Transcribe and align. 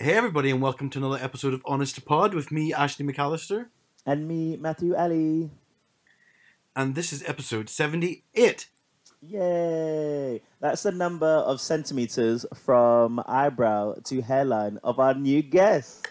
Hey, 0.00 0.14
everybody, 0.14 0.52
and 0.52 0.62
welcome 0.62 0.90
to 0.90 0.98
another 1.00 1.18
episode 1.20 1.54
of 1.54 1.62
Honest 1.64 1.96
to 1.96 2.00
Pod 2.00 2.32
with 2.32 2.52
me, 2.52 2.72
Ashley 2.72 3.04
McAllister. 3.04 3.66
And 4.06 4.28
me, 4.28 4.56
Matthew 4.56 4.94
Ali. 4.94 5.50
And 6.76 6.94
this 6.94 7.12
is 7.12 7.24
episode 7.26 7.68
78. 7.68 8.68
Yay! 9.20 10.40
That's 10.60 10.84
the 10.84 10.92
number 10.92 11.26
of 11.26 11.60
centimeters 11.60 12.46
from 12.54 13.20
eyebrow 13.26 13.96
to 14.04 14.22
hairline 14.22 14.78
of 14.84 15.00
our 15.00 15.14
new 15.14 15.42
guest. 15.42 16.06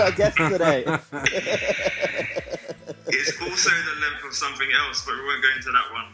We 0.00 0.12
got 0.12 0.12
a 0.12 0.16
guest 0.16 0.36
today. 0.36 0.84
It's 3.12 3.42
also 3.42 3.70
the 3.70 4.00
length 4.00 4.24
of 4.24 4.34
something 4.34 4.68
else, 4.86 5.04
but 5.04 5.14
we 5.16 5.22
won't 5.22 5.42
go 5.42 5.48
into 5.56 5.72
that 5.72 5.92
one. 5.92 6.06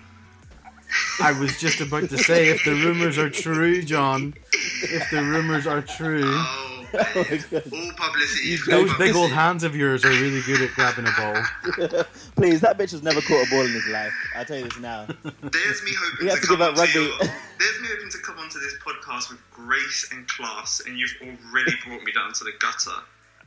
I 1.21 1.39
was 1.39 1.59
just 1.61 1.81
about 1.83 2.09
to 2.09 2.17
say, 2.19 2.49
if 2.49 2.65
the 2.65 2.73
rumors 2.73 3.19
are 3.19 3.29
true, 3.29 3.83
John, 3.83 4.35
if 4.83 5.11
the 5.11 5.23
rumors 5.23 5.67
are 5.67 5.83
true, 5.83 6.23
Oh, 6.25 6.87
oh 6.95 6.99
my 7.15 7.23
all 7.25 7.93
publicity. 7.97 8.55
is 8.55 8.63
good 8.63 8.89
those 8.89 8.97
big 8.97 9.15
old 9.15 9.31
hands 9.31 9.63
of 9.63 9.77
yours 9.77 10.05
are 10.05 10.11
really 10.11 10.41
good 10.43 10.63
at 10.63 10.71
grabbing 10.75 11.07
a 11.07 11.13
ball. 11.19 12.05
Please, 12.37 12.61
that 12.63 12.79
bitch 12.79 12.93
has 12.93 13.03
never 13.03 13.21
caught 13.21 13.47
a 13.47 13.51
ball 13.51 13.61
in 13.67 13.73
his 13.73 13.87
life. 13.89 14.13
I'll 14.35 14.45
tell 14.47 14.57
you 14.59 14.65
this 14.65 14.79
now. 14.79 15.07
There's 15.43 15.83
me 15.85 15.93
hoping 15.99 16.29
to 16.29 16.37
to 16.41 16.47
come 16.47 16.63
up 16.63 16.77
rugby. 16.77 16.93
your, 17.01 17.19
There's 17.19 17.81
me 17.83 17.89
hoping 17.91 18.11
to 18.11 18.19
come 18.19 18.39
onto 18.39 18.59
this 18.59 18.75
podcast 18.79 19.31
with 19.31 19.41
grace 19.51 20.09
and 20.13 20.27
class, 20.29 20.81
and 20.87 20.99
you've 20.99 21.15
already 21.23 21.73
brought 21.87 22.03
me 22.05 22.13
down 22.13 22.33
to 22.33 22.45
the 22.45 22.53
gutter. 22.59 23.03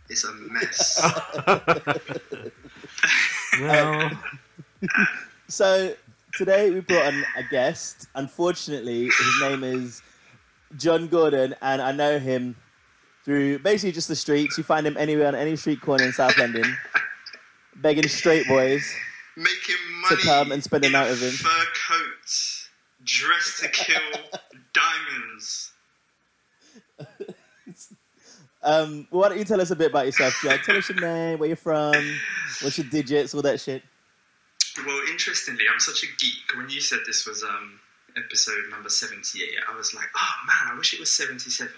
It's 0.10 0.24
a 0.24 0.34
mess. 0.34 1.02
Well, 3.62 4.12
So 5.48 5.96
today 6.38 6.70
we 6.70 6.80
brought 6.82 7.08
on 7.08 7.26
a 7.36 7.44
guest. 7.50 8.08
Unfortunately, 8.16 9.06
his 9.06 9.42
name 9.42 9.64
is 9.64 10.02
John 10.78 11.08
Gordon, 11.08 11.56
and 11.62 11.82
I 11.82 11.92
know 11.92 12.20
him 12.20 12.56
through 13.26 13.60
basically 13.60 13.92
just 13.92 14.08
the 14.08 14.16
streets. 14.16 14.58
You 14.58 14.64
find 14.64 14.86
him 14.88 14.96
anywhere 14.98 15.28
on 15.28 15.36
any 15.36 15.56
street 15.56 15.82
corner 15.82 16.06
in 16.06 16.14
South 16.14 16.38
London, 16.38 16.78
begging 17.78 18.08
straight 18.08 18.48
boys. 18.48 18.88
Making 19.36 19.76
money 20.02 20.22
come 20.22 20.52
and 20.52 20.64
spend 20.64 20.84
the 20.84 20.90
night 20.90 21.10
with 21.10 21.22
him. 21.22 21.32
fur 21.32 21.66
coat, 21.88 22.68
dressed 23.04 23.60
to 23.64 23.70
kill, 23.70 24.00
diamonds. 24.74 25.69
Um, 28.62 29.08
why 29.10 29.30
don't 29.30 29.38
you 29.38 29.46
tell 29.46 29.62
us 29.62 29.72
a 29.72 29.76
bit 29.76 29.92
about 29.92 30.06
yourself, 30.06 30.36
John? 30.44 30.60
Tell 30.66 30.76
us 30.76 30.90
your 30.90 31.00
name, 31.00 31.40
where 31.40 31.48
you're 31.48 31.56
from, 31.56 31.94
what's 32.62 32.78
your 32.78 32.88
digits, 32.88 33.34
all 33.34 33.42
that 33.42 33.60
shit. 33.62 33.84
Well, 34.86 35.02
interestingly, 35.10 35.66
I'm 35.72 35.80
such 35.80 36.04
a 36.04 36.08
geek. 36.18 36.58
When 36.58 36.70
you 36.70 36.82
said 36.82 37.00
this 37.06 37.26
was 37.26 37.44
um, 37.44 37.80
episode 38.18 38.70
number 38.70 38.90
78, 38.90 39.50
I 39.72 39.76
was 39.76 39.94
like, 39.94 40.08
oh 40.16 40.34
man, 40.46 40.74
I 40.74 40.78
wish 40.78 40.94
it 40.94 41.00
was 41.00 41.12
77. 41.12 41.72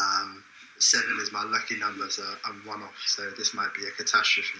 Um, 0.00 0.44
seven 0.78 1.18
is 1.20 1.32
my 1.32 1.42
lucky 1.44 1.76
number, 1.76 2.08
so 2.08 2.22
I'm 2.44 2.64
one 2.66 2.82
off, 2.82 3.02
so 3.06 3.30
this 3.36 3.54
might 3.54 3.72
be 3.74 3.82
a 3.86 3.90
catastrophe. 3.90 4.58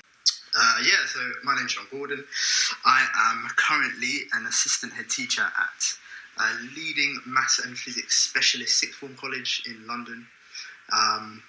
Uh, 0.56 0.76
yeah, 0.82 1.06
so 1.06 1.20
my 1.44 1.54
name's 1.56 1.74
John 1.74 1.86
Gordon. 1.90 2.24
I 2.84 3.06
am 3.30 3.48
currently 3.56 4.22
an 4.32 4.46
assistant 4.46 4.92
head 4.92 5.08
teacher 5.08 5.42
at 5.42 6.40
a 6.40 6.62
leading 6.74 7.20
maths 7.26 7.58
and 7.64 7.76
physics 7.76 8.16
specialist 8.28 8.78
sixth 8.78 8.98
form 8.98 9.14
college 9.16 9.62
in 9.66 9.86
London. 9.86 10.26
Um, 10.92 11.42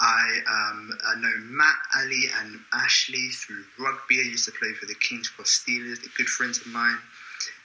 I, 0.00 0.38
um, 0.48 0.90
I 1.06 1.20
know 1.20 1.32
Matt, 1.42 1.74
Ali, 1.96 2.24
and 2.40 2.60
Ashley 2.72 3.28
through 3.30 3.64
rugby. 3.78 4.20
I 4.20 4.22
used 4.22 4.44
to 4.44 4.52
play 4.52 4.72
for 4.74 4.86
the 4.86 4.94
King's 4.94 5.28
Cross 5.28 5.64
Steelers. 5.64 6.00
They're 6.00 6.12
good 6.16 6.28
friends 6.28 6.58
of 6.58 6.68
mine. 6.68 6.98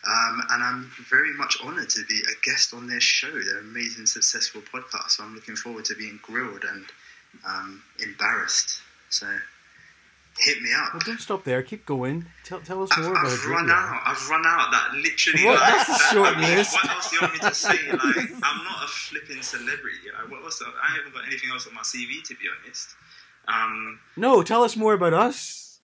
Um, 0.05 0.43
and 0.49 0.63
I'm 0.63 0.91
very 1.09 1.33
much 1.33 1.57
honoured 1.63 1.89
to 1.91 2.03
be 2.05 2.21
a 2.21 2.45
guest 2.45 2.73
on 2.73 2.87
their 2.87 2.99
show. 2.99 3.31
They're 3.31 3.59
amazing, 3.59 4.05
successful 4.05 4.61
podcast. 4.61 5.11
So 5.11 5.23
I'm 5.23 5.35
looking 5.35 5.55
forward 5.55 5.85
to 5.85 5.95
being 5.95 6.19
grilled 6.21 6.63
and 6.69 6.85
um, 7.47 7.83
embarrassed. 7.99 8.81
So 9.09 9.27
hit 10.39 10.61
me 10.61 10.69
up. 10.73 10.93
well, 10.93 11.01
don't 11.05 11.19
stop 11.19 11.43
there. 11.43 11.61
Keep 11.63 11.85
going. 11.85 12.25
Tell, 12.43 12.59
tell 12.59 12.81
us 12.83 12.89
I've, 12.91 13.03
more 13.03 13.11
about 13.11 13.23
you. 13.25 13.29
I've 13.29 13.43
it. 13.43 13.47
run 13.49 13.69
out. 13.69 14.01
I've 14.05 14.29
run 14.29 14.43
out. 14.45 14.71
That 14.71 14.93
literally. 14.95 15.45
What? 15.45 15.59
Like, 15.59 15.87
That's 15.87 15.89
a 15.89 16.13
short 16.13 16.37
list. 16.37 16.73
What 16.73 16.89
else 16.89 17.09
do 17.09 17.15
you 17.15 17.21
want 17.21 17.33
me 17.33 17.39
to 17.39 17.53
say? 17.55 17.77
Like, 17.91 18.31
I'm 18.43 18.63
not 18.63 18.83
a 18.83 18.87
flipping 18.87 19.41
celebrity. 19.41 20.09
Like, 20.17 20.29
what 20.31 20.43
else? 20.43 20.61
I 20.63 20.95
haven't 20.95 21.13
got 21.13 21.25
anything 21.27 21.49
else 21.51 21.67
on 21.67 21.73
my 21.73 21.81
CV, 21.81 22.23
to 22.27 22.35
be 22.35 22.45
honest. 22.63 22.89
Um, 23.47 23.99
No, 24.17 24.41
tell 24.43 24.63
us 24.63 24.75
more 24.75 24.93
about 24.93 25.13
us. 25.13 25.79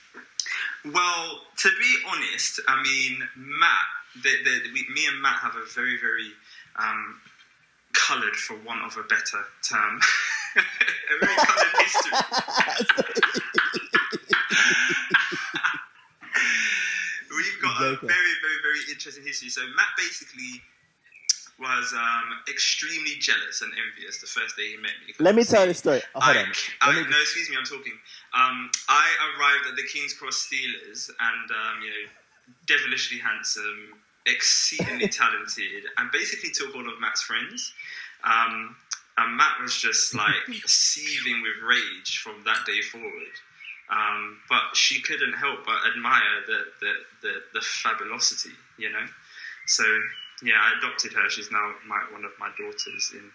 well, 0.85 1.41
to 1.57 1.69
be 1.79 1.95
honest, 2.11 2.59
I 2.67 2.81
mean, 2.81 3.19
Matt, 3.35 4.23
the, 4.23 4.29
the, 4.43 4.61
we, 4.73 4.85
me 4.93 5.05
and 5.11 5.21
Matt 5.21 5.39
have 5.41 5.55
a 5.55 5.65
very, 5.75 5.97
very 5.99 6.31
um, 6.77 7.19
coloured, 7.93 8.35
for 8.35 8.55
want 8.65 8.83
of 8.85 8.97
a 8.97 9.03
better 9.03 9.43
term, 9.61 9.99
a 10.55 11.25
very 11.25 11.35
coloured 11.35 11.73
history. 11.83 12.11
We've 17.29 17.61
got 17.61 17.81
a 17.81 17.95
Joking. 17.95 18.09
very, 18.09 18.33
very, 18.41 18.59
very 18.63 18.81
interesting 18.99 19.23
history. 19.23 19.47
So 19.47 19.61
Matt 19.79 19.95
basically 19.95 20.59
was 21.59 21.93
um, 21.95 22.27
extremely 22.51 23.15
jealous 23.19 23.61
and 23.63 23.71
envious 23.79 24.19
the 24.19 24.27
first 24.27 24.55
day 24.57 24.75
he 24.75 24.77
met 24.77 24.91
me. 25.07 25.13
Let 25.19 25.35
me 25.35 25.43
tell 25.43 25.61
you 25.63 25.71
the 25.71 25.73
story. 25.73 26.01
Oh, 26.15 26.19
hold 26.19 26.35
I, 26.35 26.41
on. 26.43 26.51
I, 26.81 26.93
me- 26.95 27.09
no, 27.09 27.17
excuse 27.21 27.49
me, 27.49 27.55
I'm 27.57 27.63
talking. 27.63 27.95
Um, 28.35 28.69
I 28.87 29.07
arrived 29.39 29.71
at 29.71 29.75
the 29.75 29.87
King's 29.87 30.13
Cross 30.13 30.47
Steelers 30.51 31.09
and, 31.09 31.47
um, 31.51 31.81
you 31.81 31.89
know, 31.89 32.05
devilishly 32.67 33.19
handsome, 33.19 33.95
exceedingly 34.25 35.07
talented, 35.21 35.87
and 35.97 36.11
basically 36.11 36.51
took 36.51 36.75
all 36.75 36.87
of 36.87 36.99
Matt's 36.99 37.21
friends. 37.21 37.73
Um, 38.23 38.75
and 39.17 39.35
Matt 39.35 39.59
was 39.61 39.75
just 39.75 40.15
like 40.15 40.47
seething 40.65 41.41
with 41.41 41.63
rage 41.63 42.19
from 42.19 42.43
that 42.45 42.65
day 42.65 42.81
forward. 42.81 43.35
Um, 43.89 44.39
but 44.49 44.75
she 44.75 45.01
couldn't 45.01 45.33
help 45.33 45.65
but 45.65 45.77
admire 45.91 46.45
the, 46.45 46.59
the, 46.79 46.93
the, 47.21 47.33
the 47.55 47.61
fabulosity, 47.61 48.55
you 48.77 48.91
know? 48.91 49.05
So, 49.65 49.83
yeah, 50.43 50.55
I 50.61 50.77
adopted 50.77 51.13
her. 51.13 51.29
She's 51.29 51.51
now 51.51 51.73
my, 51.87 51.99
one 52.11 52.23
of 52.23 52.31
my 52.39 52.49
daughters 52.57 53.11
in 53.13 53.31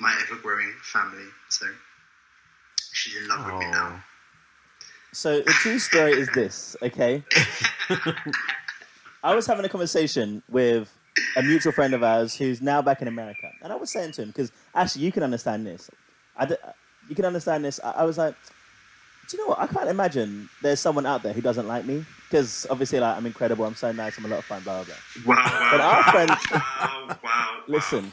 my 0.00 0.18
ever 0.22 0.40
growing 0.40 0.72
family. 0.82 1.26
So, 1.50 1.66
she's 2.92 3.16
in 3.16 3.28
love 3.28 3.46
with 3.46 3.60
me 3.60 3.70
now. 3.70 4.02
So 5.12 5.40
the 5.40 5.52
true 5.52 5.78
story 5.78 6.12
is 6.12 6.28
this, 6.34 6.76
okay? 6.82 7.22
I 9.22 9.34
was 9.34 9.46
having 9.46 9.64
a 9.64 9.68
conversation 9.68 10.42
with 10.48 10.96
a 11.36 11.42
mutual 11.42 11.72
friend 11.72 11.94
of 11.94 12.02
ours 12.02 12.34
who's 12.34 12.60
now 12.60 12.82
back 12.82 13.02
in 13.02 13.08
America, 13.08 13.50
and 13.62 13.72
I 13.72 13.76
was 13.76 13.90
saying 13.90 14.12
to 14.12 14.22
him 14.22 14.28
because 14.28 14.52
actually 14.74 15.02
you 15.02 15.12
can 15.12 15.22
understand 15.22 15.66
this. 15.66 15.90
I 16.36 16.46
d- 16.46 16.56
you 17.08 17.14
can 17.14 17.24
understand 17.24 17.64
this. 17.64 17.80
I, 17.82 17.90
I 17.92 18.04
was 18.04 18.18
like, 18.18 18.34
do 19.28 19.36
you 19.36 19.42
know 19.42 19.48
what? 19.50 19.58
I 19.58 19.66
can't 19.66 19.88
imagine 19.88 20.48
there's 20.62 20.80
someone 20.80 21.04
out 21.06 21.22
there 21.22 21.32
who 21.32 21.40
doesn't 21.40 21.66
like 21.68 21.84
me 21.84 22.04
because 22.28 22.66
obviously, 22.70 22.98
like, 23.00 23.16
I'm 23.16 23.26
incredible. 23.26 23.64
I'm 23.64 23.74
so 23.74 23.92
nice. 23.92 24.16
I'm 24.18 24.24
a 24.24 24.28
lot 24.28 24.38
of 24.38 24.44
fun. 24.46 24.62
Blah 24.62 24.84
blah 24.84 24.94
blah. 25.24 25.34
Wow, 25.34 25.42
wow, 25.44 25.68
But 25.70 25.80
our 25.80 26.02
friend- 26.04 26.30
wow, 26.52 27.16
wow. 27.22 27.60
Listen. 27.68 28.12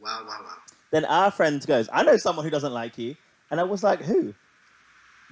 Wow, 0.00 0.24
wow, 0.26 0.38
wow. 0.44 0.56
Then 0.90 1.04
our 1.06 1.30
friend 1.30 1.64
goes, 1.66 1.88
I 1.92 2.02
know 2.04 2.16
someone 2.16 2.44
who 2.44 2.50
doesn't 2.50 2.72
like 2.72 2.96
you, 2.98 3.16
and 3.50 3.58
I 3.58 3.64
was 3.64 3.82
like, 3.82 4.00
who? 4.02 4.32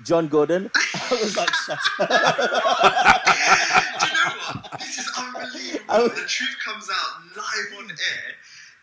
John 0.04 0.26
Gordon. 0.26 0.70
I 0.94 1.18
was 1.22 1.36
like, 1.36 1.54
shut 1.54 1.78
up. 2.00 2.08
Do 4.00 4.06
you 4.06 4.14
know 4.14 4.30
what? 4.40 4.80
This 4.80 4.98
is 4.98 5.10
unbelievable. 5.16 5.84
I- 5.88 6.02
the 6.08 6.24
truth 6.26 6.56
comes 6.64 6.88
out 6.90 7.36
live 7.36 7.78
on 7.78 7.90
air. 7.90 8.34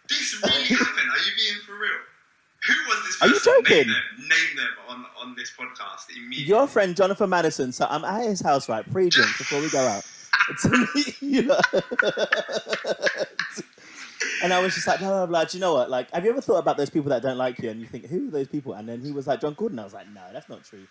This 0.08 0.40
really 0.44 0.64
happened. 0.64 1.10
Are 1.12 1.18
you 1.20 1.32
being 1.36 1.60
for 1.66 1.74
real? 1.74 2.00
Who 2.70 2.90
was 2.90 3.06
this 3.06 3.22
Are 3.22 3.28
you 3.28 3.34
person? 3.34 3.54
joking? 3.58 3.88
Name 3.88 3.88
them. 3.88 4.28
Name 4.30 4.56
them 4.56 4.68
on, 4.88 5.06
on 5.22 5.36
this 5.36 5.52
podcast 5.52 6.10
immediately. 6.16 6.44
Your 6.46 6.68
friend 6.68 6.96
Jonathan 6.96 7.30
Madison. 7.30 7.72
So 7.72 7.86
I'm 7.90 8.04
at 8.06 8.24
his 8.28 8.42
house, 8.42 8.70
right, 8.70 8.90
pre-drink 8.92 9.30
before 9.38 9.62
we 9.62 9.70
go 9.70 9.80
out. 9.88 10.04
to 10.62 10.88
meet 10.96 11.22
you 11.22 11.42
and 14.44 14.54
I 14.54 14.60
was 14.62 14.74
just 14.74 14.88
like, 14.88 15.00
blah, 15.00 15.10
blah, 15.10 15.26
blah. 15.26 15.44
Do 15.46 15.58
you 15.58 15.62
know 15.62 15.74
what? 15.74 15.90
Like, 15.90 16.10
have 16.12 16.24
you 16.24 16.32
ever 16.32 16.42
thought 16.42 16.58
about 16.60 16.78
those 16.78 16.90
people 16.90 17.10
that 17.10 17.22
don't 17.22 17.38
like 17.38 17.60
you 17.60 17.70
and 17.70 17.80
you 17.80 17.86
think, 17.88 18.06
who 18.08 18.28
are 18.30 18.32
those 18.32 18.48
people? 18.48 18.74
And 18.74 18.88
then 18.88 19.02
he 19.02 19.12
was 19.12 19.28
like, 19.28 19.42
John 19.42 19.54
Gordon. 19.54 19.80
I 19.80 19.84
was 19.84 19.94
like, 19.94 20.08
no, 20.14 20.22
that's 20.34 20.50
not 20.50 20.64
true. 20.64 20.88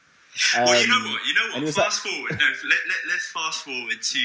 well, 0.57 0.81
you 0.81 0.87
know 0.89 0.95
Um, 0.97 1.11
what? 1.13 1.21
You 1.27 1.35
know 1.35 1.65
what? 1.65 1.75
Fast 1.75 2.01
forward. 2.01 2.33
No, 2.33 2.47
let, 2.47 2.63
let, 2.65 2.99
let's 3.09 3.27
fast 3.33 3.65
forward 3.65 4.01
to 4.01 4.19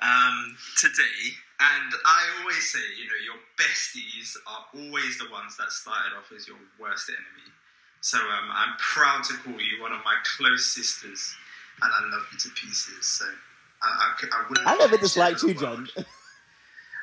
um, 0.00 0.56
today. 0.78 1.34
And 1.62 1.92
I 2.04 2.20
always 2.40 2.72
say, 2.72 2.80
you 2.98 3.06
know, 3.06 3.20
your 3.22 3.38
besties 3.56 4.34
are 4.48 4.64
always 4.74 5.18
the 5.18 5.30
ones 5.30 5.56
that 5.58 5.70
started 5.70 6.10
off 6.18 6.32
as 6.34 6.48
your 6.48 6.56
worst 6.80 7.08
enemy. 7.08 7.52
So 8.00 8.18
um, 8.18 8.50
I'm 8.50 8.74
proud 8.78 9.22
to 9.24 9.34
call 9.34 9.52
you 9.52 9.80
one 9.80 9.92
of 9.92 10.00
my 10.04 10.16
close 10.36 10.66
sisters, 10.74 11.36
and 11.80 11.92
I 11.92 12.16
love 12.16 12.26
you 12.32 12.38
to 12.38 12.48
pieces. 12.50 13.06
So 13.06 13.26
I, 13.80 13.86
I, 13.86 14.26
I 14.32 14.48
wouldn't. 14.48 14.66
I 14.66 14.76
never 14.76 14.96
disliked 14.96 15.42
you, 15.44 15.54
John. 15.54 15.88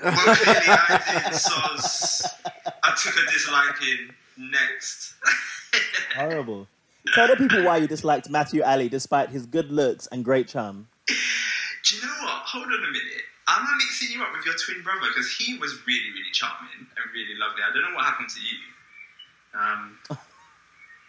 Well, 0.02 0.36
clearly 0.36 0.68
I 0.68 1.24
did. 1.30 1.36
So 1.36 2.28
I 2.84 2.96
took 3.02 3.16
a 3.16 3.32
disliking 3.32 4.14
next. 4.38 5.14
Horrible. 6.16 6.68
Tell 7.14 7.28
the 7.28 7.38
people 7.38 7.64
why 7.64 7.78
you 7.78 7.88
disliked 7.88 8.30
Matthew 8.30 8.62
Ali 8.64 8.90
despite 8.90 9.30
his 9.30 9.46
good 9.46 9.72
looks 9.72 10.08
and 10.08 10.26
great 10.26 10.50
charm. 10.50 10.88
Do 11.08 11.96
you 11.96 12.02
know 12.02 12.08
what? 12.24 12.42
Hold 12.44 12.66
on 12.66 12.74
a 12.74 12.92
minute. 12.92 13.24
Am 13.52 13.66
I 13.66 13.74
mixing 13.78 14.12
you 14.16 14.22
up 14.24 14.32
with 14.36 14.46
your 14.46 14.54
twin 14.56 14.84
brother? 14.84 15.08
Because 15.08 15.32
he 15.34 15.58
was 15.58 15.74
really, 15.88 16.12
really 16.14 16.32
charming 16.34 16.70
and 16.80 17.06
really 17.14 17.36
lovely. 17.40 17.62
I 17.68 17.74
don't 17.74 17.82
know 17.90 17.96
what 17.96 18.06
happened 18.06 18.30
to 18.30 18.40
you. 18.42 18.58
Um, 19.60 19.98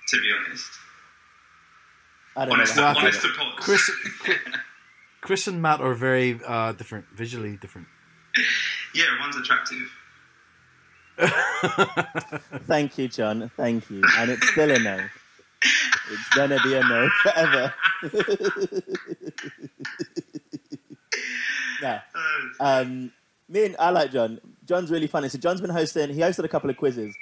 to 0.08 0.16
be 0.20 0.32
honest. 0.46 0.70
I 2.36 2.44
don't 2.46 2.54
Honest, 2.54 2.76
know. 2.76 2.82
Well, 2.82 2.94
What 2.94 3.02
honest 3.04 3.22
happened. 3.22 3.34
to 3.34 3.44
Pod. 3.44 3.56
Chris, 3.60 3.90
Chris 5.20 5.46
and 5.48 5.60
Matt 5.60 5.80
are 5.80 5.94
very 5.94 6.40
uh, 6.46 6.72
different, 6.72 7.06
visually 7.14 7.56
different. 7.56 7.88
yeah, 8.94 9.04
one's 9.20 9.36
attractive. 9.36 9.90
Thank 12.66 12.96
you, 12.96 13.08
John. 13.08 13.50
Thank 13.56 13.90
you. 13.90 14.02
And 14.16 14.30
it's 14.30 14.48
still 14.48 14.70
a 14.70 14.78
no. 14.78 15.04
It's 16.12 16.28
gonna 16.34 16.58
be 16.62 16.74
a 16.74 16.80
no 16.82 17.08
forever. 17.22 17.74
yeah. 21.82 22.00
Uh, 22.14 22.20
Um, 22.60 23.12
me 23.48 23.66
and 23.66 23.76
I 23.78 23.90
like 23.90 24.12
John. 24.12 24.38
John's 24.66 24.90
really 24.90 25.06
funny. 25.06 25.28
So 25.28 25.38
John's 25.38 25.60
been 25.60 25.70
hosting. 25.70 26.10
He 26.10 26.20
hosted 26.20 26.44
a 26.44 26.48
couple 26.48 26.70
of 26.70 26.76
quizzes 26.76 27.14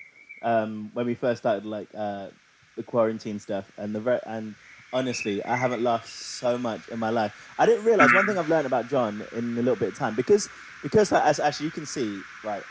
um, 0.42 0.90
when 0.94 1.06
we 1.06 1.14
first 1.14 1.42
started, 1.42 1.64
like 1.64 1.88
uh, 1.96 2.28
the 2.76 2.82
quarantine 2.82 3.38
stuff. 3.38 3.70
And 3.78 3.94
the 3.94 4.00
ver- 4.00 4.20
and 4.26 4.54
honestly, 4.92 5.42
I 5.44 5.56
haven't 5.56 5.82
laughed 5.82 6.08
so 6.08 6.58
much 6.58 6.88
in 6.88 6.98
my 6.98 7.10
life. 7.10 7.32
I 7.58 7.66
didn't 7.66 7.84
realize 7.84 8.12
one 8.12 8.26
thing 8.26 8.36
I've 8.36 8.48
learned 8.48 8.66
about 8.66 8.88
John 8.88 9.22
in 9.34 9.52
a 9.56 9.62
little 9.62 9.76
bit 9.76 9.88
of 9.90 9.96
time 9.96 10.14
because 10.14 10.48
because 10.82 11.12
uh, 11.12 11.22
as 11.24 11.40
actually 11.40 11.66
you 11.66 11.72
can 11.72 11.86
see, 11.86 12.20
right, 12.44 12.62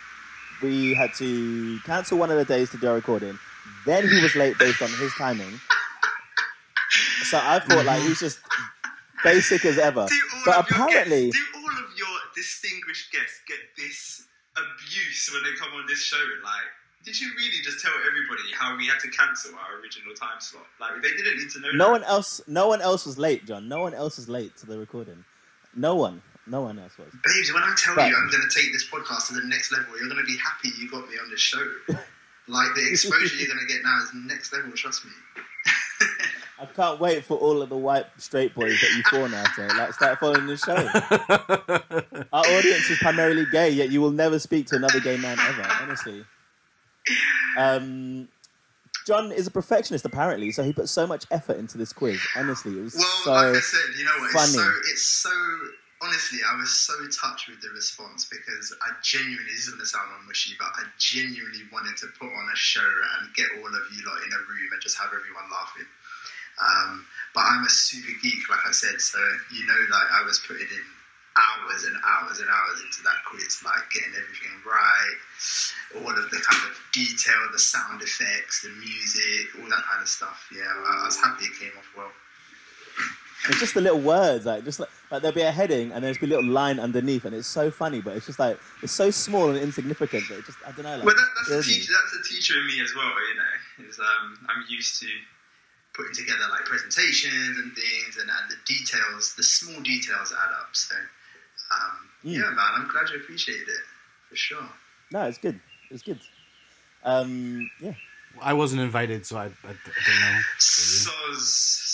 we 0.62 0.94
had 0.94 1.14
to 1.16 1.80
cancel 1.86 2.18
one 2.18 2.30
of 2.32 2.38
the 2.38 2.46
days 2.46 2.70
to 2.72 2.78
do 2.78 2.88
a 2.90 2.94
recording. 2.94 3.38
Then 3.86 4.08
he 4.08 4.22
was 4.22 4.36
late 4.36 4.58
based 4.60 4.82
on 4.82 4.90
his 4.90 5.14
timing. 5.14 5.60
So 7.24 7.40
I 7.42 7.60
thought 7.60 7.86
like 7.86 8.02
he's 8.04 8.20
just 8.20 8.40
basic 9.24 9.66
as 9.66 9.78
ever. 9.78 10.08
But 10.46 10.60
apparently, 10.60 11.32
distinguished 12.38 13.12
guests 13.12 13.42
get 13.50 13.58
this 13.76 14.24
abuse 14.56 15.30
when 15.34 15.42
they 15.44 15.58
come 15.58 15.74
on 15.74 15.86
this 15.90 16.02
show? 16.06 16.22
Like, 16.46 16.70
did 17.04 17.20
you 17.20 17.30
really 17.36 17.60
just 17.64 17.82
tell 17.82 17.94
everybody 18.06 18.54
how 18.54 18.78
we 18.78 18.86
had 18.86 19.00
to 19.02 19.10
cancel 19.10 19.58
our 19.58 19.82
original 19.82 20.14
time 20.14 20.40
slot? 20.40 20.66
Like, 20.80 21.02
they 21.02 21.10
didn't 21.10 21.38
need 21.42 21.50
to 21.52 21.60
know. 21.60 21.72
No 21.74 21.86
that. 21.86 21.92
one 21.92 22.04
else. 22.06 22.42
No 22.48 22.68
one 22.68 22.82
else 22.82 23.06
was 23.06 23.18
late, 23.18 23.46
John. 23.46 23.68
No 23.68 23.82
one 23.82 23.94
else 23.94 24.18
was 24.18 24.30
late 24.30 24.56
to 24.58 24.66
the 24.68 24.78
recording. 24.78 25.26
No 25.76 25.96
one. 25.96 26.22
No 26.46 26.62
one 26.62 26.80
else 26.80 26.98
was. 26.98 27.10
Babes, 27.26 27.52
when 27.54 27.64
I 27.64 27.74
tell 27.78 27.96
But- 27.96 28.10
you 28.10 28.16
I'm 28.16 28.30
going 28.30 28.44
to 28.48 28.54
take 28.54 28.72
this 28.72 28.88
podcast 28.88 29.28
to 29.28 29.34
the 29.34 29.46
next 29.48 29.72
level, 29.74 29.98
you're 30.00 30.08
going 30.08 30.22
to 30.22 30.26
be 30.32 30.38
happy 30.38 30.70
you 30.80 30.90
got 30.90 31.10
me 31.10 31.16
on 31.22 31.30
this 31.30 31.42
show. 31.42 31.64
like 32.48 32.74
the 32.76 32.88
exposure 32.90 33.36
you're 33.36 33.48
going 33.54 33.60
to 33.60 33.72
get 33.74 33.84
now 33.84 33.98
is 34.02 34.10
next 34.14 34.54
level. 34.54 34.72
Trust 34.72 35.04
me. 35.06 35.12
I 36.60 36.66
can't 36.66 37.00
wait 37.00 37.24
for 37.24 37.38
all 37.38 37.62
of 37.62 37.70
the 37.70 37.78
white 37.78 38.08
straight 38.18 38.56
boys 38.56 38.80
that 38.82 38.90
you 38.96 39.04
fawn 39.04 39.34
after. 39.34 39.68
Like, 39.68 39.94
start 39.94 40.20
following 40.20 40.48
the 40.48 40.58
show. 40.58 40.76
Our 42.34 42.46
audience 42.46 42.90
is 42.90 42.98
primarily 42.98 43.46
gay, 43.52 43.70
yet 43.70 43.92
you 43.92 44.02
will 44.02 44.12
never 44.12 44.40
speak 44.40 44.66
to 44.68 44.76
another 44.76 45.00
gay 45.00 45.18
man 45.18 45.38
ever. 45.40 45.68
Honestly. 45.82 46.26
Um, 47.58 48.28
John 49.06 49.32
is 49.32 49.48
a 49.48 49.52
perfectionist, 49.52 50.04
apparently, 50.04 50.52
so 50.52 50.64
he 50.64 50.74
put 50.74 50.90
so 50.90 51.06
much 51.08 51.26
effort 51.32 51.58
into 51.58 51.78
this 51.78 51.94
quiz. 51.94 52.20
Honestly, 52.36 52.78
it 52.78 52.84
was 52.84 52.96
Well, 52.96 53.06
so. 53.24 53.32
like 53.32 53.56
I 53.56 53.60
said, 53.60 53.96
you 53.98 54.04
know 54.06 54.18
what? 54.20 54.32
It's 54.34 54.54
so, 54.54 54.72
it's 54.92 55.04
so. 55.04 55.30
Honestly, 56.00 56.40
I 56.46 56.56
was 56.58 56.70
so 56.70 56.94
touched 57.10 57.50
with 57.50 57.62
the 57.62 57.70
response 57.74 58.30
because 58.30 58.76
I 58.86 58.94
genuinely, 59.02 59.50
this 59.50 59.66
is 59.66 59.70
going 59.70 59.80
to 59.80 59.86
sound 59.86 60.06
all 60.14 60.22
mushy, 60.28 60.54
but 60.60 60.70
I 60.78 60.84
genuinely 61.00 61.66
wanted 61.74 61.98
to 61.98 62.08
put 62.20 62.30
on 62.30 62.46
a 62.54 62.56
show 62.56 62.86
and 63.18 63.34
get 63.34 63.48
all 63.58 63.66
of 63.66 63.84
you 63.90 64.06
lot 64.06 64.22
in 64.22 64.30
a 64.30 64.42
room 64.46 64.70
and 64.74 64.82
just 64.82 64.98
have 65.00 65.10
everyone 65.10 65.50
laughing. 65.50 65.90
Um, 66.58 67.06
but 67.34 67.42
I'm 67.46 67.64
a 67.64 67.70
super 67.70 68.12
geek, 68.22 68.50
like 68.50 68.66
I 68.68 68.72
said, 68.72 69.00
so 69.00 69.20
you 69.54 69.66
know, 69.66 69.80
like 69.92 70.10
I 70.12 70.24
was 70.26 70.42
putting 70.48 70.66
in 70.66 70.86
hours 71.38 71.84
and 71.86 71.96
hours 72.04 72.40
and 72.40 72.50
hours 72.50 72.82
into 72.82 73.04
that 73.04 73.22
quiz, 73.30 73.62
like 73.64 73.86
getting 73.94 74.14
everything 74.18 74.58
right, 74.66 75.18
all 76.02 76.10
of 76.10 76.30
the 76.32 76.42
kind 76.42 76.62
of 76.66 76.74
detail, 76.94 77.38
the 77.52 77.60
sound 77.60 78.02
effects, 78.02 78.62
the 78.62 78.70
music, 78.70 79.54
all 79.62 79.70
that 79.70 79.84
kind 79.86 80.02
of 80.02 80.08
stuff. 80.08 80.50
Yeah, 80.54 80.66
I, 80.66 81.06
was 81.06 81.18
happy 81.18 81.46
it 81.46 81.60
came 81.60 81.72
off 81.78 81.86
well. 81.96 82.12
It's 83.50 83.60
just 83.60 83.76
the 83.76 83.82
little 83.82 84.02
words, 84.02 84.46
like 84.46 84.66
just 84.66 84.80
like, 84.80 84.90
like 85.12 85.22
there'll 85.22 85.36
be 85.36 85.44
a 85.44 85.52
heading 85.52 85.92
and 85.92 86.04
there's 86.04 86.18
be 86.18 86.26
a 86.26 86.30
little 86.30 86.50
line 86.50 86.80
underneath, 86.80 87.24
and 87.24 87.36
it's 87.36 87.48
so 87.48 87.70
funny, 87.70 88.02
but 88.02 88.18
it's 88.18 88.26
just 88.26 88.40
like 88.40 88.58
it's 88.82 88.92
so 88.92 89.12
small 89.12 89.50
and 89.50 89.60
insignificant 89.60 90.24
But 90.28 90.40
it 90.40 90.46
just 90.46 90.58
I 90.66 90.72
don't 90.72 90.84
know. 90.84 90.98
Like, 90.98 91.06
Well, 91.06 91.16
that, 91.16 91.28
that's, 91.50 91.68
a 91.68 91.70
teacher, 91.70 91.94
that's 91.94 92.28
a 92.28 92.34
teacher 92.34 92.58
in 92.58 92.66
me 92.66 92.82
as 92.82 92.94
well, 92.96 93.06
you 93.06 93.36
know. 93.36 93.88
Is 93.90 94.00
um, 94.00 94.40
I'm 94.50 94.66
used 94.68 95.00
to 95.02 95.08
putting 95.98 96.14
together 96.14 96.46
like 96.52 96.64
presentations 96.66 97.58
and 97.58 97.74
things, 97.74 98.18
and, 98.22 98.30
and 98.30 98.46
the 98.52 98.56
details, 98.66 99.34
the 99.36 99.44
small 99.44 99.82
details 99.82 100.32
add 100.32 100.52
up. 100.54 100.70
So, 100.74 100.96
um, 100.96 101.98
Mm. 102.26 102.34
yeah, 102.34 102.50
man, 102.50 102.72
I'm 102.76 102.88
glad 102.88 103.10
you 103.10 103.18
appreciated 103.18 103.68
it 103.68 103.84
for 104.30 104.36
sure. 104.36 104.70
No, 105.12 105.24
it's 105.24 105.38
good. 105.38 105.60
It's 105.92 106.02
good. 106.04 106.20
Um, 107.04 107.70
yeah. 107.80 107.94
I 108.42 108.54
wasn't 108.54 108.82
invited, 108.82 109.26
so 109.26 109.38
I, 109.38 109.46
I, 109.46 109.48
I 109.48 109.50
don't 109.70 110.22
know. 110.22 110.40
Soz, 110.60 111.42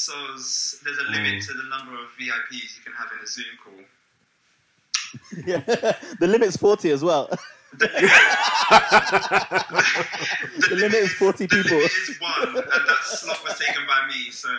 soz. 0.09 0.81
There's 0.83 0.97
a 0.97 1.03
limit 1.11 1.35
Mm. 1.35 1.47
to 1.47 1.53
the 1.53 1.63
number 1.69 1.93
of 1.93 2.07
VIPs 2.19 2.75
you 2.77 2.83
can 2.83 2.93
have 2.93 3.07
in 3.13 3.19
a 3.23 3.27
Zoom 3.27 3.45
call. 3.63 3.73
yeah. 5.45 5.59
the 6.19 6.27
limit's 6.27 6.57
40 6.57 6.89
as 6.91 7.03
well. 7.03 7.29
The, 7.75 7.87
The 10.69 10.75
limit 10.75 10.93
is 10.95 11.13
40 11.13 11.45
the 11.45 11.47
people. 11.47 11.77
limit 11.77 11.91
is 11.91 12.17
one, 12.19 12.47
and 12.49 12.55
that 12.55 12.97
slot 13.03 13.43
was 13.43 13.57
taken 13.57 13.81
by 13.87 14.07
me. 14.07 14.29
So, 14.31 14.49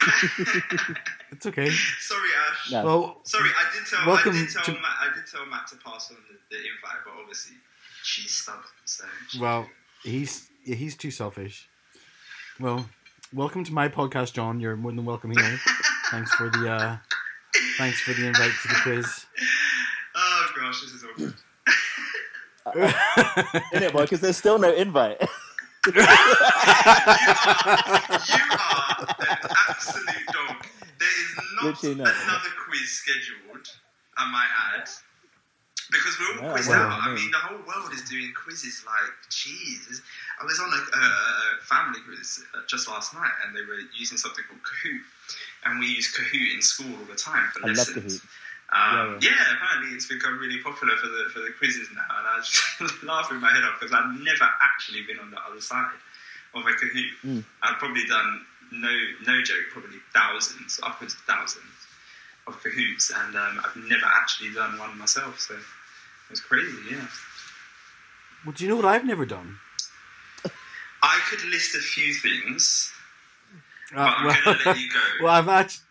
It's 1.32 1.46
okay. 1.46 1.70
sorry, 1.70 2.28
Ash. 2.50 2.70
No. 2.72 2.84
Well, 2.84 3.20
Sorry, 3.24 3.48
I 3.48 3.64
did 3.74 3.86
tell 3.88 4.06
Welcome 4.06 4.32
I 4.32 4.38
did 4.40 4.50
tell 4.50 4.62
to- 4.64 4.72
Matt 4.72 4.96
I 5.00 5.14
did 5.14 5.26
tell 5.30 5.46
Matt 5.46 5.66
to 5.68 5.76
pass 5.76 6.10
on 6.10 6.16
the, 6.28 6.36
the 6.50 6.56
invite, 6.62 7.02
but 7.04 7.14
obviously 7.20 7.56
she's 8.02 8.30
stubborn, 8.36 8.62
so 8.84 9.04
she- 9.28 9.40
well, 9.40 9.66
he's 10.02 10.48
yeah, 10.64 10.74
he's 10.76 10.96
too 10.96 11.10
selfish. 11.10 11.68
Well, 12.60 12.86
welcome 13.32 13.64
to 13.64 13.72
my 13.72 13.88
podcast, 13.88 14.34
John. 14.34 14.60
You're 14.60 14.76
more 14.76 14.92
than 14.92 15.04
welcome 15.04 15.30
here. 15.30 15.58
thanks 16.10 16.30
for 16.34 16.50
the 16.50 16.70
uh, 16.70 16.96
thanks 17.82 18.00
for 18.00 18.12
the 18.12 18.26
invite 18.28 18.52
to 18.62 18.68
the 18.68 18.74
quiz. 18.82 19.26
Oh 20.14 20.46
gosh, 20.60 20.82
this 20.82 20.92
is 20.92 21.04
awkward. 21.04 21.32
In 23.72 23.82
it, 23.82 23.92
boy, 23.94 24.02
because 24.02 24.20
there's 24.20 24.36
still 24.36 24.58
no 24.58 24.70
invite. 24.74 25.16
You 25.86 25.98
are 25.98 26.06
an 29.18 29.50
absolute 29.72 30.26
dog. 30.30 30.56
There 31.00 31.16
is 31.16 31.30
not, 31.62 31.64
not. 31.96 32.12
another 32.12 32.52
quiz 32.60 32.90
scheduled, 32.90 33.66
I 34.18 34.30
might 34.30 34.52
add. 34.76 34.88
Because 35.90 36.14
we're 36.20 36.36
all 36.38 36.44
Yeah, 36.44 36.52
quizzed 36.52 36.68
well, 36.68 36.82
out. 36.82 37.00
I 37.02 37.06
no. 37.08 37.14
mean, 37.14 37.30
the 37.30 37.38
whole 37.38 37.62
world 37.66 37.92
is 37.94 38.02
doing 38.08 38.32
quizzes 38.36 38.84
like, 38.84 39.16
jeez. 39.30 40.02
I 40.40 40.44
was 40.44 40.60
on 40.60 40.68
a, 40.68 40.76
a, 40.76 41.04
a 41.08 41.62
family 41.62 42.00
quiz 42.04 42.44
uh, 42.54 42.60
just 42.68 42.86
last 42.86 43.14
night 43.14 43.32
and 43.46 43.56
they 43.56 43.62
were 43.62 43.80
using 43.98 44.18
something 44.18 44.44
called 44.46 44.60
Kahoot. 44.60 45.00
And 45.64 45.78
we 45.78 45.86
use 45.86 46.12
Kahoot 46.12 46.54
in 46.54 46.62
school 46.62 46.92
all 46.98 47.06
the 47.06 47.14
time 47.14 47.48
for 47.52 47.64
I 47.64 47.68
love 47.68 47.76
lessons. 47.78 48.20
Kahoot. 48.20 48.26
Um, 48.72 49.18
Yeah, 49.20 49.30
yeah, 49.30 49.54
apparently 49.54 49.94
it's 49.94 50.08
become 50.08 50.38
really 50.38 50.58
popular 50.58 50.96
for 50.96 51.06
the 51.06 51.28
for 51.32 51.40
the 51.40 51.52
quizzes 51.58 51.88
now, 51.94 52.08
and 52.18 52.26
I 52.26 52.40
just 52.40 53.02
laughing 53.02 53.38
my 53.40 53.52
head 53.52 53.64
off 53.64 53.78
because 53.78 53.92
I've 53.92 54.18
never 54.20 54.48
actually 54.62 55.02
been 55.02 55.18
on 55.18 55.30
the 55.30 55.38
other 55.48 55.60
side 55.60 55.92
of 56.54 56.62
a 56.62 56.70
Kahoot. 56.70 57.12
Mm. 57.24 57.44
I've 57.62 57.76
probably 57.76 58.04
done 58.06 58.46
no 58.72 58.92
no 59.26 59.42
joke, 59.42 59.68
probably 59.72 59.98
thousands, 60.14 60.80
upwards 60.82 61.14
of 61.14 61.20
thousands 61.20 61.64
of 62.46 62.60
Kahoots, 62.62 63.12
and 63.14 63.36
um, 63.36 63.60
I've 63.64 63.76
never 63.76 64.06
actually 64.06 64.52
done 64.52 64.78
one 64.78 64.96
myself. 64.98 65.38
So 65.38 65.54
it's 66.30 66.40
crazy, 66.40 66.76
yeah. 66.90 67.06
Well, 68.44 68.52
do 68.52 68.64
you 68.64 68.70
know 68.70 68.76
what 68.76 68.84
I've 68.84 69.04
never 69.04 69.24
done? 69.24 69.58
I 71.02 71.20
could 71.28 71.44
list 71.50 71.74
a 71.74 71.78
few 71.78 72.14
things, 72.14 72.92
but 73.94 74.00
Uh, 74.00 74.14
I'm 74.16 74.26
well, 74.26 74.36
going 74.44 74.58
to 74.58 74.68
let 74.68 74.78
you 74.78 74.88
go. 74.90 74.98
well, 75.24 75.32
I've 75.34 75.48
actually 75.48 75.84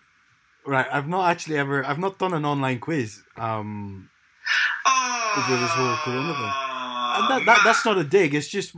right. 0.65 0.87
I've 0.91 1.07
not 1.07 1.29
actually 1.29 1.57
ever. 1.57 1.85
I've 1.85 1.99
not 1.99 2.17
done 2.19 2.33
an 2.33 2.45
online 2.45 2.79
quiz. 2.79 3.21
Um, 3.37 4.09
oh, 4.85 5.33
over 5.37 5.61
this 5.61 5.71
whole 5.71 5.95
corona 5.97 6.33
thing. 6.33 6.53
and 7.21 7.29
that, 7.29 7.41
that 7.45 7.61
that's 7.63 7.85
not 7.85 7.97
a 7.97 8.03
dig. 8.03 8.33
It's 8.33 8.47
just 8.47 8.75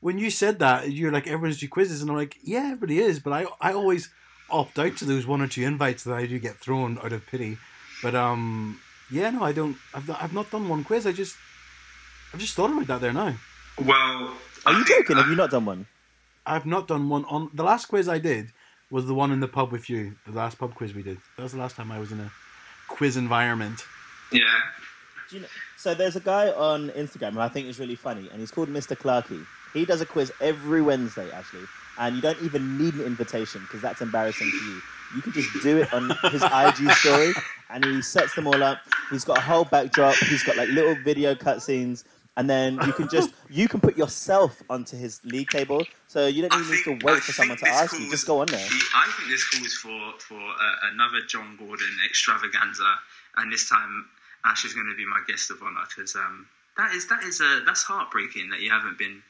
when 0.00 0.18
you 0.18 0.30
said 0.30 0.58
that 0.60 0.90
you're 0.92 1.12
like 1.12 1.26
everyone's 1.26 1.58
do 1.58 1.68
quizzes, 1.68 2.00
and 2.02 2.10
I'm 2.10 2.16
like, 2.16 2.36
yeah, 2.42 2.64
everybody 2.72 2.98
is, 2.98 3.20
but 3.20 3.32
I 3.32 3.46
I 3.60 3.72
always 3.72 4.10
opt 4.50 4.78
out 4.78 4.96
to 4.96 5.04
those 5.04 5.26
one 5.26 5.40
or 5.40 5.46
two 5.48 5.62
invites 5.62 6.04
that 6.04 6.14
I 6.14 6.26
do 6.26 6.38
get 6.38 6.56
thrown 6.56 6.98
out 7.04 7.12
of 7.12 7.26
pity. 7.26 7.58
But 8.02 8.14
um, 8.14 8.80
yeah, 9.10 9.30
no, 9.30 9.42
I 9.42 9.52
don't. 9.52 9.76
I've 9.94 10.08
not, 10.08 10.22
I've 10.22 10.32
not 10.32 10.50
done 10.50 10.68
one 10.68 10.84
quiz. 10.84 11.06
I 11.06 11.12
just 11.12 11.36
I've 12.32 12.40
just 12.40 12.54
thought 12.54 12.70
about 12.70 12.86
that 12.86 13.00
there 13.00 13.12
now. 13.12 13.34
Well, 13.78 14.34
Are 14.66 14.72
I 14.74 14.78
you 14.78 14.84
joking? 14.84 15.16
I- 15.16 15.20
Have 15.20 15.30
you 15.30 15.36
not 15.36 15.50
done 15.50 15.64
one? 15.64 15.86
I've 16.46 16.66
not 16.66 16.88
done 16.88 17.08
one 17.08 17.24
on 17.26 17.50
the 17.54 17.62
last 17.62 17.86
quiz 17.86 18.08
I 18.08 18.18
did 18.18 18.50
was 18.90 19.06
the 19.06 19.14
one 19.14 19.30
in 19.30 19.40
the 19.40 19.48
pub 19.48 19.72
with 19.72 19.88
you. 19.88 20.16
The 20.26 20.32
last 20.32 20.58
pub 20.58 20.74
quiz 20.74 20.94
we 20.94 21.02
did. 21.02 21.18
That 21.36 21.44
was 21.44 21.52
the 21.52 21.58
last 21.58 21.76
time 21.76 21.92
I 21.92 21.98
was 21.98 22.12
in 22.12 22.20
a 22.20 22.30
quiz 22.88 23.16
environment. 23.16 23.84
Yeah. 24.32 24.42
Do 25.28 25.36
you 25.36 25.42
know, 25.42 25.48
so 25.76 25.94
there's 25.94 26.16
a 26.16 26.20
guy 26.20 26.48
on 26.50 26.90
Instagram 26.90 27.32
who 27.32 27.40
I 27.40 27.48
think 27.48 27.68
is 27.68 27.78
really 27.78 27.94
funny, 27.94 28.28
and 28.30 28.40
he's 28.40 28.50
called 28.50 28.68
Mr. 28.68 28.96
Clarky. 28.96 29.46
He 29.72 29.84
does 29.84 30.00
a 30.00 30.06
quiz 30.06 30.32
every 30.40 30.82
Wednesday, 30.82 31.30
actually, 31.30 31.64
and 31.98 32.16
you 32.16 32.22
don't 32.22 32.40
even 32.42 32.76
need 32.76 32.94
an 32.94 33.02
invitation 33.02 33.60
because 33.62 33.80
that's 33.80 34.00
embarrassing 34.00 34.50
to 34.50 34.64
you. 34.66 34.80
You 35.14 35.22
can 35.22 35.32
just 35.32 35.48
do 35.62 35.78
it 35.78 35.92
on 35.94 36.10
his 36.30 36.42
IG 36.42 36.90
story, 36.96 37.32
and 37.70 37.84
he 37.84 38.02
sets 38.02 38.34
them 38.34 38.48
all 38.48 38.62
up. 38.62 38.78
He's 39.10 39.24
got 39.24 39.38
a 39.38 39.40
whole 39.40 39.64
backdrop. 39.64 40.16
He's 40.16 40.42
got 40.42 40.56
like 40.56 40.68
little 40.68 40.96
video 41.04 41.34
cutscenes, 41.34 42.04
and 42.36 42.48
then 42.48 42.74
you 42.86 42.92
can 42.92 43.08
just 43.08 43.32
you 43.50 43.68
can 43.68 43.80
put 43.80 43.96
yourself 43.98 44.62
onto 44.70 44.96
his 44.96 45.20
league 45.24 45.48
table, 45.50 45.84
so 46.06 46.26
you 46.26 46.42
don't 46.42 46.54
even 46.60 46.70
need 46.74 46.84
to 46.84 47.06
wait 47.06 47.16
I 47.16 47.20
for 47.20 47.32
someone 47.32 47.58
to 47.58 47.64
this 47.64 47.74
ask 47.74 47.98
you. 47.98 48.10
Just 48.10 48.26
go 48.26 48.40
on 48.40 48.46
there. 48.46 48.58
I 48.94 49.12
think 49.16 49.28
this 49.30 49.48
calls 49.48 49.74
for 49.74 50.12
for 50.18 50.40
uh, 50.40 50.90
another 50.92 51.20
John 51.26 51.56
Gordon 51.58 51.90
extravaganza, 52.08 52.94
and 53.36 53.52
this 53.52 53.68
time 53.68 54.06
Ash 54.44 54.64
is 54.64 54.74
going 54.74 54.88
to 54.88 54.96
be 54.96 55.06
my 55.06 55.20
guest 55.26 55.50
of 55.50 55.62
honor 55.62 55.80
because 55.88 56.14
um, 56.16 56.46
that 56.76 56.94
is 56.94 57.06
that 57.08 57.24
is 57.24 57.40
uh, 57.40 57.60
that's 57.66 57.82
heartbreaking 57.82 58.50
that 58.50 58.60
you 58.60 58.70
haven't 58.70 58.96
been 58.98 59.22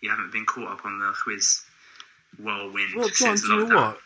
you 0.00 0.10
haven't 0.10 0.32
been 0.32 0.44
caught 0.44 0.68
up 0.68 0.84
on 0.84 0.98
the 1.00 1.12
quiz 1.24 1.62
whirlwind 2.42 2.90
Well, 2.94 3.08
John, 3.08 3.36
since 3.36 3.42
do 3.42 3.48
you 3.48 3.64
lockdown. 3.64 3.68
know 3.70 3.76
what? 3.76 3.98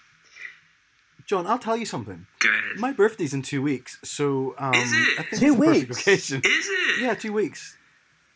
John, 1.27 1.47
I'll 1.47 1.59
tell 1.59 1.77
you 1.77 1.87
something. 1.87 2.27
Go 2.41 2.49
ahead. 2.49 2.79
My 2.79 2.93
birthday's 2.93 3.33
in 3.33 3.43
two 3.43 3.63
weeks, 3.63 3.99
so 4.03 4.55
um, 4.59 4.75
Is 4.75 4.93
it? 4.93 5.21
I 5.21 5.23
think 5.23 5.41
Two 5.43 5.63
it's 5.63 6.07
weeks? 6.07 6.09
is 6.09 6.33
it? 6.33 7.01
Yeah, 7.01 7.15
two 7.15 7.33
weeks. 7.33 7.77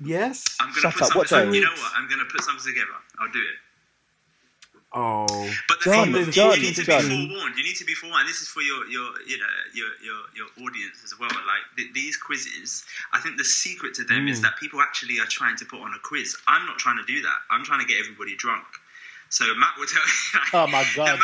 Yes. 0.00 0.44
I'm 0.60 0.68
gonna 0.70 0.80
Shut 0.80 0.92
put 0.94 1.02
up, 1.02 1.08
something. 1.08 1.18
what 1.18 1.28
so- 1.28 1.50
day? 1.50 1.56
You 1.56 1.64
know 1.64 1.70
what? 1.72 1.92
I'm 1.96 2.08
gonna 2.08 2.24
put 2.26 2.42
something 2.44 2.64
together. 2.64 2.92
I'll 3.18 3.32
do 3.32 3.40
it. 3.40 3.56
Oh, 4.92 5.26
But 5.68 5.78
the 5.84 5.90
John, 5.90 6.12
thing 6.12 6.28
is, 6.28 6.34
John, 6.34 6.56
you 6.56 6.62
need 6.68 6.76
to 6.76 6.84
John. 6.84 7.02
be 7.08 7.28
forewarned. 7.28 7.56
You 7.58 7.64
need 7.64 7.76
to 7.76 7.84
be 7.84 7.92
forewarned. 7.92 8.28
This 8.28 8.40
is 8.40 8.48
for 8.48 8.62
your, 8.62 8.86
your, 8.88 9.10
you 9.26 9.36
know, 9.36 9.46
your, 9.74 9.88
your, 10.02 10.20
your 10.34 10.46
audience 10.66 11.02
as 11.04 11.18
well. 11.18 11.28
Like 11.28 11.64
th- 11.76 11.92
these 11.92 12.16
quizzes, 12.16 12.84
I 13.12 13.20
think 13.20 13.36
the 13.36 13.44
secret 13.44 13.92
to 13.94 14.04
them 14.04 14.26
is 14.26 14.38
Mm. 14.38 14.42
that 14.44 14.56
people 14.58 14.80
actually 14.80 15.18
are 15.18 15.26
trying 15.26 15.56
to 15.56 15.66
put 15.66 15.80
on 15.80 15.92
a 15.92 15.98
quiz. 16.02 16.34
I'm 16.48 16.64
not 16.66 16.78
trying 16.78 16.96
to 16.96 17.04
do 17.04 17.20
that. 17.20 17.38
I'm 17.50 17.62
trying 17.64 17.80
to 17.80 17.86
get 17.86 17.98
everybody 18.00 18.36
drunk. 18.36 18.64
So 19.28 19.44
Matt 19.56 19.74
will 19.76 19.86
tell 19.86 20.00
you. 20.02 20.40
Oh 20.54 20.66
my 20.68 20.86
God. 20.94 21.18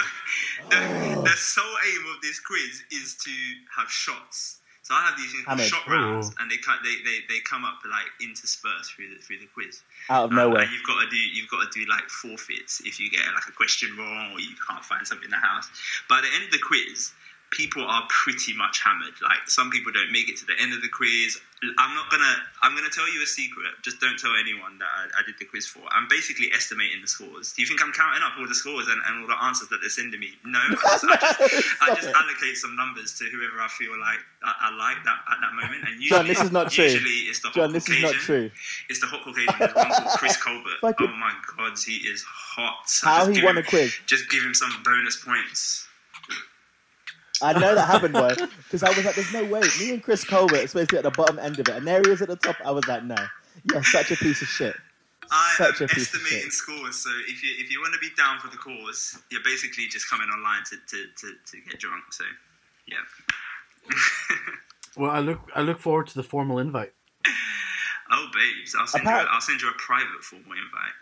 The, 0.68 0.76
the, 0.76 1.22
the 1.22 1.36
sole 1.36 1.64
aim 1.86 2.14
of 2.14 2.20
this 2.20 2.40
quiz 2.40 2.82
is 2.90 3.14
to 3.24 3.30
have 3.78 3.88
shots. 3.90 4.58
So 4.82 4.94
I 4.94 5.06
have 5.06 5.16
these 5.16 5.30
things 5.30 5.44
called 5.46 5.60
Ahmed. 5.60 5.70
shot 5.70 5.86
rounds, 5.86 6.34
and 6.40 6.50
they, 6.50 6.56
they 6.58 6.96
they 7.06 7.18
they 7.28 7.38
come 7.48 7.64
up 7.64 7.78
like 7.88 8.06
interspersed 8.20 8.92
through 8.94 9.14
the 9.14 9.22
through 9.22 9.38
the 9.38 9.46
quiz. 9.54 9.80
Out 10.10 10.24
of 10.26 10.30
Um, 10.30 10.36
nowhere. 10.36 10.64
you've 10.66 10.82
got 10.82 11.00
to 11.02 11.08
do 11.08 11.16
you've 11.16 11.48
got 11.48 11.62
to 11.62 11.70
do 11.70 11.86
like 11.88 12.08
forfeits 12.10 12.80
if 12.84 12.98
you 12.98 13.08
get 13.10 13.22
like 13.34 13.46
a 13.48 13.52
question 13.52 13.94
wrong 13.96 14.32
or 14.34 14.40
you 14.40 14.54
can't 14.68 14.84
find 14.84 15.06
something 15.06 15.24
in 15.26 15.30
the 15.30 15.36
house. 15.38 15.70
By 16.08 16.20
the 16.20 16.28
end 16.34 16.44
of 16.46 16.50
the 16.50 16.58
quiz, 16.58 17.12
people 17.52 17.84
are 17.84 18.02
pretty 18.08 18.54
much 18.54 18.80
hammered. 18.82 19.14
Like 19.22 19.46
some 19.46 19.70
people 19.70 19.92
don't 19.92 20.10
make 20.10 20.28
it 20.28 20.36
to 20.38 20.46
the 20.46 20.54
end 20.60 20.72
of 20.72 20.80
the 20.82 20.88
quiz. 20.88 21.38
I'm 21.78 21.94
not 21.94 22.10
gonna 22.10 22.34
I'm 22.62 22.74
gonna 22.74 22.90
tell 22.90 23.06
you 23.12 23.22
a 23.22 23.26
secret. 23.26 23.70
Just 23.82 24.00
don't 24.00 24.18
tell 24.18 24.32
anyone 24.34 24.78
that 24.78 24.88
I, 24.88 25.20
I 25.20 25.22
did 25.24 25.36
the 25.38 25.44
quiz 25.44 25.66
for. 25.66 25.80
I'm 25.90 26.08
basically 26.10 26.50
estimating 26.52 27.00
the 27.02 27.06
scores. 27.06 27.52
Do 27.52 27.62
you 27.62 27.68
think 27.68 27.84
I'm 27.84 27.92
counting 27.92 28.22
up 28.24 28.32
all 28.40 28.48
the 28.48 28.54
scores 28.54 28.88
and, 28.88 28.98
and 29.06 29.22
all 29.22 29.28
the 29.28 29.38
answers 29.44 29.68
that 29.68 29.78
they're 29.80 29.90
sending 29.92 30.18
me? 30.18 30.32
No, 30.44 30.58
I 30.58 30.74
just, 30.74 31.04
I 31.04 31.16
just, 31.46 31.82
I 31.82 31.94
just 31.94 32.08
allocate 32.08 32.56
some 32.56 32.74
numbers 32.74 33.16
to 33.18 33.24
whoever 33.30 33.60
I 33.60 33.68
feel 33.68 33.92
like 34.00 34.18
I, 34.42 34.72
I 34.72 34.76
like 34.76 35.04
that 35.04 35.18
at 35.30 35.38
that 35.40 35.52
moment. 35.54 35.86
And 35.86 36.02
usually, 36.02 36.08
John, 36.18 36.26
this 36.26 36.42
is 36.42 36.50
not 36.50 36.72
true. 36.72 36.84
Usually, 36.84 37.30
it's 37.30 37.40
the 37.40 37.50
John, 37.54 37.70
hot 37.70 37.72
this 37.74 37.88
is 37.88 38.02
not 38.02 38.14
true. 38.14 38.50
It's 38.88 39.00
the 39.00 39.06
hot 39.06 39.22
Caucasian. 39.22 39.54
There's 39.60 39.74
one 39.74 39.90
called 39.92 40.18
Chris 40.18 40.36
Colbert. 40.42 40.80
Oh 40.82 41.06
my 41.20 41.32
god, 41.56 41.78
he 41.78 41.96
is 42.08 42.24
hot. 42.26 42.90
How 43.02 43.30
he 43.30 43.44
won 43.44 43.56
him- 43.58 43.64
a 43.64 43.68
quiz. 43.68 43.94
Just 44.06 44.28
give 44.30 44.42
him 44.42 44.54
some 44.54 44.72
bonus 44.84 45.22
points. 45.22 45.86
I 47.42 47.58
know 47.58 47.74
that 47.74 47.86
happened, 47.86 48.14
boy. 48.14 48.34
Because 48.36 48.82
I 48.82 48.88
was 48.90 49.04
like, 49.04 49.14
there's 49.14 49.32
no 49.32 49.44
way. 49.44 49.62
Me 49.80 49.90
and 49.90 50.02
Chris 50.02 50.24
Colbert 50.24 50.56
are 50.56 50.66
supposed 50.66 50.90
to 50.90 50.94
be 50.94 50.98
at 50.98 51.04
the 51.04 51.10
bottom 51.10 51.38
end 51.38 51.58
of 51.58 51.68
it. 51.68 51.76
And 51.76 51.86
there 51.86 52.00
he 52.00 52.10
is 52.10 52.22
at 52.22 52.28
the 52.28 52.36
top. 52.36 52.56
I 52.64 52.70
was 52.70 52.86
like, 52.86 53.04
no. 53.04 53.16
You're 53.70 53.82
such 53.84 54.10
a 54.10 54.16
piece 54.16 54.42
of 54.42 54.48
shit. 54.48 54.76
I 55.30 55.54
Such 55.56 55.80
am 55.80 55.86
a 55.86 55.88
piece 55.88 56.14
of 56.14 56.20
estimating 56.20 56.50
scores, 56.50 56.96
so 56.96 57.10
if 57.26 57.42
you 57.42 57.50
if 57.58 57.70
you 57.70 57.80
want 57.80 57.94
to 57.94 58.00
be 58.00 58.10
down 58.16 58.38
for 58.38 58.48
the 58.48 58.56
cause, 58.56 59.18
you're 59.30 59.42
basically 59.42 59.86
just 59.88 60.10
coming 60.10 60.28
online 60.28 60.62
to 60.64 60.76
to, 60.76 61.06
to, 61.20 61.34
to 61.46 61.70
get 61.70 61.80
drunk. 61.80 62.04
So, 62.10 62.24
yeah. 62.86 62.96
well, 64.96 65.10
I 65.10 65.20
look 65.20 65.40
I 65.54 65.62
look 65.62 65.78
forward 65.78 66.08
to 66.08 66.14
the 66.14 66.22
formal 66.22 66.58
invite. 66.58 66.92
oh, 68.10 68.26
babes, 68.34 68.74
I'll 68.78 68.86
send 68.86 69.04
you. 69.04 69.10
A, 69.10 69.26
I'll 69.30 69.40
send 69.40 69.62
you 69.62 69.70
a 69.70 69.74
private 69.78 70.22
formal 70.22 70.52
invite. 70.52 70.92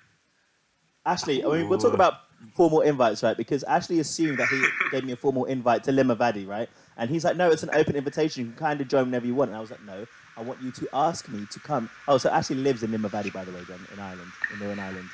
Ashley, 1.06 1.44
I 1.44 1.48
mean, 1.48 1.68
we'll 1.68 1.78
talk 1.78 1.94
about 1.94 2.29
formal 2.54 2.80
invites, 2.80 3.22
right? 3.22 3.36
Because 3.36 3.62
Ashley 3.64 4.00
assumed 4.00 4.38
that 4.38 4.48
he 4.48 4.64
gave 4.90 5.04
me 5.04 5.12
a 5.12 5.16
formal 5.16 5.44
invite 5.44 5.84
to 5.84 5.92
Limavady, 5.92 6.46
right? 6.46 6.68
And 6.96 7.10
he's 7.10 7.24
like, 7.24 7.36
no, 7.36 7.50
it's 7.50 7.62
an 7.62 7.70
open 7.72 7.96
invitation. 7.96 8.44
You 8.44 8.50
can 8.50 8.58
kind 8.58 8.80
of 8.80 8.88
join 8.88 9.04
whenever 9.06 9.26
you 9.26 9.34
want. 9.34 9.50
And 9.50 9.56
I 9.56 9.60
was 9.60 9.70
like, 9.70 9.82
no, 9.84 10.06
I 10.36 10.42
want 10.42 10.60
you 10.62 10.70
to 10.72 10.88
ask 10.92 11.28
me 11.28 11.46
to 11.50 11.60
come. 11.60 11.90
Oh, 12.08 12.18
so 12.18 12.30
Ashley 12.30 12.56
lives 12.56 12.82
in 12.82 12.90
Limavady, 12.90 13.32
by 13.32 13.44
the 13.44 13.52
way, 13.52 13.62
John, 13.66 13.86
in 13.92 13.98
Ireland, 13.98 14.30
in 14.52 14.58
Northern 14.58 14.78
Ireland. 14.78 15.08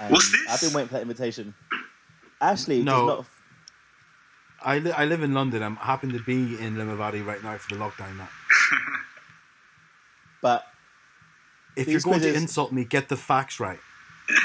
Um, 0.00 0.10
What's 0.12 0.30
this? 0.30 0.40
I've 0.48 0.60
been 0.60 0.72
waiting 0.72 0.88
for 0.88 0.94
that 0.94 1.02
invitation. 1.02 1.54
Ashley 2.40 2.82
No. 2.82 2.92
does 3.06 3.16
not. 3.16 3.26
I, 4.60 4.78
li- 4.78 4.92
I 4.92 5.04
live 5.04 5.22
in 5.22 5.34
London. 5.34 5.62
I'm 5.62 5.76
happen 5.76 6.10
to 6.12 6.18
be 6.20 6.58
in 6.58 6.76
Limavady 6.76 7.24
right 7.24 7.42
now 7.42 7.56
for 7.58 7.74
the 7.74 7.80
lockdown. 7.80 8.16
Now. 8.16 8.28
But 10.40 10.64
If 11.76 11.88
you're 11.88 12.00
going 12.00 12.20
to 12.20 12.32
insult 12.34 12.70
me, 12.72 12.84
get 12.84 13.08
the 13.08 13.16
facts 13.16 13.58
right. 13.58 13.80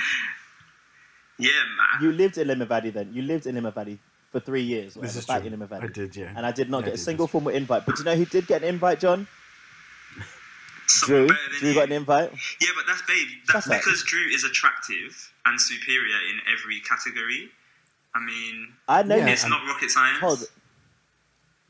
Yeah, 1.39 1.49
man. 1.77 2.01
you 2.03 2.11
lived 2.11 2.37
in 2.37 2.47
Limavady 2.47 2.93
then. 2.93 3.09
You 3.13 3.23
lived 3.23 3.47
in 3.47 3.55
Limavady 3.55 3.97
for 4.31 4.39
three 4.39 4.61
years. 4.61 4.93
This 4.93 5.15
is 5.15 5.25
back 5.25 5.41
true. 5.43 5.51
in 5.51 5.59
Limavady. 5.59 5.83
I 5.83 5.87
did, 5.87 6.15
yeah. 6.15 6.31
And 6.35 6.45
I 6.45 6.51
did 6.51 6.69
not 6.69 6.79
Yeah, 6.79 6.85
get 6.85 6.91
I 6.91 6.93
a 6.93 6.97
did, 6.97 7.03
single 7.03 7.27
formal 7.27 7.53
invite. 7.53 7.85
But 7.85 7.95
do 7.95 8.01
you 8.01 8.05
know 8.05 8.15
who 8.15 8.25
did 8.25 8.47
get 8.47 8.61
an 8.63 8.69
invite, 8.69 8.99
John? 8.99 9.27
Someone 10.87 11.27
Drew. 11.27 11.35
Drew 11.59 11.69
you. 11.69 11.75
got 11.75 11.85
an 11.85 11.91
invite. 11.93 12.31
Yeah, 12.61 12.69
but 12.75 12.85
that's 12.87 13.01
babe. 13.03 13.27
That's 13.51 13.65
Shut 13.67 13.75
up. 13.77 13.81
because 13.83 14.03
Drew 14.03 14.27
is 14.33 14.43
attractive 14.43 15.31
and 15.45 15.59
superior 15.59 16.17
in 16.29 16.39
every 16.53 16.79
category. 16.81 17.49
I 18.15 18.19
mean, 18.23 18.67
I 18.87 19.01
know 19.03 19.15
Yeah. 19.15 19.27
you. 19.27 19.33
it's 19.33 19.47
not 19.47 19.65
rocket 19.67 19.89
science. 19.89 20.19
Hold. 20.19 20.43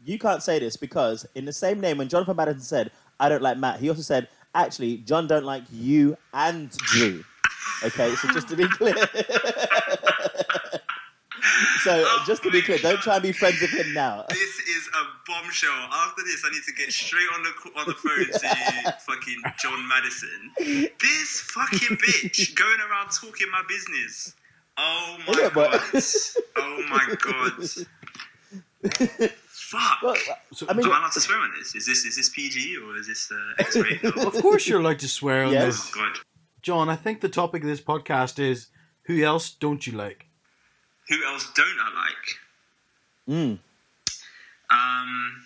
You 0.05 0.19
can't 0.19 0.43
say 0.43 0.59
this 0.59 0.75
because 0.75 1.25
in 1.35 1.45
the 1.45 1.53
same 1.53 1.79
name, 1.79 1.97
when 1.99 2.09
Jonathan 2.09 2.35
Madison 2.35 2.61
said, 2.61 2.91
"I 3.19 3.29
don't 3.29 3.41
like 3.41 3.57
Matt," 3.57 3.79
he 3.79 3.87
also 3.87 4.01
said, 4.01 4.27
"Actually, 4.53 4.97
John 4.97 5.27
don't 5.27 5.45
like 5.45 5.63
you 5.71 6.17
and 6.33 6.69
Drew." 6.71 7.23
Okay, 7.83 8.13
so 8.15 8.29
just 8.31 8.47
to 8.47 8.55
be 8.55 8.65
clear. 8.69 8.93
So 11.83 11.91
Oh 12.05 12.23
just 12.25 12.43
to 12.43 12.51
be 12.51 12.59
my 12.59 12.65
clear, 12.65 12.77
don't 12.79 13.01
try 13.01 13.15
and 13.15 13.23
be 13.23 13.31
friends 13.41 13.61
with 13.61 13.71
him 13.71 13.93
now. 13.93 14.25
This 14.29 14.59
is 14.59 14.87
a 14.93 15.03
bombshell. 15.31 15.71
After 15.91 16.23
this, 16.23 16.43
I 16.45 16.49
need 16.51 16.63
to 16.65 16.73
get 16.73 16.91
straight 16.91 17.27
on 17.33 17.43
the 17.43 17.79
on 17.79 17.85
the 17.87 17.93
phone 17.93 18.25
to 18.25 18.91
fucking 18.99 19.41
John 19.61 19.87
Madison. 19.87 20.51
This 20.99 21.41
fucking 21.53 21.97
bitch 21.97 22.55
going 22.55 22.79
around 22.89 23.09
talking 23.11 23.47
my 23.51 23.61
business. 23.67 24.35
Oh 24.77 25.17
my 25.27 25.33
Is 25.33 25.39
it, 25.39 25.53
but- 25.53 25.71
god. 25.71 26.03
Oh 26.57 26.83
my 26.89 27.15
god. 27.21 27.69
Fuck. 29.47 30.01
Well, 30.03 30.15
So, 30.53 30.65
I 30.69 30.73
mean, 30.73 30.85
Am 30.85 30.91
I 30.91 30.97
allowed 30.99 31.11
to 31.13 31.21
swear 31.21 31.37
on 31.39 31.51
this? 31.57 31.73
Is 31.75 31.85
this 31.85 32.05
is 32.05 32.15
this 32.15 32.29
PG 32.29 32.77
or 32.77 32.97
is 32.97 33.07
this 33.07 33.31
uh, 33.31 33.35
X-rated? 33.59 34.17
of 34.17 34.33
course, 34.41 34.67
you're 34.67 34.79
allowed 34.79 34.99
to 34.99 35.07
swear 35.07 35.45
on 35.45 35.53
Yes. 35.53 35.65
this. 35.65 35.91
Oh 35.95 35.99
god. 35.99 36.17
John, 36.61 36.89
I 36.89 36.95
think 36.95 37.21
the 37.21 37.29
topic 37.29 37.63
of 37.63 37.67
this 37.69 37.81
podcast 37.81 38.39
is 38.39 38.67
who 39.05 39.21
else 39.23 39.51
don't 39.51 39.85
you 39.87 39.93
like? 39.93 40.27
Who 41.13 41.25
else 41.25 41.45
don't 41.55 41.79
I 41.79 41.89
like? 41.93 42.27
mm, 43.29 43.59
Um, 44.71 45.45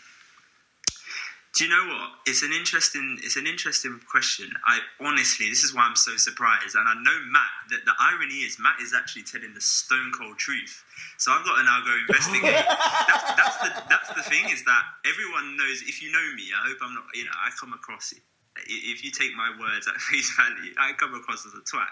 do 1.55 1.65
you 1.65 1.69
know 1.69 1.87
what? 1.91 2.11
It's 2.25 2.43
an 2.43 2.53
interesting. 2.53 3.17
It's 3.23 3.35
an 3.35 3.47
interesting 3.47 3.99
question. 4.09 4.47
I 4.65 4.79
honestly, 5.01 5.49
this 5.49 5.63
is 5.63 5.73
why 5.75 5.81
I'm 5.81 5.95
so 5.97 6.15
surprised, 6.15 6.75
and 6.75 6.87
I 6.87 6.93
know 6.93 7.17
Matt. 7.27 7.51
That 7.69 7.83
the 7.83 7.91
irony 7.99 8.47
is, 8.47 8.57
Matt 8.59 8.79
is 8.79 8.93
actually 8.95 9.23
telling 9.23 9.53
the 9.53 9.59
stone 9.59 10.11
cold 10.17 10.37
truth. 10.37 10.85
So 11.17 11.33
I've 11.33 11.43
got 11.43 11.57
to 11.57 11.63
now 11.63 11.81
go 11.83 11.91
investigate. 11.99 12.53
that's, 12.63 13.35
that's 13.35 13.57
the 13.57 13.83
that's 13.89 14.09
the 14.15 14.23
thing 14.23 14.47
is 14.53 14.63
that 14.63 14.83
everyone 15.03 15.57
knows. 15.57 15.81
If 15.81 16.01
you 16.01 16.11
know 16.13 16.27
me, 16.35 16.47
I 16.55 16.69
hope 16.69 16.77
I'm 16.81 16.93
not. 16.93 17.03
You 17.13 17.25
know, 17.25 17.35
I 17.35 17.49
come 17.59 17.73
across 17.73 18.13
it. 18.13 18.21
If 18.65 19.03
you 19.03 19.11
take 19.11 19.35
my 19.35 19.51
words 19.59 19.87
at 19.87 19.95
face 20.09 20.33
value, 20.35 20.73
I 20.77 20.93
come 20.97 21.13
across 21.13 21.45
as 21.45 21.53
a 21.53 21.63
twat. 21.63 21.91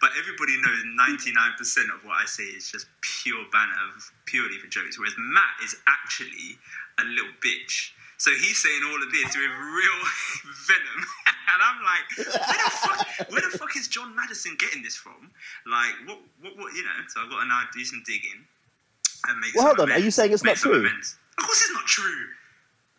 But 0.00 0.10
everybody 0.18 0.58
knows 0.58 0.82
99% 0.98 1.94
of 1.94 2.04
what 2.04 2.18
I 2.18 2.26
say 2.26 2.44
is 2.44 2.70
just 2.70 2.86
pure 3.00 3.44
banter, 3.52 3.78
purely 4.26 4.58
for 4.58 4.66
jokes. 4.66 4.98
Whereas 4.98 5.14
Matt 5.18 5.62
is 5.64 5.76
actually 5.86 6.58
a 6.98 7.04
little 7.04 7.32
bitch. 7.40 7.92
So 8.18 8.30
he's 8.30 8.62
saying 8.62 8.82
all 8.86 9.02
of 9.02 9.10
this 9.10 9.34
with 9.34 9.50
real 9.50 10.00
venom, 10.70 11.00
and 11.50 11.58
I'm 11.58 11.82
like, 11.82 12.06
where 12.16 12.60
the 12.62 12.70
fuck, 12.70 13.30
where 13.32 13.40
the 13.42 13.58
fuck 13.58 13.76
is 13.76 13.88
John 13.88 14.14
Madison 14.14 14.54
getting 14.60 14.82
this 14.82 14.94
from? 14.94 15.30
Like, 15.66 15.90
what, 16.06 16.18
what, 16.40 16.56
what, 16.56 16.72
you 16.72 16.84
know? 16.84 17.02
So 17.08 17.20
I've 17.20 17.30
got 17.30 17.42
to 17.42 17.48
now 17.48 17.62
do 17.74 17.84
some 17.84 18.02
digging 18.06 18.46
and 19.26 19.40
make. 19.40 19.54
Well, 19.56 19.66
hold 19.66 19.80
on, 19.80 19.90
are 19.90 19.98
you 19.98 20.12
saying 20.12 20.32
it's 20.32 20.44
not 20.44 20.54
true? 20.54 20.86
amends. 20.86 21.16
Of 21.38 21.44
course, 21.44 21.62
it's 21.62 21.74
not 21.74 21.86
true. 21.86 22.26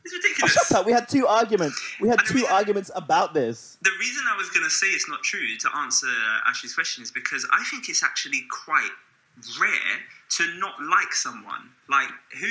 It's 0.05 0.13
Oh, 0.13 0.17
ridiculous. 0.17 0.53
shut 0.53 0.71
up. 0.73 0.85
We 0.85 0.91
had 0.91 1.07
two 1.07 1.25
arguments. 1.27 1.81
We 2.01 2.09
had 2.09 2.19
two 2.25 2.35
reason- 2.35 2.49
arguments 2.51 2.91
about 2.95 3.33
this. 3.33 3.77
The 3.81 3.91
reason 3.99 4.23
I 4.27 4.35
was 4.35 4.49
going 4.49 4.63
to 4.65 4.69
say 4.69 4.87
it's 4.87 5.07
not 5.07 5.23
true 5.23 5.55
to 5.57 5.75
answer 5.77 6.07
Ashley's 6.45 6.75
question 6.75 7.03
is 7.03 7.11
because 7.11 7.47
I 7.51 7.63
think 7.65 7.87
it's 7.89 8.03
actually 8.03 8.41
quite 8.51 8.91
rare 9.59 9.99
to 10.37 10.53
not 10.57 10.81
like 10.81 11.13
someone. 11.13 11.69
Like 11.89 12.09
who 12.39 12.47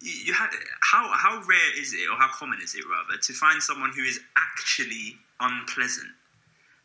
you, 0.00 0.12
you 0.26 0.32
had 0.34 0.50
how 0.80 1.08
how 1.12 1.40
rare 1.46 1.78
is 1.80 1.94
it 1.94 2.08
or 2.10 2.16
how 2.16 2.28
common 2.28 2.60
is 2.60 2.74
it 2.74 2.82
rather 2.90 3.16
to 3.20 3.32
find 3.32 3.62
someone 3.62 3.92
who 3.94 4.02
is 4.02 4.18
actually 4.36 5.18
unpleasant? 5.40 6.08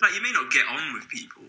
Like 0.02 0.14
you 0.14 0.22
may 0.22 0.32
not 0.32 0.52
get 0.52 0.66
on 0.70 0.94
with 0.94 1.08
people. 1.10 1.44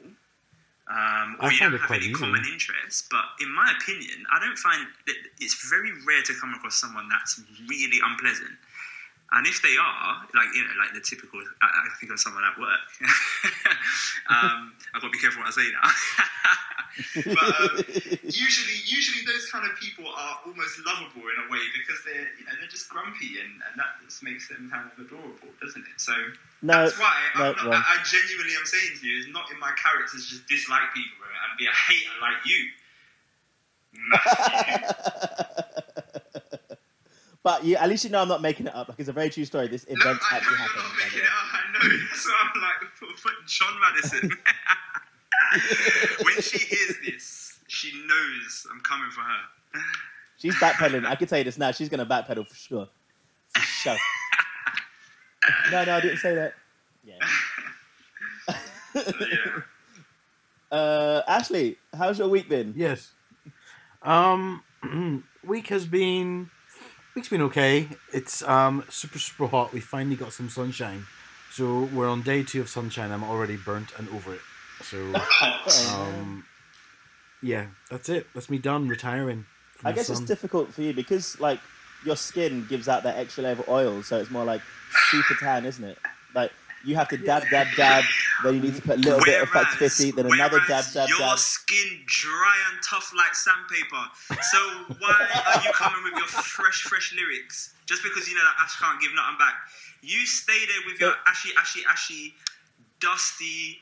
Um, 0.89 1.37
or 1.41 1.49
I 1.49 1.53
you 1.53 1.59
don't 1.61 1.77
have 1.77 1.91
any 1.91 2.07
easy. 2.07 2.15
common 2.15 2.45
interests. 2.49 3.05
But 3.11 3.25
in 3.41 3.53
my 3.53 3.69
opinion, 3.77 4.25
I 4.33 4.41
don't 4.41 4.57
find 4.57 4.87
that 5.07 5.17
it's 5.39 5.69
very 5.69 5.93
rare 6.07 6.23
to 6.25 6.35
come 6.41 6.55
across 6.55 6.81
someone 6.81 7.09
that's 7.09 7.41
really 7.69 8.01
unpleasant. 8.03 8.57
And 9.31 9.47
if 9.47 9.61
they 9.61 9.77
are, 9.77 10.25
like 10.33 10.49
you 10.57 10.65
know, 10.65 10.73
like 10.81 10.97
the 10.97 11.05
typical, 11.05 11.45
I, 11.61 11.69
I 11.69 11.89
think 12.01 12.11
of 12.11 12.19
someone 12.19 12.45
at 12.49 12.57
work. 12.57 12.81
um, 14.33 14.73
I've 14.95 15.05
got 15.05 15.13
to 15.13 15.17
be 15.17 15.21
careful 15.21 15.45
what 15.45 15.53
I 15.53 15.61
say 15.61 15.69
now. 15.69 15.85
but 17.37 17.53
um, 17.61 17.77
usually, 18.25 18.81
usually 18.89 19.29
those 19.29 19.45
kind 19.53 19.69
of 19.69 19.77
people 19.77 20.09
are 20.09 20.41
almost 20.49 20.81
lovable 20.81 21.29
in 21.29 21.37
a 21.45 21.47
way 21.53 21.61
because 21.77 22.01
they're, 22.09 22.33
you 22.41 22.49
know, 22.49 22.57
they're 22.57 22.73
just 22.73 22.89
grumpy, 22.89 23.37
and, 23.37 23.61
and 23.69 23.77
that 23.77 24.01
just 24.09 24.25
makes 24.25 24.49
them 24.49 24.73
kind 24.73 24.89
of 24.89 24.97
adorable, 24.97 25.53
doesn't 25.61 25.85
it? 25.85 26.01
So 26.01 26.17
No, 26.61 26.85
that's 26.85 26.99
why 26.99 27.15
no, 27.37 27.55
I'm 27.57 27.67
not. 27.71 27.75
I, 27.75 27.99
I 27.99 28.03
genuinely 28.05 28.55
am 28.59 28.67
saying 28.67 28.99
to 29.01 29.07
you, 29.07 29.19
it's 29.19 29.29
not 29.33 29.51
in 29.53 29.59
my 29.61 29.71
character 29.81 30.19
to 30.19 30.23
just 30.23 30.49
dislike 30.49 30.93
people 30.95 31.25
and 31.25 31.59
be 31.59 31.67
a 31.67 31.73
hater 31.73 32.11
like 32.21 32.43
you. 32.45 32.71
But 37.49 37.65
you, 37.65 37.77
at 37.77 37.89
least 37.89 38.05
you 38.05 38.11
know 38.11 38.21
I'm 38.21 38.29
not 38.29 38.43
making 38.43 38.67
it 38.67 38.75
up. 38.75 38.91
Like 38.91 38.99
it's 39.01 39.09
a 39.09 39.13
very 39.13 39.31
true 39.31 39.47
story. 39.47 39.69
This 39.69 39.87
no, 39.89 39.95
event 39.95 40.19
I 40.31 40.35
know 40.35 40.37
actually 40.37 40.57
happened. 40.59 40.83
not 40.85 40.93
making 41.03 41.21
it 41.21 41.25
up. 41.25 41.33
I 41.55 41.73
know. 41.73 41.97
That's 42.11 42.27
why 42.27 42.35
I'm 42.43 42.61
like, 42.61 43.47
John 43.47 43.75
Madison. 43.81 44.29
when 46.25 46.43
she 46.43 46.59
hears 46.59 46.97
this, 47.07 47.59
she 47.69 47.93
knows 48.07 48.67
I'm 48.71 48.81
coming 48.81 49.11
for 49.11 49.21
her. 49.21 49.81
She's 50.37 50.55
backpedaling. 50.57 51.07
I 51.07 51.15
can 51.15 51.27
tell 51.27 51.39
you 51.39 51.45
this 51.45 51.57
now. 51.57 51.71
She's 51.71 51.89
gonna 51.89 52.05
backpedal 52.05 52.47
for 52.47 52.55
sure. 52.55 52.89
For 53.55 53.61
sure. 53.61 53.97
no, 55.73 55.85
no, 55.85 55.97
I 55.97 56.01
didn't 56.01 56.19
say 56.19 56.35
that. 56.35 56.55
Yeah. 57.05 57.15
yeah. 58.95 59.61
Uh, 60.71 61.23
Ashley, 61.27 61.79
how's 61.97 62.19
your 62.19 62.29
week 62.29 62.47
been? 62.47 62.75
Yes. 62.77 63.13
Um, 64.03 64.63
week 65.43 65.69
has 65.69 65.87
been 65.87 66.51
week's 67.15 67.29
been 67.31 67.43
okay. 67.43 67.89
It's 68.13 68.43
um 68.43 68.85
super 68.91 69.19
super 69.19 69.47
hot. 69.47 69.73
We 69.73 69.81
finally 69.81 70.17
got 70.17 70.35
some 70.35 70.51
sunshine, 70.51 71.07
so 71.51 71.89
we're 71.95 72.09
on 72.09 72.21
day 72.21 72.43
two 72.43 72.61
of 72.61 72.69
sunshine. 72.69 73.11
I'm 73.13 73.25
already 73.25 73.57
burnt 73.57 73.93
and 73.99 74.09
over 74.11 74.35
it. 74.35 74.41
So 74.83 74.99
um, 75.91 76.45
yeah, 77.43 77.67
that's 77.91 78.09
it. 78.09 78.27
That's 78.35 78.51
me 78.51 78.59
done 78.59 78.89
retiring. 78.89 79.47
I 79.85 79.93
the 79.93 79.97
guess 79.97 80.11
it's 80.11 80.21
difficult 80.21 80.73
for 80.73 80.83
you 80.83 80.93
because 80.93 81.41
like 81.41 81.61
your 82.05 82.17
skin 82.17 82.67
gives 82.69 82.89
out 82.89 83.03
that 83.03 83.17
extra 83.17 83.45
layer 83.45 83.53
of 83.53 83.69
oil, 83.69 84.03
so 84.03 84.19
it's 84.19 84.31
more 84.31 84.45
like 84.45 84.63
super 85.11 85.35
tan, 85.41 85.67
isn't 85.67 85.85
it? 85.85 85.99
Like 86.35 86.53
you 86.85 86.95
have 86.97 87.09
to 87.09 87.17
dab, 87.17 87.43
dab, 87.51 87.67
dab. 87.77 88.05
Then 88.45 88.55
you 88.55 88.61
need 88.61 88.77
to 88.77 88.83
put 88.83 88.99
a 88.99 89.01
little 89.01 89.21
bit 89.25 89.43
of 89.43 89.49
Factor 89.49 89.77
50. 89.77 90.13
Then 90.13 90.27
another 90.27 90.61
dab, 90.61 90.69
whereas 90.69 90.95
dab, 90.95 91.09
your 91.09 91.19
dab. 91.19 91.39
skin 91.39 92.01
dry 92.07 92.57
and 92.71 92.79
tough 92.89 93.13
like 93.17 93.35
sandpaper. 93.35 94.05
So 94.51 94.59
why 94.99 95.29
are 95.55 95.63
you 95.65 95.73
coming 95.73 96.05
with 96.05 96.15
your 96.15 96.29
fresh, 96.29 96.83
fresh 96.83 97.15
lyrics? 97.15 97.75
Just 97.87 98.03
because 98.03 98.29
you 98.29 98.37
know 98.37 98.45
that 98.45 98.65
Ash 98.65 98.77
can't 98.77 99.01
give 99.01 99.13
nothing 99.15 99.39
back. 99.39 99.55
You 100.03 100.25
stay 100.27 100.59
there 100.67 100.93
with 100.93 101.01
your 101.01 101.15
ashy, 101.27 101.51
ashy, 101.59 101.81
ashy, 101.91 102.35
dusty, 103.01 103.79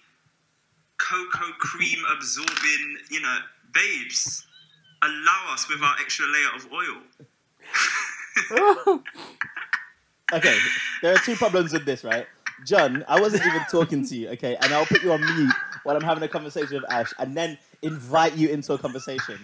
cocoa 0.99 1.53
cream 1.59 1.99
absorbing, 2.17 2.99
you 3.11 3.21
know, 3.21 3.39
babes. 3.75 4.47
Allow 5.03 5.53
us 5.53 5.69
with 5.69 5.83
our 5.83 5.95
extra 6.01 6.27
layer 6.27 6.49
of 6.57 6.73
oil. 6.73 7.03
Okay, 10.33 10.59
there 11.03 11.15
are 11.15 11.19
two 11.19 11.37
problems 11.37 11.73
with 11.73 11.85
this, 11.85 12.03
right? 12.03 12.27
John, 12.65 13.05
I 13.07 13.21
wasn't 13.21 13.47
even 13.47 13.63
talking 13.71 14.05
to 14.09 14.17
you, 14.17 14.29
okay, 14.31 14.57
and 14.61 14.75
I'll 14.75 14.85
put 14.87 15.05
you 15.05 15.13
on 15.13 15.21
mute 15.21 15.55
while 15.85 15.95
I'm 15.95 16.03
having 16.03 16.25
a 16.25 16.29
conversation 16.29 16.75
with 16.75 16.93
Ash, 16.93 17.13
and 17.21 17.37
then 17.37 17.57
invite 17.83 18.35
you 18.35 18.49
into 18.49 18.73
a 18.73 18.79
conversation. 18.79 19.39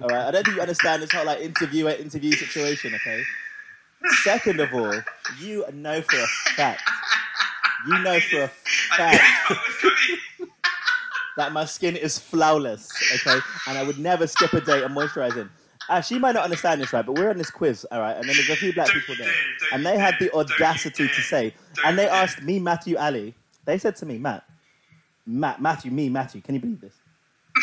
All 0.00 0.08
right, 0.08 0.26
I 0.26 0.30
don't 0.30 0.44
think 0.44 0.54
you 0.56 0.62
understand 0.62 1.02
this 1.02 1.10
whole 1.10 1.26
like 1.26 1.40
interviewer 1.40 1.90
interview 1.90 2.30
situation, 2.32 2.94
okay? 2.94 3.22
Second 4.22 4.60
of 4.60 4.72
all, 4.72 4.94
you 5.40 5.64
know 5.72 6.00
for 6.02 6.20
a 6.20 6.26
fact, 6.54 6.82
you 7.88 7.98
know 7.98 8.20
for 8.20 8.42
a 8.42 8.48
fact 8.96 9.24
that 11.36 11.52
my 11.52 11.64
skin 11.64 11.96
is 11.96 12.16
flawless, 12.16 12.92
okay, 13.14 13.40
and 13.66 13.76
I 13.76 13.82
would 13.82 13.98
never 13.98 14.28
skip 14.28 14.52
a 14.52 14.60
day 14.60 14.84
of 14.84 14.92
moisturizing. 14.92 15.48
Ash, 15.88 16.10
you 16.10 16.20
might 16.20 16.32
not 16.32 16.44
understand 16.44 16.80
this, 16.80 16.92
right? 16.92 17.04
But 17.04 17.16
we're 17.16 17.30
on 17.30 17.38
this 17.38 17.50
quiz, 17.50 17.86
all 17.90 18.00
right, 18.00 18.16
and 18.16 18.28
then 18.28 18.36
there's 18.36 18.50
a 18.50 18.56
few 18.56 18.72
black 18.74 18.88
people 18.88 19.14
there, 19.16 19.32
and 19.72 19.84
they 19.86 19.98
had 19.98 20.14
the 20.20 20.30
audacity 20.34 21.08
to 21.08 21.22
say, 21.22 21.54
and 21.84 21.98
they 21.98 22.08
asked 22.08 22.42
me, 22.42 22.58
Matthew 22.58 22.96
Ali, 22.98 23.34
they 23.64 23.78
said 23.78 23.96
to 23.96 24.06
me, 24.06 24.18
Matt, 24.18 24.44
Matt, 25.26 25.60
Matthew, 25.60 25.90
me, 25.90 26.08
Matthew, 26.08 26.40
can 26.40 26.54
you 26.54 26.60
believe 26.60 26.80
this? 26.80 26.94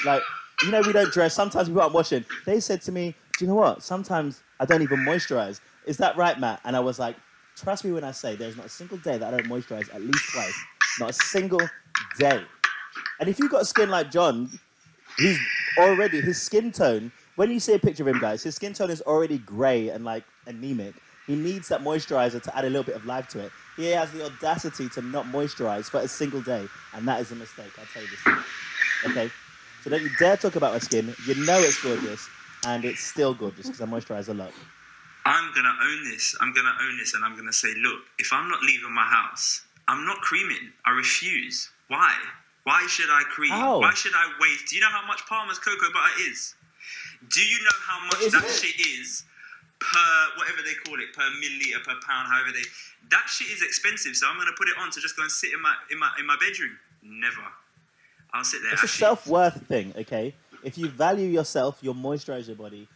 Like, 0.06 0.22
you 0.64 0.72
know, 0.72 0.82
we 0.82 0.94
don't 0.94 1.12
dress. 1.12 1.34
Sometimes 1.34 1.70
we 1.70 1.80
aren't 1.80 1.94
washing. 1.94 2.26
They 2.46 2.60
said 2.60 2.82
to 2.84 2.92
me, 2.92 3.16
do 3.38 3.46
you 3.46 3.50
know 3.50 3.56
what? 3.56 3.84
Sometimes 3.84 4.42
I 4.60 4.66
don't 4.66 4.82
even 4.82 5.00
moisturize. 5.00 5.60
Is 5.86 5.98
that 5.98 6.16
right, 6.16 6.40
Matt? 6.40 6.62
And 6.64 6.76
I 6.76 6.80
was 6.80 7.00
like, 7.00 7.16
trust 7.56 7.84
me 7.84 7.92
when 7.92 8.04
I 8.04 8.12
say 8.12 8.36
there's 8.36 8.56
not 8.56 8.68
a 8.68 8.70
single 8.70 8.98
day 8.98 9.18
that 9.18 9.34
I 9.34 9.38
don't 9.38 9.50
moisturize 9.50 9.94
at 9.94 10.02
least 10.02 10.32
twice. 10.32 10.64
Not 11.00 11.10
a 11.10 11.14
single 11.14 11.62
day. 12.18 12.42
And 13.20 13.30
if 13.30 13.40
you've 13.40 13.52
got 13.52 13.64
a 13.64 13.66
skin 13.66 13.90
like 13.90 14.12
John, 14.12 14.50
he's 15.18 15.40
already 15.78 16.22
his 16.22 16.42
skin 16.42 16.72
tone. 16.72 17.12
When 17.36 17.52
you 17.52 17.60
see 17.60 17.74
a 17.74 17.80
picture 17.80 18.04
of 18.04 18.08
him, 18.08 18.20
guys, 18.20 18.44
his 18.44 18.56
skin 18.56 18.74
tone 18.74 18.90
is 18.90 19.02
already 19.02 19.38
grey 19.40 19.90
and 19.90 20.06
like 20.06 20.24
anemic. 20.48 20.96
He 21.28 21.36
needs 21.36 21.68
that 21.70 21.82
moisturizer 21.82 22.42
to 22.42 22.58
add 22.58 22.66
a 22.66 22.70
little 22.70 22.84
bit 22.84 22.96
of 22.96 23.06
life 23.06 23.28
to 23.30 23.40
it. 23.40 23.52
He 23.76 23.88
has 23.88 24.12
the 24.12 24.26
audacity 24.26 24.88
to 24.90 25.02
not 25.02 25.26
moisturize 25.26 25.86
for 25.86 26.00
a 26.00 26.08
single 26.08 26.42
day, 26.42 26.66
and 26.94 27.08
that 27.08 27.20
is 27.20 27.32
a 27.32 27.36
mistake. 27.36 27.72
I'll 27.78 27.86
tell 27.92 28.04
you 28.04 28.08
this. 28.08 28.46
Okay, 29.12 29.32
so 29.84 29.90
don't 29.90 30.02
you 30.02 30.10
dare 30.18 30.38
talk 30.38 30.56
about 30.56 30.74
my 30.74 30.80
skin. 30.80 31.14
You 31.28 31.36
know 31.46 31.60
it's 31.60 31.82
gorgeous, 31.82 32.26
and 32.68 32.86
it's 32.86 33.02
still 33.02 33.34
gorgeous 33.34 33.66
because 33.68 33.82
I 33.82 33.86
moisturize 33.86 34.30
a 34.30 34.34
lot. 34.34 34.52
I'm 35.26 35.52
gonna 35.54 35.76
own 35.84 36.04
this. 36.06 36.36
I'm 36.40 36.54
gonna 36.54 36.76
own 36.84 36.98
this, 36.98 37.16
and 37.16 37.26
I'm 37.26 37.36
gonna 37.36 37.52
say, 37.52 37.74
look, 37.82 38.00
if 38.20 38.32
I'm 38.32 38.48
not 38.48 38.62
leaving 38.62 38.94
my 38.94 39.06
house, 39.06 39.64
I'm 39.88 40.06
not 40.06 40.22
creaming. 40.22 40.72
I 40.86 40.92
refuse. 40.92 41.70
Why? 41.90 42.14
Why 42.64 42.86
should 42.88 43.10
I 43.10 43.24
cream? 43.24 43.52
How? 43.52 43.80
Why 43.80 43.94
should 43.94 44.14
I 44.16 44.32
waste? 44.40 44.68
Do 44.70 44.76
you 44.76 44.82
know 44.82 44.90
how 44.90 45.06
much 45.06 45.26
Palmer's 45.28 45.60
cocoa 45.60 45.92
butter 45.92 46.30
is? 46.30 46.54
Do 47.30 47.42
you 47.42 47.60
know 47.64 47.78
how 47.82 48.06
much 48.08 48.22
Is 48.22 48.34
that 48.34 48.44
it? 48.44 48.52
shit 48.52 48.76
is 49.00 49.24
per 49.80 50.38
whatever 50.38 50.62
they 50.64 50.74
call 50.86 51.00
it, 51.00 51.14
per 51.14 51.24
milliliter, 51.42 51.84
per 51.84 51.96
pound, 52.08 52.28
however 52.32 52.52
they? 52.52 52.64
That 53.10 53.26
shit 53.28 53.48
is 53.48 53.62
expensive. 53.62 54.16
So 54.16 54.28
I'm 54.28 54.38
gonna 54.38 54.52
put 54.58 54.68
it 54.68 54.76
on 54.80 54.92
to 54.92 55.00
just 55.00 55.16
go 55.16 55.24
and 55.24 55.32
sit 55.32 55.54
in 55.54 55.62
my 55.62 55.74
in 55.92 56.00
my 56.00 56.10
in 56.20 56.26
my 56.26 56.38
bedroom. 56.40 56.78
Never. 57.04 57.42
I'll 58.34 58.44
sit 58.44 58.62
there. 58.64 58.74
It's 58.74 58.84
a 58.84 58.88
self 58.88 59.28
worth 59.28 59.66
thing, 59.68 59.94
okay? 59.98 60.34
If 60.64 60.78
you 60.78 60.90
value 60.90 61.28
yourself, 61.28 61.78
you'll 61.82 61.94
moisturize 61.94 62.48
your 62.48 62.56
body 62.56 62.88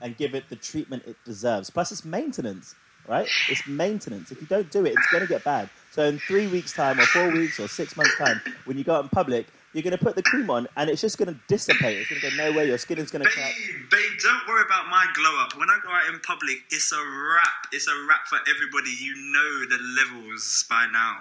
and 0.00 0.16
give 0.16 0.34
it 0.34 0.48
the 0.48 0.56
treatment 0.56 1.04
it 1.06 1.16
deserves. 1.24 1.70
Plus, 1.70 1.92
it's 1.92 2.04
maintenance, 2.04 2.74
right? 3.06 3.28
It's 3.50 3.66
maintenance. 3.66 4.32
If 4.32 4.40
you 4.40 4.46
don't 4.46 4.70
do 4.70 4.86
it, 4.86 4.94
it's 4.96 5.06
going 5.12 5.22
to 5.22 5.28
get 5.28 5.44
bad. 5.44 5.68
So, 5.92 6.04
in 6.04 6.18
three 6.20 6.46
weeks' 6.46 6.72
time, 6.72 6.98
or 6.98 7.06
four 7.06 7.30
weeks, 7.30 7.60
or 7.60 7.68
six 7.68 7.96
months' 7.96 8.16
time, 8.16 8.40
when 8.64 8.78
you 8.78 8.84
go 8.84 8.94
out 8.94 9.02
in 9.02 9.08
public, 9.10 9.46
you're 9.72 9.82
going 9.82 9.96
to 9.96 10.02
put 10.02 10.16
the 10.16 10.22
cream 10.22 10.48
on 10.50 10.66
and 10.76 10.88
it's 10.88 11.00
just 11.00 11.18
going 11.18 11.32
to 11.32 11.38
dissipate. 11.46 11.98
It's 11.98 12.08
going 12.08 12.20
to 12.20 12.30
go 12.30 12.36
nowhere. 12.36 12.64
Your 12.64 12.78
skin 12.78 12.98
is 12.98 13.10
going 13.10 13.24
to 13.24 13.30
crack. 13.30 13.54
Babe, 13.54 13.90
babe, 13.90 14.18
don't 14.22 14.48
worry 14.48 14.62
about 14.64 14.88
my 14.88 15.06
glow 15.14 15.40
up. 15.40 15.56
When 15.58 15.68
I 15.68 15.78
go 15.84 15.90
out 15.90 16.12
in 16.12 16.18
public, 16.20 16.56
it's 16.70 16.92
a 16.92 16.96
wrap. 16.96 17.68
It's 17.72 17.86
a 17.86 18.06
wrap 18.08 18.26
for 18.26 18.38
everybody. 18.48 18.90
You 18.98 19.14
know 19.14 19.66
the 19.68 19.78
levels 20.00 20.64
by 20.70 20.86
now. 20.92 21.18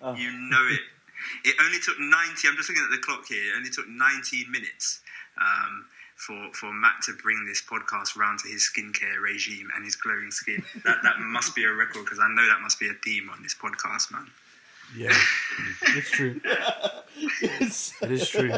Oh. 0.00 0.14
You 0.14 0.30
know 0.32 0.66
it. 0.70 0.80
It 1.44 1.56
only 1.60 1.78
took 1.80 1.98
90, 1.98 2.48
I'm 2.48 2.56
just 2.56 2.68
looking 2.68 2.84
at 2.84 2.90
the 2.90 3.02
clock 3.02 3.26
here, 3.26 3.52
it 3.52 3.56
only 3.56 3.70
took 3.70 3.88
19 3.88 4.50
minutes 4.50 5.00
um, 5.40 5.84
for, 6.14 6.52
for 6.54 6.72
Matt 6.72 7.02
to 7.02 7.12
bring 7.20 7.44
this 7.46 7.60
podcast 7.60 8.16
round 8.16 8.38
to 8.40 8.48
his 8.48 8.70
skincare 8.70 9.20
regime 9.20 9.68
and 9.74 9.84
his 9.84 9.96
glowing 9.96 10.30
skin. 10.30 10.62
That, 10.84 11.02
that 11.02 11.18
must 11.18 11.56
be 11.56 11.64
a 11.64 11.72
record 11.72 12.04
because 12.04 12.20
I 12.20 12.28
know 12.28 12.46
that 12.46 12.60
must 12.60 12.78
be 12.78 12.88
a 12.88 12.94
theme 13.04 13.30
on 13.30 13.42
this 13.42 13.54
podcast, 13.54 14.12
man. 14.12 14.28
Yeah, 14.96 15.16
it's 15.96 16.10
true. 16.10 16.40
It 17.42 18.12
is 18.12 18.28
true. 18.30 18.52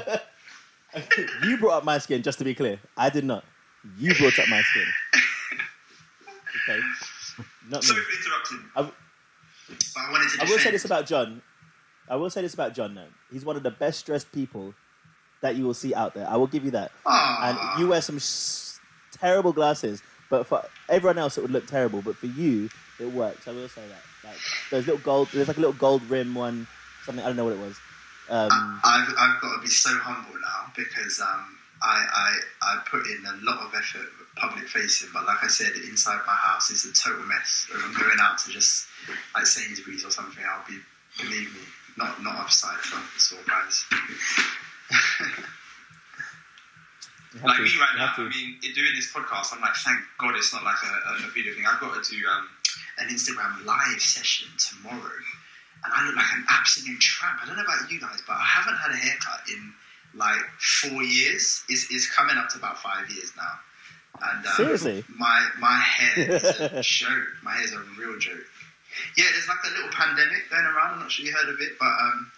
you 1.44 1.56
brought 1.56 1.78
up 1.78 1.84
my 1.84 1.96
skin, 1.98 2.22
just 2.22 2.38
to 2.40 2.44
be 2.44 2.54
clear. 2.54 2.78
I 2.96 3.08
did 3.08 3.24
not. 3.24 3.42
You 3.98 4.14
brought 4.14 4.38
up 4.38 4.48
my 4.48 4.60
skin. 4.60 4.84
Okay. 6.68 6.80
Not 7.70 7.82
me. 7.82 7.86
Sorry 7.88 8.02
for 8.02 8.28
interrupting. 8.28 8.70
I- 8.76 8.82
but 8.82 10.02
I 10.02 10.10
wanted 10.12 10.28
to 10.36 10.42
I 10.42 10.50
will 10.50 10.58
say 10.58 10.70
this 10.72 10.84
about 10.84 11.06
John. 11.06 11.40
I 12.08 12.16
will 12.16 12.28
say 12.28 12.42
this 12.42 12.52
about 12.54 12.74
John. 12.74 12.94
Though 12.94 13.06
he's 13.32 13.44
one 13.44 13.56
of 13.56 13.62
the 13.62 13.70
best 13.70 14.04
dressed 14.04 14.30
people 14.32 14.74
that 15.42 15.54
you 15.56 15.64
will 15.64 15.74
see 15.74 15.94
out 15.94 16.12
there. 16.14 16.28
I 16.28 16.36
will 16.36 16.48
give 16.48 16.64
you 16.64 16.72
that. 16.72 16.90
Aw. 17.06 17.48
And 17.74 17.80
you 17.80 17.88
wear 17.88 18.00
some 18.02 18.18
sh- 18.18 18.78
terrible 19.12 19.52
glasses, 19.52 20.02
but 20.28 20.46
for 20.46 20.64
everyone 20.88 21.18
else 21.18 21.38
it 21.38 21.42
would 21.42 21.52
look 21.52 21.66
terrible. 21.66 22.02
But 22.02 22.16
for 22.16 22.26
you, 22.26 22.68
it 23.00 23.12
works. 23.12 23.48
I 23.48 23.52
will 23.52 23.68
say 23.68 23.82
that. 23.88 24.28
Like 24.28 24.38
there's 24.70 24.86
little 24.86 25.02
gold. 25.02 25.28
There's 25.32 25.48
like 25.48 25.56
a 25.56 25.60
little 25.60 25.74
gold 25.74 26.02
rim 26.10 26.34
one. 26.34 26.66
Something 27.04 27.24
I 27.24 27.28
don't 27.28 27.36
know 27.36 27.44
what 27.44 27.54
it 27.54 27.60
was. 27.60 27.76
Um, 28.28 28.80
I've, 28.84 29.08
I've 29.18 29.40
got 29.40 29.56
to 29.56 29.60
be 29.60 29.68
so 29.68 29.90
humble 29.90 30.38
now 30.38 30.72
because 30.76 31.20
um, 31.20 31.58
I, 31.82 32.06
I, 32.12 32.38
I 32.62 32.78
put 32.88 33.04
in 33.06 33.24
a 33.26 33.34
lot 33.42 33.58
of 33.66 33.74
effort 33.74 34.06
public 34.36 34.68
facing, 34.68 35.08
but 35.12 35.26
like 35.26 35.42
I 35.42 35.48
said, 35.48 35.72
inside 35.88 36.20
my 36.26 36.32
house 36.34 36.70
is 36.70 36.84
a 36.84 36.92
total 36.92 37.26
mess. 37.26 37.66
If 37.74 37.82
I'm 37.84 37.92
going 37.92 38.18
out 38.20 38.38
to 38.38 38.50
just 38.50 38.86
like 39.34 39.46
Sainsbury's 39.46 40.04
or 40.04 40.10
something, 40.10 40.44
I'll 40.46 40.64
be, 40.68 40.78
believe 41.18 41.52
me, 41.54 41.60
not 41.98 42.22
not 42.22 42.36
upside 42.38 42.78
front 42.78 43.04
sort 43.18 43.42
of 43.42 43.48
guys. 43.48 43.84
Like 47.44 47.58
to, 47.58 47.62
me 47.62 47.70
right 47.78 47.94
now, 47.96 48.10
to. 48.16 48.22
I 48.22 48.28
mean, 48.28 48.58
in 48.58 48.74
doing 48.74 48.90
this 48.96 49.12
podcast, 49.12 49.54
I'm 49.54 49.60
like, 49.60 49.76
thank 49.86 50.00
God 50.18 50.34
it's 50.34 50.52
not 50.52 50.64
like 50.64 50.82
a, 50.82 51.10
a, 51.14 51.28
a 51.28 51.30
video 51.30 51.54
thing. 51.54 51.62
I've 51.62 51.78
got 51.78 51.94
to 51.94 52.02
do 52.10 52.18
um, 52.26 52.48
an 52.98 53.08
Instagram 53.08 53.64
live 53.64 54.00
session 54.00 54.48
tomorrow, 54.58 55.20
and 55.84 55.92
I 55.92 56.06
look 56.06 56.16
like 56.16 56.32
an 56.34 56.44
absolute 56.48 57.00
tramp. 57.00 57.40
I 57.42 57.46
don't 57.46 57.56
know 57.56 57.64
about 57.64 57.90
you 57.90 58.00
guys, 58.00 58.22
but 58.26 58.34
I 58.34 58.44
haven't 58.44 58.76
had 58.76 58.90
a 58.92 58.96
haircut 58.96 59.40
in 59.48 59.72
like 60.14 60.40
four 60.58 61.02
years. 61.02 61.64
Is 61.68 61.88
is 61.90 62.08
coming 62.10 62.36
up 62.36 62.48
to 62.50 62.58
about 62.58 62.78
five 62.78 63.08
years 63.10 63.32
now. 63.36 63.58
And 64.22 64.46
um, 64.46 64.52
Seriously? 64.54 65.04
my 65.16 65.48
my 65.58 65.76
hair 65.76 66.36
is 66.36 66.44
a 66.44 66.68
joke. 66.82 67.28
My 67.42 67.52
hair's 67.52 67.72
a 67.72 67.80
real 67.98 68.18
joke. 68.18 68.44
Yeah, 69.16 69.24
there's 69.32 69.48
like 69.48 69.62
a 69.64 69.70
little 69.70 69.90
pandemic 69.90 70.50
going 70.50 70.64
around. 70.64 70.94
I'm 70.94 70.98
not 71.00 71.10
sure 71.10 71.24
you 71.24 71.32
heard 71.32 71.48
of 71.48 71.60
it, 71.60 71.78
but 71.78 71.86
um, 71.86 72.32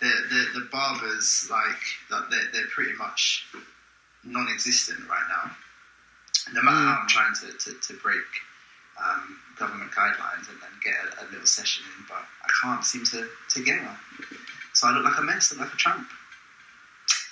the, 0.00 0.10
the 0.30 0.60
the 0.60 0.68
barbers 0.70 1.48
like 1.50 2.28
they're 2.30 2.50
they're 2.52 2.66
pretty 2.74 2.92
much 2.94 3.46
non-existent 4.24 5.08
right 5.08 5.24
now. 5.28 5.50
No 6.52 6.62
matter 6.62 6.76
how 6.76 6.98
I'm 7.02 7.08
trying 7.08 7.34
to, 7.34 7.52
to, 7.56 7.78
to 7.80 7.94
break 8.02 8.26
um, 9.02 9.38
government 9.62 9.92
guidelines 9.92 10.48
and, 10.50 10.58
then 10.60 10.70
get 10.82 10.94
a, 10.94 11.24
a 11.24 11.26
little 11.30 11.46
session 11.46 11.84
in, 11.96 12.04
but 12.08 12.18
I 12.18 12.50
can't 12.62 12.84
seem 12.84 13.04
to, 13.04 13.28
to 13.50 13.64
get 13.64 13.82
one. 13.82 13.96
So 14.72 14.88
I 14.88 14.92
look 14.92 15.04
like 15.04 15.18
a 15.18 15.22
mess, 15.22 15.52
I 15.52 15.56
look 15.56 15.66
like 15.66 15.74
a 15.74 15.76
tramp. 15.76 16.08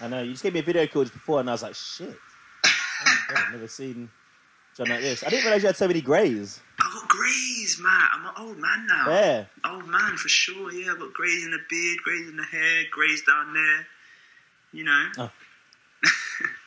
I 0.01 0.09
know. 0.09 0.23
You 0.23 0.33
just 0.33 0.43
gave 0.43 0.55
me 0.55 0.61
a 0.61 0.63
video 0.63 0.87
call 0.87 1.03
just 1.03 1.13
before, 1.13 1.41
and 1.41 1.49
I 1.49 1.53
was 1.53 1.63
like, 1.63 1.75
shit. 1.75 2.17
Oh 2.65 3.17
God, 3.29 3.39
I've 3.47 3.53
never 3.53 3.69
seen 3.69 4.11
John 4.77 4.89
like 4.89 5.01
this. 5.01 5.25
I 5.25 5.31
didn't 5.31 5.45
realize 5.45 5.63
you 5.63 5.69
had 5.69 5.77
so 5.77 5.89
many 5.89 6.01
greys. 6.01 6.61
I've 6.81 6.93
got 6.93 7.09
greys, 7.09 7.79
man. 7.83 8.09
I'm 8.13 8.27
an 8.27 8.33
old 8.39 8.59
man 8.59 8.87
now. 8.87 9.05
There. 9.07 9.51
Old 9.67 9.89
man 9.89 10.17
for 10.17 10.29
sure. 10.29 10.73
Yeah, 10.73 10.93
I've 10.93 10.99
got 10.99 11.13
greys 11.13 11.45
in 11.45 11.51
the 11.51 11.59
beard, 11.69 11.99
greys 12.05 12.29
in 12.29 12.37
the 12.37 12.45
hair, 12.45 12.85
greys 12.91 13.23
down 13.27 13.53
there. 13.53 13.87
You 14.73 14.85
know. 14.85 15.09
Oh. 15.19 15.31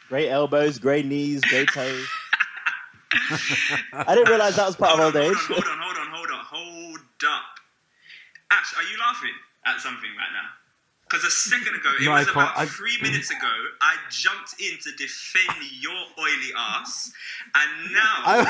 Grey 0.09 0.29
elbows, 0.29 0.77
grey 0.77 1.01
knees, 1.01 1.41
grey 1.41 1.65
toes. 1.73 2.07
I 3.93 4.15
didn't 4.15 4.29
realize 4.29 4.55
that 4.55 4.65
was 4.67 4.75
part 4.75 4.93
of 4.93 4.99
hold 4.99 5.15
old 5.15 5.23
on, 5.25 5.31
age. 5.31 5.37
Hold 5.47 5.63
on, 5.65 5.77
hold 5.79 5.97
on, 5.97 6.07
hold 6.11 6.31
on, 6.31 6.39
hold 6.45 6.99
up. 7.27 7.43
Ash, 8.51 8.73
are 8.77 8.83
you 8.83 8.97
laughing 8.99 9.33
at 9.65 9.79
something 9.79 10.09
right 10.17 10.31
now? 10.33 10.49
Because 11.09 11.25
a 11.25 11.31
second 11.31 11.75
ago, 11.75 11.91
it 11.99 12.05
No, 12.05 12.11
was 12.13 12.27
about 12.27 12.57
I- 12.57 12.65
three 12.65 12.97
minutes 13.01 13.29
ago, 13.29 13.47
I 13.81 13.95
jumped 14.09 14.55
in 14.59 14.77
to 14.81 14.91
defend 14.97 15.57
your 15.79 15.93
oily 16.19 16.51
ass, 16.57 17.11
and 17.55 17.91
now, 17.93 18.43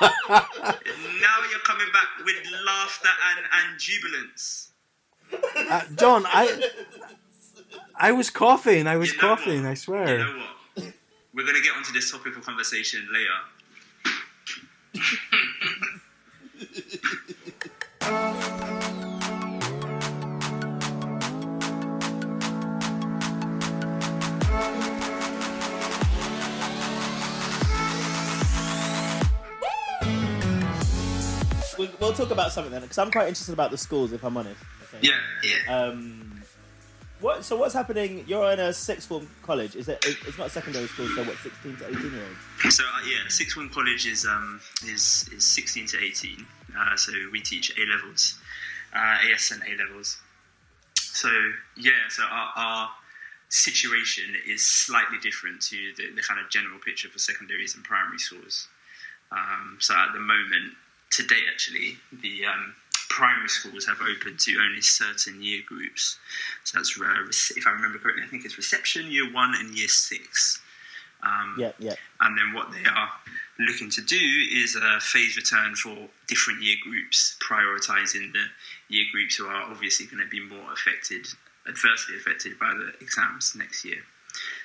now 0.30 1.36
you're 1.50 1.60
coming 1.64 1.86
back 1.92 2.24
with 2.24 2.36
laughter 2.64 3.08
and, 3.36 3.46
and 3.70 3.78
jubilance. 3.78 4.68
uh, 5.70 5.82
John, 5.96 6.24
I, 6.26 6.70
I 7.96 8.12
was 8.12 8.30
coughing. 8.30 8.86
I 8.86 8.96
was 8.96 9.10
You 9.12 9.16
know 9.20 9.20
coughing. 9.36 9.62
what? 9.64 9.70
I 9.70 9.74
swear. 9.74 10.18
You 10.18 10.24
know 10.24 10.38
what? 10.76 10.92
We're 11.34 11.46
gonna 11.46 11.60
get 11.60 11.76
onto 11.76 11.92
this 11.92 12.10
topic 12.10 12.36
of 12.36 12.44
conversation 12.44 13.06
later. 13.12 13.28
We'll, 31.78 31.88
we'll 31.98 32.12
talk 32.12 32.30
about 32.30 32.52
something 32.52 32.70
then, 32.72 32.82
because 32.82 32.98
I'm 32.98 33.10
quite 33.10 33.28
interested 33.28 33.54
about 33.54 33.70
the 33.70 33.78
schools, 33.78 34.12
if 34.12 34.22
I'm 34.22 34.36
honest. 34.36 34.60
Okay. 34.94 35.08
Yeah, 35.08 35.18
yeah. 35.42 35.74
Um, 35.86 36.29
what? 37.20 37.44
So 37.44 37.56
what's 37.56 37.74
happening? 37.74 38.24
You're 38.26 38.50
in 38.52 38.60
a 38.60 38.72
sixth 38.72 39.08
form 39.08 39.28
college. 39.42 39.76
Is 39.76 39.88
it? 39.88 40.04
It's 40.06 40.38
not 40.38 40.48
a 40.48 40.50
secondary 40.50 40.86
school. 40.86 41.08
So 41.14 41.24
what? 41.24 41.36
16 41.38 41.76
to 41.76 41.88
18 41.88 42.12
year 42.12 42.22
olds. 42.62 42.76
So 42.76 42.84
uh, 42.84 43.00
yeah, 43.06 43.28
sixth 43.28 43.54
form 43.54 43.68
college 43.70 44.06
is 44.06 44.26
um 44.26 44.60
is 44.84 45.28
is 45.34 45.44
sixteen 45.44 45.86
to 45.88 45.98
eighteen. 46.02 46.46
Uh, 46.78 46.96
so 46.96 47.12
we 47.32 47.40
teach 47.40 47.76
A 47.76 47.84
levels, 47.90 48.38
uh, 48.94 49.32
AS 49.32 49.50
and 49.50 49.62
A 49.62 49.82
levels. 49.82 50.18
So 50.96 51.28
yeah, 51.76 52.08
so 52.08 52.22
our, 52.22 52.52
our 52.56 52.90
situation 53.48 54.36
is 54.46 54.64
slightly 54.64 55.18
different 55.20 55.60
to 55.60 55.76
the, 55.96 56.14
the 56.14 56.22
kind 56.22 56.40
of 56.40 56.48
general 56.50 56.78
picture 56.78 57.08
for 57.08 57.18
secondaries 57.18 57.74
and 57.74 57.82
primary 57.84 58.18
schools. 58.18 58.68
Um, 59.32 59.76
so 59.80 59.94
at 59.94 60.12
the 60.12 60.20
moment, 60.20 60.74
to 61.12 61.26
date 61.26 61.44
actually, 61.52 61.96
the 62.12 62.46
um, 62.46 62.74
primary 63.10 63.48
schools 63.48 63.84
have 63.86 64.00
opened 64.00 64.38
to 64.38 64.56
only 64.64 64.80
certain 64.80 65.42
year 65.42 65.60
groups. 65.66 66.18
So 66.64 66.78
that's 66.78 66.98
rare. 66.98 67.28
if 67.28 67.66
I 67.66 67.70
remember 67.72 67.98
correctly, 67.98 68.22
I 68.24 68.28
think 68.28 68.44
it's 68.46 68.56
reception, 68.56 69.10
year 69.10 69.30
one, 69.30 69.52
and 69.58 69.76
year 69.76 69.88
six. 69.88 70.62
Um, 71.22 71.56
Yeah, 71.58 71.72
yeah. 71.78 71.96
and 72.22 72.38
then 72.38 72.54
what 72.54 72.70
they 72.72 72.88
are 72.88 73.10
looking 73.58 73.90
to 73.90 74.00
do 74.00 74.16
is 74.54 74.74
a 74.76 75.00
phase 75.00 75.36
return 75.36 75.74
for 75.74 76.08
different 76.28 76.62
year 76.62 76.76
groups, 76.82 77.36
prioritizing 77.46 78.32
the 78.32 78.46
year 78.88 79.04
groups 79.12 79.36
who 79.36 79.46
are 79.46 79.64
obviously 79.70 80.06
going 80.06 80.24
to 80.24 80.30
be 80.30 80.40
more 80.40 80.72
affected, 80.72 81.26
adversely 81.68 82.16
affected 82.16 82.58
by 82.58 82.72
the 82.72 82.94
exams 83.04 83.54
next 83.54 83.84
year. 83.84 84.02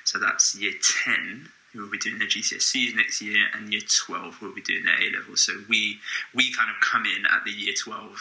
So 0.04 0.18
that's 0.18 0.54
year 0.54 0.72
10 1.04 1.50
who 1.76 1.82
will 1.84 1.90
be 1.90 1.98
doing 1.98 2.18
their 2.18 2.28
GCSEs 2.28 2.96
next 2.96 3.20
year, 3.20 3.46
and 3.54 3.72
year 3.72 3.82
12 3.86 4.34
who 4.36 4.46
will 4.46 4.54
be 4.54 4.62
doing 4.62 4.84
their 4.84 5.00
A 5.00 5.10
levels. 5.18 5.44
So 5.44 5.52
we 5.68 5.98
we 6.34 6.52
kind 6.52 6.70
of 6.70 6.76
come 6.80 7.04
in 7.04 7.24
at 7.26 7.44
the 7.44 7.52
year 7.52 7.74
12 7.78 8.16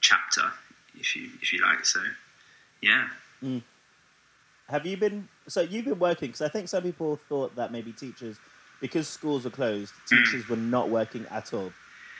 chapter, 0.00 0.50
if 0.98 1.14
you 1.14 1.30
if 1.42 1.52
you 1.52 1.60
like. 1.62 1.84
So 1.84 2.00
yeah. 2.80 3.08
Have 4.68 4.86
you 4.86 4.96
been? 4.96 5.28
So 5.48 5.60
you've 5.60 5.84
been 5.84 5.98
working 5.98 6.28
because 6.28 6.42
I 6.42 6.48
think 6.48 6.68
some 6.68 6.82
people 6.82 7.16
thought 7.28 7.56
that 7.56 7.72
maybe 7.72 7.92
teachers, 7.92 8.36
because 8.80 9.08
schools 9.08 9.44
were 9.44 9.50
closed, 9.50 9.92
teachers 10.08 10.48
were 10.48 10.56
not 10.56 10.88
working 10.88 11.26
at 11.30 11.52
all. 11.52 11.72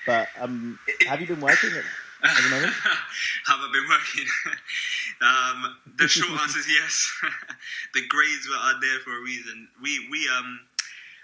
But 0.07 0.29
um, 0.38 0.79
have 1.07 1.20
you 1.20 1.27
been 1.27 1.40
working 1.40 1.70
at, 1.70 1.85
at 2.22 2.42
the 2.42 2.50
moment? 2.50 2.72
Have 3.46 3.61
I 3.61 3.70
been 3.72 3.88
working? 3.88 4.26
um, 5.20 5.76
the 5.96 6.09
short 6.09 6.40
answer 6.42 6.59
is 6.59 6.68
yes. 6.68 7.12
the 7.94 8.06
grades 8.06 8.48
were 8.48 8.56
are 8.56 8.80
there 8.80 8.98
for 9.00 9.16
a 9.16 9.20
reason. 9.20 9.68
We 9.83 10.09
we 10.11 10.28
um, 10.28 10.61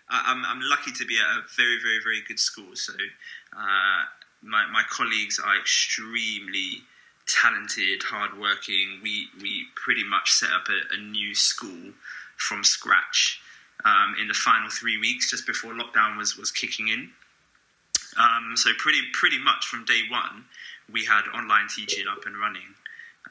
I, 0.09 0.25
I'm 0.27 0.45
I'm 0.45 0.61
lucky 0.63 0.93
to 0.93 1.05
be 1.05 1.19
at 1.19 1.39
a 1.39 1.43
very 1.57 1.79
very 1.83 2.01
very 2.03 2.23
good 2.27 2.39
school. 2.39 2.75
So 2.75 2.93
uh, 3.57 4.03
my 4.43 4.67
my 4.73 4.83
colleagues 4.89 5.39
are 5.39 5.59
extremely 5.59 6.83
talented, 7.27 8.03
hardworking. 8.03 9.01
We 9.03 9.29
we 9.41 9.67
pretty 9.75 10.05
much 10.05 10.33
set 10.33 10.51
up 10.51 10.69
a, 10.69 10.95
a 10.95 10.99
new 11.01 11.35
school 11.35 11.93
from 12.37 12.65
scratch 12.65 13.41
um, 13.85 14.15
in 14.21 14.29
the 14.29 14.35
final 14.35 14.71
three 14.71 14.99
weeks, 14.99 15.31
just 15.31 15.47
before 15.47 15.73
lockdown 15.73 16.17
was 16.17 16.37
was 16.37 16.51
kicking 16.51 16.89
in. 16.89 17.11
Um, 18.19 18.57
so 18.57 18.71
pretty 18.79 19.01
pretty 19.13 19.39
much 19.39 19.67
from 19.67 19.85
day 19.85 20.01
one, 20.11 20.45
we 20.93 21.05
had 21.05 21.23
online 21.35 21.69
teaching 21.75 22.07
up 22.09 22.27
and 22.27 22.39
running. 22.39 22.75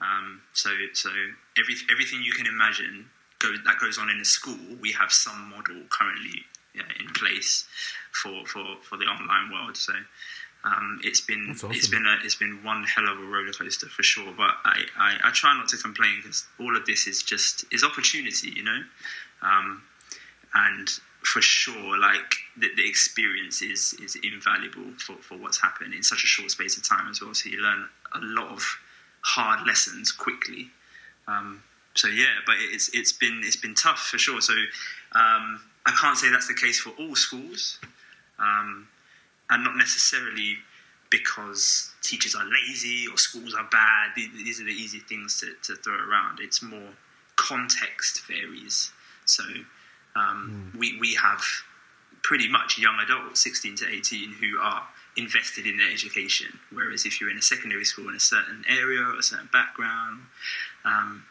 Um, 0.01 0.41
so 0.53 0.69
so 0.93 1.09
every, 1.57 1.75
everything 1.89 2.21
you 2.21 2.33
can 2.33 2.47
imagine 2.47 3.05
go, 3.39 3.53
that 3.65 3.79
goes 3.79 3.97
on 3.97 4.09
in 4.09 4.19
a 4.19 4.25
school, 4.25 4.59
we 4.81 4.91
have 4.91 5.11
some 5.11 5.49
model 5.49 5.81
currently 5.89 6.43
yeah, 6.73 6.83
in 6.99 7.07
place 7.13 7.65
for, 8.11 8.45
for, 8.45 8.65
for 8.81 8.97
the 8.97 9.05
online 9.05 9.51
world. 9.51 9.77
So 9.77 9.93
um, 10.65 10.99
it's 11.03 11.21
been 11.21 11.47
That's 11.47 11.63
it's 11.63 11.87
awesome. 11.87 11.91
been 11.91 12.05
a, 12.07 12.17
it's 12.25 12.35
been 12.35 12.63
one 12.63 12.83
hell 12.83 13.07
of 13.07 13.19
a 13.19 13.23
roller 13.23 13.53
coaster 13.53 13.87
for 13.87 14.03
sure. 14.03 14.33
But 14.35 14.51
I, 14.65 14.81
I, 14.97 15.17
I 15.25 15.31
try 15.31 15.55
not 15.55 15.69
to 15.69 15.77
complain 15.77 16.17
because 16.21 16.45
all 16.59 16.75
of 16.75 16.85
this 16.85 17.07
is 17.07 17.23
just 17.23 17.65
is 17.71 17.83
opportunity, 17.83 18.49
you 18.49 18.63
know. 18.63 18.81
Um, 19.41 19.83
and 20.53 20.89
for 21.25 21.41
sure, 21.41 21.97
like 21.97 22.35
the, 22.57 22.69
the 22.75 22.87
experience 22.87 23.61
is 23.61 23.93
is 24.01 24.15
invaluable 24.23 24.91
for, 24.99 25.15
for 25.15 25.35
what's 25.37 25.59
happened 25.59 25.93
in 25.93 26.03
such 26.03 26.23
a 26.23 26.27
short 26.27 26.51
space 26.51 26.77
of 26.77 26.87
time 26.87 27.09
as 27.09 27.21
well. 27.21 27.33
So 27.33 27.49
you 27.49 27.61
learn 27.61 27.87
a 28.13 28.19
lot 28.19 28.51
of 28.51 28.63
hard 29.21 29.65
lessons 29.65 30.11
quickly. 30.11 30.69
Um, 31.27 31.63
so 31.95 32.07
yeah, 32.07 32.41
but 32.45 32.55
it's 32.59 32.89
it's 32.93 33.11
been 33.11 33.41
it's 33.43 33.55
been 33.55 33.75
tough 33.75 33.99
for 33.99 34.17
sure. 34.17 34.41
So 34.41 34.53
um, 35.13 35.61
I 35.85 35.91
can't 35.99 36.17
say 36.17 36.29
that's 36.29 36.47
the 36.47 36.53
case 36.53 36.79
for 36.79 36.91
all 36.99 37.15
schools, 37.15 37.79
um, 38.39 38.87
and 39.49 39.63
not 39.63 39.75
necessarily 39.77 40.57
because 41.09 41.91
teachers 42.01 42.35
are 42.35 42.45
lazy 42.45 43.07
or 43.07 43.17
schools 43.17 43.53
are 43.53 43.67
bad. 43.71 44.11
These 44.15 44.59
are 44.59 44.65
the 44.65 44.71
easy 44.71 44.99
things 44.99 45.39
to, 45.39 45.53
to 45.63 45.81
throw 45.81 45.95
around. 45.95 46.39
It's 46.41 46.61
more 46.61 46.89
context 47.35 48.25
varies. 48.27 48.91
So 49.25 49.43
um, 50.15 50.71
we 50.77 50.97
we 50.99 51.15
have 51.15 51.41
pretty 52.23 52.47
much 52.47 52.79
young 52.79 52.97
adults, 52.99 53.43
16 53.43 53.75
to 53.75 53.87
18, 53.87 54.33
who 54.33 54.59
are 54.59 54.83
invested 55.15 55.67
in 55.67 55.77
their 55.77 55.91
education. 55.91 56.47
Whereas 56.71 57.05
if 57.05 57.21
you're 57.21 57.29
in 57.29 57.37
a 57.37 57.41
secondary 57.41 57.85
school 57.85 58.09
in 58.09 58.15
a 58.15 58.19
certain 58.19 58.63
area 58.67 59.01
or 59.01 59.19
a 59.19 59.23
certain 59.23 59.49
background, 59.53 60.21
um, 60.83 61.23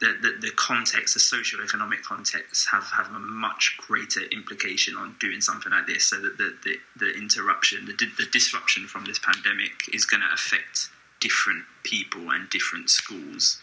the, 0.00 0.16
the, 0.20 0.46
the 0.46 0.50
context, 0.56 1.14
the 1.14 1.20
socio-economic 1.20 2.02
context, 2.02 2.68
have, 2.70 2.84
have 2.84 3.08
a 3.14 3.18
much 3.18 3.76
greater 3.78 4.22
implication 4.32 4.96
on 4.96 5.16
doing 5.20 5.40
something 5.40 5.72
like 5.72 5.86
this. 5.86 6.06
So 6.06 6.16
that 6.20 6.36
the, 6.38 6.54
the, 6.64 6.76
the 6.96 7.12
interruption, 7.14 7.86
the, 7.86 7.92
the 7.92 8.26
disruption 8.30 8.86
from 8.86 9.04
this 9.04 9.18
pandemic 9.18 9.72
is 9.92 10.04
going 10.04 10.22
to 10.22 10.34
affect 10.34 10.90
different 11.20 11.64
people 11.82 12.30
and 12.30 12.48
different 12.50 12.90
schools 12.90 13.58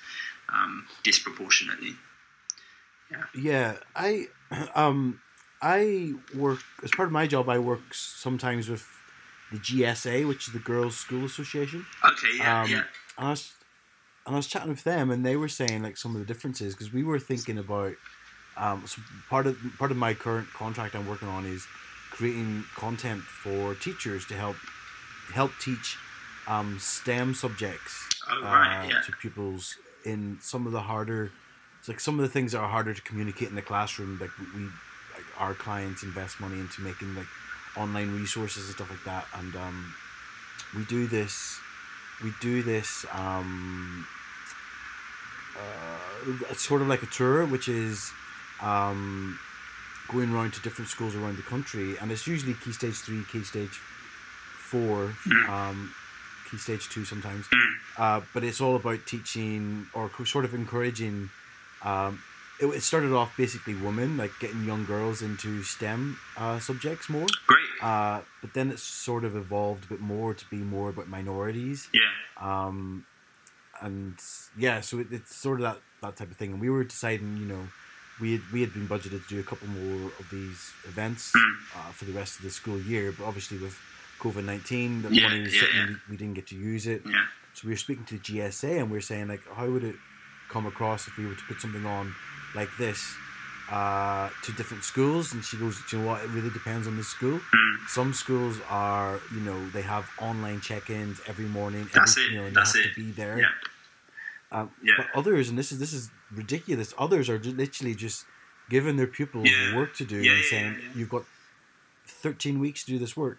um, 0.50 0.88
disproportionately. 1.04 1.96
Yeah, 3.36 3.76
I 3.96 4.28
um 4.76 5.20
I 5.62 6.14
work 6.36 6.60
as 6.84 6.92
part 6.92 7.08
of 7.08 7.14
my 7.14 7.26
job. 7.28 7.48
I 7.50 7.58
work 7.60 7.94
sometimes 7.94 8.70
with 8.70 8.86
the 9.52 9.60
GSA, 9.60 10.28
which 10.28 10.48
is 10.48 10.54
the 10.54 10.60
Girls 10.60 10.98
School 10.98 11.26
Association. 11.26 11.86
Okay, 12.04 12.28
yeah, 12.38 12.62
Um, 12.62 12.70
yeah. 12.70 12.84
And 13.18 13.28
I 13.28 13.30
was 13.30 13.54
and 14.26 14.36
I 14.36 14.38
was 14.38 14.48
chatting 14.48 14.70
with 14.70 14.84
them, 14.84 15.12
and 15.12 15.26
they 15.26 15.36
were 15.36 15.50
saying 15.50 15.84
like 15.84 15.98
some 15.98 16.16
of 16.16 16.20
the 16.20 16.26
differences 16.26 16.74
because 16.74 16.92
we 16.94 17.04
were 17.04 17.20
thinking 17.20 17.58
about 17.58 17.94
um 18.58 18.86
so 18.86 19.02
part 19.30 19.48
of 19.48 19.58
part 19.80 19.92
of 19.92 19.98
my 19.98 20.14
current 20.14 20.48
contract 20.54 20.96
I'm 20.96 21.08
working 21.08 21.28
on 21.28 21.46
is 21.46 21.66
creating 22.12 22.64
content 22.76 23.22
for 23.22 23.74
teachers 23.76 24.26
to 24.28 24.36
help 24.36 24.56
help 25.34 25.52
teach 25.60 25.98
um, 26.48 26.78
STEM 26.80 27.34
subjects 27.34 28.10
Oh, 28.30 28.42
right, 28.44 28.86
uh, 28.86 28.88
yeah. 28.90 29.02
to 29.02 29.12
pupils 29.14 29.78
in 30.06 30.38
some 30.42 30.68
of 30.68 30.74
the 30.74 30.82
harder 30.82 31.32
it's 31.84 31.90
like 31.90 32.00
some 32.00 32.16
of 32.18 32.22
the 32.22 32.30
things 32.30 32.54
that 32.54 32.60
are 32.60 32.70
harder 32.70 32.94
to 32.94 33.02
communicate 33.02 33.50
in 33.50 33.56
the 33.56 33.62
classroom 33.62 34.18
like 34.22 34.30
we 34.56 34.64
like 35.14 35.26
our 35.38 35.54
clients 35.54 36.02
invest 36.02 36.40
money 36.40 36.58
into 36.58 36.82
making 36.82 37.14
like 37.14 37.28
online 37.76 38.10
resources 38.16 38.68
and 38.68 38.76
stuff 38.76 38.90
like 38.90 39.04
that 39.04 39.26
and 39.40 39.54
um, 39.58 39.94
we 40.78 40.86
do 40.86 41.08
this 41.08 41.60
we 42.24 42.32
do 42.40 42.64
this 42.64 43.06
um, 43.12 44.08
uh, 45.58 46.32
it's 46.50 46.66
sort 46.66 46.82
of 46.82 46.88
like 46.88 47.04
a 47.04 47.08
tour 47.08 47.46
which 47.46 47.68
is 47.68 48.12
um, 48.62 49.38
going 50.10 50.34
around 50.34 50.54
to 50.54 50.62
different 50.62 50.90
schools 50.90 51.16
around 51.16 51.36
the 51.38 51.42
country 51.44 51.96
and 52.00 52.12
it's 52.12 52.26
usually 52.28 52.54
key 52.54 52.72
stage 52.72 52.96
3 52.96 53.24
key 53.32 53.44
stage 53.44 53.80
4 54.60 55.14
Mm. 55.28 55.50
um, 55.50 55.94
key 56.50 56.58
stage 56.58 56.88
2 56.90 57.04
sometimes 57.06 57.46
Mm. 57.48 57.74
uh, 57.98 58.22
but 58.34 58.44
it's 58.44 58.62
all 58.62 58.76
about 58.76 59.06
teaching 59.06 59.88
or 59.94 60.08
co- 60.10 60.24
sort 60.24 60.46
of 60.46 60.54
encouraging. 60.54 61.30
Um, 61.84 62.22
it, 62.62 62.68
it 62.68 62.82
started 62.84 63.12
off 63.14 63.36
basically 63.36 63.74
women, 63.76 64.16
like 64.18 64.32
getting 64.40 64.64
young 64.66 64.86
girls 64.86 65.22
into 65.22 65.64
STEM 65.64 66.18
uh, 66.38 66.60
subjects 66.60 67.10
more. 67.10 67.26
Great. 67.48 67.60
Uh, 67.82 68.22
but 68.42 68.54
then 68.54 68.72
it 68.72 68.80
sort 68.80 69.24
of 69.26 69.36
evolved 69.36 69.86
a 69.86 69.88
bit 69.88 70.00
more 70.00 70.34
to 70.34 70.46
be 70.50 70.58
more 70.58 70.90
about 70.90 71.08
minorities. 71.08 71.90
Yeah. 71.94 72.02
Um, 72.40 73.06
and 73.82 74.16
yeah, 74.58 74.82
so 74.82 75.00
it, 75.00 75.08
it's 75.12 75.36
sort 75.36 75.60
of 75.60 75.64
that, 75.64 75.78
that 76.02 76.16
type 76.16 76.32
of 76.32 76.38
thing. 76.38 76.52
And 76.54 76.62
we 76.62 76.70
were 76.70 76.84
deciding, 76.84 77.38
you 77.38 77.46
know, 77.46 77.68
we 78.22 78.34
had, 78.34 78.42
we 78.54 78.62
had 78.62 78.74
been 78.74 78.88
budgeted 78.88 79.24
to 79.28 79.28
do 79.28 79.40
a 79.40 79.44
couple 79.44 79.68
more 79.68 80.12
of 80.20 80.28
these 80.32 80.72
events 80.88 81.34
Mm. 81.36 81.56
uh, 81.76 81.92
for 81.92 82.06
the 82.06 82.14
rest 82.14 82.38
of 82.38 82.44
the 82.46 82.52
school 82.52 82.80
year, 82.80 83.12
but 83.12 83.26
obviously 83.26 83.58
with 83.58 83.78
COVID 84.20 84.46
nineteen, 84.46 85.02
the 85.02 85.10
Yeah, 85.14 85.28
money 85.28 85.42
was 85.42 85.54
yeah, 85.54 85.60
sitting, 85.62 85.76
yeah. 85.76 85.88
We, 86.08 86.12
we 86.12 86.18
didn't 86.18 86.36
get 86.36 86.48
to 86.48 86.56
use 86.56 86.86
it. 86.88 87.02
Yeah. 87.06 87.26
So 87.56 87.68
we 87.68 87.74
were 87.74 87.78
speaking 87.78 88.06
to 88.06 88.18
GSA 88.20 88.80
and 88.80 88.90
we 88.92 88.98
were 88.98 89.02
saying 89.02 89.28
like, 89.28 89.42
how 89.54 89.68
would 89.68 89.84
it 89.84 89.96
come 90.54 90.66
across 90.74 91.08
if 91.10 91.18
we 91.18 91.26
were 91.26 91.36
to 91.42 91.44
put 91.50 91.60
something 91.60 91.86
on 91.86 92.14
like 92.56 92.70
this 92.78 93.00
uh, 93.72 94.30
to 94.44 94.52
different 94.54 94.84
schools? 94.84 95.34
And 95.34 95.44
she 95.44 95.58
goes, 95.58 95.76
Do 95.90 95.98
you 95.98 96.04
know 96.04 96.10
what? 96.10 96.24
It 96.24 96.30
really 96.30 96.50
depends 96.52 96.86
on 96.88 96.96
the 96.96 97.04
school. 97.04 97.40
Mm. 97.40 97.74
Some 97.88 98.14
schools 98.14 98.56
are, 98.70 99.20
you 99.34 99.42
know, 99.42 99.60
they 99.70 99.82
have 99.82 100.06
online 100.20 100.62
check-ins 100.62 101.20
every 101.28 101.46
morning. 101.60 101.82
Every, 101.82 101.92
That's 102.00 102.18
it, 102.18 102.32
You 102.32 102.38
know, 102.40 102.46
and 102.46 102.56
that's 102.56 102.76
you 102.76 102.82
have 102.82 102.92
it. 102.92 102.94
to 102.96 103.00
be 103.06 103.12
there. 103.12 103.38
Yeah. 103.40 103.50
Um, 104.58 104.70
Yeah. 104.84 104.94
But 104.98 105.08
others, 105.20 105.50
and 105.50 105.58
this 105.58 105.72
is 105.74 105.80
this 105.80 105.94
is 105.94 106.04
ridiculous. 106.32 106.94
Others 107.06 107.26
are 107.32 107.40
literally 107.40 107.96
just 107.96 108.26
giving 108.70 108.96
their 109.00 109.08
pupils 109.18 109.50
Yeah. 109.50 109.76
work 109.80 109.92
to 110.02 110.06
do 110.06 110.18
Yeah, 110.18 110.34
and 110.34 110.44
saying. 110.52 110.72
"You've 110.98 111.10
got 111.18 111.24
13 112.06 112.60
weeks 112.60 112.84
to 112.86 112.92
do 112.94 113.00
this 113.00 113.16
work." 113.18 113.38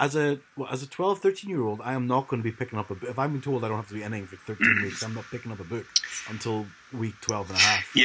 As 0.00 0.14
a 0.14 0.38
well, 0.56 0.68
as 0.70 0.82
a 0.82 0.86
12, 0.86 1.18
13 1.18 1.50
year 1.50 1.62
old, 1.62 1.80
I 1.82 1.92
am 1.92 2.06
not 2.06 2.28
going 2.28 2.40
to 2.40 2.44
be 2.48 2.52
picking 2.54 2.78
up 2.78 2.88
a 2.90 2.94
book. 2.94 3.10
If 3.10 3.18
I'm 3.18 3.40
told 3.42 3.64
I 3.64 3.68
don't 3.68 3.78
have 3.78 3.88
to 3.88 3.94
do 3.94 4.02
anything 4.02 4.26
for 4.28 4.36
13 4.36 4.66
Mm. 4.76 4.82
weeks, 4.84 5.02
I'm 5.02 5.14
not 5.14 5.24
picking 5.30 5.50
up 5.50 5.58
a 5.58 5.64
book 5.64 5.86
until 6.28 6.66
week 6.92 7.14
12 7.20 7.50
and 7.50 7.58
a 7.58 7.62
half. 7.62 7.96
Yeah, 7.96 8.04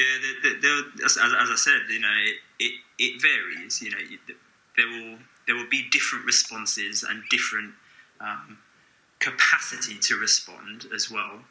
as, 1.05 1.17
as 1.17 1.49
I 1.51 1.55
said, 1.55 1.81
you 1.89 1.99
know, 1.99 2.15
it, 2.25 2.35
it, 2.59 2.73
it 2.97 3.21
varies. 3.21 3.79
You 3.81 3.91
know, 3.91 3.97
there 4.75 4.87
will 4.87 5.17
there 5.45 5.55
will 5.55 5.69
be 5.69 5.87
different 5.91 6.25
responses 6.25 7.03
and 7.03 7.21
different 7.29 7.73
um, 8.19 8.57
capacity 9.19 9.97
to 9.99 10.15
respond 10.17 10.85
as 10.95 11.11
well, 11.11 11.41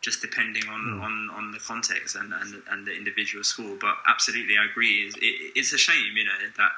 just 0.00 0.20
depending 0.22 0.66
on, 0.68 0.80
Hmm. 0.80 1.02
on, 1.02 1.30
on 1.34 1.52
the 1.52 1.58
context 1.58 2.16
and, 2.16 2.32
and, 2.32 2.62
and 2.70 2.86
the 2.86 2.92
individual 2.96 3.44
school. 3.44 3.76
But 3.80 3.96
absolutely, 4.08 4.56
I 4.58 4.64
agree. 4.64 5.12
It, 5.16 5.52
it's 5.54 5.72
a 5.72 5.78
shame, 5.78 6.16
you 6.16 6.24
know, 6.24 6.32
that 6.56 6.72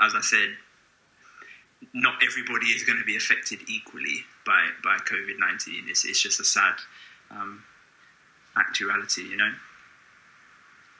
as 0.00 0.14
I 0.14 0.20
said, 0.20 0.56
not 1.92 2.22
everybody 2.22 2.66
is 2.68 2.82
going 2.84 2.98
to 2.98 3.04
be 3.04 3.16
affected 3.16 3.60
equally 3.68 4.24
by, 4.46 4.68
by 4.82 4.96
COVID 4.98 5.38
nineteen. 5.38 5.84
It's, 5.88 6.04
it's 6.04 6.22
just 6.22 6.40
a 6.40 6.44
sad 6.44 6.74
um, 7.30 7.62
actuality, 8.56 9.22
you 9.22 9.36
know. 9.36 9.52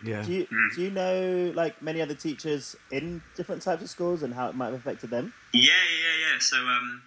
Yeah. 0.04 0.22
Do 0.22 0.32
you, 0.32 0.46
Mm. 0.46 0.74
do 0.74 0.82
you 0.82 0.90
know 0.90 1.52
like 1.54 1.80
many 1.80 2.02
other 2.02 2.14
teachers 2.14 2.76
in 2.90 3.22
different 3.36 3.62
types 3.62 3.82
of 3.82 3.88
schools 3.88 4.22
and 4.22 4.34
how 4.34 4.48
it 4.48 4.54
might 4.54 4.66
have 4.66 4.74
affected 4.74 5.10
them? 5.10 5.32
Yeah, 5.52 5.62
yeah, 5.62 6.32
yeah. 6.32 6.38
So 6.40 6.56
um, 6.58 7.02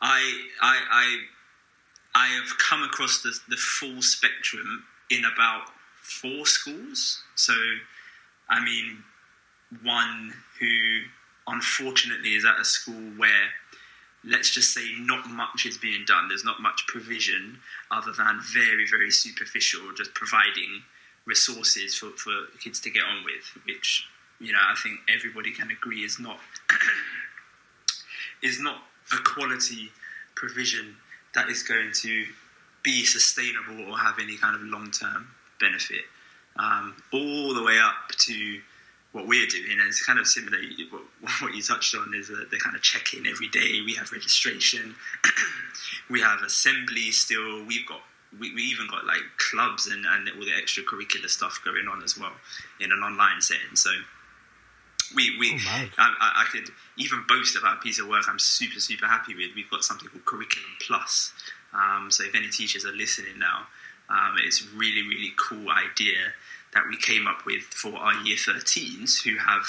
I, 0.00 0.48
I, 0.60 0.76
I, 0.90 1.16
I 2.14 2.26
have 2.26 2.58
come 2.58 2.82
across 2.82 3.22
the, 3.22 3.32
the 3.48 3.56
full 3.56 4.02
spectrum 4.02 4.84
in 5.10 5.24
about 5.24 5.62
four 6.02 6.44
schools. 6.44 7.22
So, 7.36 7.54
I 8.50 8.62
mean, 8.62 9.02
one 9.82 10.34
who 10.58 11.00
unfortunately 11.50 12.30
is 12.34 12.44
at 12.44 12.58
a 12.60 12.64
school 12.64 13.10
where, 13.16 13.50
let's 14.24 14.50
just 14.50 14.72
say, 14.72 14.84
not 15.00 15.28
much 15.28 15.66
is 15.66 15.76
being 15.76 16.04
done. 16.06 16.28
There's 16.28 16.44
not 16.44 16.60
much 16.60 16.86
provision 16.86 17.58
other 17.90 18.12
than 18.12 18.40
very, 18.54 18.86
very 18.88 19.10
superficial, 19.10 19.92
just 19.96 20.14
providing 20.14 20.82
resources 21.26 21.94
for, 21.94 22.10
for 22.10 22.32
kids 22.62 22.80
to 22.80 22.90
get 22.90 23.02
on 23.04 23.24
with, 23.24 23.44
which 23.66 24.06
you 24.40 24.52
know 24.52 24.58
I 24.58 24.74
think 24.82 25.00
everybody 25.08 25.52
can 25.52 25.70
agree 25.70 26.02
is 26.04 26.18
not 26.18 26.38
is 28.42 28.58
not 28.60 28.78
a 29.12 29.18
quality 29.18 29.90
provision 30.34 30.96
that 31.34 31.48
is 31.48 31.62
going 31.62 31.92
to 31.94 32.24
be 32.82 33.04
sustainable 33.04 33.84
or 33.90 33.98
have 33.98 34.14
any 34.20 34.36
kind 34.36 34.56
of 34.56 34.62
long 34.62 34.90
term 34.90 35.28
benefit. 35.60 36.04
Um, 36.58 36.96
all 37.12 37.54
the 37.54 37.62
way 37.62 37.78
up 37.78 38.08
to 38.18 38.60
what 39.12 39.26
we're 39.26 39.46
doing, 39.46 39.72
and 39.72 39.88
it's 39.88 40.04
kind 40.04 40.18
of 40.18 40.26
similar. 40.26 40.58
What, 40.90 41.02
what 41.40 41.54
you 41.54 41.62
touched 41.62 41.94
on 41.94 42.12
is 42.14 42.30
uh, 42.30 42.44
the 42.50 42.58
kind 42.58 42.76
of 42.76 42.82
check 42.82 43.14
in 43.14 43.26
every 43.26 43.48
day. 43.48 43.82
We 43.84 43.94
have 43.94 44.12
registration, 44.12 44.94
we 46.10 46.20
have 46.20 46.42
assembly 46.42 47.10
still. 47.10 47.64
We've 47.64 47.86
got 47.86 48.00
we, 48.38 48.54
we 48.54 48.62
even 48.62 48.86
got 48.88 49.04
like 49.06 49.22
clubs 49.38 49.86
and, 49.88 50.04
and 50.06 50.28
all 50.36 50.44
the 50.44 50.52
extracurricular 50.52 51.28
stuff 51.28 51.60
going 51.64 51.88
on 51.88 52.02
as 52.02 52.16
well 52.16 52.32
in 52.78 52.92
an 52.92 53.00
online 53.00 53.40
setting. 53.40 53.74
So 53.74 53.90
we 55.14 55.36
we 55.38 55.60
Oh. 55.66 55.88
I, 55.98 56.14
I, 56.20 56.42
I 56.42 56.44
could 56.52 56.70
even 56.96 57.24
boast 57.26 57.56
about 57.56 57.78
a 57.78 57.80
piece 57.80 57.98
of 57.98 58.06
work 58.06 58.24
I'm 58.28 58.38
super 58.38 58.78
super 58.78 59.06
happy 59.06 59.34
with. 59.34 59.54
We've 59.56 59.70
got 59.70 59.82
something 59.84 60.08
called 60.08 60.24
Curriculum 60.24 60.70
Plus. 60.80 61.32
Um, 61.72 62.10
so 62.10 62.24
if 62.24 62.34
any 62.34 62.48
teachers 62.48 62.84
are 62.84 62.92
listening 62.92 63.38
now, 63.38 63.66
um, 64.08 64.36
it's 64.38 64.64
really 64.72 65.02
really 65.02 65.32
cool 65.36 65.68
idea 65.70 66.32
that 66.74 66.84
we 66.88 66.96
came 66.96 67.26
up 67.26 67.44
with 67.46 67.62
for 67.62 67.94
our 67.96 68.14
year 68.22 68.36
13s 68.36 69.22
who 69.22 69.36
have 69.38 69.62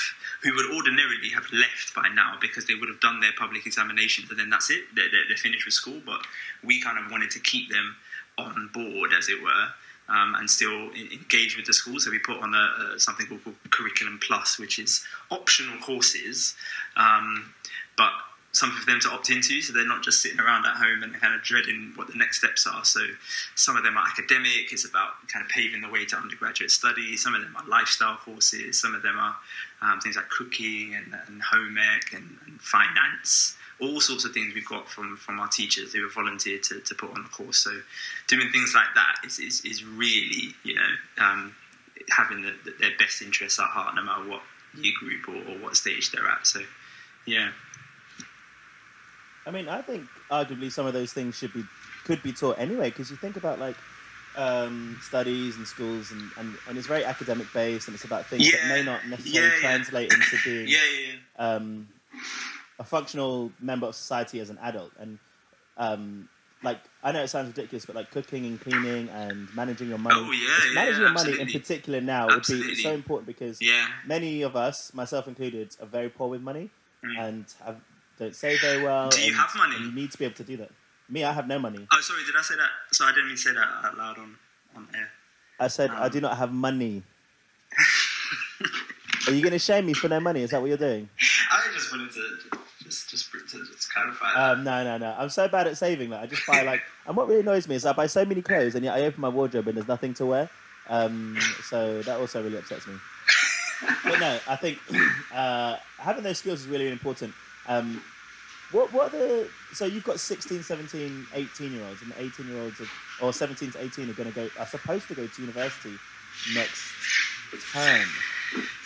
who 0.43 0.53
would 0.55 0.75
ordinarily 0.75 1.29
have 1.33 1.45
left 1.51 1.93
by 1.95 2.07
now 2.13 2.35
because 2.39 2.65
they 2.65 2.75
would 2.75 2.89
have 2.89 2.99
done 2.99 3.19
their 3.19 3.31
public 3.37 3.65
examinations 3.65 4.29
and 4.29 4.39
then 4.39 4.49
that's 4.49 4.69
it. 4.69 4.83
They're, 4.95 5.09
they're, 5.11 5.27
they're 5.27 5.37
finished 5.37 5.65
with 5.65 5.73
school 5.73 6.01
but 6.05 6.21
we 6.63 6.81
kind 6.81 7.03
of 7.03 7.11
wanted 7.11 7.31
to 7.31 7.39
keep 7.39 7.69
them 7.69 7.95
on 8.37 8.69
board 8.73 9.11
as 9.17 9.29
it 9.29 9.41
were 9.41 9.67
um, 10.09 10.35
and 10.35 10.49
still 10.49 10.91
engage 10.91 11.57
with 11.57 11.65
the 11.65 11.73
school. 11.73 11.99
So 11.99 12.11
we 12.11 12.19
put 12.19 12.37
on 12.37 12.53
a, 12.53 12.95
a 12.95 12.99
something 12.99 13.27
called, 13.27 13.55
curriculum 13.71 14.19
plus 14.21 14.59
which 14.59 14.77
is 14.77 15.03
optional 15.31 15.77
courses 15.79 16.55
um, 16.97 17.53
but 17.97 18.11
something 18.53 18.79
for 18.79 18.85
them 18.85 18.99
to 18.99 19.09
opt 19.09 19.29
into 19.29 19.61
so 19.61 19.71
they're 19.71 19.87
not 19.87 20.03
just 20.03 20.21
sitting 20.21 20.39
around 20.39 20.65
at 20.65 20.75
home 20.75 21.03
and 21.03 21.13
kind 21.21 21.33
of 21.33 21.41
dreading 21.41 21.93
what 21.95 22.07
the 22.07 22.15
next 22.15 22.39
steps 22.39 22.67
are. 22.67 22.83
So 22.83 22.99
some 23.55 23.77
of 23.77 23.83
them 23.83 23.97
are 23.97 24.05
academic 24.05 24.71
it's 24.71 24.85
about 24.85 25.11
kind 25.31 25.43
of 25.43 25.49
paving 25.49 25.81
the 25.81 25.89
way 25.89 26.05
to 26.05 26.17
undergraduate 26.17 26.71
study 26.71 27.15
some 27.15 27.33
of 27.33 27.41
them 27.41 27.55
are 27.55 27.65
lifestyle 27.67 28.17
courses 28.17 28.79
some 28.79 28.93
of 28.93 29.01
them 29.01 29.17
are 29.17 29.35
um, 29.81 29.99
things 29.99 30.15
like 30.15 30.29
cooking 30.29 30.95
and, 30.95 31.15
and 31.27 31.41
home 31.41 31.77
ec 31.77 32.13
and, 32.13 32.37
and 32.45 32.61
finance. 32.61 33.55
All 33.79 33.99
sorts 33.99 34.25
of 34.25 34.33
things 34.33 34.53
we've 34.53 34.67
got 34.67 34.87
from, 34.87 35.17
from 35.17 35.39
our 35.39 35.47
teachers 35.47 35.91
who 35.91 36.03
have 36.03 36.13
volunteered 36.13 36.61
to, 36.63 36.79
to 36.81 36.95
put 36.95 37.09
on 37.11 37.23
the 37.23 37.29
course. 37.29 37.57
So 37.57 37.71
doing 38.27 38.49
things 38.51 38.73
like 38.75 38.93
that 38.93 39.25
is, 39.25 39.39
is, 39.39 39.61
is 39.65 39.83
really 39.83 40.53
you 40.63 40.75
know 40.75 40.91
um, 41.17 41.55
having 42.09 42.43
the, 42.43 42.53
the, 42.63 42.75
their 42.79 42.97
best 42.99 43.21
interests 43.21 43.59
at 43.59 43.65
heart 43.65 43.95
no 43.95 44.03
matter 44.03 44.29
what 44.29 44.41
year 44.75 44.93
group 44.99 45.27
or, 45.27 45.35
or 45.51 45.57
what 45.59 45.75
stage 45.75 46.11
they're 46.11 46.27
at. 46.27 46.45
So 46.45 46.61
yeah 47.25 47.49
I 49.45 49.51
mean, 49.51 49.67
I 49.67 49.81
think 49.81 50.05
arguably 50.29 50.71
some 50.71 50.85
of 50.85 50.93
those 50.93 51.13
things 51.13 51.37
should 51.37 51.53
be 51.53 51.63
could 52.05 52.21
be 52.23 52.31
taught 52.33 52.57
anyway 52.59 52.89
because 52.89 53.09
you 53.11 53.17
think 53.17 53.37
about 53.37 53.59
like 53.59 53.75
um, 54.35 54.97
studies 55.01 55.57
and 55.57 55.67
schools 55.67 56.11
and, 56.11 56.21
and, 56.37 56.55
and 56.67 56.77
it's 56.77 56.87
very 56.87 57.03
academic 57.03 57.47
based 57.53 57.87
and 57.87 57.95
it's 57.95 58.05
about 58.05 58.25
things 58.25 58.49
that 58.51 58.67
may 58.69 58.83
not 58.83 59.05
necessarily 59.07 59.49
yeah, 59.49 59.55
yeah. 59.55 59.59
translate 59.61 60.13
into 60.13 60.37
being 60.45 60.67
yeah 60.67 60.77
yeah, 60.99 61.13
yeah. 61.13 61.15
um, 61.55 61.87
a 62.79 62.83
functional 62.83 63.51
member 63.59 63.87
of 63.87 63.95
society 63.95 64.39
as 64.39 64.49
an 64.49 64.57
adult. 64.61 64.91
And 64.99 65.19
um, 65.77 66.29
like 66.63 66.79
I 67.03 67.11
know 67.11 67.23
it 67.23 67.27
sounds 67.27 67.47
ridiculous, 67.47 67.85
but 67.85 67.95
like 67.95 68.09
cooking 68.11 68.45
and 68.45 68.59
cleaning 68.59 69.09
and 69.09 69.47
managing 69.55 69.89
your 69.89 69.97
money. 69.97 70.15
Oh, 70.19 70.31
yeah, 70.31 70.47
yeah, 70.67 70.73
managing 70.73 71.01
your 71.01 71.11
money 71.11 71.39
in 71.39 71.47
particular 71.47 72.01
now 72.01 72.27
would 72.27 72.45
be 72.47 72.75
so 72.75 72.93
important 72.93 73.27
because 73.27 73.61
Yeah. 73.61 73.85
many 74.05 74.43
of 74.43 74.55
us, 74.55 74.93
myself 74.93 75.27
included, 75.27 75.75
are 75.79 75.87
very 75.87 76.09
poor 76.09 76.29
with 76.29 76.41
money 76.41 76.69
Mm. 77.03 77.19
and 77.19 77.45
have, 77.65 77.81
don't 78.21 78.35
save 78.35 78.61
very 78.61 78.83
well. 78.83 79.09
Do 79.09 79.19
you 79.21 79.33
have 79.33 79.49
money? 79.57 79.75
You 79.79 79.91
need 79.91 80.11
to 80.11 80.17
be 80.17 80.25
able 80.25 80.35
to 80.35 80.43
do 80.43 80.55
that. 80.57 80.69
Me, 81.09 81.23
I 81.23 81.33
have 81.33 81.47
no 81.47 81.57
money. 81.57 81.87
Oh, 81.91 81.99
sorry. 82.01 82.23
Did 82.23 82.35
I 82.37 82.41
say 82.43 82.55
that? 82.55 82.69
So 82.91 83.03
I 83.05 83.09
didn't 83.11 83.27
mean 83.27 83.35
to 83.35 83.41
say 83.41 83.51
that 83.53 83.67
out 83.83 83.97
loud 83.97 84.17
on 84.19 84.35
on 84.75 84.87
air. 84.95 85.09
I 85.59 85.67
said 85.67 85.89
I 85.89 86.05
Um. 86.05 86.11
do 86.11 86.21
not 86.21 86.37
have 86.37 86.51
money. 86.53 87.03
Are 89.27 89.33
you 89.33 89.41
going 89.41 89.51
to 89.53 89.59
shame 89.59 89.85
me 89.85 89.93
for 89.93 90.07
no 90.07 90.19
money? 90.19 90.41
Is 90.41 90.51
that 90.51 90.61
what 90.61 90.67
you're 90.67 90.77
doing? 90.77 91.07
I 91.51 91.61
just 91.73 91.91
wanted 91.91 92.11
to 92.13 92.57
just 92.83 93.09
just 93.09 93.31
to 93.31 93.37
just 93.65 93.91
clarify. 93.93 94.33
that. 94.33 94.51
Um, 94.57 94.63
no, 94.63 94.83
no, 94.83 94.97
no. 94.97 95.15
I'm 95.17 95.29
so 95.29 95.47
bad 95.47 95.67
at 95.67 95.77
saving 95.77 96.09
that 96.11 96.21
I 96.21 96.25
just 96.27 96.45
buy 96.47 96.61
like. 96.61 96.81
And 97.07 97.17
what 97.17 97.27
really 97.27 97.41
annoys 97.41 97.67
me 97.67 97.75
is 97.75 97.85
I 97.85 97.93
buy 97.93 98.05
so 98.07 98.23
many 98.25 98.41
clothes 98.43 98.75
and 98.75 98.85
yet 98.85 98.93
I 98.95 99.01
open 99.01 99.21
my 99.21 99.27
wardrobe 99.29 99.67
and 99.67 99.75
there's 99.75 99.87
nothing 99.87 100.13
to 100.15 100.25
wear. 100.27 100.49
Um, 100.87 101.35
so 101.63 102.01
that 102.03 102.19
also 102.19 102.43
really 102.43 102.57
upsets 102.57 102.85
me. 102.87 102.93
But 104.03 104.19
no, 104.19 104.39
I 104.47 104.55
think 104.55 104.77
uh, 105.33 105.77
having 105.97 106.23
those 106.23 106.37
skills 106.37 106.61
is 106.61 106.67
really, 106.67 106.83
really 106.85 106.93
important. 106.93 107.33
Um, 107.71 108.01
what 108.71 108.91
what 108.91 109.13
are 109.13 109.17
the 109.17 109.49
so 109.73 109.85
you've 109.85 110.03
got 110.03 110.19
16, 110.19 110.63
17, 110.63 111.27
18 111.33 111.71
year 111.71 111.85
olds 111.85 112.01
and 112.01 112.13
18 112.17 112.47
year 112.47 112.61
olds 112.61 112.81
are, 112.81 113.25
or 113.25 113.33
17 113.33 113.71
to 113.71 113.81
18 113.81 114.09
are 114.09 114.13
going 114.13 114.29
to 114.29 114.35
go 114.35 114.49
are 114.59 114.65
supposed 114.65 115.07
to 115.07 115.15
go 115.15 115.25
to 115.25 115.41
university 115.41 115.93
next 116.53 116.81
term. 117.73 118.07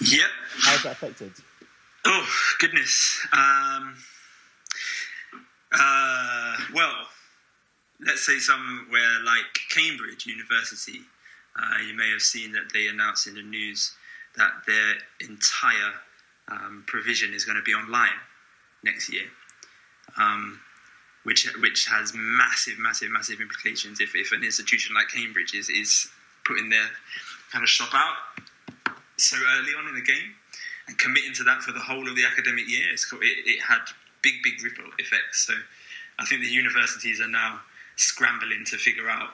yep. 0.01 0.29
How's 0.59 0.83
that 0.83 0.93
affected? 0.93 1.31
Oh 2.05 2.27
goodness. 2.59 3.25
Um, 3.33 3.95
uh, 5.71 6.57
well, 6.73 7.07
let's 8.05 8.25
say 8.25 8.37
somewhere 8.37 9.19
like 9.25 9.45
Cambridge 9.73 10.27
University. 10.27 11.01
Uh, 11.57 11.81
you 11.87 11.95
may 11.95 12.11
have 12.11 12.21
seen 12.21 12.51
that 12.51 12.71
they 12.73 12.87
announced 12.87 13.27
in 13.27 13.35
the 13.35 13.41
news 13.41 13.93
that 14.37 14.51
their 14.67 14.95
entire 15.27 15.93
um, 16.49 16.83
provision 16.85 17.33
is 17.33 17.45
going 17.45 17.57
to 17.57 17.63
be 17.63 17.73
online 17.73 18.09
next 18.85 19.11
year, 19.11 19.25
um, 20.17 20.59
which 21.23 21.51
which 21.59 21.87
has 21.87 22.13
massive, 22.15 22.79
massive, 22.79 23.09
massive 23.11 23.41
implications 23.41 23.99
if, 23.99 24.15
if 24.15 24.31
an 24.31 24.43
institution 24.43 24.95
like 24.95 25.09
Cambridge 25.09 25.53
is 25.53 25.67
is 25.69 26.07
putting 26.45 26.69
their 26.69 26.87
kind 27.51 27.63
of 27.63 27.69
shop 27.69 27.89
out 27.93 28.15
so 29.17 29.37
early 29.57 29.71
on 29.77 29.87
in 29.89 29.95
the 29.95 30.01
game 30.01 30.35
and 30.87 30.97
committing 30.97 31.33
to 31.33 31.43
that 31.43 31.61
for 31.61 31.71
the 31.71 31.79
whole 31.79 32.07
of 32.07 32.15
the 32.15 32.25
academic 32.25 32.69
year, 32.69 32.93
it, 32.93 32.99
it 33.21 33.61
had 33.61 33.79
big, 34.21 34.35
big 34.43 34.63
ripple 34.63 34.85
effects. 34.99 35.47
So 35.47 35.53
I 36.19 36.25
think 36.25 36.41
the 36.41 36.47
universities 36.47 37.21
are 37.21 37.27
now 37.27 37.61
scrambling 37.95 38.65
to 38.65 38.77
figure 38.77 39.09
out 39.09 39.29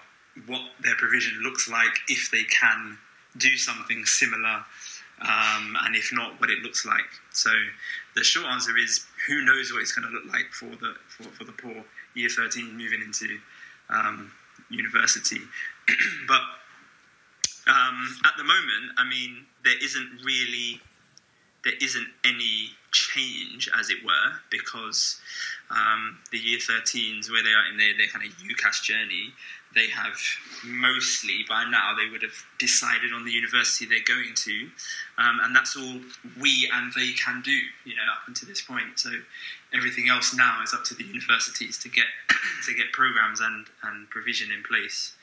what 0.46 0.62
their 0.82 0.96
provision 0.96 1.42
looks 1.44 1.70
like 1.70 1.92
if 2.08 2.32
they 2.32 2.44
can 2.44 2.98
do 3.38 3.58
something 3.58 4.06
similar, 4.06 4.64
um, 5.22 5.78
and 5.84 5.96
if 5.96 6.12
not, 6.12 6.40
what 6.40 6.50
it 6.50 6.60
looks 6.60 6.86
like. 6.86 7.10
So 7.32 7.52
the 8.16 8.24
short 8.24 8.48
answer 8.48 8.78
is 8.78 9.06
who 9.28 9.46
knows 9.46 9.72
what 9.72 9.82
it's 9.82 9.92
going 9.92 10.08
to 10.08 10.14
look 10.14 10.32
like 10.32 10.52
for 10.52 10.66
the 10.66 10.96
for, 11.08 11.24
for 11.24 11.44
the 11.44 11.52
poor 11.52 11.84
year 12.16 12.30
13 12.30 12.76
moving 12.78 13.02
into 13.02 13.38
um, 13.90 14.32
university. 14.70 15.42
but 16.28 16.42
um, 17.68 18.18
at 18.26 18.34
the 18.38 18.44
moment, 18.44 18.98
I 18.98 19.08
mean, 19.08 19.46
there 19.64 19.78
isn't 19.82 20.22
really 20.26 20.82
there 21.64 21.74
isn't 21.80 22.08
any 22.26 22.72
change, 22.92 23.70
as 23.78 23.90
it 23.90 24.04
were, 24.04 24.40
because 24.50 25.22
um, 25.70 26.18
the 26.32 26.38
year 26.40 26.58
13s, 26.58 27.30
where 27.30 27.44
they 27.44 27.54
are 27.54 27.70
in 27.72 27.78
their, 27.78 27.96
their 27.98 28.08
kind 28.08 28.26
of 28.26 28.34
UCAS 28.38 28.82
journey, 28.82 29.32
they 29.74 29.88
have 29.88 30.20
mostly 30.66 31.46
by 31.48 31.64
now 31.70 31.96
they 31.96 32.10
would 32.10 32.22
have 32.22 32.36
decided 32.60 33.14
on 33.14 33.26
the 33.26 33.32
university 33.32 33.86
they're 33.86 34.04
going 34.06 34.34
to, 34.36 34.70
um, 35.18 35.40
and 35.44 35.56
that's 35.56 35.76
all 35.78 36.00
we 36.40 36.70
and 36.74 36.92
they 36.94 37.12
can 37.14 37.42
do, 37.42 37.58
you 37.86 37.96
know, 37.96 38.04
up 38.12 38.28
until 38.28 38.48
this 38.48 38.62
point. 38.62 39.00
So 39.00 39.12
everything 39.74 40.10
else 40.10 40.36
now 40.36 40.62
is 40.64 40.74
up 40.74 40.84
to 40.86 40.94
the 40.94 41.04
universities 41.04 41.78
to 41.80 41.90
get 41.90 42.06
to 42.66 42.74
get 42.74 42.92
programs 42.92 43.40
and 43.40 43.66
and 43.84 44.10
provision 44.10 44.52
in 44.52 44.64
place. 44.64 45.14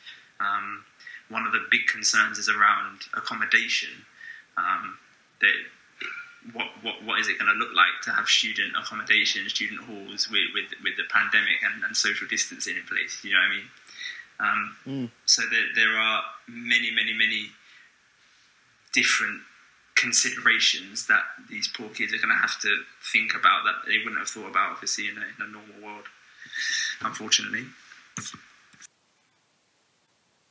Um, 0.40 0.84
one 1.28 1.44
of 1.46 1.52
the 1.52 1.60
big 1.70 1.86
concerns 1.86 2.38
is 2.38 2.48
around 2.48 3.00
accommodation. 3.14 3.90
Um, 4.56 4.98
that 5.40 5.52
what, 6.52 6.66
what 6.82 7.04
what 7.04 7.20
is 7.20 7.28
it 7.28 7.38
going 7.38 7.52
to 7.52 7.58
look 7.58 7.74
like 7.74 8.00
to 8.04 8.10
have 8.10 8.26
student 8.28 8.72
accommodation, 8.78 9.48
student 9.48 9.80
halls 9.80 10.28
with 10.30 10.48
with, 10.54 10.72
with 10.82 10.96
the 10.96 11.04
pandemic 11.10 11.60
and, 11.64 11.84
and 11.84 11.96
social 11.96 12.26
distancing 12.28 12.76
in 12.76 12.82
place? 12.84 13.20
You 13.22 13.32
know 13.34 13.40
what 13.40 13.52
I 13.52 13.56
mean? 13.56 13.68
Um, 14.40 14.76
Mm. 14.86 15.10
So 15.26 15.42
there, 15.50 15.66
there 15.74 15.98
are 15.98 16.22
many, 16.48 16.90
many, 16.90 17.12
many 17.12 17.50
different 18.92 19.42
considerations 19.94 21.06
that 21.08 21.22
these 21.50 21.68
poor 21.68 21.88
kids 21.88 22.14
are 22.14 22.18
going 22.18 22.28
to 22.28 22.40
have 22.40 22.58
to 22.60 22.82
think 23.12 23.34
about 23.34 23.64
that 23.64 23.74
they 23.86 23.98
wouldn't 23.98 24.18
have 24.18 24.28
thought 24.28 24.48
about, 24.48 24.72
obviously, 24.72 25.08
in 25.08 25.16
a, 25.16 25.20
in 25.20 25.48
a 25.48 25.50
normal 25.50 25.74
world. 25.82 26.04
Unfortunately. 27.02 27.64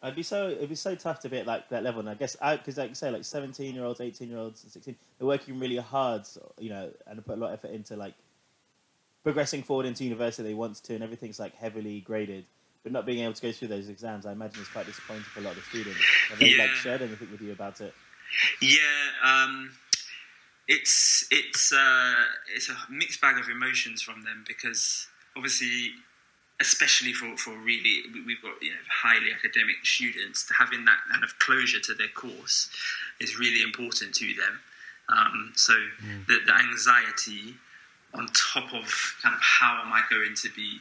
It'd 0.03 0.15
be 0.15 0.23
so 0.23 0.49
it'd 0.49 0.69
be 0.69 0.75
so 0.75 0.93
tough 0.95 1.19
to 1.21 1.29
be 1.29 1.39
at 1.39 1.47
like 1.47 1.69
that 1.69 1.83
level, 1.83 1.99
and 2.01 2.09
I 2.09 2.13
guess 2.13 2.35
because 2.35 2.77
like 2.77 2.89
you 2.89 2.95
say, 2.95 3.09
like 3.09 3.25
seventeen 3.25 3.73
year 3.73 3.83
olds, 3.83 3.99
eighteen 3.99 4.29
year 4.29 4.37
olds, 4.37 4.63
and 4.63 4.71
sixteen, 4.71 4.95
they're 5.17 5.27
working 5.27 5.59
really 5.59 5.77
hard, 5.77 6.21
you 6.59 6.69
know, 6.69 6.91
and 7.07 7.25
put 7.25 7.37
a 7.37 7.41
lot 7.41 7.47
of 7.47 7.53
effort 7.55 7.71
into 7.71 7.95
like 7.95 8.13
progressing 9.23 9.63
forward 9.63 9.87
into 9.87 10.03
university 10.03 10.47
they 10.47 10.53
want 10.53 10.75
to, 10.83 10.93
and 10.93 11.03
everything's 11.03 11.39
like 11.39 11.55
heavily 11.55 11.99
graded, 12.01 12.45
but 12.87 12.93
not 12.93 13.05
being 13.05 13.19
able 13.19 13.33
to 13.33 13.41
go 13.41 13.51
through 13.51 13.67
those 13.67 13.89
exams, 13.89 14.25
I 14.25 14.31
imagine 14.31 14.61
is 14.61 14.69
quite 14.69 14.85
disappointing 14.85 15.25
for 15.25 15.41
a 15.41 15.43
lot 15.43 15.51
of 15.51 15.57
the 15.57 15.63
students. 15.63 15.99
Have 16.29 16.39
they 16.39 16.57
like 16.57 16.69
shared 16.69 17.01
anything 17.01 17.29
with 17.29 17.41
you 17.41 17.51
about 17.51 17.81
it? 17.81 17.93
Yeah, 18.61 18.77
um, 19.25 19.71
it's 20.69 21.27
it's 21.29 21.73
uh, 21.73 22.13
it's 22.55 22.69
a 22.69 22.77
mixed 22.89 23.19
bag 23.19 23.37
of 23.39 23.49
emotions 23.49 24.01
from 24.01 24.23
them 24.23 24.45
because 24.47 25.07
obviously, 25.35 25.91
especially 26.61 27.11
for, 27.11 27.35
for 27.35 27.51
really 27.57 28.03
we- 28.13 28.21
we've 28.25 28.41
got 28.41 28.53
you 28.61 28.69
know 28.69 28.77
highly 28.89 29.33
academic 29.33 29.75
students, 29.83 30.49
having 30.57 30.85
that 30.85 30.99
kind 31.11 31.25
of 31.25 31.37
closure 31.39 31.81
to 31.81 31.93
their 31.93 32.07
course 32.15 32.69
is 33.19 33.37
really 33.37 33.61
important 33.63 34.13
to 34.15 34.27
them. 34.33 34.59
Um, 35.09 35.51
so 35.55 35.73
the, 36.27 36.39
the 36.45 36.53
anxiety 36.53 37.55
on 38.13 38.27
top 38.27 38.73
of 38.73 39.15
kind 39.21 39.35
of 39.35 39.41
how 39.41 39.81
am 39.83 39.91
I 39.91 40.01
going 40.09 40.33
to 40.35 40.49
be 40.55 40.79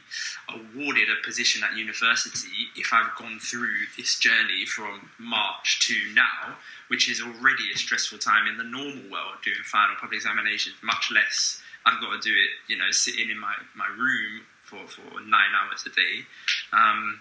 awarded 0.49 1.09
a 1.09 1.25
position 1.25 1.63
at 1.63 1.77
university 1.77 2.71
if 2.75 2.93
I've 2.93 3.15
gone 3.17 3.39
through 3.39 3.75
this 3.97 4.17
journey 4.17 4.65
from 4.65 5.09
March 5.19 5.79
to 5.87 5.95
now, 6.13 6.55
which 6.87 7.09
is 7.09 7.21
already 7.21 7.71
a 7.73 7.77
stressful 7.77 8.19
time 8.19 8.47
in 8.47 8.57
the 8.57 8.63
normal 8.63 9.11
world 9.11 9.43
doing 9.43 9.57
final 9.65 9.95
public 9.99 10.17
examinations, 10.17 10.75
much 10.81 11.11
less 11.13 11.61
I've 11.85 12.01
got 12.01 12.21
to 12.21 12.29
do 12.29 12.33
it, 12.33 12.71
you 12.71 12.77
know, 12.77 12.91
sitting 12.91 13.29
in 13.29 13.39
my, 13.39 13.53
my 13.75 13.87
room 13.87 14.41
for, 14.61 14.87
for 14.87 15.19
nine 15.21 15.51
hours 15.55 15.85
a 15.85 15.89
day. 15.89 16.25
Um, 16.73 17.19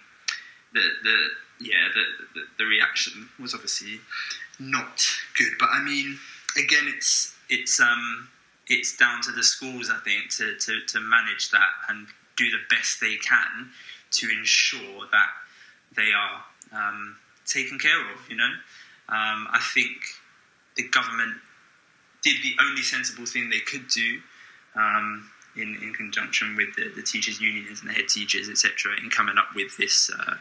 the, 0.73 0.83
the 1.03 1.17
yeah 1.61 1.89
the, 1.95 2.41
the 2.41 2.47
the 2.59 2.65
reaction 2.65 3.29
was 3.41 3.55
obviously 3.55 4.01
not 4.59 5.07
good, 5.39 5.53
but 5.59 5.69
I 5.73 5.83
mean 5.83 6.19
again 6.57 6.93
it's 6.95 7.35
it's 7.49 7.81
um 7.81 8.29
it's 8.69 8.97
down 8.97 9.23
to 9.23 9.33
the 9.33 9.43
schools 9.43 9.91
I 9.91 9.99
think 9.99 10.31
to, 10.37 10.57
to, 10.59 10.81
to 10.87 11.01
manage 11.01 11.51
that 11.51 11.69
and 11.89 12.07
do 12.37 12.51
the 12.51 12.59
best 12.69 13.01
they 13.01 13.17
can 13.17 13.71
to 14.13 14.29
ensure 14.31 15.07
that 15.11 15.29
they 15.97 16.11
are 16.13 16.45
um, 16.73 17.17
taken 17.47 17.79
care 17.79 18.01
of. 18.13 18.29
You 18.29 18.37
know, 18.37 18.53
um, 19.09 19.49
I 19.51 19.61
think 19.75 19.97
the 20.77 20.89
government 20.89 21.35
did 22.23 22.37
the 22.43 22.55
only 22.61 22.83
sensible 22.83 23.27
thing 23.27 23.51
they 23.51 23.61
could 23.61 23.89
do 23.89 24.21
um, 24.75 25.31
in, 25.57 25.79
in 25.83 25.95
conjunction 25.95 26.57
with 26.57 26.75
the, 26.77 26.91
the 26.95 27.03
teachers' 27.03 27.41
unions 27.41 27.81
and 27.81 27.89
the 27.89 27.95
head 27.95 28.09
teachers, 28.09 28.49
etc., 28.49 28.93
in 29.03 29.09
coming 29.11 29.39
up 29.39 29.49
with 29.55 29.77
this 29.79 30.11
uh, 30.11 30.35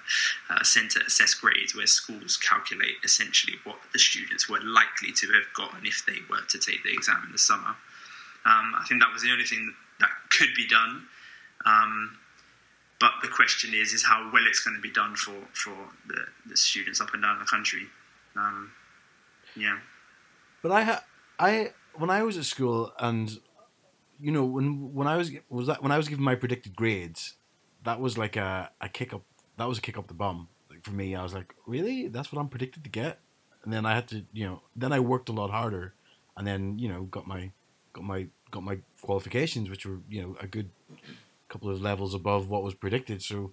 uh, 0.50 0.64
centre 0.64 1.00
assessed 1.08 1.40
grades 1.42 1.76
where 1.76 1.88
schools 1.88 2.38
calculate 2.38 2.96
essentially 3.04 3.58
what 3.64 3.78
the 3.94 4.00
students 4.00 4.50
were 4.50 4.60
likely 4.62 5.12
to 5.14 5.28
have 5.28 5.46
gotten 5.56 5.86
if 5.86 6.04
they 6.06 6.20
were 6.30 6.42
to 6.50 6.60
take 6.60 6.84
the 6.84 6.92
exam 6.92 7.22
in 7.26 7.32
the 7.32 7.38
summer. 7.38 7.76
Um, 8.46 8.74
I 8.78 8.86
think 8.88 9.02
that 9.02 9.12
was 9.12 9.24
the 9.24 9.32
only 9.32 9.44
thing 9.44 9.74
that 10.00 10.10
could 10.30 10.50
be 10.56 10.68
done. 10.68 11.08
Um, 11.66 12.18
but 13.00 13.12
the 13.22 13.28
question 13.28 13.74
is, 13.74 13.94
is 13.94 14.04
how 14.04 14.30
well 14.32 14.44
it's 14.48 14.60
going 14.60 14.76
to 14.76 14.82
be 14.82 14.92
done 14.92 15.16
for, 15.16 15.34
for 15.54 15.76
the, 16.08 16.26
the 16.48 16.58
students 16.58 17.02
up 17.02 17.14
and 17.14 17.22
down 17.22 17.40
the 17.40 17.46
country. 17.46 17.88
Um, 18.36 18.72
yeah. 19.56 19.80
But 20.62 20.72
I 20.72 20.82
ha- 20.84 21.04
I 21.40 21.74
when 21.96 22.10
I 22.10 22.24
was 22.24 22.38
at 22.38 22.46
school 22.46 22.92
and 23.00 23.40
you 24.20 24.32
know 24.32 24.46
when 24.46 24.94
when 24.94 25.08
I 25.08 25.18
was 25.18 25.32
was 25.50 25.68
that 25.68 25.84
when 25.84 25.92
I 25.92 25.98
was 25.98 26.08
given 26.08 26.24
my 26.24 26.36
predicted 26.36 26.76
grades, 26.76 27.36
that 27.84 28.00
was 28.00 28.18
like 28.18 28.36
a, 28.36 28.72
a 28.82 28.90
kick 28.90 29.14
up 29.14 29.24
that 29.58 29.68
was 29.68 29.78
a 29.78 29.82
kick 29.82 29.98
up 29.98 30.08
the 30.08 30.14
bum. 30.14 30.50
Like 30.70 30.84
for 30.84 30.92
me, 30.92 31.16
I 31.16 31.24
was 31.24 31.34
like, 31.34 31.54
really? 31.66 32.08
That's 32.08 32.32
what 32.32 32.40
I'm 32.40 32.50
predicted 32.50 32.84
to 32.84 32.90
get? 32.90 33.20
And 33.64 33.74
then 33.74 33.86
I 33.86 33.96
had 33.96 34.08
to, 34.10 34.26
you 34.34 34.46
know, 34.46 34.62
then 34.76 34.92
I 34.94 35.00
worked 35.00 35.30
a 35.30 35.32
lot 35.32 35.50
harder, 35.50 35.94
and 36.38 36.46
then 36.46 36.80
you 36.80 36.90
know 36.90 37.04
got 37.04 37.28
my 37.28 37.52
got 37.94 38.04
my 38.04 38.28
got 38.56 38.64
my 38.64 38.78
qualifications, 39.02 39.70
which 39.70 39.86
were 39.86 40.00
you 40.10 40.22
know 40.22 40.36
a 40.40 40.48
good 40.48 40.70
couple 41.50 41.70
of 41.70 41.82
levels 41.82 42.14
above 42.14 42.50
what 42.50 42.64
was 42.64 42.74
predicted. 42.74 43.22
So 43.22 43.52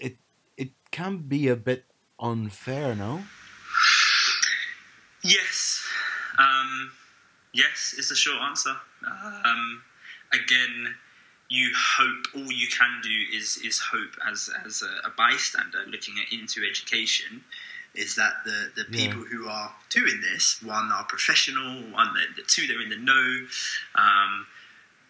it 0.00 0.18
it 0.56 0.70
can 0.90 1.18
be 1.18 1.48
a 1.48 1.56
bit 1.56 1.86
unfair, 2.20 2.94
no? 2.94 3.22
Yes. 5.24 5.82
Um, 6.38 6.92
yes 7.54 7.94
is 7.96 8.10
the 8.10 8.14
short 8.14 8.40
answer. 8.42 8.76
Um, 9.06 9.82
again, 10.32 10.94
you 11.48 11.72
hope 11.74 12.24
all 12.36 12.52
you 12.52 12.68
can 12.68 13.00
do 13.02 13.16
is 13.36 13.58
is 13.64 13.80
hope 13.80 14.14
as 14.30 14.50
as 14.66 14.82
a, 14.82 15.08
a 15.08 15.10
bystander 15.16 15.84
looking 15.88 16.14
at 16.20 16.32
into 16.38 16.60
education 16.68 17.42
is 17.94 18.16
that 18.16 18.44
the, 18.44 18.72
the 18.74 18.86
Yeah. 18.90 19.06
people 19.08 19.24
who 19.24 19.48
are 19.48 19.72
doing 19.90 20.20
this 20.20 20.62
one 20.62 20.90
are 20.92 21.04
professional 21.04 21.82
one 21.92 22.12
the, 22.14 22.42
the 22.42 22.46
two 22.46 22.66
they're 22.66 22.80
in 22.80 22.88
the 22.90 22.96
know 22.96 23.46
um, 23.94 24.46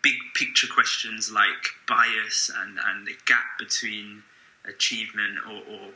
big 0.03 0.17
picture 0.35 0.67
questions 0.67 1.33
like 1.33 1.65
bias 1.89 2.51
and, 2.59 2.79
and 2.87 3.07
the 3.07 3.17
gap 3.27 3.59
between 3.59 4.23
achievement 4.67 5.39
or, 5.47 5.63
or 5.75 5.89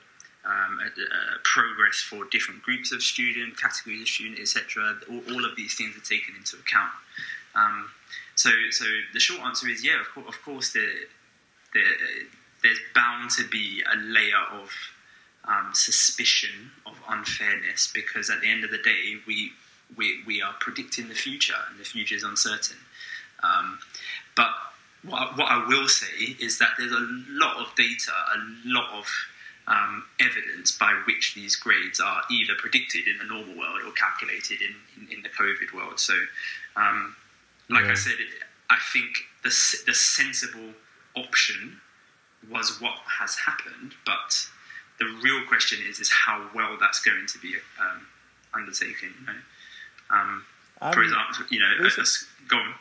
um, 0.45 0.81
uh, 0.81 1.37
progress 1.45 1.97
for 1.97 2.25
different 2.31 2.63
groups 2.63 2.91
of 2.93 3.03
student, 3.03 3.59
categories 3.61 4.03
of 4.03 4.09
student, 4.09 4.39
etc. 4.39 4.97
All, 5.11 5.21
all 5.35 5.45
of 5.45 5.57
these 5.57 5.75
things 5.75 5.95
are 5.97 6.01
taken 6.01 6.35
into 6.37 6.57
account. 6.57 6.93
Um, 7.55 7.91
so, 8.35 8.51
so 8.71 8.85
the 9.13 9.21
short 9.21 9.41
answer 9.43 9.69
is 9.69 9.85
yeah. 9.85 10.01
Of 10.01 10.07
course, 10.15 10.29
of 10.29 10.43
course 10.43 10.73
there, 10.73 10.89
there, 11.75 11.93
there's 12.63 12.79
bound 12.95 13.31
to 13.33 13.47
be 13.49 13.83
a 13.93 13.97
layer 13.99 14.43
of 14.53 14.71
um, 15.49 15.71
suspicion 15.75 16.71
of 16.87 17.01
unfairness 17.09 17.91
because 17.93 18.29
at 18.31 18.41
the 18.43 18.49
end 18.49 18.65
of 18.65 18.71
the 18.71 18.79
day, 18.79 19.15
we 19.27 19.53
we, 19.97 20.19
we 20.27 20.43
are 20.43 20.53
predicting 20.61 21.09
the 21.09 21.15
future, 21.15 21.55
and 21.71 21.81
the 21.81 21.85
future 21.85 22.15
is 22.15 22.23
uncertain. 22.23 22.77
Um, 23.43 23.79
but 24.37 24.51
what, 25.03 25.23
I- 25.23 25.33
what 25.37 25.51
I 25.51 25.67
will 25.67 25.89
say 25.89 26.37
is 26.39 26.59
that 26.59 26.73
there's 26.79 26.93
a 26.93 27.09
lot 27.31 27.57
of 27.57 27.75
data, 27.75 28.13
a 28.35 28.39
lot 28.69 28.91
of 28.99 29.07
um, 29.67 30.05
evidence 30.21 30.77
by 30.77 30.93
which 31.07 31.35
these 31.35 31.57
grades 31.57 32.01
are 32.01 32.23
either 32.31 32.53
predicted 32.59 33.09
in 33.09 33.17
the 33.17 33.25
normal 33.25 33.57
world 33.57 33.81
or 33.87 33.93
calculated 33.93 34.59
in, 34.61 34.75
in, 35.07 35.13
in 35.17 35.23
the 35.23 35.29
COVID 35.31 35.75
world. 35.75 35.99
So, 35.99 36.15
um, 36.77 37.17
like 37.71 37.85
Yeah. 37.85 37.93
I 37.93 37.95
said, 37.95 38.15
I 38.71 38.77
think 38.93 39.09
the, 39.43 39.49
the 39.87 39.95
sensible 39.95 40.75
option 41.17 41.81
was 42.51 42.79
what 42.81 42.97
has 43.21 43.37
happened, 43.37 43.95
but 44.05 44.47
the 44.99 45.07
real 45.23 45.43
question 45.47 45.79
is 45.89 46.01
is 46.01 46.11
how 46.11 46.49
well 46.55 46.77
that's 46.81 47.01
going 47.03 47.27
to 47.27 47.39
be 47.39 47.55
um, 47.81 48.07
undertaken. 48.55 49.13
You 49.21 49.27
know, 49.27 49.39
um, 50.11 50.45
for 50.93 51.03
example, 51.03 51.45
you 51.51 51.61
know, 51.61 51.69
recent- 51.81 51.99
a- 51.99 52.01
a 52.01 52.03
s- 52.03 52.27
go 52.49 52.57
on. 52.59 52.75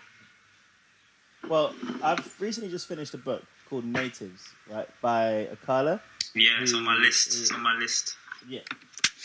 Well, 1.47 1.73
I've 2.03 2.41
recently 2.41 2.69
just 2.69 2.87
finished 2.87 3.13
a 3.13 3.17
book 3.17 3.43
called 3.69 3.85
Natives, 3.85 4.49
right, 4.69 4.87
by 5.01 5.47
Akala. 5.55 6.01
Yeah, 6.35 6.51
it's 6.61 6.73
on 6.73 6.83
my 6.83 6.95
list. 6.95 7.27
It's 7.39 7.51
on 7.51 7.61
my 7.61 7.73
list. 7.77 8.15
Yeah. 8.47 8.59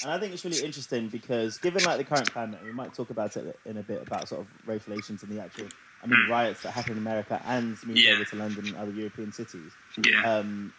And 0.02 0.10
I 0.10 0.18
think 0.18 0.32
it's 0.32 0.44
really 0.44 0.62
interesting 0.64 1.08
because 1.08 1.58
given 1.58 1.82
like 1.84 1.98
the 1.98 2.04
current 2.04 2.30
climate, 2.32 2.60
we 2.64 2.72
might 2.72 2.92
talk 2.94 3.10
about 3.10 3.36
it 3.36 3.58
in 3.66 3.76
a 3.76 3.82
bit 3.82 4.02
about 4.06 4.28
sort 4.28 4.40
of 4.40 4.46
race 4.66 4.82
relations 4.88 5.22
and 5.22 5.30
the 5.32 5.40
actual, 5.42 5.68
I 6.02 6.06
mean, 6.06 6.18
Mm. 6.26 6.30
riots 6.30 6.62
that 6.62 6.72
happen 6.72 6.92
in 6.92 6.98
America 6.98 7.40
and 7.44 7.70
moved 7.86 7.98
Yeah. 8.00 8.12
over 8.14 8.24
to 8.24 8.36
London 8.36 8.66
and 8.68 8.76
other 8.76 8.90
European 8.92 9.32
cities. 9.32 9.72
Yeah, 10.04 10.22
Um, 10.38 10.72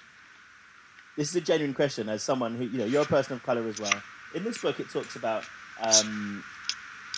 this 1.17 1.29
is 1.29 1.35
a 1.35 1.41
genuine 1.41 1.73
question 1.73 2.09
as 2.09 2.23
someone 2.23 2.55
who, 2.55 2.65
you 2.65 2.77
know, 2.77 2.85
you're 2.85 3.03
a 3.03 3.05
person 3.05 3.33
of 3.33 3.43
color 3.43 3.67
as 3.67 3.79
well. 3.79 4.01
In 4.35 4.43
this 4.43 4.57
book, 4.57 4.79
it 4.79 4.89
talks 4.89 5.15
about 5.15 5.43
um, 5.81 6.43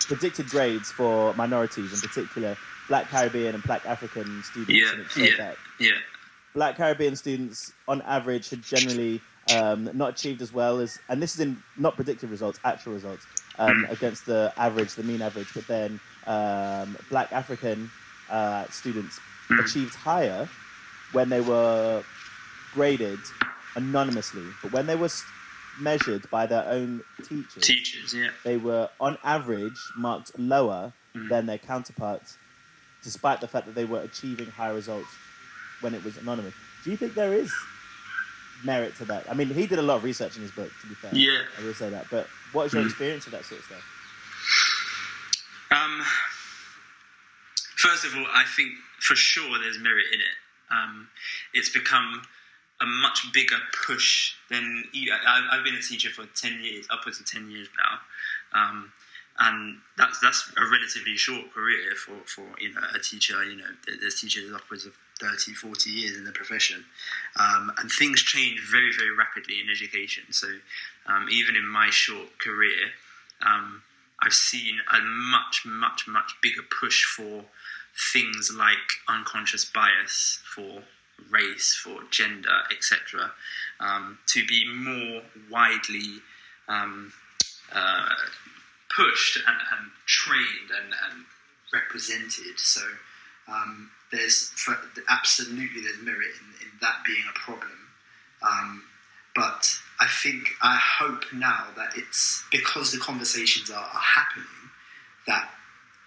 predicted 0.01 0.47
grades 0.47 0.91
for 0.91 1.33
minorities, 1.35 1.93
in 1.93 2.07
particular 2.07 2.57
Black 2.87 3.07
Caribbean 3.07 3.55
and 3.55 3.63
Black 3.63 3.85
African 3.85 4.43
students. 4.43 4.73
Yeah, 4.73 4.91
and 4.91 5.01
it 5.01 5.11
showed 5.11 5.29
yeah. 5.29 5.37
that 5.37 5.55
yeah, 5.79 5.91
Black 6.53 6.75
Caribbean 6.77 7.15
students, 7.15 7.73
on 7.87 8.01
average, 8.01 8.49
had 8.49 8.61
generally 8.61 9.21
um, 9.55 9.89
not 9.93 10.09
achieved 10.11 10.41
as 10.41 10.53
well 10.53 10.79
as, 10.79 10.99
and 11.09 11.21
this 11.21 11.33
is 11.35 11.39
in 11.39 11.61
not 11.77 11.95
predicted 11.95 12.29
results, 12.29 12.59
actual 12.63 12.93
results, 12.93 13.25
um, 13.59 13.87
against 13.89 14.25
the 14.25 14.53
average, 14.57 14.93
the 14.95 15.03
mean 15.03 15.21
average. 15.21 15.53
But 15.53 15.67
then 15.67 15.99
um, 16.27 16.97
Black 17.09 17.31
African 17.31 17.89
uh, 18.29 18.65
students 18.69 19.19
Mm. 19.49 19.63
achieved 19.63 19.93
higher 19.93 20.49
when 21.11 21.29
they 21.29 21.41
were 21.41 22.03
graded 22.73 23.19
anonymously, 23.75 24.43
but 24.61 24.71
when 24.71 24.85
they 24.87 24.95
were 24.95 25.09
measured 25.79 26.29
by 26.29 26.45
their 26.45 26.65
own 26.69 27.01
teachers, 27.23 27.63
teachers. 27.63 28.13
Yeah, 28.13 28.29
they 28.43 28.57
were 28.57 28.89
on 28.99 29.17
average 29.23 29.77
marked 29.97 30.37
lower 30.39 30.93
Mm. 31.15 31.29
than 31.29 31.45
their 31.45 31.57
counterparts, 31.57 32.37
despite 33.01 33.39
the 33.39 33.47
fact 33.47 33.65
that 33.67 33.75
they 33.75 33.85
were 33.85 34.01
achieving 34.01 34.47
high 34.51 34.69
results 34.71 35.07
when 35.79 35.93
it 35.93 36.03
was 36.03 36.17
anonymous. 36.17 36.53
Do 36.83 36.91
you 36.91 36.97
think 36.97 37.13
there 37.15 37.33
is 37.33 37.53
merit 38.65 38.95
to 38.97 39.05
that? 39.05 39.29
I 39.29 39.33
mean, 39.33 39.47
he 39.47 39.65
did 39.65 39.79
a 39.79 39.81
lot 39.81 39.95
of 39.95 40.03
research 40.03 40.35
in 40.35 40.41
his 40.41 40.51
book, 40.51 40.69
to 40.81 40.87
be 40.87 40.95
fair. 40.95 41.11
Yeah. 41.15 41.41
I 41.57 41.63
will 41.63 41.73
say 41.73 41.89
that. 41.89 42.07
But 42.11 42.27
what 42.51 42.65
is 42.65 42.73
your 42.73 42.83
Mm. 42.83 42.87
experience 42.87 43.25
of 43.27 43.31
that 43.31 43.45
sort 43.45 43.59
of 43.61 43.65
stuff? 43.65 43.83
Um, 45.71 46.01
first 47.77 48.05
of 48.05 48.15
all, 48.15 48.25
I 48.33 48.43
think 48.55 48.71
for 48.99 49.15
sure 49.15 49.57
there's 49.59 49.77
merit 49.79 50.05
in 50.13 50.19
it. 50.19 50.35
Um, 50.71 51.07
it's 51.53 51.69
become 51.69 52.23
a 52.81 52.85
much 52.85 53.31
bigger 53.33 53.57
push 53.85 54.33
than 54.49 54.83
I've 55.27 55.63
been 55.63 55.75
a 55.75 55.81
teacher 55.81 56.09
for 56.09 56.25
ten 56.35 56.59
years, 56.61 56.87
upwards 56.89 57.19
of 57.19 57.25
ten 57.25 57.49
years 57.49 57.67
now, 57.77 58.59
um, 58.59 58.91
and 59.39 59.77
that's 59.97 60.19
that's 60.19 60.51
a 60.57 60.65
relatively 60.65 61.17
short 61.17 61.53
career 61.53 61.95
for, 61.95 62.15
for 62.25 62.45
you 62.59 62.73
know 62.73 62.81
a 62.93 62.99
teacher. 62.99 63.43
You 63.43 63.57
know, 63.57 63.69
there's 64.01 64.19
teachers 64.19 64.51
upwards 64.53 64.85
of 64.85 64.93
30, 65.21 65.53
40 65.53 65.89
years 65.89 66.17
in 66.17 66.25
the 66.25 66.31
profession, 66.31 66.83
um, 67.39 67.71
and 67.77 67.89
things 67.89 68.21
change 68.21 68.59
very 68.69 68.91
very 68.97 69.15
rapidly 69.15 69.59
in 69.61 69.69
education. 69.69 70.23
So 70.31 70.47
um, 71.07 71.27
even 71.31 71.55
in 71.55 71.65
my 71.65 71.89
short 71.89 72.39
career. 72.39 72.91
Um, 73.45 73.83
I've 74.21 74.33
seen 74.33 74.79
a 74.91 75.01
much, 75.01 75.63
much, 75.65 76.07
much 76.07 76.35
bigger 76.41 76.61
push 76.79 77.03
for 77.03 77.43
things 78.13 78.51
like 78.55 78.77
unconscious 79.07 79.65
bias, 79.65 80.39
for 80.55 80.81
race, 81.29 81.73
for 81.73 82.01
gender, 82.11 82.63
etc., 82.71 83.31
um, 83.79 84.17
to 84.27 84.45
be 84.45 84.67
more 84.67 85.21
widely 85.49 86.21
um, 86.67 87.11
uh, 87.73 88.09
pushed 88.95 89.37
and, 89.37 89.57
and 89.77 89.91
trained 90.05 90.71
and, 90.71 90.93
and 91.09 91.25
represented. 91.73 92.57
So 92.57 92.81
um, 93.47 93.91
there's 94.11 94.49
for, 94.55 94.77
absolutely 95.09 95.81
there's 95.81 96.01
merit 96.01 96.31
in, 96.39 96.67
in 96.67 96.71
that 96.81 97.03
being 97.05 97.23
a 97.29 97.37
problem. 97.37 97.71
Um, 98.41 98.83
but 99.35 99.77
I 99.99 100.07
think 100.07 100.49
I 100.61 100.77
hope 100.77 101.23
now 101.33 101.67
that 101.75 101.97
it's 101.97 102.43
because 102.51 102.91
the 102.91 102.99
conversations 102.99 103.69
are, 103.69 103.83
are 103.83 103.99
happening 103.99 104.45
that 105.27 105.49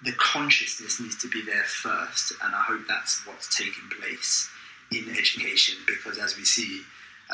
the 0.02 0.12
consciousness 0.12 1.00
needs 1.00 1.20
to 1.22 1.28
be 1.28 1.42
there 1.44 1.64
first, 1.64 2.32
and 2.42 2.54
I 2.54 2.60
hope 2.60 2.82
that's 2.86 3.26
what's 3.26 3.54
taking 3.54 3.90
place 4.00 4.48
in 4.92 5.10
education. 5.10 5.76
Because 5.86 6.18
as 6.18 6.36
we 6.36 6.44
see, 6.44 6.82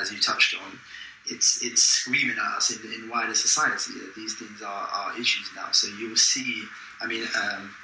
as 0.01 0.13
you 0.13 0.21
touched 0.21 0.55
on, 0.63 0.79
it's 1.27 1.65
it's 1.65 1.83
screaming 1.83 2.37
at 2.37 2.57
us 2.57 2.71
in, 2.71 2.93
in 2.93 3.09
wider 3.09 3.35
society 3.35 3.93
that 4.01 4.15
these 4.15 4.35
things 4.35 4.61
are, 4.63 4.89
are 4.93 5.19
issues 5.19 5.49
now. 5.57 5.69
So 5.73 5.89
you 5.99 6.11
will 6.11 6.17
see. 6.17 6.65
I 7.01 7.07
mean, 7.07 7.25
um, 7.37 7.75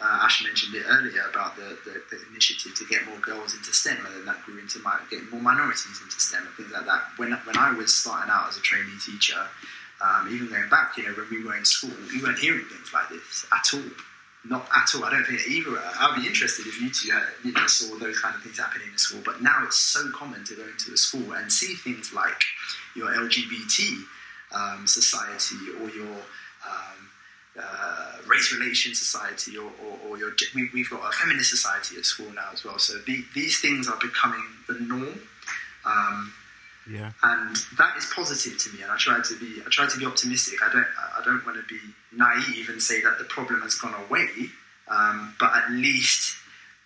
uh, 0.00 0.24
Ash 0.24 0.42
mentioned 0.44 0.74
it 0.74 0.84
earlier 0.88 1.22
about 1.30 1.56
the, 1.56 1.78
the, 1.84 2.02
the 2.10 2.18
initiative 2.30 2.74
to 2.74 2.84
get 2.86 3.06
more 3.06 3.18
girls 3.18 3.54
into 3.54 3.72
STEM, 3.72 4.04
and 4.04 4.14
then 4.16 4.24
that 4.24 4.42
grew 4.42 4.58
into 4.58 4.78
my, 4.80 4.98
getting 5.10 5.30
more 5.30 5.40
minorities 5.40 6.00
into 6.02 6.18
STEM 6.18 6.46
and 6.46 6.54
things 6.56 6.72
like 6.72 6.86
that. 6.86 7.02
When 7.16 7.32
when 7.32 7.56
I 7.56 7.72
was 7.72 7.94
starting 7.94 8.30
out 8.30 8.48
as 8.48 8.56
a 8.56 8.60
trainee 8.60 8.98
teacher, 9.04 9.40
um, 10.00 10.28
even 10.34 10.48
going 10.48 10.68
back, 10.68 10.96
you 10.96 11.04
know, 11.04 11.14
when 11.14 11.28
we 11.30 11.44
were 11.44 11.56
in 11.56 11.64
school, 11.64 11.94
we 12.12 12.20
weren't 12.22 12.38
hearing 12.38 12.64
things 12.66 12.92
like 12.92 13.08
this 13.08 13.46
at 13.52 13.66
all. 13.74 13.90
Not 14.44 14.68
at 14.76 14.92
all. 14.94 15.04
I 15.04 15.10
don't 15.10 15.24
think 15.24 15.46
either. 15.48 15.78
I'd 16.00 16.20
be 16.20 16.26
interested 16.26 16.66
if 16.66 16.80
you 16.80 16.90
two 16.90 17.12
had, 17.12 17.22
you 17.44 17.52
know, 17.52 17.66
saw 17.68 17.96
those 17.96 18.18
kind 18.18 18.34
of 18.34 18.42
things 18.42 18.58
happening 18.58 18.88
in 18.90 18.98
school. 18.98 19.22
But 19.24 19.40
now 19.40 19.62
it's 19.64 19.78
so 19.78 20.10
common 20.10 20.44
to 20.44 20.56
go 20.56 20.62
into 20.62 20.92
a 20.92 20.96
school 20.96 21.32
and 21.32 21.50
see 21.52 21.74
things 21.74 22.12
like 22.12 22.42
your 22.96 23.08
LGBT 23.08 24.02
um, 24.52 24.86
society 24.86 25.56
or 25.80 25.88
your 25.90 26.16
um, 26.68 27.10
uh, 27.60 28.16
race 28.26 28.52
relation 28.52 28.94
society 28.94 29.56
or, 29.56 29.70
or, 29.84 29.98
or 30.08 30.18
your 30.18 30.32
we, 30.54 30.70
we've 30.74 30.90
got 30.90 31.08
a 31.08 31.12
feminist 31.12 31.50
society 31.50 31.96
at 31.96 32.04
school 32.04 32.30
now 32.32 32.48
as 32.52 32.64
well. 32.64 32.78
So 32.78 32.98
the, 33.06 33.24
these 33.34 33.60
things 33.60 33.88
are 33.88 33.98
becoming 33.98 34.44
the 34.66 34.74
norm. 34.74 35.20
Um, 35.84 36.32
Yeah. 36.90 37.12
and 37.22 37.56
that 37.78 37.96
is 37.96 38.10
positive 38.14 38.58
to 38.58 38.70
me. 38.70 38.82
And 38.82 38.90
I 38.90 38.96
try 38.96 39.20
to 39.22 39.38
be, 39.38 39.62
I 39.64 39.70
try 39.70 39.86
to 39.86 39.98
be 39.98 40.04
optimistic. 40.04 40.58
I 40.62 40.72
don't, 40.72 40.86
I 41.18 41.22
don't 41.24 41.44
want 41.46 41.56
to 41.56 41.66
be 41.72 41.80
naive 42.10 42.68
and 42.68 42.82
say 42.82 43.00
that 43.02 43.18
the 43.18 43.24
problem 43.24 43.60
has 43.62 43.74
gone 43.74 43.94
away. 44.08 44.28
Um, 44.88 45.34
but 45.38 45.54
at 45.54 45.70
least 45.70 46.36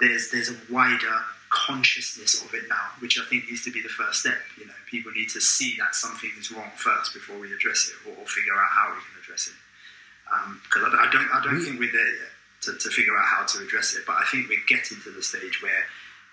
there's 0.01 0.31
there's 0.31 0.51
a 0.51 0.57
wider 0.71 1.17
consciousness 1.49 2.43
of 2.45 2.53
it 2.55 2.65
now, 2.69 2.93
which 3.01 3.19
I 3.19 3.25
think 3.25 3.49
needs 3.49 3.65
to 3.65 3.73
be 3.73 3.81
the 3.81 3.89
first 3.89 4.21
step. 4.21 4.37
You 4.59 4.67
know, 4.67 4.75
people 4.91 5.13
need 5.13 5.31
to 5.31 5.41
see 5.41 5.77
that 5.79 5.95
something 5.95 6.31
is 6.39 6.53
wrong 6.53 6.71
first 6.77 7.15
before 7.15 7.39
we 7.39 7.53
address 7.53 7.91
it, 7.91 8.09
or, 8.09 8.21
or 8.21 8.27
figure 8.27 8.53
out 8.55 8.69
how 8.69 8.89
we 8.91 9.01
can 9.01 9.23
address 9.23 9.49
it. 9.49 9.55
Because 10.65 10.93
I, 10.93 11.07
I 11.07 11.11
don't, 11.11 11.29
I 11.33 11.41
don't 11.43 11.61
think 11.65 11.79
we're 11.79 11.93
there 11.93 12.15
yet 12.21 12.33
to, 12.63 12.77
to 12.77 12.91
figure 12.91 13.17
out 13.17 13.25
how 13.25 13.47
to 13.47 13.65
address 13.65 13.95
it. 13.95 14.03
But 14.07 14.17
I 14.17 14.25
think 14.31 14.49
we're 14.49 14.67
getting 14.69 14.99
to 15.03 15.11
the 15.11 15.23
stage 15.23 15.63
where 15.63 15.87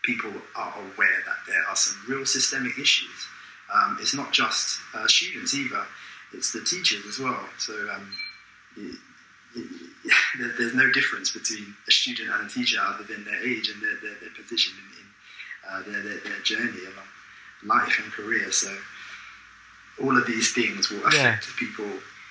people 0.04 0.34
are 0.56 0.74
aware 0.78 1.24
that 1.26 1.38
there 1.48 1.64
are 1.70 1.76
some 1.76 1.96
real 2.10 2.26
systemic 2.26 2.78
issues 2.78 3.28
um, 3.74 3.98
it's 4.02 4.14
not 4.14 4.32
just 4.32 4.80
uh, 4.94 5.08
students 5.08 5.54
either; 5.54 5.84
it's 6.34 6.52
the 6.54 6.64
teachers 6.64 7.06
as 7.06 7.20
well. 7.20 7.44
So 7.58 7.74
um, 7.94 8.12
it, 8.78 8.96
it, 9.56 9.68
it, 10.40 10.54
there's 10.58 10.74
no 10.74 10.92
difference 10.92 11.32
between 11.32 11.74
a 11.88 11.92
student 11.92 12.30
and 12.30 12.48
a 12.48 12.50
teacher 12.50 12.80
other 12.82 13.04
than 13.04 13.24
their 13.26 13.42
age 13.46 13.70
and 13.70 13.82
their, 13.82 13.96
their, 14.02 14.16
their 14.22 14.34
position 14.36 14.74
in, 14.82 15.00
in 15.00 15.08
uh, 15.70 15.82
their, 15.92 16.02
their, 16.04 16.20
their 16.20 16.42
journey 16.44 16.80
along 16.86 17.08
life 17.66 18.00
and 18.04 18.12
career. 18.12 18.52
So 18.52 18.76
all 20.02 20.18
of 20.18 20.26
these 20.28 20.54
things 20.54 20.90
will 20.90 21.06
affect 21.06 21.48
Yeah. 21.48 21.54
people 21.58 21.86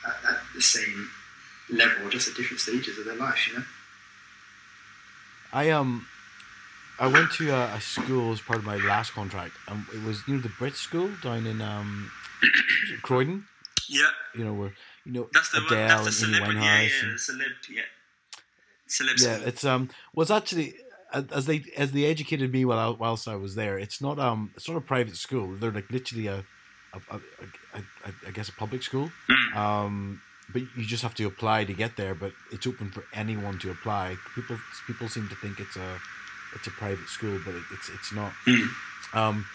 at, 0.07 0.31
at 0.31 0.41
the 0.55 0.61
same 0.63 1.11
level, 1.71 2.09
just 2.11 2.29
at 2.29 2.35
different 2.37 2.61
stages 2.61 2.99
of 2.99 3.05
their 3.05 3.15
life. 3.17 3.49
You 3.49 3.59
know. 3.59 3.65
I 5.53 5.71
um, 5.71 6.07
I 7.03 7.09
went 7.09 7.33
to 7.33 7.51
a, 7.51 7.75
a 7.75 7.81
school 7.81 8.33
as 8.33 8.41
part 8.41 8.61
of 8.61 8.65
my 8.65 8.77
last 8.77 9.13
contract, 9.13 9.55
and 9.69 9.85
it 9.93 10.03
was 10.05 10.23
you 10.29 10.35
know 10.37 10.41
the 10.41 10.53
Brit 10.59 10.77
school 10.77 11.11
down 11.23 11.47
in 11.47 11.61
um, 11.61 12.11
Croydon. 13.03 13.45
Yeah, 13.89 14.09
You 14.37 14.45
know 14.45 14.55
where 14.55 14.73
you 15.05 15.13
know 15.13 15.29
that's 15.35 15.51
the 15.51 15.61
one. 15.61 15.73
Adele 15.73 16.05
That's 16.05 16.21
the 16.21 16.27
and. 16.27 16.63
Yeah, 16.63 16.81
yeah, 16.83 16.89
and- 17.03 17.19
celeb. 17.19 17.53
Yeah, 17.69 17.83
celeb. 18.89 19.21
yeah, 19.25 19.35
school. 19.37 19.49
it's 19.49 19.65
um 19.65 19.91
was 20.15 20.31
actually 20.31 20.75
as 21.13 21.25
as 21.33 21.47
they 21.47 21.65
as 21.77 21.91
they 21.91 22.05
educated 22.05 22.53
me 22.53 22.65
while 22.65 22.79
I, 22.79 22.89
whilst 22.97 23.27
I 23.27 23.35
was 23.35 23.57
there. 23.57 23.77
It's 23.79 24.01
not 24.01 24.21
um 24.21 24.53
it's 24.57 24.69
not 24.69 24.77
a 24.79 24.81
private 24.81 25.17
school. 25.17 25.57
They're 25.57 25.73
like 25.73 25.91
literally 25.91 26.29
a, 26.29 26.45
a, 26.95 26.99
a, 27.17 27.17
a, 27.75 27.79
a 28.09 28.13
I 28.29 28.31
guess 28.31 28.49
a 28.49 28.53
public 28.53 28.83
school. 28.85 29.11
Mm. 29.29 29.57
Um, 29.57 30.23
but 30.53 30.63
you 30.77 30.85
just 30.85 31.03
have 31.03 31.15
to 31.17 31.25
apply 31.27 31.65
to 31.65 31.73
get 31.73 31.97
there. 31.97 32.15
But 32.15 32.33
it's 32.53 32.67
open 32.67 32.91
for 32.93 33.05
anyone 33.13 33.59
to 33.61 33.71
apply. 33.73 34.17
People 34.37 34.57
people 34.87 35.09
seem 35.09 35.29
to 35.29 35.35
think 35.37 35.59
it's 35.59 35.77
a 35.77 35.99
it's 36.55 36.67
a 36.67 36.71
private 36.71 37.09
school, 37.09 37.39
but 37.45 37.55
it, 37.55 37.63
it's 37.73 37.89
it's 37.89 38.13
not. 38.13 38.33
Mm. 38.47 38.69
Um, 39.15 39.47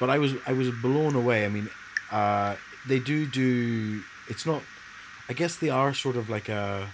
but 0.00 0.08
I 0.10 0.18
was 0.18 0.34
I 0.46 0.52
was 0.52 0.70
blown 0.70 1.14
away. 1.14 1.44
I 1.44 1.48
mean, 1.48 1.68
uh, 2.10 2.56
they 2.86 2.98
do 2.98 3.26
do. 3.26 4.02
It's 4.28 4.46
not. 4.46 4.62
I 5.28 5.32
guess 5.34 5.56
they 5.56 5.70
are 5.70 5.94
sort 5.94 6.16
of 6.16 6.28
like 6.28 6.48
a, 6.48 6.88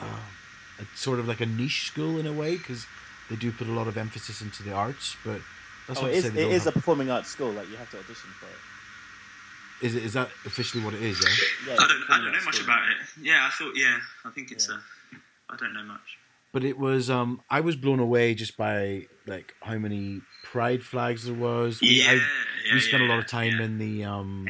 a, 0.00 0.04
a, 0.04 0.06
a 0.06 0.84
sort 0.96 1.18
of 1.18 1.26
like 1.28 1.40
a 1.40 1.46
niche 1.46 1.86
school 1.86 2.18
in 2.18 2.26
a 2.26 2.32
way 2.32 2.56
because 2.56 2.86
they 3.28 3.36
do 3.36 3.52
put 3.52 3.66
a 3.68 3.72
lot 3.72 3.86
of 3.88 3.96
emphasis 3.96 4.40
into 4.42 4.62
the 4.62 4.72
arts. 4.72 5.16
But 5.24 5.40
that's 5.88 6.00
Oh, 6.00 6.02
not 6.02 6.10
it 6.10 6.12
to 6.12 6.16
is, 6.18 6.24
say 6.24 6.30
they 6.30 6.40
it 6.42 6.44
don't 6.44 6.52
is 6.54 6.66
a 6.66 6.72
performing 6.72 7.10
arts 7.10 7.28
school. 7.28 7.50
Like 7.52 7.68
you 7.70 7.76
have 7.76 7.90
to 7.92 7.98
audition 7.98 8.30
for 8.38 8.46
it. 8.46 9.86
Is 9.86 9.94
it 9.94 10.04
is 10.04 10.12
that 10.12 10.28
officially 10.44 10.84
what 10.84 10.94
it 10.94 11.02
is? 11.02 11.18
Yeah. 11.66 11.74
Yeah, 11.74 11.80
I 11.80 11.86
don't. 11.88 12.02
I 12.10 12.16
don't 12.18 12.26
know 12.26 12.32
arts 12.34 12.44
much 12.44 12.60
about 12.62 12.82
it. 12.90 12.96
Yeah, 13.22 13.46
I 13.46 13.50
thought. 13.50 13.72
Yeah, 13.76 13.98
I 14.24 14.30
think 14.30 14.50
it's 14.52 14.68
Yeah. 14.68 14.76
a. 14.76 15.52
I 15.52 15.56
don't 15.56 15.72
know 15.72 15.84
much. 15.84 16.18
But 16.52 16.64
it 16.64 16.78
was 16.78 17.08
um 17.10 17.42
I 17.48 17.60
was 17.60 17.76
blown 17.76 18.00
away 18.00 18.34
just 18.34 18.56
by 18.56 19.06
like 19.26 19.54
how 19.62 19.78
many 19.78 20.20
pride 20.44 20.82
flags 20.82 21.24
there 21.24 21.34
was. 21.34 21.80
We, 21.80 22.02
Yeah, 22.02 22.10
I, 22.10 22.14
yeah, 22.14 22.74
we 22.74 22.80
spent 22.80 23.02
yeah, 23.02 23.08
a 23.08 23.10
lot 23.10 23.18
of 23.18 23.26
time 23.26 23.60
in 23.60 23.78
the 23.78 24.04
um 24.04 24.48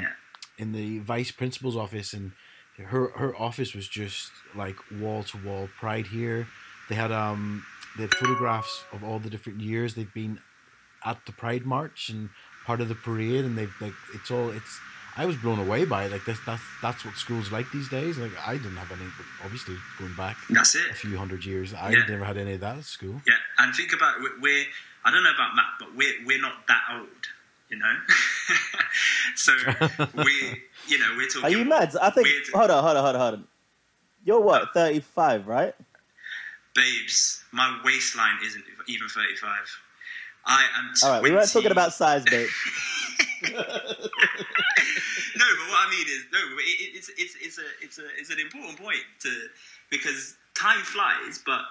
in 0.59 0.73
the 0.73 0.99
vice 1.01 1.31
principal's 1.31 1.77
office 1.77 2.13
and 2.13 2.33
her 2.79 3.11
her 3.17 3.37
office 3.37 3.75
was 3.75 3.87
just 3.89 4.31
like 4.55 4.77
wall 5.01 5.23
to 5.25 5.39
wall 5.45 5.69
pride 5.79 6.07
here. 6.07 6.47
They 6.89 6.95
had 6.95 7.13
um 7.13 7.65
they 7.97 8.05
had 8.05 8.15
photographs 8.15 8.85
of 8.93 9.05
all 9.05 9.19
the 9.19 9.31
different 9.31 9.61
years 9.61 9.95
they've 9.95 10.13
been 10.15 10.41
at 11.05 11.27
the 11.27 11.33
pride 11.33 11.65
march 11.65 12.09
and 12.09 12.31
part 12.67 12.81
of 12.81 12.89
the 12.89 12.95
parade 12.95 13.45
and 13.45 13.57
they've 13.57 13.75
like 13.81 13.95
it's 14.15 14.31
all 14.31 14.51
it's 14.51 14.81
I 15.17 15.27
was 15.27 15.37
blown 15.37 15.59
away 15.59 15.85
by 15.85 16.05
it. 16.05 16.13
Like 16.13 16.25
that's 16.25 16.41
that's 16.47 16.63
that's 16.83 17.05
what 17.05 17.17
schools 17.17 17.51
like 17.53 17.71
these 17.73 17.89
days. 17.89 18.17
Like 18.19 18.33
I 18.47 18.55
didn't 18.57 18.77
have 18.77 18.91
any 18.93 19.09
obviously 19.45 19.77
going 19.99 20.15
back 20.15 20.37
That's 20.49 20.75
it. 20.75 20.91
a 20.91 20.95
few 20.95 21.17
hundred 21.19 21.45
years. 21.45 21.75
I 21.75 21.91
Yeah. 21.91 22.05
never 22.09 22.25
had 22.25 22.37
any 22.39 22.55
of 22.55 22.61
that 22.61 22.79
at 22.79 22.85
school. 22.85 23.21
Yeah, 23.27 23.35
and 23.59 23.75
think 23.75 23.93
about 23.93 24.17
it, 24.17 24.23
we're, 24.23 24.41
we're. 24.41 24.65
I 25.05 25.11
don't 25.11 25.25
know 25.25 25.33
about 25.35 25.55
Matt, 25.57 25.67
but 25.79 25.95
we're 25.97 26.15
we're 26.27 26.41
not 26.41 26.67
that 26.69 26.83
old, 26.95 27.09
you 27.71 27.79
know. 27.79 27.95
so 29.35 29.53
we, 30.25 30.63
you 30.89 30.99
know, 30.99 31.15
we're 31.17 31.27
talking. 31.29 31.45
Are 31.45 31.51
you 31.51 31.65
mad? 31.65 31.95
I 32.01 32.11
think. 32.11 32.27
we're- 32.27 32.43
Hold 32.55 32.71
on, 32.71 32.83
hold 32.85 32.97
on, 32.97 33.05
hold 33.05 33.17
on, 33.17 33.21
hold 33.21 33.35
on. 33.35 33.45
You're 34.25 34.41
what? 34.41 34.73
Thirty-five, 34.75 35.47
right? 35.47 35.75
babes, 36.75 37.43
my 37.53 37.81
waistline 37.85 38.39
isn't 38.45 38.65
even 38.87 39.09
thirty-five. 39.09 39.81
I 40.45 40.67
am. 40.79 40.95
20, 40.99 41.05
All 41.05 41.13
right. 41.13 41.23
We 41.23 41.31
weren't 41.31 41.51
talking 41.51 41.71
about 41.73 41.93
size, 41.93 42.25
babe. 42.25 42.49
no, 43.43 43.53
but 43.53 43.67
what 45.69 45.81
I 45.81 45.91
mean 45.91 46.07
is 46.07 46.25
no. 46.33 46.39
It, 46.39 46.81
it, 46.81 46.97
it's 46.97 47.11
it's 47.17 47.37
it's 47.41 47.59
a 47.59 47.69
it's 47.83 47.99
a 47.99 48.05
it's 48.19 48.31
an 48.31 48.39
important 48.39 48.79
point 48.79 49.01
to 49.21 49.31
because 49.91 50.37
time 50.55 50.83
flies, 50.83 51.41
but 51.45 51.63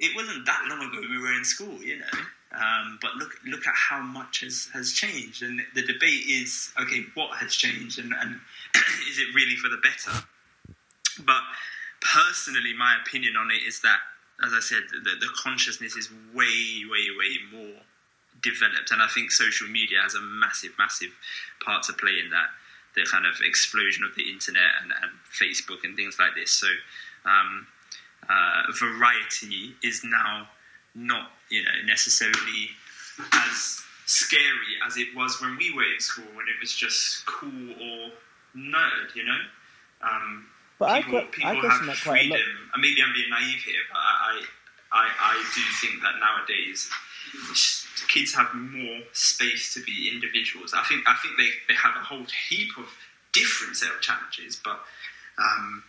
it 0.00 0.16
wasn't 0.16 0.44
that 0.46 0.66
long 0.68 0.80
ago 0.88 1.00
we 1.08 1.18
were 1.18 1.32
in 1.32 1.44
school, 1.44 1.80
you 1.82 1.98
know. 1.98 2.18
Um, 2.52 2.98
but 3.00 3.14
look 3.14 3.30
look 3.46 3.66
at 3.66 3.74
how 3.74 4.00
much 4.02 4.40
has 4.40 4.68
has 4.74 4.92
changed, 4.92 5.42
and 5.42 5.60
the 5.74 5.82
debate 5.82 6.24
is 6.26 6.72
okay, 6.80 7.04
what 7.14 7.36
has 7.38 7.54
changed, 7.54 8.00
and, 8.00 8.12
and 8.12 8.40
is 9.08 9.18
it 9.18 9.34
really 9.34 9.54
for 9.54 9.68
the 9.68 9.76
better? 9.76 10.24
But 11.24 11.42
personally, 12.00 12.72
my 12.76 12.96
opinion 13.00 13.36
on 13.36 13.50
it 13.50 13.62
is 13.66 13.80
that, 13.82 13.98
as 14.44 14.52
I 14.52 14.60
said, 14.60 14.82
the, 14.90 15.10
the 15.20 15.28
consciousness 15.36 15.96
is 15.96 16.10
way, 16.34 16.84
way, 16.90 17.06
way 17.18 17.36
more 17.52 17.80
developed, 18.42 18.90
and 18.90 19.02
I 19.02 19.06
think 19.08 19.30
social 19.30 19.68
media 19.68 20.00
has 20.02 20.14
a 20.14 20.20
massive, 20.20 20.72
massive 20.78 21.10
part 21.64 21.82
to 21.84 21.92
play 21.92 22.18
in 22.22 22.30
that. 22.30 22.48
The 22.94 23.06
kind 23.10 23.24
of 23.26 23.40
explosion 23.44 24.02
of 24.02 24.16
the 24.16 24.28
internet 24.28 24.82
and, 24.82 24.90
and 24.90 25.12
Facebook 25.30 25.84
and 25.84 25.94
things 25.94 26.16
like 26.18 26.34
this. 26.34 26.50
So, 26.50 26.66
um, 27.24 27.66
uh, 28.28 28.72
variety 28.78 29.74
is 29.82 30.02
now 30.04 30.48
not, 30.94 31.30
you 31.50 31.62
know, 31.62 31.70
necessarily 31.86 32.70
as 33.32 33.82
scary 34.06 34.74
as 34.86 34.96
it 34.96 35.08
was 35.14 35.40
when 35.40 35.56
we 35.56 35.72
were 35.72 35.84
in 35.84 36.00
school, 36.00 36.26
when 36.34 36.46
it 36.48 36.58
was 36.60 36.74
just 36.74 37.24
cool 37.26 37.70
or 37.70 38.10
nerd, 38.56 39.14
you 39.14 39.24
know. 39.24 39.38
Um, 40.02 40.46
But 40.80 40.88
I, 40.88 41.02
people, 41.02 41.20
que- 41.20 41.44
people 41.44 41.70
I 41.70 41.76
have 41.76 41.96
freedom. 41.98 42.40
And 42.72 42.80
maybe 42.80 43.02
I'm 43.04 43.12
being 43.12 43.28
naive 43.28 43.62
here, 43.62 43.84
but 43.92 44.00
I, 44.00 44.42
I, 44.90 45.04
I 45.06 45.34
do 45.54 45.62
think 45.78 46.02
that 46.02 46.14
nowadays 46.18 46.88
kids 48.08 48.34
have 48.34 48.48
more 48.54 49.02
space 49.12 49.74
to 49.74 49.80
be 49.84 50.10
individuals. 50.10 50.72
I 50.74 50.82
think 50.84 51.04
I 51.06 51.14
think 51.22 51.36
they, 51.36 51.50
they 51.68 51.76
have 51.76 51.94
a 51.94 52.04
whole 52.04 52.24
heap 52.48 52.70
of 52.78 52.88
different 53.32 53.76
set 53.76 53.90
of 53.90 54.00
challenges, 54.00 54.56
but 54.56 54.80
um, 55.38 55.84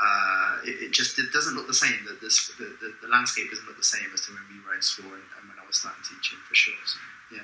uh, 0.00 0.58
it, 0.64 0.86
it 0.86 0.92
just 0.92 1.18
it 1.18 1.32
doesn't 1.32 1.56
look 1.56 1.66
the 1.66 1.74
same. 1.74 1.98
The, 2.06 2.14
the, 2.14 2.30
the, 2.80 2.94
the 3.02 3.08
landscape 3.08 3.50
doesn't 3.50 3.66
look 3.66 3.76
the 3.76 3.82
same 3.84 4.06
as 4.14 4.22
to 4.26 4.32
when 4.32 4.42
we 4.48 4.64
were 4.64 4.74
in 4.74 4.82
school 4.82 5.10
and, 5.12 5.26
and 5.36 5.50
when 5.50 5.58
I 5.58 5.66
was 5.66 5.76
starting 5.76 6.02
teaching, 6.08 6.38
for 6.48 6.54
sure. 6.54 6.78
So, 6.86 6.98
yeah. 7.34 7.42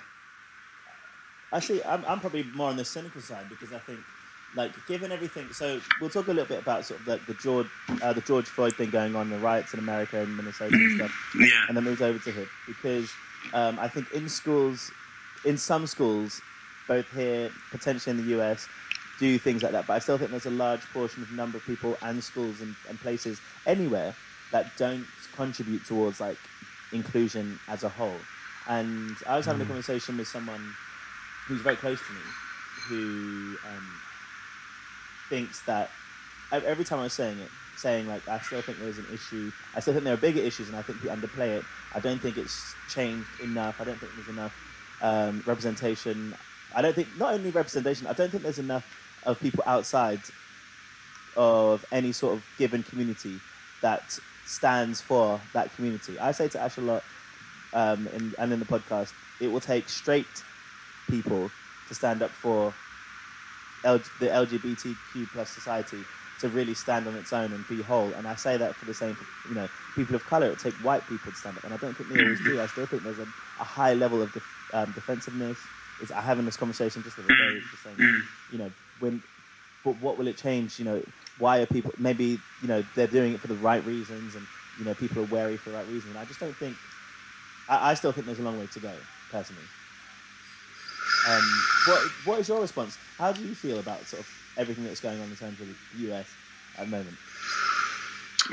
Actually, 1.53 1.85
I'm, 1.85 2.05
I'm 2.07 2.21
probably 2.21 2.45
more 2.55 2.71
on 2.71 2.77
the 2.77 2.85
cynical 2.85 3.21
side 3.21 3.49
because 3.51 3.73
I 3.73 3.79
think, 3.79 3.99
like, 4.57 4.73
given 4.87 5.11
everything, 5.13 5.53
so 5.53 5.81
we'll 6.01 6.11
talk 6.11 6.27
a 6.29 6.33
little 6.33 6.47
bit 6.47 6.61
about 6.63 6.85
sort 6.85 7.01
of 7.01 7.07
the, 7.07 7.21
the 7.27 7.35
George 7.35 7.67
uh, 8.03 8.13
the 8.13 8.21
George 8.21 8.47
Floyd 8.47 8.75
thing 8.77 8.91
going 8.91 9.17
on, 9.17 9.31
the 9.31 9.39
riots 9.39 9.73
in 9.75 9.81
America 9.81 10.21
and 10.21 10.37
Minnesota 10.37 10.75
and 10.75 10.97
stuff, 10.97 11.13
Yeah. 11.39 11.49
and 11.69 11.77
then 11.77 11.85
moved 11.85 12.03
over 12.03 12.19
to 12.19 12.31
him 12.31 12.49
because 12.67 13.11
um, 13.53 13.79
I 13.79 13.89
think 13.89 14.11
in 14.13 14.29
schools, 14.29 14.91
in 15.45 15.57
some 15.59 15.87
schools, 15.87 16.41
both 16.87 17.11
here 17.13 17.51
potentially 17.71 18.17
in 18.19 18.25
the 18.27 18.41
US, 18.41 18.69
do 19.19 19.39
things 19.39 19.63
like 19.63 19.73
that. 19.73 19.87
But 19.87 19.95
I 19.95 19.99
still 19.99 20.19
think 20.19 20.31
there's 20.31 20.47
a 20.47 20.51
large 20.51 20.83
portion 20.93 21.23
of 21.23 21.31
number 21.33 21.57
of 21.59 21.65
people 21.65 21.97
and 22.03 22.23
schools 22.23 22.61
and, 22.61 22.75
and 22.89 22.99
places 23.01 23.41
anywhere 23.67 24.15
that 24.53 24.77
don't 24.77 25.07
contribute 25.35 25.85
towards 25.85 26.21
like 26.21 26.37
inclusion 26.93 27.59
as 27.69 27.83
a 27.85 27.89
whole. 27.89 28.19
And 28.69 29.17
I 29.27 29.37
was 29.37 29.47
having 29.47 29.63
a 29.63 29.67
conversation 29.67 30.17
with 30.17 30.29
someone 30.29 30.75
who's 31.47 31.61
very 31.61 31.77
close 31.77 31.99
to 32.07 32.13
me, 32.13 32.21
who 32.89 33.57
um, 33.69 34.01
thinks 35.29 35.63
that 35.63 35.91
every 36.53 36.85
time 36.85 37.01
I 37.01 37.05
was 37.05 37.13
saying 37.13 37.39
it, 37.39 37.49
saying 37.77 38.07
like 38.07 38.27
I 38.29 38.39
still 38.41 38.63
think 38.63 38.79
there's 38.79 38.99
an 38.99 39.07
issue. 39.13 39.51
I 39.75 39.81
still 39.81 39.95
think 39.95 40.05
there 40.05 40.15
are 40.15 40.19
bigger 40.19 40.41
issues, 40.41 40.69
and 40.69 40.77
I 40.77 40.83
think 40.83 41.03
we 41.03 41.09
underplay 41.09 41.59
it. 41.59 41.65
I 41.95 42.01
don't 42.01 42.21
think 42.21 42.37
it's 42.37 42.75
changed 42.89 43.29
enough. 43.43 43.81
I 43.81 43.85
don't 43.85 43.99
think 43.99 44.13
there's 44.15 44.29
enough 44.29 44.55
um, 45.03 45.43
representation. 45.47 46.35
I 46.75 46.83
don't 46.83 46.95
think 46.95 47.09
not 47.19 47.35
only 47.35 47.51
representation. 47.51 48.07
I 48.07 48.13
don't 48.13 48.31
think 48.31 48.43
there's 48.43 48.59
enough 48.59 48.87
of 49.25 49.41
people 49.41 49.63
outside 49.67 50.21
of 51.37 51.85
any 51.91 52.13
sort 52.13 52.35
of 52.35 52.45
given 52.59 52.83
community 52.83 53.41
that 53.83 54.19
stands 54.47 55.01
for 55.01 55.41
that 55.53 55.75
community. 55.75 56.19
I 56.19 56.33
say 56.33 56.49
to 56.49 56.61
Ash 56.61 56.77
a 56.77 56.81
lot, 56.81 57.03
um, 57.73 58.09
in, 58.09 58.35
and 58.39 58.53
in 58.53 58.61
the 58.61 58.67
podcast, 58.67 59.13
it 59.41 59.49
will 59.49 59.61
take 59.61 59.89
straight 59.89 60.27
people 61.09 61.51
to 61.89 61.95
stand 61.95 62.23
up 62.23 62.31
for 62.31 62.73
L- 63.85 64.01
the 64.19 64.29
LGBTQ 64.29 65.33
plus 65.33 65.53
society 65.53 66.09
to 66.39 66.51
really 66.51 66.75
stand 66.75 67.09
on 67.09 67.17
its 67.17 67.33
own 67.33 67.53
and 67.53 67.67
be 67.69 67.81
whole. 67.83 68.15
And 68.15 68.29
I 68.29 68.37
say 68.37 68.57
that 68.59 68.77
for 68.79 68.87
the 68.87 68.95
same, 68.95 69.17
you 69.45 69.55
know, 69.55 69.69
people 69.95 70.17
of 70.17 70.25
color. 70.27 70.49
It 70.49 70.61
take 70.61 70.77
white 70.79 71.07
people 71.09 71.33
to 71.33 71.39
stand 71.39 71.59
up, 71.59 71.65
and 71.65 71.75
I 71.75 71.79
don't 71.79 71.97
think 71.97 72.11
they 72.11 72.19
always 72.19 72.41
do. 72.41 72.61
I 72.61 72.67
still 72.67 72.87
think 72.87 73.05
there's 73.05 73.21
a, 73.21 73.29
a 73.59 73.65
high 73.65 73.95
level 73.95 74.23
of 74.23 74.33
def- 74.33 74.61
um, 74.75 74.93
defensiveness. 74.93 75.71
Is 75.99 76.13
I 76.13 76.23
having 76.23 76.47
this 76.47 76.57
conversation 76.59 77.03
just 77.05 77.17
the 77.17 77.23
other 77.25 77.33
day, 77.35 77.63
just 77.71 77.85
saying, 77.85 78.03
you 78.49 78.59
know, 78.59 78.73
when, 78.99 79.23
but 79.85 79.97
what 79.99 80.19
will 80.19 80.29
it 80.29 80.39
change? 80.39 80.79
You 80.79 80.87
know, 80.87 81.05
why 81.39 81.61
are 81.61 81.67
people 81.67 81.95
maybe 81.99 82.45
you 82.61 82.69
know 82.69 82.85
they're 82.95 83.09
doing 83.09 83.35
it 83.35 83.41
for 83.43 83.49
the 83.49 83.57
right 83.57 83.85
reasons, 83.87 84.37
and 84.37 84.49
you 84.77 84.85
know 84.85 84.95
people 84.95 85.21
are 85.21 85.25
wary 85.25 85.57
for 85.59 85.71
the 85.71 85.77
right 85.77 85.87
reasons. 85.87 86.13
And 86.13 86.19
I 86.19 86.25
just 86.27 86.41
don't 86.41 86.59
think. 86.59 86.79
I, 87.69 87.91
I 87.93 87.95
still 87.95 88.13
think 88.13 88.27
there's 88.27 88.41
a 88.41 88.45
long 88.45 88.59
way 88.59 88.67
to 88.69 88.81
go, 88.81 89.01
personally. 89.31 89.71
Um, 91.27 91.63
what 91.87 92.01
what 92.25 92.41
is 92.41 92.49
your 92.49 92.61
response? 92.61 92.99
How 93.19 93.33
do 93.33 93.43
you 93.43 93.55
feel 93.55 93.79
about 93.79 94.05
sort 94.07 94.21
of 94.21 94.29
everything 94.57 94.85
that's 94.85 95.01
going 95.01 95.21
on 95.21 95.29
in 95.29 95.37
terms 95.37 95.61
of 95.61 95.69
the 95.69 96.13
US 96.13 96.27
at 96.79 96.85
the 96.85 96.91
moment? 96.91 97.17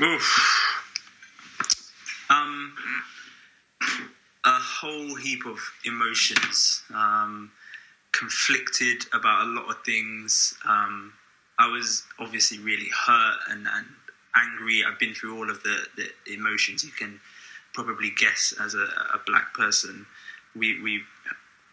Oof. 0.00 0.78
Um, 2.30 2.72
a 4.44 4.50
whole 4.58 5.14
heap 5.16 5.44
of 5.44 5.58
emotions. 5.84 6.82
Um, 6.94 7.50
conflicted 8.12 9.04
about 9.12 9.46
a 9.46 9.50
lot 9.50 9.68
of 9.68 9.76
things. 9.84 10.54
Um, 10.68 11.12
I 11.58 11.68
was 11.68 12.04
obviously 12.18 12.58
really 12.58 12.88
hurt 13.06 13.38
and, 13.50 13.66
and 13.66 13.86
angry. 14.36 14.84
I've 14.84 14.98
been 14.98 15.14
through 15.14 15.36
all 15.36 15.50
of 15.50 15.62
the, 15.62 15.78
the 15.96 16.32
emotions 16.32 16.84
you 16.84 16.90
can 16.90 17.20
probably 17.72 18.12
guess 18.16 18.54
as 18.62 18.74
a, 18.74 18.84
a 19.14 19.20
black 19.26 19.54
person. 19.54 20.06
We, 20.54 20.80
we 20.82 21.02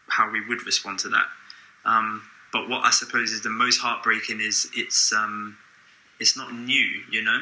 how 0.10 0.32
we 0.32 0.46
would 0.48 0.66
respond 0.66 1.00
to 1.00 1.10
that. 1.10 1.26
Um, 1.86 2.24
but 2.52 2.68
what 2.70 2.84
I 2.84 2.92
suppose 2.92 3.32
is 3.32 3.42
the 3.42 3.50
most 3.50 3.80
heartbreaking 3.80 4.42
is 4.42 4.70
it's 4.76 5.14
um, 5.14 5.58
it's 6.20 6.36
not 6.36 6.54
new, 6.54 7.02
you 7.12 7.24
know. 7.24 7.42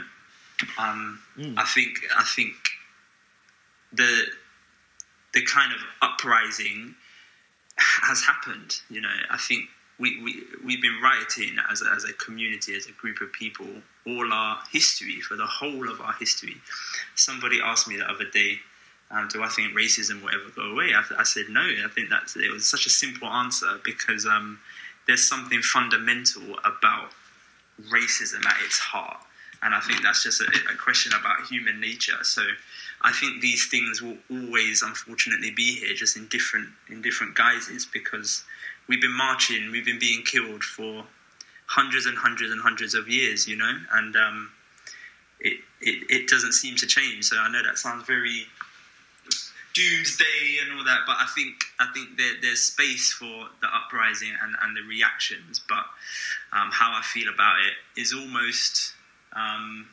Um, 0.80 1.22
mm. 1.38 1.57
I 1.57 1.63
think 1.65 1.99
I 2.18 2.24
think 2.24 2.55
the 3.93 4.26
the 5.34 5.45
kind 5.45 5.72
of 5.74 5.80
uprising 6.01 6.95
has 7.78 8.22
happened. 8.22 8.76
You 8.89 9.01
know, 9.01 9.13
I 9.30 9.38
think 9.38 9.70
we, 9.99 10.22
we, 10.24 10.43
we've 10.63 10.82
been 10.82 10.99
rioting 11.01 11.57
as 11.72 11.82
a, 11.82 11.89
as 11.95 12.03
a 12.03 12.13
community, 12.13 12.76
as 12.76 12.88
a 12.88 12.91
group 12.91 13.22
of 13.22 13.32
people, 13.34 13.68
all 14.05 14.32
our 14.32 14.59
history, 14.72 15.20
for 15.22 15.36
the 15.36 15.45
whole 15.45 15.89
of 15.89 16.01
our 16.01 16.13
history. 16.13 16.55
Somebody 17.15 17.59
asked 17.63 17.88
me 17.88 17.97
the 17.97 18.09
other 18.09 18.26
day, 18.26 18.59
um, 19.09 19.27
do 19.31 19.43
I 19.43 19.47
think 19.47 19.73
racism 19.73 20.21
will 20.21 20.29
ever 20.29 20.49
go 20.55 20.63
away? 20.63 20.91
I, 20.93 21.03
I, 21.17 21.23
said 21.23 21.45
no. 21.49 21.61
I 21.61 21.87
think 21.87 22.09
that 22.09 22.33
it 22.35 22.51
was 22.51 22.65
such 22.65 22.85
a 22.85 22.89
simple 22.89 23.27
answer 23.27 23.79
because 23.83 24.25
um, 24.25 24.59
there's 25.07 25.27
something 25.27 25.61
fundamental 25.61 26.43
about 26.65 27.11
racism 27.89 28.45
at 28.45 28.57
its 28.65 28.79
heart, 28.79 29.17
and 29.63 29.73
I 29.73 29.79
think 29.79 30.01
that's 30.01 30.23
just 30.23 30.41
a, 30.41 30.45
a 30.45 30.75
question 30.75 31.13
about 31.17 31.47
human 31.47 31.79
nature. 31.79 32.21
So 32.23 32.41
I 33.01 33.13
think 33.13 33.41
these 33.41 33.67
things 33.67 34.01
will 34.01 34.17
always, 34.29 34.81
unfortunately, 34.81 35.51
be 35.51 35.75
here, 35.75 35.93
just 35.93 36.17
in 36.17 36.27
different 36.27 36.67
in 36.89 37.01
different 37.01 37.35
guises, 37.35 37.85
because 37.85 38.43
we've 38.87 39.01
been 39.01 39.15
marching, 39.15 39.71
we've 39.71 39.85
been 39.85 39.99
being 39.99 40.23
killed 40.23 40.63
for 40.63 41.05
hundreds 41.67 42.05
and 42.07 42.17
hundreds 42.17 42.51
and 42.51 42.61
hundreds 42.61 42.93
of 42.93 43.07
years, 43.07 43.47
you 43.47 43.55
know, 43.55 43.71
and 43.93 44.17
um, 44.17 44.51
it, 45.39 45.59
it 45.79 46.11
it 46.11 46.27
doesn't 46.27 46.53
seem 46.53 46.75
to 46.75 46.87
change. 46.87 47.25
So 47.25 47.37
I 47.37 47.49
know 47.49 47.63
that 47.63 47.77
sounds 47.77 48.05
very 48.05 48.47
doomsday 49.78 50.57
and 50.63 50.78
all 50.78 50.84
that, 50.86 51.01
but 51.05 51.17
I 51.19 51.28
think 51.36 51.63
I 51.80 51.88
think 51.93 52.17
there, 52.17 52.34
there's 52.41 52.63
space 52.63 53.13
for 53.13 53.47
the 53.61 53.67
uprising 53.67 54.34
and, 54.41 54.55
and 54.63 54.75
the 54.75 54.82
reactions. 54.82 55.61
But 55.69 55.86
um, 56.51 56.69
how 56.71 56.91
I 56.91 57.01
feel 57.03 57.30
about 57.30 57.55
it 57.61 58.01
is 58.01 58.13
almost 58.13 58.93
um, 59.34 59.88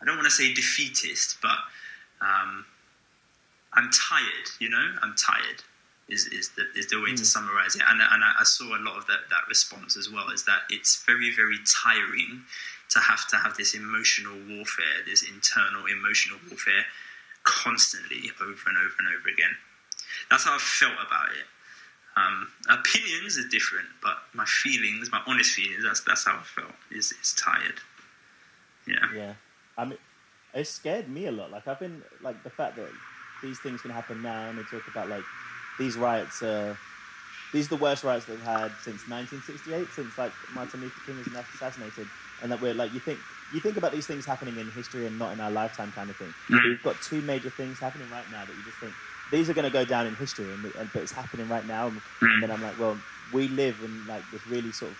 I 0.00 0.04
don't 0.04 0.16
want 0.16 0.26
to 0.26 0.34
say 0.34 0.52
defeatist, 0.52 1.38
but 1.40 1.58
um, 2.20 2.64
I'm 3.72 3.90
tired, 3.90 4.48
you 4.60 4.68
know, 4.68 4.94
I'm 5.02 5.14
tired. 5.16 5.62
Is, 6.06 6.26
is 6.26 6.50
the 6.50 6.64
is 6.78 6.88
the 6.88 7.00
way 7.00 7.12
mm. 7.12 7.16
to 7.16 7.24
summarize 7.24 7.76
it, 7.76 7.82
and 7.88 7.98
and 7.98 8.22
I, 8.22 8.34
I 8.40 8.44
saw 8.44 8.76
a 8.76 8.82
lot 8.84 8.98
of 8.98 9.06
that 9.06 9.20
that 9.30 9.48
response 9.48 9.96
as 9.96 10.10
well. 10.10 10.28
Is 10.28 10.44
that 10.44 10.68
it's 10.68 11.02
very 11.06 11.34
very 11.34 11.56
tiring 11.64 12.42
to 12.90 12.98
have 12.98 13.26
to 13.28 13.36
have 13.36 13.56
this 13.56 13.74
emotional 13.74 14.34
warfare, 14.46 15.00
this 15.06 15.22
internal 15.22 15.86
emotional 15.86 16.38
warfare, 16.50 16.84
constantly 17.44 18.30
over 18.40 18.68
and 18.68 18.78
over 18.78 18.94
and 18.98 19.08
over 19.08 19.28
again. 19.32 19.54
That's 20.30 20.44
how 20.44 20.54
I 20.54 20.58
felt 20.58 20.94
about 21.06 21.28
it. 21.28 21.46
Um, 22.16 22.48
opinions 22.70 23.38
are 23.38 23.48
different, 23.48 23.88
but 24.02 24.16
my 24.34 24.44
feelings, 24.44 25.10
my 25.10 25.20
honest 25.26 25.52
feelings, 25.52 25.82
that's 25.84 26.00
that's 26.00 26.24
how 26.24 26.38
I 26.38 26.42
felt. 26.42 26.72
Is 26.90 27.12
is 27.12 27.34
tired. 27.34 27.80
Yeah. 28.86 29.06
Yeah. 29.14 29.34
I 29.76 29.84
mean, 29.84 29.98
it 30.54 30.66
scared 30.66 31.08
me 31.08 31.26
a 31.26 31.32
lot. 31.32 31.50
Like 31.50 31.66
I've 31.66 31.80
been 31.80 32.02
like 32.22 32.42
the 32.44 32.50
fact 32.50 32.76
that 32.76 32.88
these 33.42 33.58
things 33.58 33.80
can 33.80 33.90
happen 33.90 34.22
now, 34.22 34.48
and 34.48 34.58
they 34.58 34.62
talk 34.62 34.86
about 34.88 35.08
like 35.08 35.24
these 35.78 35.96
riots. 35.96 36.42
are. 36.42 36.78
these 37.52 37.66
are 37.66 37.76
the 37.76 37.82
worst 37.82 38.04
riots 38.04 38.26
they've 38.26 38.40
had 38.42 38.70
since 38.82 39.08
1968, 39.08 39.88
since 39.94 40.16
like 40.16 40.32
Martin 40.54 40.82
Luther 40.82 41.00
King 41.06 41.18
was 41.18 41.26
assassinated, 41.54 42.06
and 42.42 42.52
that 42.52 42.60
we're 42.60 42.74
like 42.74 42.94
you 42.94 43.00
think 43.00 43.18
you 43.52 43.60
think 43.60 43.76
about 43.76 43.92
these 43.92 44.06
things 44.06 44.24
happening 44.24 44.58
in 44.58 44.70
history 44.70 45.06
and 45.06 45.18
not 45.18 45.32
in 45.32 45.40
our 45.40 45.50
lifetime 45.50 45.92
kind 45.92 46.10
of 46.10 46.16
thing. 46.16 46.32
Mm. 46.48 46.64
We've 46.64 46.82
got 46.82 47.00
two 47.02 47.20
major 47.22 47.50
things 47.50 47.78
happening 47.78 48.08
right 48.10 48.24
now 48.30 48.44
that 48.44 48.54
you 48.56 48.62
just 48.64 48.78
think 48.78 48.92
these 49.30 49.48
are 49.50 49.54
going 49.54 49.64
to 49.64 49.70
go 49.70 49.84
down 49.84 50.06
in 50.06 50.14
history, 50.16 50.52
and, 50.52 50.64
and, 50.76 50.90
but 50.92 51.02
it's 51.02 51.12
happening 51.12 51.48
right 51.48 51.66
now. 51.66 51.88
And, 51.88 52.00
mm. 52.20 52.34
and 52.34 52.42
then 52.42 52.50
I'm 52.50 52.62
like, 52.62 52.78
well, 52.78 52.98
we 53.32 53.48
live 53.48 53.76
in 53.82 54.06
like 54.06 54.22
this 54.30 54.46
really 54.46 54.72
sort 54.72 54.92
of 54.92 54.98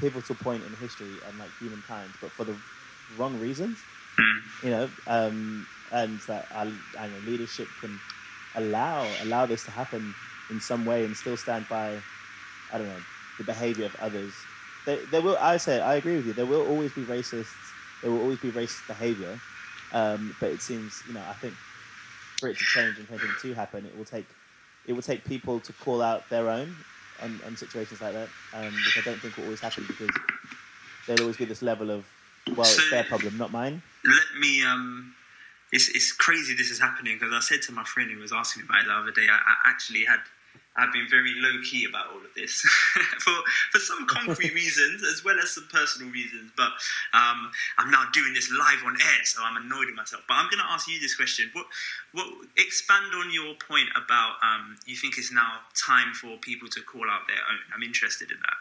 pivotal 0.00 0.34
point 0.36 0.64
in 0.64 0.74
history 0.76 1.12
and 1.28 1.38
like 1.38 1.50
humankind, 1.58 2.10
but 2.20 2.30
for 2.30 2.44
the 2.44 2.56
wrong 3.16 3.38
reasons. 3.38 3.78
You 4.62 4.70
know, 4.70 4.90
um, 5.08 5.66
and 5.90 6.20
that 6.28 6.46
our, 6.54 6.66
our 6.98 7.08
leadership 7.26 7.66
can 7.80 7.98
allow 8.54 9.06
allow 9.22 9.44
this 9.44 9.64
to 9.64 9.70
happen 9.72 10.14
in 10.50 10.60
some 10.60 10.86
way 10.86 11.04
and 11.04 11.16
still 11.16 11.36
stand 11.36 11.68
by, 11.68 11.98
I 12.72 12.78
don't 12.78 12.86
know, 12.86 13.02
the 13.38 13.44
behavior 13.44 13.86
of 13.86 13.96
others. 13.96 14.32
There, 14.86 14.98
there 15.10 15.22
will. 15.22 15.36
I 15.38 15.56
say 15.56 15.80
I 15.80 15.94
agree 15.94 16.16
with 16.16 16.26
you. 16.26 16.32
There 16.32 16.46
will 16.46 16.66
always 16.66 16.92
be 16.92 17.02
racists. 17.02 17.48
There 18.02 18.10
will 18.10 18.20
always 18.20 18.38
be 18.38 18.50
racist 18.50 18.86
behavior. 18.86 19.40
Um, 19.92 20.34
but 20.40 20.50
it 20.50 20.60
seems, 20.60 21.02
you 21.06 21.14
know, 21.14 21.22
I 21.28 21.34
think 21.34 21.54
for 22.38 22.48
it 22.48 22.58
to 22.58 22.64
change 22.64 22.98
and 22.98 23.06
for 23.06 23.14
it 23.14 23.20
to 23.42 23.54
happen, 23.54 23.86
it 23.86 23.96
will 23.96 24.04
take 24.04 24.26
it 24.86 24.92
will 24.92 25.02
take 25.02 25.24
people 25.24 25.60
to 25.60 25.72
call 25.72 26.02
out 26.02 26.28
their 26.28 26.50
own 26.50 26.74
on, 27.22 27.40
on 27.46 27.56
situations 27.56 28.00
like 28.00 28.12
that, 28.12 28.28
um, 28.52 28.72
which 28.72 28.98
I 28.98 29.00
don't 29.04 29.18
think 29.18 29.36
will 29.36 29.44
always 29.44 29.60
happen 29.60 29.84
because 29.86 30.10
there'll 31.06 31.22
always 31.22 31.36
be 31.36 31.44
this 31.44 31.62
level 31.62 31.90
of 31.90 32.04
well, 32.56 32.64
so, 32.64 32.82
it's 32.82 32.90
their 32.90 33.04
problem, 33.04 33.38
not 33.38 33.52
mine. 33.52 33.82
Let 34.04 34.38
me. 34.38 34.62
Um, 34.62 35.14
it's 35.72 35.88
it's 35.88 36.12
crazy 36.12 36.54
this 36.54 36.70
is 36.70 36.78
happening 36.78 37.16
because 37.18 37.32
I 37.32 37.40
said 37.40 37.62
to 37.62 37.72
my 37.72 37.84
friend 37.84 38.10
who 38.10 38.20
was 38.20 38.32
asking 38.32 38.62
me 38.62 38.68
about 38.68 38.82
it 38.82 38.86
the 38.86 38.92
other 38.92 39.10
day. 39.12 39.26
I, 39.30 39.36
I 39.36 39.70
actually 39.70 40.04
had. 40.04 40.20
I've 40.76 40.92
been 40.92 41.06
very 41.08 41.32
low 41.36 41.62
key 41.62 41.86
about 41.88 42.10
all 42.10 42.18
of 42.18 42.34
this 42.34 42.60
for 43.20 43.34
for 43.70 43.78
some 43.78 44.06
concrete 44.06 44.54
reasons 44.62 45.04
as 45.04 45.24
well 45.24 45.38
as 45.38 45.50
some 45.50 45.68
personal 45.72 46.10
reasons. 46.10 46.50
But 46.56 46.72
um, 47.12 47.50
I'm 47.78 47.90
now 47.90 48.04
doing 48.12 48.34
this 48.34 48.50
live 48.50 48.82
on 48.84 48.94
air, 49.00 49.24
so 49.24 49.42
I'm 49.42 49.56
annoyed 49.56 49.86
with 49.86 49.94
myself. 49.94 50.24
But 50.26 50.34
I'm 50.34 50.50
going 50.50 50.58
to 50.58 50.70
ask 50.70 50.88
you 50.88 50.98
this 51.00 51.14
question: 51.14 51.50
What 51.52 51.66
what 52.12 52.26
expand 52.58 53.14
on 53.14 53.32
your 53.32 53.54
point 53.54 53.88
about 53.94 54.34
um, 54.42 54.76
you 54.86 54.96
think 54.96 55.16
it's 55.16 55.32
now 55.32 55.60
time 55.74 56.12
for 56.12 56.36
people 56.38 56.68
to 56.68 56.80
call 56.82 57.08
out 57.08 57.22
their 57.28 57.36
own? 57.36 57.60
I'm 57.74 57.82
interested 57.82 58.30
in 58.30 58.38
that. 58.42 58.56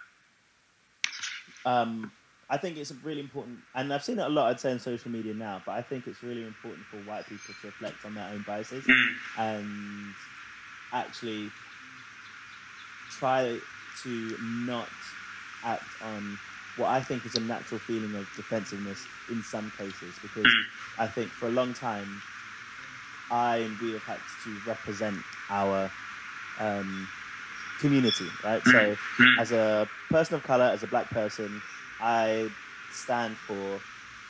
Um, 1.65 2.11
I 2.49 2.57
think 2.57 2.77
it's 2.77 2.91
really 3.03 3.21
important, 3.21 3.57
and 3.73 3.91
I've 3.91 4.03
seen 4.03 4.19
it 4.19 4.25
a 4.25 4.29
lot. 4.29 4.51
I'd 4.51 4.59
say 4.59 4.71
on 4.71 4.79
social 4.79 5.09
media 5.09 5.33
now, 5.33 5.63
but 5.65 5.71
I 5.71 5.81
think 5.81 6.05
it's 6.05 6.21
really 6.21 6.43
important 6.43 6.85
for 6.85 6.97
white 6.97 7.25
people 7.25 7.53
to 7.61 7.67
reflect 7.67 8.05
on 8.05 8.13
their 8.13 8.29
own 8.29 8.43
biases 8.45 8.83
mm. 8.83 9.07
and 9.39 10.13
actually 10.91 11.49
try 13.19 13.59
to 14.03 14.37
not 14.41 14.89
act 15.63 15.83
on 16.03 16.37
what 16.77 16.89
I 16.89 17.01
think 17.01 17.25
is 17.25 17.35
a 17.35 17.39
natural 17.39 17.79
feeling 17.79 18.15
of 18.15 18.27
defensiveness 18.35 19.05
in 19.29 19.43
some 19.43 19.71
cases, 19.77 20.15
because 20.21 20.45
mm. 20.45 20.63
I 20.97 21.07
think 21.07 21.29
for 21.29 21.47
a 21.47 21.51
long 21.51 21.73
time, 21.73 22.21
I 23.31 23.57
and 23.57 23.77
we 23.79 23.93
have 23.93 24.03
had 24.03 24.19
to 24.43 24.57
represent 24.67 25.17
our 25.49 25.91
um, 26.59 27.07
community, 27.79 28.27
right? 28.43 28.61
So, 28.63 28.95
mm. 29.19 29.39
as 29.39 29.51
a 29.51 29.87
person 30.09 30.35
of 30.35 30.43
color, 30.43 30.65
as 30.65 30.83
a 30.83 30.87
black 30.87 31.09
person, 31.09 31.61
I 32.01 32.49
stand 32.91 33.37
for 33.37 33.79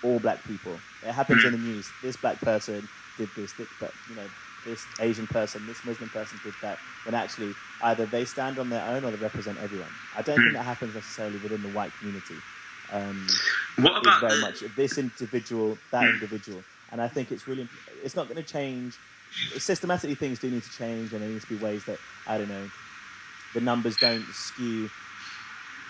all 0.03 0.19
black 0.19 0.43
people. 0.43 0.77
It 1.05 1.11
happens 1.11 1.45
in 1.45 1.53
the 1.53 1.57
news. 1.57 1.89
This 2.01 2.17
black 2.17 2.39
person 2.41 2.87
did 3.17 3.29
this, 3.35 3.53
this 3.53 3.67
but 3.79 3.93
you 4.09 4.15
know, 4.15 4.27
this 4.65 4.85
Asian 4.99 5.27
person, 5.27 5.65
this 5.65 5.83
Muslim 5.85 6.09
person 6.09 6.39
did 6.43 6.53
that. 6.61 6.77
When 7.05 7.15
actually, 7.15 7.53
either 7.83 8.05
they 8.05 8.25
stand 8.25 8.59
on 8.59 8.69
their 8.69 8.85
own 8.85 9.03
or 9.03 9.11
they 9.11 9.17
represent 9.17 9.57
everyone. 9.61 9.89
I 10.17 10.21
don't 10.21 10.37
think 10.37 10.53
that 10.53 10.63
happens 10.63 10.95
necessarily 10.95 11.37
within 11.39 11.61
the 11.61 11.69
white 11.69 11.91
community. 11.99 12.35
Um, 12.91 13.27
what 13.77 14.01
about 14.01 14.21
very 14.21 14.35
the... 14.35 14.41
much 14.41 14.63
this 14.75 14.97
individual, 14.97 15.77
that 15.91 16.03
individual, 16.03 16.63
and 16.91 17.01
I 17.01 17.07
think 17.07 17.31
it's 17.31 17.47
really. 17.47 17.67
It's 18.03 18.15
not 18.15 18.27
going 18.27 18.43
to 18.43 18.49
change. 18.49 18.97
Systematically, 19.57 20.15
things 20.15 20.39
do 20.39 20.49
need 20.49 20.63
to 20.63 20.71
change, 20.71 21.13
and 21.13 21.21
there 21.21 21.29
needs 21.29 21.45
to 21.45 21.57
be 21.57 21.63
ways 21.63 21.85
that 21.85 21.97
I 22.27 22.37
don't 22.37 22.49
know. 22.49 22.69
The 23.53 23.61
numbers 23.61 23.97
don't 23.97 24.25
skew 24.33 24.89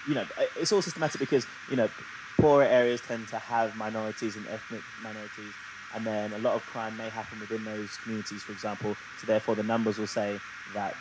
you 0.08 0.16
know, 0.16 0.26
it's 0.58 0.72
all 0.72 0.82
systematic 0.82 1.20
because 1.20 1.46
you 1.70 1.76
know, 1.76 1.90
poorer 2.38 2.66
areas 2.66 3.02
tend 3.02 3.28
to 3.30 3.40
have 3.40 3.76
minorities 3.76 4.36
and 4.36 4.48
ethnic 4.48 4.82
minorities, 5.02 5.54
and 5.96 6.06
then 6.06 6.34
a 6.34 6.38
lot 6.40 6.56
of 6.56 6.62
crime 6.64 6.96
may 6.98 7.10
happen 7.10 7.40
within 7.40 7.64
those 7.64 7.98
communities, 8.04 8.44
for 8.44 8.52
example. 8.52 8.96
So 9.20 9.28
therefore, 9.28 9.56
the 9.56 9.64
numbers 9.64 9.98
will 9.98 10.08
say 10.08 10.40
that 10.74 10.96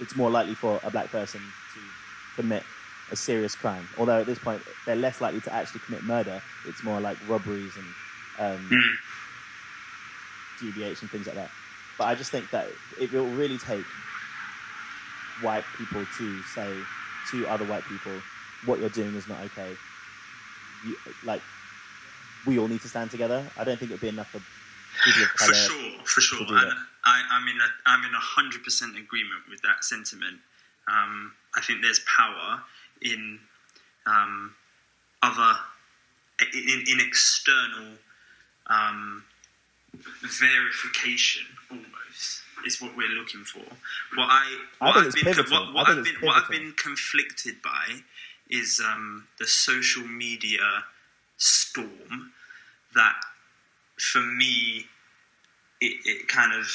it's 0.00 0.16
more 0.16 0.30
likely 0.30 0.54
for 0.54 0.80
a 0.82 0.90
black 0.90 1.10
person 1.10 1.40
to 1.40 1.80
commit 2.42 2.62
a 3.10 3.16
serious 3.16 3.54
crime. 3.54 3.88
Although 3.98 4.20
at 4.20 4.26
this 4.26 4.38
point, 4.38 4.62
they're 4.86 4.96
less 4.96 5.20
likely 5.20 5.40
to 5.42 5.52
actually 5.52 5.80
commit 5.80 6.02
murder. 6.04 6.42
It's 6.66 6.82
more 6.82 7.00
like 7.00 7.16
robberies 7.28 7.72
and 7.76 7.86
um. 8.38 8.70
GBH 10.58 11.02
and 11.02 11.10
things 11.10 11.26
like 11.26 11.36
that. 11.36 11.50
But 11.96 12.04
I 12.08 12.14
just 12.14 12.30
think 12.30 12.50
that 12.50 12.68
it 13.00 13.12
will 13.12 13.26
really 13.26 13.58
take 13.58 13.84
white 15.40 15.64
people 15.76 16.04
to 16.18 16.42
say 16.42 16.74
to 17.30 17.46
other 17.48 17.64
white 17.64 17.84
people, 17.84 18.12
what 18.66 18.80
you're 18.80 18.88
doing 18.88 19.14
is 19.14 19.28
not 19.28 19.40
okay. 19.44 19.76
You, 20.84 20.96
like, 21.24 21.42
we 22.46 22.58
all 22.58 22.68
need 22.68 22.80
to 22.82 22.88
stand 22.88 23.10
together. 23.10 23.48
I 23.56 23.64
don't 23.64 23.78
think 23.78 23.90
it 23.90 23.94
would 23.94 24.00
be 24.00 24.08
enough 24.08 24.30
for 24.30 24.40
people 25.04 25.22
of 25.22 25.28
For 25.30 25.54
sure, 25.54 25.92
for 26.04 26.20
sure. 26.20 26.46
that. 26.46 26.74
I, 27.04 27.22
I'm 27.30 27.48
in 27.48 27.56
a, 27.56 27.68
I'm 27.86 28.04
in 28.04 28.14
a 28.14 28.20
hundred 28.20 28.64
percent 28.64 28.96
agreement 28.96 29.42
with 29.48 29.62
that 29.62 29.84
sentiment. 29.84 30.38
Um, 30.90 31.32
I 31.56 31.60
think 31.60 31.82
there's 31.82 32.00
power 32.00 32.62
in 33.02 33.38
um, 34.06 34.54
other 35.22 35.58
in, 36.54 36.84
in 36.88 37.00
external 37.00 37.94
um, 38.68 39.24
verification 40.22 41.46
almost 41.70 42.42
is 42.66 42.80
what 42.80 42.96
we're 42.96 43.08
looking 43.08 43.44
for. 43.44 43.62
What 44.16 44.28
I 44.28 44.58
I 44.80 44.86
what 44.86 45.12
think 45.12 45.26
I've 45.26 45.46
been 45.46 45.52
what, 45.52 45.74
what 45.74 45.88
I 45.88 45.92
I've 45.92 46.04
been 46.04 46.14
it's 46.14 46.22
what 46.22 46.42
I've 46.42 46.50
been 46.50 46.72
conflicted 46.72 47.62
by 47.62 48.00
is 48.50 48.80
um, 48.84 49.26
the 49.38 49.46
social 49.46 50.04
media 50.06 50.84
storm 51.36 52.32
that 52.94 53.14
for 53.98 54.20
me 54.20 54.86
it, 55.80 55.96
it 56.04 56.28
kind 56.28 56.52
of 56.58 56.66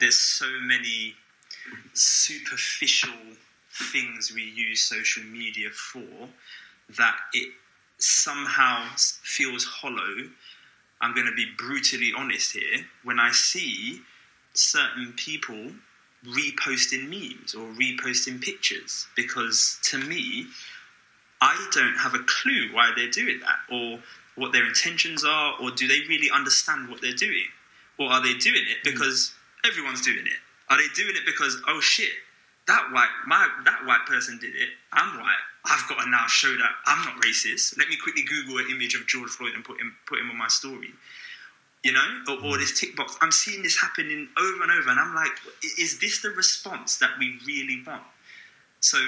there's 0.00 0.18
so 0.18 0.46
many 0.62 1.14
superficial 1.94 3.12
things 3.92 4.32
we 4.34 4.42
use 4.42 4.80
social 4.80 5.22
media 5.24 5.70
for 5.70 6.28
that 6.96 7.16
it 7.32 7.52
somehow 7.98 8.88
feels 8.96 9.64
hollow. 9.64 10.28
I'm 11.00 11.14
going 11.14 11.26
to 11.26 11.34
be 11.34 11.46
brutally 11.56 12.12
honest 12.16 12.52
here. 12.52 12.86
When 13.04 13.20
I 13.20 13.30
see 13.30 14.00
certain 14.54 15.12
people 15.16 15.72
reposting 16.24 17.08
memes 17.08 17.54
or 17.54 17.72
reposting 17.74 18.42
pictures, 18.42 19.06
because 19.14 19.78
to 19.84 19.98
me, 19.98 20.46
I 21.40 21.68
don't 21.72 21.96
have 21.98 22.14
a 22.14 22.24
clue 22.24 22.70
why 22.72 22.92
they're 22.96 23.10
doing 23.10 23.40
that 23.40 23.58
or 23.72 24.00
what 24.38 24.52
their 24.52 24.66
intentions 24.66 25.24
are, 25.24 25.54
or 25.60 25.70
do 25.70 25.86
they 25.86 26.00
really 26.08 26.30
understand 26.30 26.88
what 26.88 27.00
they're 27.00 27.12
doing? 27.12 27.46
Or 27.98 28.10
are 28.10 28.22
they 28.22 28.34
doing 28.34 28.64
it 28.68 28.78
because 28.84 29.34
everyone's 29.66 30.02
doing 30.02 30.26
it? 30.26 30.38
Are 30.70 30.76
they 30.78 30.88
doing 30.94 31.16
it 31.16 31.26
because, 31.26 31.60
oh 31.66 31.80
shit, 31.80 32.12
that 32.68 32.92
white 32.92 33.08
my 33.26 33.48
that 33.64 33.84
white 33.86 34.06
person 34.06 34.38
did 34.38 34.54
it. 34.54 34.68
I'm 34.92 35.18
white. 35.18 35.44
I've 35.64 35.88
got 35.88 36.04
to 36.04 36.08
now 36.08 36.26
show 36.28 36.54
that 36.54 36.70
I'm 36.86 37.04
not 37.04 37.20
racist. 37.22 37.76
Let 37.76 37.88
me 37.88 37.96
quickly 37.96 38.22
Google 38.22 38.58
an 38.58 38.66
image 38.70 38.94
of 38.94 39.06
George 39.06 39.30
Floyd 39.30 39.54
and 39.54 39.64
put 39.64 39.80
him 39.80 39.96
put 40.06 40.20
him 40.20 40.30
on 40.30 40.36
my 40.36 40.48
story. 40.48 40.92
You 41.82 41.92
know, 41.92 42.04
or, 42.28 42.44
or 42.44 42.58
this 42.58 42.78
tick 42.78 42.96
box. 42.96 43.16
I'm 43.20 43.32
seeing 43.32 43.62
this 43.62 43.80
happening 43.80 44.28
over 44.38 44.62
and 44.62 44.72
over, 44.72 44.90
and 44.90 45.00
I'm 45.00 45.14
like, 45.14 45.32
is 45.78 45.98
this 46.00 46.20
the 46.22 46.30
response 46.30 46.98
that 46.98 47.10
we 47.18 47.38
really 47.46 47.82
want? 47.86 48.02
So 48.80 48.98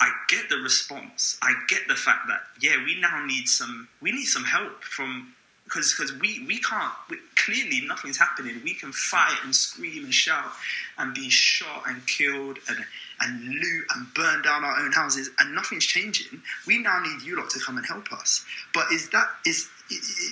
I 0.00 0.10
get 0.28 0.48
the 0.48 0.56
response. 0.56 1.38
I 1.42 1.54
get 1.68 1.86
the 1.88 1.94
fact 1.94 2.26
that 2.28 2.42
yeah, 2.60 2.76
we 2.84 3.00
now 3.00 3.24
need 3.24 3.48
some 3.48 3.88
we 4.00 4.12
need 4.12 4.26
some 4.26 4.44
help 4.44 4.82
from 4.82 5.34
because 5.64 5.94
because 5.96 6.12
we 6.20 6.44
we 6.46 6.58
can't 6.58 6.92
we, 7.08 7.16
clearly 7.36 7.86
nothing's 7.86 8.18
happening. 8.18 8.60
We 8.64 8.74
can 8.74 8.92
fight 8.92 9.36
and 9.44 9.54
scream 9.54 10.04
and 10.04 10.14
shout 10.14 10.52
and 10.98 11.14
be 11.14 11.30
shot 11.30 11.84
and 11.86 12.06
killed 12.06 12.58
and 12.68 12.84
and 13.20 13.44
loot 13.48 13.84
and 13.94 14.12
burn 14.14 14.42
down 14.42 14.64
our 14.64 14.78
own 14.84 14.92
houses 14.92 15.30
and 15.38 15.54
nothing's 15.54 15.86
changing. 15.86 16.42
We 16.66 16.78
now 16.78 17.00
need 17.00 17.22
you 17.22 17.36
lot 17.36 17.50
to 17.50 17.60
come 17.60 17.76
and 17.76 17.86
help 17.86 18.12
us. 18.12 18.44
But 18.72 18.86
is 18.92 19.10
that 19.10 19.28
is 19.46 19.68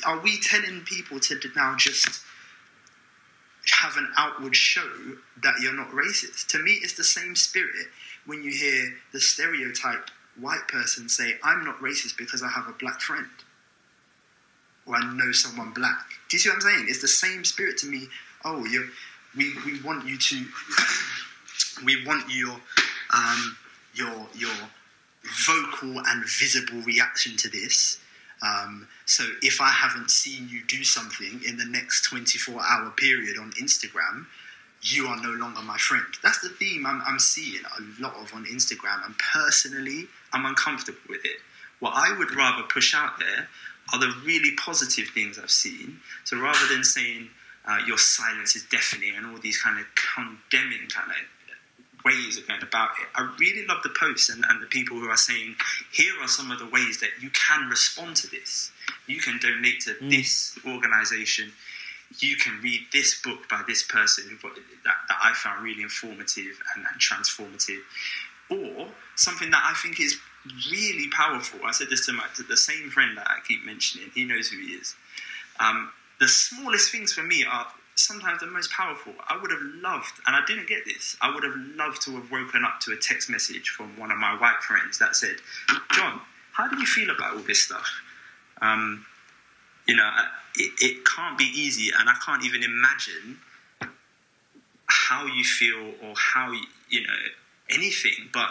are 0.05 0.19
we 0.19 0.41
telling 0.41 0.81
people 0.83 1.21
to 1.21 1.39
now 1.55 1.77
just 1.77 2.23
have 3.71 3.97
an 3.97 4.09
outward 4.17 4.57
show 4.57 4.89
that 5.43 5.55
you're 5.61 5.73
not 5.73 5.91
racist. 5.91 6.49
To 6.49 6.59
me, 6.59 6.73
it's 6.83 6.95
the 6.95 7.05
same 7.05 7.37
spirit 7.37 7.87
when 8.27 8.43
you 8.43 8.51
hear 8.51 8.95
the 9.13 9.21
stereotype 9.21 10.11
white 10.41 10.67
person 10.69 11.09
say, 11.09 11.37
I'm 11.43 11.65
not 11.65 11.81
racist 11.81 12.17
because 12.17 12.43
I 12.43 12.49
have 12.49 12.69
a 12.69 12.73
black 12.73 13.01
friend 13.01 13.27
or 14.87 14.97
I 14.97 15.15
know 15.15 15.33
someone 15.33 15.73
black. 15.73 16.07
Do 16.29 16.37
you 16.37 16.39
see 16.39 16.49
what 16.49 16.57
I'm 16.57 16.61
saying? 16.63 16.87
It's 16.89 17.01
the 17.01 17.09
same 17.09 17.45
spirit 17.45 17.79
to 17.79 17.87
me. 17.87 18.09
Oh, 18.45 18.65
you 18.65 18.89
we, 19.37 19.53
we 19.65 19.81
want 19.83 20.07
you 20.07 20.19
to, 20.19 20.45
we 21.85 22.05
want 22.07 22.25
your, 22.29 22.57
um, 23.15 23.57
your, 23.95 24.27
your 24.35 24.51
vocal 25.47 26.01
and 26.07 26.25
visible 26.27 26.81
reaction 26.83 27.37
to 27.39 27.49
this. 27.49 27.99
Um, 28.43 28.89
so 29.07 29.25
if 29.41 29.61
I 29.61 29.69
haven't 29.69 30.11
seen 30.11 30.49
you 30.49 30.63
do 30.67 30.83
something 30.83 31.41
in 31.47 31.57
the 31.57 31.65
next 31.65 32.03
24 32.03 32.61
hour 32.61 32.91
period 32.91 33.39
on 33.39 33.53
Instagram, 33.53 34.27
you 34.83 35.07
are 35.07 35.21
no 35.23 35.31
longer 35.31 35.63
my 35.63 35.79
friend. 35.79 36.05
That's 36.23 36.41
the 36.41 36.49
theme 36.49 36.85
I'm, 36.87 37.03
I'm 37.07 37.19
seeing 37.19 37.63
a 37.65 38.03
lot 38.03 38.17
of 38.17 38.35
on 38.35 38.45
Instagram, 38.47 39.05
and 39.07 39.15
personally, 39.19 40.07
I'm 40.33 40.45
uncomfortable 40.45 40.99
with 41.09 41.25
it. 41.25 41.37
What 41.81 41.93
I 41.95 42.17
would 42.17 42.35
rather 42.35 42.63
push 42.65 42.95
out 42.95 43.19
there 43.19 43.49
are 43.93 43.99
the 43.99 44.13
really 44.25 44.53
positive 44.57 45.09
things 45.09 45.39
I've 45.39 45.51
seen. 45.51 46.01
So 46.25 46.39
rather 46.39 46.67
than 46.69 46.85
saying 46.85 47.29
uh, 47.67 47.79
your 47.87 47.99
silence 47.99 48.57
is 48.57 48.65
deafening 48.65 49.15
and 49.17 49.27
all 49.27 49.39
these 49.39 49.61
kind 49.61 49.79
of 49.79 49.87
condemning 50.15 50.89
kind 50.89 51.11
of 51.11 52.05
ways 52.05 52.37
of 52.37 52.47
going 52.49 52.63
about 52.63 52.91
it. 53.01 53.07
I 53.15 53.33
really 53.39 53.67
love 53.67 53.83
the 53.83 53.95
posts 53.99 54.29
and, 54.29 54.45
and 54.49 54.61
the 54.61 54.67
people 54.67 54.99
who 54.99 55.09
are 55.09 55.17
saying, 55.17 55.55
here 55.93 56.13
are 56.21 56.29
some 56.29 56.51
of 56.51 56.59
the 56.59 56.67
ways 56.67 57.01
that 57.01 57.11
you 57.21 57.31
can 57.31 57.69
respond 57.69 58.17
to 58.17 58.31
this. 58.31 58.73
You 59.07 59.21
can 59.21 59.39
donate 59.39 59.81
to 59.83 59.95
this 60.01 60.59
organization. 60.67 61.53
You 62.19 62.37
can 62.37 62.61
read 62.63 62.81
this 62.93 63.21
book 63.23 63.49
by 63.49 63.63
this 63.67 63.83
person 63.83 64.39
that, 64.43 64.95
that 65.09 65.19
I 65.23 65.33
found 65.35 65.65
really 65.65 65.83
informative 65.83 66.61
and, 66.77 66.85
and 66.91 67.01
transformative. 67.01 67.81
Or 68.51 68.89
something 69.17 69.51
that 69.51 69.63
I 69.65 69.75
think 69.83 70.01
is 70.01 70.19
really 70.71 71.09
powerful. 71.11 71.61
I 71.65 71.73
said 71.73 71.89
this 71.89 72.07
to, 72.07 72.13
my, 72.13 72.25
to 72.37 72.43
the 72.43 72.57
same 72.57 72.91
friend 72.91 73.17
that 73.17 73.27
I 73.29 73.39
keep 73.47 73.65
mentioning. 73.65 74.11
He 74.15 74.25
knows 74.25 74.49
who 74.49 74.59
he 74.59 74.75
is. 74.75 74.95
Um, 75.61 75.91
the 76.21 76.29
smallest 76.29 76.91
things 76.91 77.13
for 77.13 77.23
me 77.23 77.45
are 77.49 77.67
sometimes 77.95 78.41
the 78.41 78.47
most 78.47 78.71
powerful. 78.71 79.13
I 79.29 79.41
would 79.41 79.51
have 79.51 79.61
loved, 79.63 80.21
and 80.27 80.35
I 80.35 80.41
didn't 80.47 80.69
get 80.69 80.85
this, 80.85 81.17
I 81.21 81.33
would 81.33 81.45
have 81.45 81.57
loved 81.77 82.03
to 82.03 82.13
have 82.13 82.31
woken 82.31 82.65
up 82.65 82.81
to 82.81 82.93
a 82.93 82.97
text 82.97 83.31
message 83.31 83.71
from 83.71 83.99
one 83.99 84.11
of 84.11 84.19
my 84.19 84.39
white 84.39 84.63
friends 84.63 84.99
that 84.99 85.17
said, 85.17 85.37
John, 85.93 86.21
how 86.53 86.69
do 86.69 86.79
you 86.79 86.87
feel 86.87 87.11
about 87.11 87.35
all 87.35 87.41
this 87.41 87.63
stuff? 87.63 87.89
Um, 88.61 89.05
you 89.87 89.97
know, 89.97 90.11
it, 90.57 90.73
it 90.81 91.05
can't 91.05 91.37
be 91.39 91.51
easy, 91.55 91.91
and 91.99 92.09
I 92.09 92.15
can't 92.25 92.45
even 92.45 92.63
imagine 92.63 93.39
how 94.87 95.27
you 95.27 95.45
feel 95.45 95.93
or 96.03 96.15
how, 96.17 96.53
you, 96.53 96.65
you 96.89 97.03
know, 97.03 97.19
anything, 97.71 98.29
but 98.33 98.51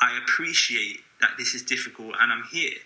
I 0.00 0.18
appreciate 0.18 1.00
that 1.20 1.30
this 1.38 1.54
is 1.54 1.62
difficult 1.62 2.14
and 2.20 2.32
I'm 2.32 2.44
here. 2.50 2.78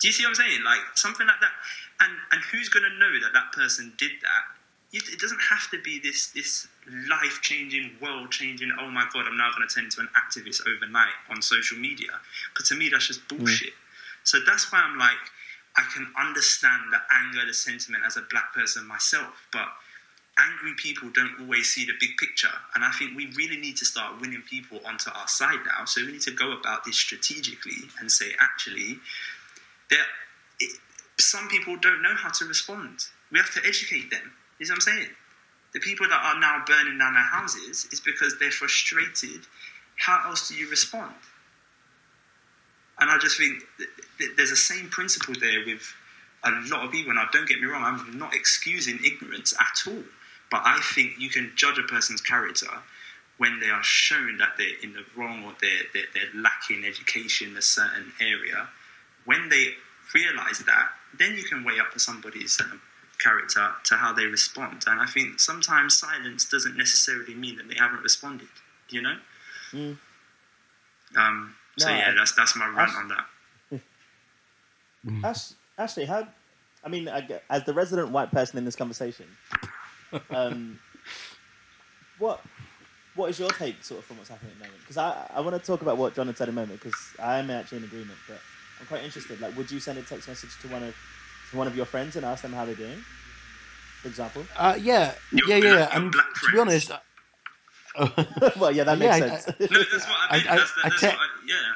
Do 0.00 0.08
you 0.08 0.12
see 0.12 0.24
what 0.24 0.30
I'm 0.30 0.34
saying? 0.36 0.64
Like 0.64 0.80
something 0.94 1.26
like 1.26 1.40
that. 1.40 1.52
And 2.00 2.12
and 2.32 2.42
who's 2.52 2.68
going 2.68 2.84
to 2.84 2.98
know 2.98 3.20
that 3.20 3.32
that 3.32 3.52
person 3.52 3.92
did 3.98 4.12
that? 4.22 4.44
It 4.92 5.18
doesn't 5.18 5.40
have 5.40 5.68
to 5.70 5.82
be 5.82 5.98
this 5.98 6.28
this 6.28 6.68
life 7.08 7.40
changing, 7.42 7.96
world 8.00 8.30
changing. 8.30 8.72
Oh 8.80 8.88
my 8.88 9.06
god, 9.12 9.26
I'm 9.26 9.36
now 9.36 9.50
going 9.56 9.66
to 9.66 9.74
turn 9.74 9.84
into 9.84 10.00
an 10.00 10.08
activist 10.16 10.62
overnight 10.66 11.16
on 11.30 11.42
social 11.42 11.78
media. 11.78 12.12
Because 12.52 12.68
to 12.68 12.74
me, 12.74 12.88
that's 12.88 13.06
just 13.06 13.26
mm. 13.28 13.38
bullshit. 13.38 13.74
So 14.24 14.38
that's 14.46 14.70
why 14.72 14.80
I'm 14.80 14.98
like, 14.98 15.20
I 15.76 15.84
can 15.92 16.06
understand 16.18 16.92
the 16.92 17.00
anger, 17.10 17.46
the 17.46 17.54
sentiment 17.54 18.04
as 18.06 18.16
a 18.16 18.22
black 18.30 18.54
person 18.54 18.86
myself, 18.86 19.46
but 19.52 19.68
angry 20.38 20.74
people 20.76 21.10
don't 21.10 21.32
always 21.40 21.72
see 21.72 21.84
the 21.84 21.92
big 22.00 22.16
picture. 22.18 22.52
And 22.74 22.84
I 22.84 22.90
think 22.92 23.16
we 23.16 23.26
really 23.36 23.56
need 23.56 23.76
to 23.78 23.84
start 23.84 24.20
winning 24.20 24.42
people 24.48 24.80
onto 24.86 25.10
our 25.10 25.28
side 25.28 25.58
now. 25.66 25.84
So 25.84 26.04
we 26.04 26.12
need 26.12 26.22
to 26.22 26.30
go 26.30 26.52
about 26.52 26.84
this 26.84 26.96
strategically 26.96 27.88
and 28.00 28.10
say, 28.10 28.32
actually, 28.40 28.98
there, 29.90 30.04
it, 30.60 30.78
some 31.18 31.48
people 31.48 31.76
don't 31.76 32.02
know 32.02 32.14
how 32.14 32.30
to 32.30 32.44
respond. 32.44 33.00
We 33.30 33.38
have 33.38 33.52
to 33.54 33.60
educate 33.66 34.10
them. 34.10 34.32
Know 34.60 34.66
what 34.66 34.70
I'm 34.72 34.80
saying? 34.80 35.08
The 35.72 35.80
people 35.80 36.08
that 36.08 36.22
are 36.22 36.40
now 36.40 36.64
burning 36.66 36.98
down 36.98 37.14
their 37.14 37.22
houses 37.22 37.86
is 37.92 38.00
because 38.00 38.38
they're 38.38 38.50
frustrated. 38.50 39.46
How 39.96 40.28
else 40.28 40.48
do 40.48 40.54
you 40.54 40.70
respond? 40.70 41.14
And 42.98 43.10
I 43.10 43.18
just 43.18 43.36
think 43.36 43.62
th- 43.76 43.90
th- 44.18 44.30
there's 44.36 44.50
a 44.50 44.56
same 44.56 44.88
principle 44.88 45.34
there 45.38 45.64
with 45.66 45.82
a 46.44 46.50
lot 46.70 46.84
of 46.84 46.92
people. 46.92 47.14
Now, 47.14 47.28
don't 47.32 47.48
get 47.48 47.60
me 47.60 47.66
wrong, 47.66 47.82
I'm 47.82 48.18
not 48.18 48.34
excusing 48.34 48.98
ignorance 49.04 49.54
at 49.58 49.90
all. 49.90 50.02
But 50.50 50.62
I 50.64 50.80
think 50.94 51.18
you 51.18 51.28
can 51.28 51.52
judge 51.56 51.78
a 51.78 51.82
person's 51.82 52.20
character 52.20 52.68
when 53.38 53.60
they 53.60 53.68
are 53.68 53.82
shown 53.82 54.38
that 54.38 54.50
they're 54.56 54.78
in 54.82 54.92
the 54.92 55.04
wrong 55.16 55.44
or 55.44 55.54
they're, 55.60 55.82
they're, 55.92 56.04
they're 56.14 56.40
lacking 56.40 56.84
education 56.84 57.50
in 57.50 57.56
a 57.56 57.62
certain 57.62 58.12
area. 58.20 58.68
When 59.24 59.48
they 59.48 59.72
realize 60.14 60.60
that, 60.60 60.88
then 61.18 61.34
you 61.34 61.42
can 61.42 61.64
weigh 61.64 61.80
up 61.80 61.92
for 61.92 61.98
somebody's 61.98 62.58
um, 62.60 62.80
character 63.18 63.68
to 63.84 63.94
how 63.94 64.12
they 64.12 64.24
respond. 64.26 64.84
And 64.86 65.00
I 65.00 65.06
think 65.06 65.40
sometimes 65.40 65.96
silence 65.96 66.48
doesn't 66.48 66.76
necessarily 66.76 67.34
mean 67.34 67.56
that 67.56 67.68
they 67.68 67.74
haven't 67.74 68.02
responded. 68.02 68.48
You 68.88 69.02
know? 69.02 69.16
Mm. 69.72 69.98
Um, 71.16 71.54
so 71.78 71.88
No, 71.88 71.96
yeah, 71.96 72.10
I- 72.10 72.14
that's 72.14 72.32
that's 72.32 72.56
my 72.56 72.66
rant 72.68 72.90
I- 72.90 72.94
on 73.00 73.08
that. 73.08 73.26
Ash, 75.24 75.52
Ashley, 75.78 76.04
how? 76.04 76.26
I 76.84 76.88
mean, 76.88 77.08
as 77.50 77.64
the 77.64 77.72
resident 77.74 78.10
white 78.10 78.30
person 78.32 78.58
in 78.58 78.64
this 78.64 78.76
conversation, 78.76 79.26
um, 80.30 80.78
what 82.18 82.40
what 83.14 83.30
is 83.30 83.38
your 83.38 83.50
take 83.50 83.82
sort 83.84 84.00
of 84.00 84.04
from 84.06 84.18
what's 84.18 84.28
happening 84.30 84.52
at 84.52 84.58
the 84.58 84.64
moment? 84.64 84.80
Because 84.82 84.96
I, 84.96 85.30
I 85.34 85.40
want 85.40 85.54
to 85.60 85.64
talk 85.64 85.82
about 85.82 85.96
what 85.96 86.14
John 86.14 86.26
had 86.26 86.36
said 86.36 86.48
a 86.48 86.52
moment 86.52 86.80
because 86.82 86.98
I 87.22 87.38
am 87.38 87.50
actually 87.50 87.78
in 87.78 87.84
agreement, 87.84 88.18
but 88.28 88.38
I'm 88.80 88.86
quite 88.86 89.04
interested. 89.04 89.40
Like, 89.40 89.56
would 89.56 89.70
you 89.70 89.80
send 89.80 89.98
a 89.98 90.02
text 90.02 90.28
message 90.28 90.50
to 90.62 90.68
one 90.68 90.82
of 90.82 90.94
to 91.50 91.56
one 91.56 91.66
of 91.68 91.76
your 91.76 91.86
friends 91.86 92.16
and 92.16 92.24
ask 92.26 92.42
them 92.42 92.52
how 92.52 92.64
they're 92.64 92.74
doing, 92.74 92.98
for 94.02 94.08
example? 94.08 94.44
Uh, 94.56 94.76
yeah, 94.80 95.14
Your 95.32 95.48
yeah, 95.48 95.54
yeah, 95.56 95.60
black- 95.60 95.90
yeah. 95.92 95.96
And 95.96 96.12
to 96.12 96.52
be 96.52 96.58
honest, 96.58 96.90
well, 98.58 98.72
yeah, 98.72 98.84
that 98.84 98.98
makes 98.98 99.18
Yeah, 99.18 99.24
I- 99.24 99.28
sense. 99.38 99.46
No, 99.60 99.66
that's 99.82 100.06
what 100.06 100.16
I 100.30 100.36
mean. 100.38 100.46
I- 100.48 100.52
I- 100.52 100.56
that's 100.58 100.74
the, 100.74 100.80
I 100.84 100.88
that's 100.88 101.00
te- 101.00 101.06
what 101.06 101.16
I, 101.16 101.26
yeah. 101.46 101.72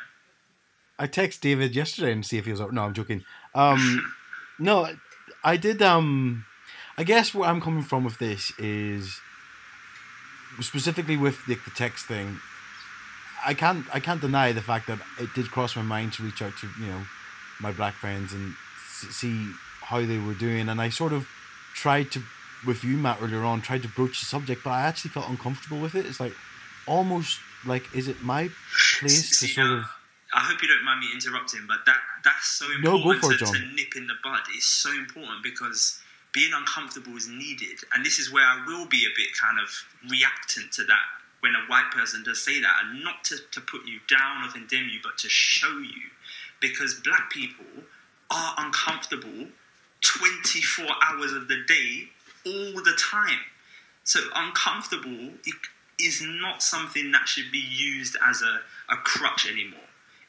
I 0.99 1.07
text 1.07 1.41
David 1.41 1.75
yesterday 1.75 2.13
and 2.13 2.25
see 2.27 2.37
if 2.39 2.45
he 2.45 2.51
was 2.51 2.61
up. 2.61 2.73
No, 2.73 2.83
I'm 2.83 2.93
joking. 2.95 3.25
Um, 3.55 4.13
no, 4.59 4.89
I 5.43 5.57
did. 5.57 5.81
Um, 5.83 6.45
I 6.99 7.05
guess 7.05 7.33
where 7.35 7.49
I'm 7.49 7.61
coming 7.61 7.83
from 7.83 8.05
with 8.05 8.19
this 8.19 8.53
is 8.59 9.19
specifically 10.61 11.17
with 11.17 11.45
the, 11.47 11.55
the 11.55 11.71
text 11.75 12.07
thing. 12.07 12.39
I 13.47 13.55
can't. 13.55 13.87
I 13.95 14.01
can't 14.01 14.21
deny 14.21 14.53
the 14.53 14.61
fact 14.61 14.87
that 14.89 14.99
it 15.19 15.33
did 15.35 15.51
cross 15.51 15.75
my 15.77 15.83
mind 15.83 16.13
to 16.15 16.23
reach 16.23 16.43
out 16.43 16.53
to 16.59 16.69
you 16.79 16.87
know 16.87 17.01
my 17.61 17.73
black 17.73 17.95
friends 17.95 18.33
and 18.35 18.55
s- 18.77 19.15
see 19.15 19.47
how 19.83 20.01
they 20.05 20.19
were 20.19 20.35
doing, 20.35 20.69
and 20.69 20.81
I 20.81 20.91
sort 20.91 21.13
of 21.15 21.27
tried 21.75 22.11
to 22.13 22.23
with 22.67 22.85
you 22.85 22.97
Matt 22.97 23.19
earlier 23.23 23.45
on 23.45 23.61
tried 23.61 23.83
to 23.83 23.89
broach 23.89 24.21
the 24.21 24.27
subject, 24.27 24.63
but 24.65 24.71
I 24.71 24.83
actually 24.83 25.11
felt 25.11 25.29
uncomfortable 25.29 25.81
with 25.81 25.95
it. 25.95 26.07
It's 26.07 26.21
like 26.21 26.35
almost 26.87 27.39
like 27.65 27.95
is 27.95 28.09
it 28.09 28.23
my 28.23 28.49
place 29.01 29.39
to 29.41 29.47
sort 29.47 29.71
of 29.71 29.85
I 30.33 30.41
hope 30.41 30.63
you 30.63 30.69
don't 30.69 30.85
mind 30.85 31.01
me 31.01 31.09
interrupting, 31.13 31.63
but 31.67 31.79
that 31.87 31.99
that's 32.25 32.47
so 32.47 32.67
No, 32.81 32.97
important 32.97 33.23
go 33.23 33.29
for 33.29 33.35
it, 33.35 33.39
to, 33.39 33.45
to 33.47 33.75
nip 33.75 33.97
in 33.97 34.07
the 34.07 34.15
bud. 34.23 34.41
It's 34.55 34.67
so 34.67 34.93
important 34.93 35.43
because 35.43 36.01
being 36.33 36.53
uncomfortable 36.55 37.17
is 37.17 37.29
needed, 37.29 37.79
and 37.95 38.07
this 38.07 38.19
is 38.19 38.33
where 38.33 38.45
I 38.45 38.63
will 38.67 38.87
be 38.87 39.05
a 39.05 39.13
bit 39.17 39.29
kind 39.37 39.59
of 39.59 39.69
reactant 40.09 40.73
to 40.73 40.85
that 40.85 41.07
when 41.41 41.55
a 41.55 41.71
white 41.71 41.91
person 41.91 42.23
does 42.23 42.45
say 42.45 42.61
that, 42.61 42.73
and 42.85 43.03
not 43.03 43.25
to, 43.25 43.39
to 43.51 43.61
put 43.61 43.87
you 43.87 43.99
down 44.09 44.45
or 44.45 44.53
condemn 44.53 44.89
you, 44.89 45.01
but 45.03 45.19
to 45.19 45.29
show 45.29 45.79
you, 45.79 46.11
because 46.61 46.95
black 47.03 47.31
people 47.31 47.65
are 48.31 48.55
uncomfortable 48.59 49.49
24 50.03 50.87
hours 51.03 51.33
of 51.33 51.49
the 51.49 51.63
day, 51.67 52.09
all 52.47 52.83
the 52.83 52.97
time. 52.99 53.41
So 54.05 54.21
uncomfortable 54.35 55.31
is 56.01 56.23
not 56.25 56.63
something 56.63 57.13
that 57.13 57.29
should 57.29 57.51
be 57.53 57.59
used 57.59 58.17
as 58.27 58.43
a, 58.43 58.61
a 58.93 58.97
crutch 58.99 59.47
anymore. 59.51 59.81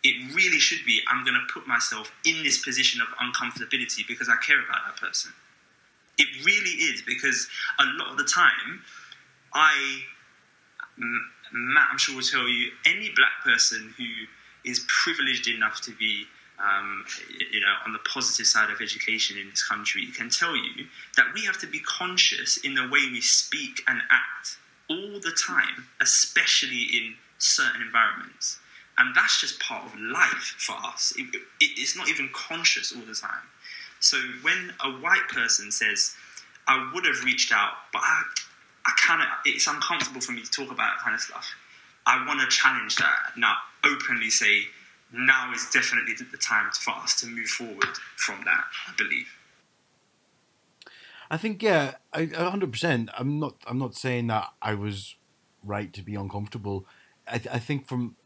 It 0.03 0.33
really 0.35 0.59
should 0.59 0.85
be, 0.85 1.01
I'm 1.07 1.23
going 1.23 1.35
to 1.35 1.53
put 1.53 1.67
myself 1.67 2.11
in 2.25 2.43
this 2.43 2.63
position 2.63 3.01
of 3.01 3.07
uncomfortability 3.19 4.07
because 4.07 4.29
I 4.29 4.35
care 4.45 4.59
about 4.59 4.79
that 4.87 4.99
person. 4.99 5.31
It 6.17 6.45
really 6.45 6.71
is 6.71 7.01
because 7.01 7.47
a 7.79 7.85
lot 7.97 8.11
of 8.11 8.17
the 8.17 8.23
time, 8.23 8.81
I, 9.53 10.01
Matt, 10.97 11.87
I'm 11.91 11.97
sure 11.97 12.15
will 12.15 12.23
tell 12.23 12.47
you, 12.47 12.71
any 12.85 13.11
black 13.15 13.43
person 13.43 13.93
who 13.97 14.05
is 14.65 14.85
privileged 14.87 15.47
enough 15.47 15.81
to 15.81 15.91
be 15.91 16.25
um, 16.61 17.05
you 17.51 17.59
know, 17.59 17.73
on 17.85 17.93
the 17.93 17.99
positive 17.99 18.45
side 18.45 18.69
of 18.69 18.81
education 18.81 19.37
in 19.37 19.49
this 19.49 19.67
country 19.67 20.07
can 20.15 20.29
tell 20.29 20.55
you 20.55 20.85
that 21.17 21.25
we 21.33 21.43
have 21.45 21.57
to 21.59 21.67
be 21.67 21.79
conscious 21.79 22.57
in 22.57 22.75
the 22.75 22.83
way 22.83 23.01
we 23.11 23.21
speak 23.21 23.81
and 23.87 23.99
act 24.11 24.57
all 24.89 25.19
the 25.19 25.31
time, 25.31 25.87
especially 26.01 26.83
in 26.93 27.15
certain 27.39 27.81
environments. 27.81 28.59
And 28.97 29.15
that's 29.15 29.41
just 29.41 29.59
part 29.59 29.85
of 29.85 29.99
life 29.99 30.55
for 30.57 30.75
us. 30.85 31.13
It, 31.17 31.33
it, 31.33 31.43
it's 31.59 31.97
not 31.97 32.09
even 32.09 32.29
conscious 32.33 32.93
all 32.93 33.01
the 33.01 33.15
time. 33.15 33.47
So 33.99 34.17
when 34.41 34.73
a 34.83 34.91
white 34.99 35.27
person 35.29 35.71
says, 35.71 36.13
I 36.67 36.91
would 36.93 37.05
have 37.05 37.23
reached 37.23 37.51
out, 37.51 37.71
but 37.93 38.01
I, 38.03 38.23
I 38.85 38.91
kind 38.97 39.21
of, 39.21 39.27
it's 39.45 39.67
uncomfortable 39.67 40.21
for 40.21 40.33
me 40.33 40.43
to 40.43 40.51
talk 40.51 40.71
about 40.71 40.97
that 40.97 41.03
kind 41.03 41.15
of 41.15 41.21
stuff. 41.21 41.47
I 42.05 42.25
want 42.27 42.41
to 42.41 42.47
challenge 42.47 42.95
that. 42.97 43.37
Now, 43.37 43.55
openly 43.83 44.29
say, 44.29 44.63
now 45.13 45.51
is 45.53 45.69
definitely 45.73 46.13
the 46.13 46.37
time 46.37 46.69
for 46.71 46.91
us 46.91 47.19
to 47.21 47.27
move 47.27 47.47
forward 47.47 47.97
from 48.15 48.43
that, 48.45 48.63
I 48.87 48.93
believe. 48.97 49.27
I 51.29 51.37
think 51.37 51.63
yeah, 51.63 51.93
hundred 52.13 52.71
percent. 52.71 53.09
I'm 53.17 53.39
not. 53.39 53.55
I'm 53.65 53.77
not 53.77 53.95
saying 53.95 54.27
that 54.27 54.51
I 54.61 54.73
was 54.73 55.15
right 55.63 55.93
to 55.93 56.01
be 56.01 56.15
uncomfortable. 56.15 56.85
I 57.25 57.37
th- 57.37 57.55
I 57.55 57.59
think 57.59 57.87
from 57.87 58.17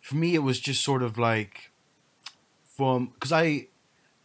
for 0.00 0.14
me 0.14 0.34
it 0.36 0.44
was 0.44 0.60
just 0.60 0.84
sort 0.84 1.02
of 1.02 1.18
like 1.18 1.72
from 2.76 3.06
because 3.14 3.32
I 3.32 3.66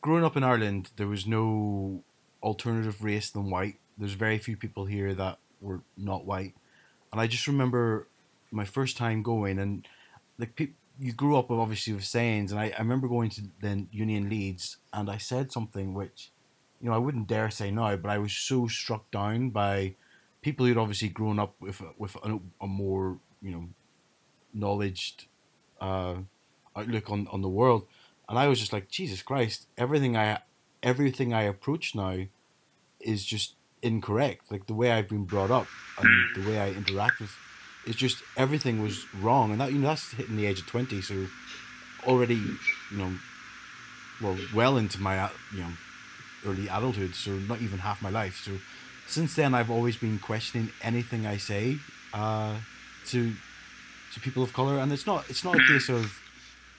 growing 0.01 0.23
up 0.23 0.37
in 0.37 0.43
Ireland 0.43 0.91
there 0.97 1.07
was 1.07 1.25
no 1.25 2.03
alternative 2.43 3.03
race 3.03 3.31
than 3.31 3.49
white. 3.49 3.79
There's 3.97 4.13
very 4.13 4.37
few 4.37 4.55
people 4.55 4.85
here 4.85 5.15
that 5.15 5.39
were 5.59 5.81
not 5.97 6.25
white, 6.25 6.53
and 7.11 7.19
I 7.19 7.25
just 7.25 7.47
remember 7.47 8.07
my 8.51 8.65
first 8.65 8.97
time 8.97 9.23
going 9.23 9.57
and 9.57 9.87
like 10.37 10.55
people. 10.55 10.75
You 10.99 11.11
grew 11.11 11.37
up 11.37 11.49
obviously 11.49 11.93
with 11.93 12.05
sayings, 12.05 12.51
and 12.51 12.59
I, 12.59 12.71
I 12.77 12.79
remember 12.79 13.07
going 13.07 13.29
to 13.31 13.41
then 13.61 13.87
Union 13.91 14.29
Leeds, 14.29 14.77
and 14.91 15.09
I 15.09 15.17
said 15.17 15.51
something 15.51 15.93
which 15.93 16.31
you 16.83 16.89
know, 16.89 16.95
I 16.95 16.99
wouldn't 16.99 17.27
dare 17.27 17.49
say 17.49 17.71
now, 17.71 17.95
but 17.95 18.11
I 18.11 18.17
was 18.17 18.33
so 18.33 18.67
struck 18.67 19.09
down 19.09 19.51
by 19.51 19.95
people 20.41 20.65
who'd 20.65 20.77
obviously 20.77 21.07
grown 21.07 21.39
up 21.39 21.55
with 21.61 21.79
a- 21.79 21.93
with 21.97 22.15
a, 22.17 22.39
a 22.61 22.67
more 22.67 23.19
you 23.41 23.51
know 23.51 23.69
knowledged 24.53 25.25
uh, 25.81 26.15
outlook 26.75 27.09
on, 27.09 27.27
on 27.31 27.41
the 27.41 27.49
world, 27.49 27.87
and 28.27 28.37
I 28.37 28.47
was 28.47 28.59
just 28.59 28.73
like, 28.73 28.89
Jesus 28.89 29.21
Christ, 29.21 29.67
everything 29.77 30.17
I 30.17 30.39
everything 30.83 31.33
I 31.33 31.43
approach 31.43 31.95
now 31.95 32.25
is 32.99 33.23
just 33.23 33.55
incorrect. 33.81 34.51
Like 34.51 34.67
the 34.67 34.73
way 34.73 34.91
I've 34.91 35.07
been 35.09 35.25
brought 35.25 35.51
up 35.51 35.67
and 35.97 36.35
the 36.35 36.49
way 36.49 36.59
I 36.59 36.69
interact 36.71 37.21
with, 37.21 37.31
it's 37.85 37.97
just 37.97 38.23
everything 38.37 38.81
was 38.81 39.05
wrong, 39.13 39.51
and 39.51 39.59
that 39.61 39.71
you 39.73 39.79
know 39.79 39.87
that's 39.89 40.11
hitting 40.11 40.35
the 40.37 40.45
age 40.45 40.59
of 40.59 40.67
twenty, 40.67 41.01
so 41.01 41.27
already 42.05 42.35
you 42.35 42.97
know, 42.97 43.13
well, 44.21 44.37
well 44.53 44.77
into 44.77 45.01
my 45.01 45.19
uh, 45.19 45.29
you 45.53 45.59
know 45.59 45.71
early 46.45 46.67
adulthood, 46.67 47.15
so 47.15 47.31
not 47.31 47.61
even 47.61 47.79
half 47.79 48.01
my 48.01 48.09
life. 48.09 48.41
So 48.45 48.51
since 49.07 49.35
then, 49.35 49.53
I've 49.53 49.69
always 49.71 49.97
been 49.97 50.19
questioning 50.19 50.69
anything 50.81 51.25
I 51.25 51.37
say 51.37 51.77
uh, 52.13 52.55
to 53.07 53.33
to 54.13 54.19
people 54.19 54.43
of 54.43 54.53
color, 54.53 54.77
and 54.79 54.91
it's 54.91 55.05
not 55.05 55.29
it's 55.29 55.43
not 55.43 55.55
a 55.55 55.63
case 55.67 55.89
of 55.89 56.19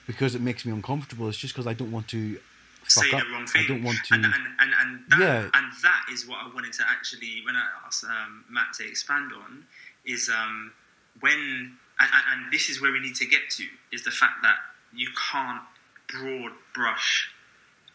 because 0.07 0.35
it 0.35 0.41
makes 0.41 0.65
me 0.65 0.71
uncomfortable. 0.71 1.27
It's 1.29 1.37
just 1.37 1.53
because 1.53 1.67
I 1.67 1.73
don't 1.73 1.91
want 1.91 2.07
to 2.09 2.37
fuck 2.83 3.03
say 3.05 3.11
up. 3.11 3.23
the 3.23 3.31
wrong 3.33 3.47
thing. 3.47 3.63
I 3.63 3.67
don't 3.67 3.83
want 3.83 3.97
to. 4.05 4.13
And, 4.13 4.25
and, 4.25 4.33
and, 4.59 4.71
and, 4.81 4.99
that, 5.09 5.19
Yeah. 5.19 5.49
and 5.53 5.73
that 5.81 6.05
is 6.13 6.27
what 6.27 6.37
I 6.45 6.53
wanted 6.53 6.73
to 6.73 6.83
actually, 6.87 7.41
when 7.45 7.55
I 7.55 7.65
asked 7.85 8.03
um, 8.03 8.45
Matt 8.49 8.73
to 8.77 8.87
expand 8.87 9.31
on, 9.33 9.65
is 10.05 10.29
um, 10.29 10.71
when, 11.19 11.77
and, 11.99 12.51
this 12.51 12.69
is 12.69 12.81
where 12.81 12.91
we 12.91 12.99
need 12.99 13.15
to 13.15 13.25
get 13.25 13.49
to, 13.51 13.65
is 13.91 14.03
the 14.03 14.11
fact 14.11 14.41
that 14.43 14.55
you 14.93 15.09
can't 15.31 15.61
broad 16.07 16.51
brush 16.73 17.29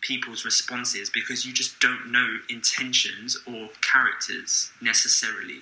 people's 0.01 0.45
responses 0.45 1.11
because 1.11 1.45
you 1.45 1.53
just 1.53 1.79
don't 1.81 2.11
know 2.11 2.39
intentions 2.49 3.39
or 3.47 3.69
characters 3.83 4.71
necessarily. 4.81 5.61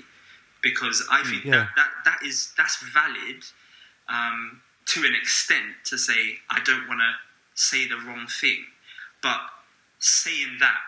Because 0.62 1.06
I 1.10 1.22
think 1.24 1.44
yeah. 1.44 1.52
that, 1.52 1.68
that 1.76 1.90
that 2.04 2.18
is 2.26 2.52
that's 2.56 2.76
valid 2.92 3.44
um, 4.08 4.60
to 4.86 5.00
an 5.04 5.14
extent 5.14 5.74
to 5.84 5.98
say 5.98 6.38
I 6.50 6.60
don't 6.64 6.88
want 6.88 7.00
to 7.00 7.12
say 7.54 7.86
the 7.86 7.96
wrong 7.96 8.26
thing, 8.40 8.64
but 9.22 9.40
saying 10.00 10.56
that 10.60 10.80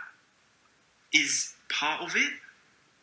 is 1.13 1.55
part 1.69 2.03
of 2.03 2.17
it. 2.17 2.33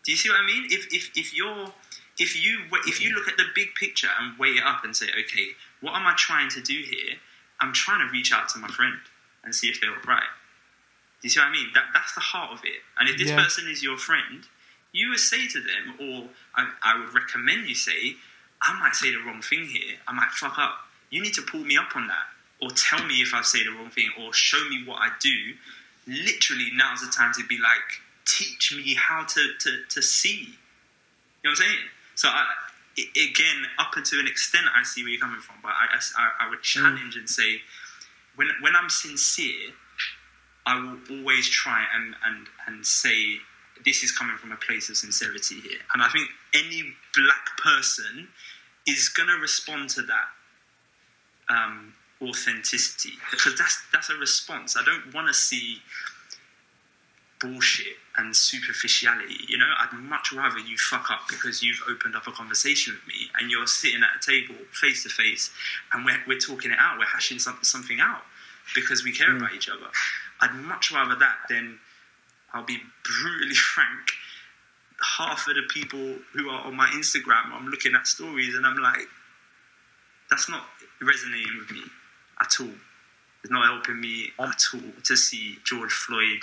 Do 0.04 0.12
you 0.12 0.18
see 0.18 0.30
what 0.30 0.40
I 0.42 0.46
mean? 0.46 0.66
If 0.70 0.94
if 0.94 1.12
if 1.16 1.34
you're 1.34 1.72
if 2.18 2.42
you 2.44 2.62
if 2.86 3.02
you 3.02 3.14
look 3.14 3.28
at 3.28 3.38
the 3.38 3.46
big 3.54 3.76
picture 3.80 4.10
and 4.20 4.38
weigh 4.40 4.50
it 4.58 4.64
up 4.64 4.84
and 4.84 4.96
say, 4.96 5.08
okay, 5.08 5.48
what 5.82 5.94
am 5.96 6.08
I 6.08 6.14
trying 6.18 6.50
to 6.50 6.62
do 6.62 6.74
here? 6.74 7.16
I'm 7.62 7.74
trying 7.74 8.06
to 8.08 8.12
reach 8.12 8.32
out 8.34 8.50
to 8.50 8.60
my 8.60 8.68
friend 8.68 8.98
and 9.44 9.54
see 9.54 9.68
if 9.68 9.80
they're 9.82 9.92
all 9.92 10.08
right. 10.08 10.30
Do 11.22 11.26
you 11.26 11.30
see 11.30 11.40
what 11.40 11.48
I 11.48 11.52
mean? 11.52 11.68
That 11.74 11.86
that's 11.94 12.14
the 12.14 12.22
heart 12.22 12.52
of 12.54 12.60
it. 12.64 12.82
And 13.00 13.10
if 13.10 13.18
this 13.18 13.30
Yeah. 13.30 13.44
person 13.44 13.68
is 13.68 13.82
your 13.84 13.98
friend, 13.98 14.44
you 14.92 15.10
would 15.10 15.20
say 15.20 15.48
to 15.48 15.60
them, 15.62 15.96
or 16.00 16.30
I, 16.56 16.72
I 16.84 17.00
would 17.00 17.14
recommend 17.14 17.68
you 17.68 17.76
say, 17.76 18.16
I 18.62 18.74
might 18.80 18.96
say 18.96 19.12
the 19.12 19.20
wrong 19.20 19.42
thing 19.42 19.66
here. 19.66 19.98
I 20.08 20.14
might 20.14 20.32
fuck 20.32 20.58
up. 20.58 20.88
You 21.10 21.22
need 21.22 21.34
to 21.36 21.42
pull 21.42 21.62
me 21.64 21.78
up 21.78 21.96
on 21.96 22.08
that, 22.08 22.28
or 22.62 22.70
tell 22.72 23.04
me 23.06 23.22
if 23.22 23.34
I 23.34 23.42
say 23.42 23.64
the 23.64 23.72
wrong 23.72 23.90
thing, 23.90 24.10
or 24.20 24.34
show 24.34 24.64
me 24.70 24.84
what 24.86 24.98
I 25.02 25.10
do. 25.20 25.54
Literally, 26.08 26.70
now's 26.74 27.02
the 27.02 27.12
time 27.12 27.34
to 27.34 27.46
be 27.48 27.58
like, 27.58 28.02
teach 28.26 28.74
me 28.76 28.96
how 28.96 29.24
to 29.26 29.54
to, 29.60 29.84
to 29.90 30.02
see. 30.02 30.56
You 31.44 31.50
know 31.50 31.52
what 31.52 31.52
I'm 31.52 31.56
saying? 31.56 31.78
So 32.18 32.28
I, 32.28 32.46
again, 32.98 33.66
up 33.78 33.96
until 33.96 34.20
an 34.20 34.28
extent, 34.28 34.66
I 34.76 34.84
see 34.84 35.04
where 35.04 35.12
you're 35.12 35.22
coming 35.22 35.40
from, 35.40 35.56
but 35.62 35.70
I, 35.70 35.98
I, 36.18 36.46
I 36.46 36.50
would 36.50 36.64
challenge 36.64 37.16
and 37.16 37.30
say, 37.30 37.62
when 38.36 38.50
when 38.62 38.76
I'm 38.76 38.90
sincere, 38.90 39.72
I 40.66 40.80
will 40.80 40.98
always 41.18 41.48
try 41.48 41.86
and, 41.96 42.16
and, 42.26 42.48
and 42.66 42.86
say 42.86 43.38
this 43.86 44.04
is 44.04 44.12
coming 44.12 44.36
from 44.38 44.52
a 44.52 44.58
place 44.58 44.90
of 44.90 44.98
sincerity 44.98 45.62
here. 45.62 45.80
And 45.94 46.02
I 46.02 46.10
think 46.10 46.28
any 46.56 46.92
black 47.16 47.46
person 47.62 48.28
is 48.88 49.10
going 49.10 49.30
to 49.30 49.36
respond 49.36 49.90
to 49.92 50.02
that 50.02 50.28
um, 51.50 51.94
authenticity 52.22 53.14
because 53.30 53.56
that's 53.58 53.80
that's 53.94 54.10
a 54.10 54.16
response. 54.16 54.76
I 54.76 54.84
don't 54.84 55.14
want 55.14 55.28
to 55.28 55.36
see 55.36 55.78
bullshit 57.40 57.96
and 58.18 58.36
superficiality. 58.36 59.38
You 59.48 59.58
know, 59.58 59.70
I'd 59.80 59.94
much 60.00 60.32
rather 60.34 60.60
you 60.60 60.78
fuck 60.78 61.12
up 61.12 61.22
because 61.30 61.62
you've 61.62 61.82
opened 61.90 62.16
up 62.16 62.28
a 62.28 62.32
conversation 62.32 62.94
with 62.96 63.08
me 63.08 63.30
and 63.40 63.52
you're 63.52 63.68
sitting 63.68 64.02
at 64.02 64.10
a 64.22 64.32
table 64.32 64.56
face 64.72 65.04
to 65.04 65.10
face 65.10 65.52
and 65.94 66.04
we're, 66.06 66.20
we're 66.28 66.40
talking 66.40 66.72
it 66.72 66.78
out, 66.80 66.98
we're 66.98 67.06
hashing 67.06 67.40
some, 67.40 67.58
something 67.62 68.00
out 68.00 68.22
because 68.76 69.04
we 69.04 69.12
care 69.12 69.30
Mm. 69.30 69.38
about 69.38 69.54
each 69.54 69.70
other. 69.70 69.88
I'd 70.42 70.54
much 70.56 70.92
rather 70.92 71.16
that 71.16 71.36
than, 71.50 71.80
I'll 72.54 72.66
be 72.66 72.80
brutally 73.22 73.56
frank, 73.74 74.12
half 75.18 75.48
of 75.48 75.56
the 75.56 75.64
people 75.72 76.16
who 76.34 76.50
are 76.50 76.66
on 76.66 76.76
my 76.76 76.88
Instagram, 76.88 77.52
I'm 77.54 77.68
looking 77.68 77.94
at 77.94 78.08
stories 78.08 78.56
and 78.56 78.66
I'm 78.66 78.78
like, 78.78 79.08
that's 80.30 80.50
not 80.50 80.64
resonating 81.02 81.58
with 81.60 81.72
me 81.72 81.82
at 82.42 82.60
all. 82.60 82.74
It's 83.44 83.52
not 83.52 83.66
helping 83.66 84.02
me 84.02 84.32
at 84.40 84.62
all 84.74 84.82
to 85.04 85.16
see 85.16 85.58
George 85.64 85.92
Floyd 85.94 86.40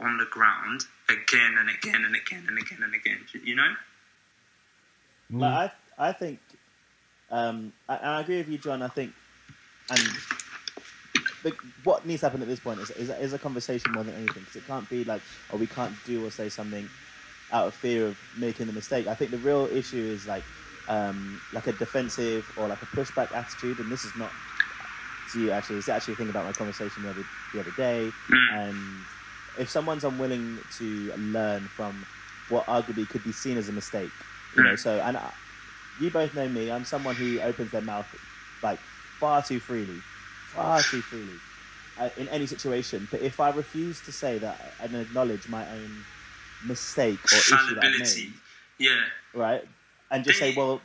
on 0.00 0.18
the 0.18 0.26
ground 0.26 0.84
again 1.08 1.56
and 1.58 1.68
again 1.70 2.04
and 2.04 2.16
again 2.16 2.44
and 2.48 2.58
again 2.58 2.82
and 2.82 2.94
again. 2.94 3.18
You 3.44 3.56
know? 3.56 3.72
Like, 5.30 5.72
I 5.98 6.08
I 6.08 6.12
think, 6.12 6.40
um, 7.30 7.72
I, 7.88 7.96
and 7.96 8.06
I 8.06 8.20
agree 8.20 8.38
with 8.38 8.48
you, 8.48 8.58
John. 8.58 8.82
I 8.82 8.88
think, 8.88 9.12
and 9.90 10.00
the, 11.42 11.52
what 11.84 12.06
needs 12.06 12.20
to 12.20 12.26
happen 12.26 12.42
at 12.42 12.48
this 12.48 12.60
point 12.60 12.80
is, 12.80 12.90
is, 12.90 13.10
is 13.10 13.32
a 13.32 13.38
conversation 13.38 13.92
more 13.92 14.04
than 14.04 14.14
anything. 14.14 14.42
Because 14.42 14.56
it 14.56 14.66
can't 14.66 14.88
be 14.88 15.04
like, 15.04 15.22
oh, 15.52 15.56
we 15.56 15.66
can't 15.66 15.94
do 16.04 16.26
or 16.26 16.30
say 16.30 16.48
something 16.48 16.88
out 17.52 17.66
of 17.68 17.74
fear 17.74 18.06
of 18.06 18.18
making 18.36 18.66
the 18.66 18.72
mistake. 18.72 19.06
I 19.06 19.14
think 19.14 19.30
the 19.30 19.38
real 19.38 19.66
issue 19.66 20.02
is 20.02 20.26
like, 20.26 20.42
um, 20.88 21.40
like 21.52 21.66
a 21.66 21.72
defensive 21.72 22.50
or 22.56 22.68
like 22.68 22.82
a 22.82 22.86
pushback 22.86 23.32
attitude. 23.34 23.78
And 23.78 23.90
this 23.90 24.04
is 24.04 24.12
not 24.16 24.30
to 25.32 25.40
you 25.40 25.50
actually. 25.50 25.78
It's 25.78 25.88
actually 25.88 26.14
a 26.14 26.16
thing 26.16 26.30
about 26.30 26.44
my 26.44 26.52
conversation 26.52 27.02
the 27.02 27.10
other 27.10 27.24
the 27.52 27.60
other 27.60 27.72
day. 27.76 28.10
Mm. 28.28 28.52
And 28.52 28.76
if 29.58 29.68
someone's 29.70 30.04
unwilling 30.04 30.58
to 30.78 31.12
learn 31.16 31.62
from 31.68 32.04
what 32.48 32.66
arguably 32.66 33.08
could 33.08 33.24
be 33.24 33.32
seen 33.32 33.56
as 33.56 33.68
a 33.68 33.72
mistake, 33.72 34.10
you 34.56 34.62
know, 34.62 34.76
so 34.76 35.00
and 35.00 35.16
I, 35.16 35.32
you 36.00 36.10
both 36.10 36.34
know 36.34 36.48
me. 36.48 36.70
I'm 36.70 36.84
someone 36.84 37.14
who 37.14 37.40
opens 37.40 37.70
their 37.70 37.80
mouth 37.82 38.06
like 38.62 38.78
far 39.20 39.42
too 39.42 39.60
freely, 39.60 40.00
far 40.52 40.80
too 40.82 41.00
freely 41.02 41.38
uh, 41.98 42.10
in 42.16 42.28
any 42.28 42.46
situation. 42.46 43.06
But 43.10 43.22
if 43.22 43.40
I 43.40 43.50
refuse 43.50 44.00
to 44.02 44.12
say 44.12 44.38
that 44.38 44.60
and 44.80 44.94
acknowledge 44.96 45.48
my 45.48 45.68
own 45.70 46.04
mistake 46.66 47.18
or 47.32 47.36
issue 47.36 47.74
that 47.76 47.84
I've 47.84 47.98
made, 48.00 48.32
Yeah. 48.78 49.00
right, 49.34 49.64
and 50.10 50.24
just 50.24 50.38
say, 50.38 50.54
well. 50.56 50.80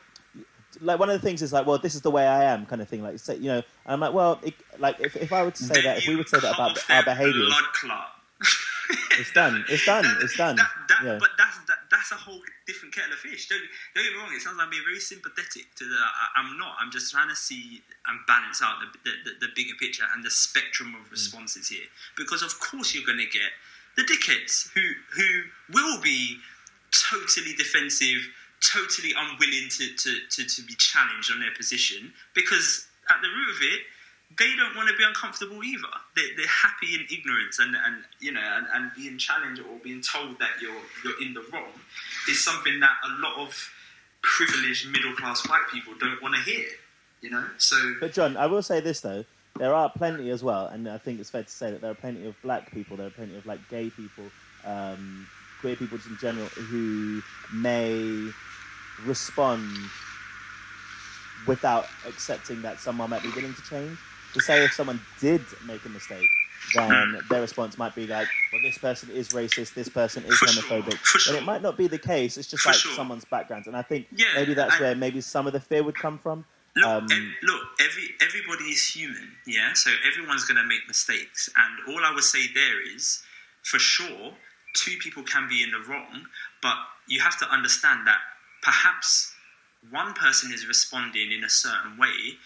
Like 0.81 0.99
one 0.99 1.09
of 1.09 1.19
the 1.19 1.27
things 1.27 1.41
is 1.41 1.51
like, 1.51 1.65
well, 1.65 1.79
this 1.79 1.95
is 1.95 2.01
the 2.01 2.11
way 2.11 2.27
I 2.27 2.43
am, 2.53 2.67
kind 2.67 2.79
of 2.79 2.87
thing. 2.87 3.01
Like, 3.01 3.17
say, 3.17 3.35
you 3.37 3.47
know, 3.47 3.55
and 3.57 3.65
I'm 3.87 3.99
like, 3.99 4.13
well, 4.13 4.39
it, 4.43 4.53
like 4.77 4.99
if, 4.99 5.15
if 5.15 5.33
I 5.33 5.41
were 5.43 5.49
to 5.49 5.63
say 5.63 5.81
that, 5.81 5.97
if 5.97 6.07
we 6.07 6.15
would 6.15 6.29
say 6.29 6.39
that 6.39 6.53
about 6.53 6.77
our 6.77 7.03
their 7.03 7.15
behaviors, 7.15 7.47
blood 7.47 7.63
clot. 7.73 8.07
It's 9.19 9.31
done. 9.33 9.65
It's 9.69 9.85
done. 9.85 10.05
It's 10.21 10.35
done. 10.37 10.55
That, 10.55 10.71
that, 10.87 11.01
Yeah. 11.03 11.17
But 11.19 11.31
that's 11.37 11.57
that, 11.67 11.77
that's 11.91 12.11
a 12.11 12.15
whole 12.15 12.41
different 12.65 12.95
kettle 12.95 13.11
of 13.13 13.19
fish. 13.19 13.47
Don't, 13.49 13.59
don't 13.93 14.03
get 14.03 14.13
me 14.13 14.19
wrong. 14.19 14.31
It 14.33 14.41
sounds 14.41 14.57
like 14.57 14.65
I'm 14.65 14.71
being 14.71 14.83
very 14.87 14.99
sympathetic 14.99 15.67
to 15.75 15.83
the. 15.85 15.95
I, 15.95 16.39
I'm 16.41 16.57
not. 16.57 16.75
I'm 16.79 16.89
just 16.89 17.11
trying 17.11 17.29
to 17.29 17.35
see 17.35 17.81
and 18.07 18.17
balance 18.27 18.61
out 18.63 18.79
the, 18.79 18.87
the, 19.03 19.11
the, 19.25 19.47
the 19.47 19.51
bigger 19.55 19.75
picture 19.79 20.05
and 20.15 20.23
the 20.23 20.31
spectrum 20.31 20.95
Mm. 20.95 21.05
of 21.05 21.11
responses 21.11 21.67
here. 21.67 21.85
Because 22.17 22.41
of 22.41 22.57
course 22.59 22.95
you're 22.95 23.05
going 23.05 23.19
to 23.19 23.29
get 23.29 23.51
the 23.97 24.03
dickheads 24.03 24.71
who 24.73 24.81
who 25.13 25.27
will 25.73 25.99
be 26.01 26.37
totally 27.11 27.53
defensive, 27.53 28.25
totally 28.61 29.11
unwilling 29.15 29.69
to, 29.69 29.93
to, 29.95 30.11
to, 30.31 30.45
to 30.45 30.61
be 30.63 30.73
challenged 30.75 31.31
on 31.31 31.39
their 31.39 31.53
position 31.55 32.11
because 32.33 32.87
at 33.09 33.21
the 33.21 33.27
root 33.27 33.49
of 33.55 33.61
it, 33.61 33.81
they 34.37 34.55
don't 34.55 34.75
want 34.75 34.87
to 34.89 34.95
be 34.95 35.03
uncomfortable 35.03 35.63
either. 35.63 35.87
They, 36.15 36.21
they're 36.37 36.47
happy 36.47 36.93
in 36.95 37.01
ignorance 37.11 37.59
and, 37.59 37.75
and 37.75 38.03
you 38.19 38.31
know 38.31 38.41
and, 38.41 38.67
and 38.73 38.91
being 38.95 39.17
challenged 39.17 39.61
or 39.61 39.77
being 39.83 40.01
told 40.01 40.37
that 40.39 40.51
you're 40.61 40.71
you're 41.03 41.21
in 41.21 41.33
the 41.33 41.43
wrong 41.51 41.71
is 42.27 42.43
something 42.43 42.79
that 42.79 42.91
a 43.05 43.21
lot 43.21 43.47
of 43.47 43.69
privileged 44.21 44.89
middle 44.91 45.13
class 45.15 45.47
white 45.47 45.65
people 45.71 45.93
don't 45.99 46.21
want 46.21 46.35
to 46.35 46.41
hear. 46.41 46.67
You 47.21 47.31
know, 47.31 47.45
so 47.57 47.75
But 47.99 48.13
John, 48.13 48.37
I 48.37 48.45
will 48.45 48.61
say 48.61 48.79
this 48.79 49.01
though: 49.01 49.25
there 49.57 49.73
are 49.73 49.89
plenty 49.89 50.29
as 50.29 50.43
well, 50.43 50.67
and 50.67 50.87
I 50.87 50.97
think 50.97 51.19
it's 51.19 51.29
fair 51.29 51.43
to 51.43 51.49
say 51.49 51.71
that 51.71 51.81
there 51.81 51.91
are 51.91 51.95
plenty 51.95 52.25
of 52.27 52.35
black 52.41 52.71
people, 52.71 52.97
there 52.97 53.07
are 53.07 53.11
plenty 53.11 53.35
of 53.35 53.45
like 53.45 53.67
gay 53.69 53.89
people, 53.89 54.25
um, 54.63 55.27
queer 55.59 55.75
people 55.75 55.97
just 55.97 56.09
in 56.09 56.17
general, 56.17 56.45
who 56.47 57.21
may 57.53 58.29
respond 59.05 59.69
without 61.47 61.87
accepting 62.07 62.61
that 62.61 62.79
someone 62.79 63.09
might 63.09 63.23
be 63.23 63.29
willing 63.31 63.53
to 63.53 63.61
change. 63.63 63.97
To 64.33 64.39
say 64.41 64.63
if 64.63 64.73
someone 64.73 64.99
did 65.19 65.41
make 65.65 65.83
a 65.85 65.89
mistake, 65.89 66.29
then 66.75 67.19
their 67.29 67.41
response 67.41 67.77
might 67.77 67.95
be 67.95 68.05
like, 68.05 68.27
"Well, 68.53 68.61
this 68.61 68.77
person 68.77 69.09
is 69.09 69.29
racist, 69.29 69.73
this 69.73 69.89
person 69.89 70.23
is 70.25 70.37
For 70.37 70.47
sure, 70.47 70.63
homophobic," 70.63 70.99
but 71.13 71.21
sure. 71.21 71.35
it 71.35 71.43
might 71.43 71.61
not 71.63 71.77
be 71.77 71.87
the 71.87 71.97
case. 71.97 72.37
It's 72.37 72.47
just 72.47 72.63
For 72.63 72.69
like 72.69 72.77
sure. 72.77 72.93
someone's 72.93 73.25
background, 73.25 73.65
and 73.67 73.75
I 73.75 73.81
think 73.81 74.07
Yeah, 74.11 74.27
maybe 74.35 74.53
that's 74.53 74.75
I- 74.75 74.79
where 74.79 74.95
maybe 74.95 75.21
some 75.21 75.47
of 75.47 75.53
the 75.53 75.59
fear 75.59 75.81
would 75.83 75.95
come 75.95 76.19
from. 76.19 76.45
Look, 76.75 76.85
Um, 76.85 77.07
ev- 77.11 77.33
look, 77.41 77.63
every 77.79 78.15
everybody 78.21 78.65
is 78.65 78.87
human, 78.87 79.35
yeah. 79.47 79.73
So 79.73 79.91
everyone's 80.05 80.45
going 80.45 80.57
to 80.57 80.63
make 80.63 80.87
mistakes, 80.87 81.49
and 81.55 81.79
all 81.87 82.05
I 82.05 82.11
would 82.11 82.23
say 82.23 82.45
there 82.53 82.79
is, 82.95 83.23
for 83.63 83.79
sure, 83.79 84.37
two 84.75 84.95
people 84.97 85.23
can 85.23 85.47
be 85.49 85.63
in 85.63 85.71
the 85.71 85.79
wrong, 85.79 86.27
but 86.61 86.77
you 87.07 87.19
have 87.21 87.37
to 87.39 87.49
understand 87.49 88.05
that 88.05 88.19
perhaps 88.61 89.33
one 89.89 90.13
person 90.13 90.53
is 90.53 90.67
responding 90.67 91.31
in 91.31 91.43
a 91.43 91.49
certain 91.49 91.97
way 91.97 92.37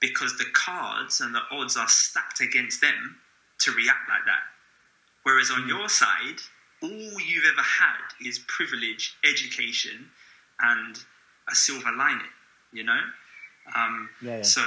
because 0.00 0.36
the 0.36 0.46
cards 0.52 1.20
and 1.20 1.34
the 1.34 1.42
odds 1.50 1.76
are 1.76 1.88
stacked 1.88 2.40
against 2.40 2.80
them 2.80 3.16
to 3.60 3.72
react 3.72 4.08
like 4.08 4.24
that. 4.26 4.42
Whereas 5.22 5.50
on 5.50 5.66
your 5.68 5.88
side, 5.88 6.38
all 6.82 7.20
you've 7.20 7.44
ever 7.50 7.62
had 7.62 8.26
is 8.26 8.38
privilege, 8.46 9.16
education, 9.24 10.10
and 10.60 10.96
a 11.50 11.54
silver 11.54 11.90
lining. 11.96 12.26
You 12.72 12.84
know. 12.84 13.00
Um, 13.74 14.10
Yeah, 14.22 14.36
yeah. 14.36 14.42
So, 14.42 14.62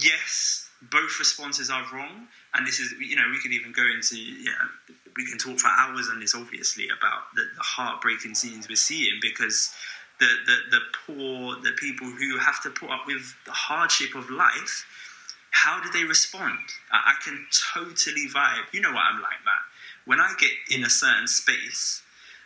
yes, 0.00 0.68
both 0.90 1.18
responses 1.18 1.70
are 1.70 1.84
wrong, 1.92 2.26
and 2.54 2.66
this 2.66 2.80
is 2.80 2.92
you 2.98 3.16
know 3.16 3.24
we 3.30 3.38
could 3.40 3.52
even 3.52 3.72
go 3.72 3.84
into 3.84 4.16
yeah 4.16 4.52
we 5.16 5.26
can 5.26 5.38
talk 5.38 5.58
for 5.58 5.68
hours 5.68 6.08
on 6.08 6.20
this 6.20 6.34
obviously 6.34 6.86
about 6.86 7.22
the, 7.34 7.42
the 7.56 7.62
heartbreaking 7.62 8.34
scenes 8.34 8.68
we're 8.68 8.76
seeing 8.76 9.18
because 9.20 9.72
the, 10.20 10.26
the 10.46 10.56
the 10.70 10.80
poor 11.06 11.56
the 11.62 11.72
people 11.78 12.06
who 12.06 12.38
have 12.38 12.62
to 12.62 12.70
put 12.70 12.90
up 12.90 13.06
with 13.06 13.34
the 13.46 13.52
hardship 13.52 14.14
of 14.14 14.30
life 14.30 14.86
how 15.50 15.80
do 15.80 15.88
they 15.92 16.02
respond? 16.04 16.58
I, 16.92 17.12
I 17.12 17.14
can 17.24 17.46
totally 17.74 18.26
vibe. 18.28 18.64
You 18.72 18.80
know 18.80 18.90
what 18.92 19.04
I'm 19.10 19.20
like 19.22 19.40
Matt 19.44 19.64
when 20.04 20.20
I 20.20 20.32
get 20.38 20.50
in 20.70 20.84
a 20.84 20.90
certain 20.90 21.26
space 21.28 22.02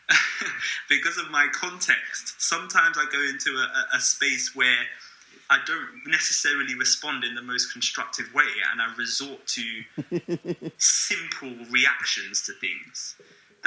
because 0.89 1.19
of 1.19 1.31
my 1.31 1.47
context 1.53 2.41
sometimes 2.41 2.97
I 2.99 3.05
go 3.13 3.21
into 3.23 3.51
a, 3.59 3.63
a- 3.63 3.97
a 3.97 4.01
space 4.01 4.55
where 4.55 4.79
I 5.51 5.59
don't 5.67 6.03
necessarily 6.07 6.75
respond 6.75 7.25
in 7.25 7.35
the 7.35 7.41
most 7.43 7.73
constructive 7.73 8.27
way, 8.35 8.45
and 8.71 8.83
I 8.83 8.95
resort 8.97 9.47
to 9.47 10.71
simple 10.79 11.55
reactions 11.71 12.43
to 12.43 12.53
things. 12.61 13.17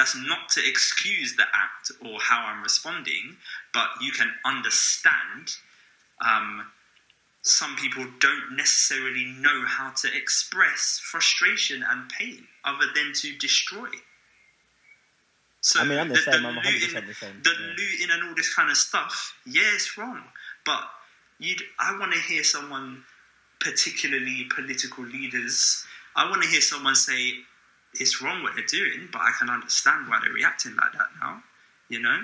That's 0.02 0.16
not 0.16 0.50
to 0.56 0.68
excuse 0.68 1.36
the 1.36 1.44
act 1.54 1.92
or 2.04 2.20
how 2.20 2.44
I'm 2.48 2.64
responding, 2.64 3.38
but 3.72 3.88
you 4.02 4.12
can 4.12 4.32
understand 4.44 5.56
um, 6.26 6.66
some 7.44 7.76
people 7.76 8.08
don't 8.20 8.56
necessarily 8.56 9.26
know 9.26 9.64
how 9.68 9.92
to 10.02 10.08
express 10.12 11.00
frustration 11.04 11.86
and 11.88 12.10
pain 12.10 12.48
other 12.66 12.88
than 12.96 13.14
to 13.14 13.38
destroy. 13.38 13.90
So 15.62 15.82
I 15.82 15.84
mean, 15.84 16.00
I'm 16.00 16.10
the 16.10 16.16
same. 16.16 16.48
I'm 16.48 16.56
100% 16.56 16.64
looting- 16.64 17.08
the 17.08 17.14
same, 17.14 17.42
The 17.44 17.52
yeah. 17.52 17.68
looting 17.78 18.10
and 18.10 18.24
all 18.28 18.34
this 18.34 18.52
kind 18.56 18.72
of 18.72 18.78
stuff, 18.78 19.38
yeah, 19.46 19.62
it's 19.76 20.00
wrong. 20.00 20.24
But 20.66 20.82
you'd, 21.38 21.62
I 21.78 21.96
want 22.00 22.12
to 22.14 22.20
hear 22.22 22.44
someone, 22.44 23.04
particularly 23.60 24.46
political 24.46 25.04
leaders, 25.04 25.86
I 26.16 26.28
want 26.28 26.42
to 26.42 26.50
hear 26.50 26.62
someone 26.62 26.96
say, 26.96 27.46
it's 28.00 28.22
wrong 28.22 28.44
what 28.44 28.56
they're 28.56 28.66
doing, 28.66 29.10
but 29.12 29.22
I 29.22 29.32
can 29.38 29.50
understand 29.50 30.08
why 30.08 30.20
they're 30.24 30.34
reacting 30.34 30.76
like 30.76 30.94
that 30.94 31.10
now. 31.20 31.44
You 31.90 32.00
know? 32.00 32.20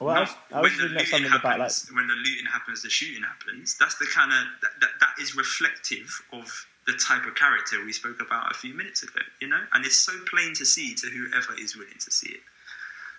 Well, 0.00 0.16
I 0.16 0.20
was, 0.20 0.30
I 0.52 0.60
was 0.60 0.72
when 0.72 0.80
the 0.80 0.88
looting 0.94 1.06
something 1.06 1.30
about 1.30 1.58
like 1.58 1.70
happens, 1.70 1.90
when 1.92 2.08
the 2.08 2.14
looting 2.14 2.46
happens, 2.46 2.82
the 2.82 2.90
shooting 2.90 3.22
happens. 3.22 3.76
That's 3.78 3.96
the 3.98 4.06
kind 4.12 4.32
of 4.32 4.38
that, 4.62 4.70
that, 4.80 4.90
that 5.00 5.22
is 5.22 5.36
reflective 5.36 6.10
of 6.32 6.66
the 6.86 6.94
type 6.94 7.24
of 7.26 7.34
character 7.36 7.82
we 7.84 7.92
spoke 7.92 8.20
about 8.20 8.50
a 8.50 8.54
few 8.54 8.74
minutes 8.74 9.02
ago. 9.04 9.20
You 9.40 9.48
know, 9.48 9.60
and 9.72 9.84
it's 9.84 10.00
so 10.00 10.12
plain 10.26 10.54
to 10.54 10.66
see 10.66 10.94
to 10.94 11.06
whoever 11.06 11.54
is 11.58 11.76
willing 11.76 11.98
to 12.00 12.10
see 12.10 12.30
it. 12.30 12.40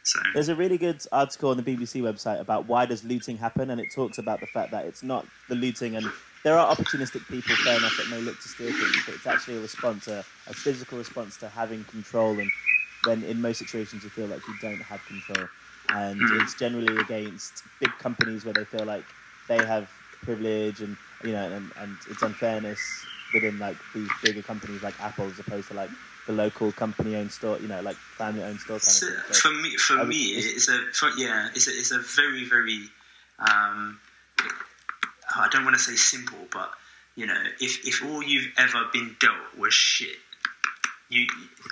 So 0.03 0.19
There's 0.35 0.49
a 0.49 0.55
really 0.55 0.77
good 0.77 1.01
article 1.11 1.49
on 1.49 1.57
the 1.57 1.63
BBC 1.63 1.99
website 2.01 2.39
about 2.39 2.67
why 2.67 2.85
does 2.85 3.03
looting 3.03 3.37
happen, 3.37 3.71
and 3.71 3.81
it 3.81 3.87
talks 3.91 4.19
about 4.19 4.39
the 4.39 4.45
fact 4.45 4.69
that 4.71 4.85
it's 4.85 5.01
not 5.01 5.25
the 5.49 5.55
looting, 5.55 5.95
and 5.95 6.05
there 6.45 6.57
are 6.59 6.73
opportunistic 6.75 7.27
people, 7.27 7.55
fair 7.55 7.75
enough, 7.79 7.97
that 7.97 8.07
may 8.09 8.21
look 8.21 8.39
to 8.39 8.47
steal 8.47 8.71
things, 8.71 9.03
but 9.07 9.15
it's 9.15 9.25
actually 9.25 9.57
a 9.57 9.61
response, 9.61 10.07
a, 10.07 10.23
a 10.47 10.53
physical 10.53 10.95
response 10.99 11.37
to 11.37 11.49
having 11.49 11.83
control, 11.85 12.37
and 12.39 12.51
when 13.03 13.23
in 13.23 13.41
most 13.41 13.57
situations 13.57 14.03
you 14.03 14.11
feel 14.11 14.27
like 14.27 14.47
you 14.47 14.53
don't 14.61 14.79
have 14.81 15.03
control, 15.07 15.49
and 15.89 16.21
Mhm. 16.21 16.41
it's 16.43 16.53
generally 16.53 16.97
against 17.01 17.63
big 17.79 17.97
companies 17.97 18.45
where 18.45 18.53
they 18.53 18.63
feel 18.63 18.85
like 18.85 19.03
they 19.47 19.65
have 19.65 19.89
privilege, 20.21 20.81
and 20.81 20.95
you 21.23 21.31
know, 21.31 21.45
and, 21.51 21.71
and 21.77 21.97
it's 22.11 22.21
unfairness 22.21 22.79
within 23.33 23.57
like 23.57 23.77
these 23.95 24.09
bigger 24.21 24.43
companies 24.43 24.83
like 24.83 24.93
Apple, 25.01 25.25
as 25.25 25.39
opposed 25.39 25.67
to 25.69 25.73
like 25.73 25.89
the 26.27 26.33
local 26.33 26.71
company-owned 26.73 27.31
store, 27.31 27.57
you 27.57 27.67
know, 27.67 27.81
like 27.81 27.95
family-owned 27.95 28.59
store 28.59 28.77
kind 28.77 28.81
So, 28.83 29.07
of 29.07 29.13
thing. 29.25 29.33
So, 29.33 29.49
for 29.49 29.55
me, 29.55 29.77
for 29.77 29.97
would- 29.97 30.07
me, 30.09 30.37
it's- 30.37 30.53
it's 30.57 30.67
a 30.69 30.77
for, 30.93 31.09
yeah, 31.17 31.49
it's 31.55 31.67
a, 31.67 31.71
it's 31.71 31.89
a 31.91 31.99
very 31.99 32.45
very. 32.45 32.89
Um, 33.39 33.99
I 35.35 35.47
don't 35.49 35.63
want 35.63 35.75
to 35.75 35.81
say 35.81 35.95
simple, 35.95 36.39
but 36.51 36.71
you 37.15 37.25
know, 37.25 37.41
if 37.59 37.85
if 37.87 38.03
all 38.03 38.23
you've 38.23 38.51
ever 38.57 38.85
been 38.91 39.15
dealt 39.19 39.57
was 39.57 39.73
shit, 39.73 40.17
you 41.09 41.27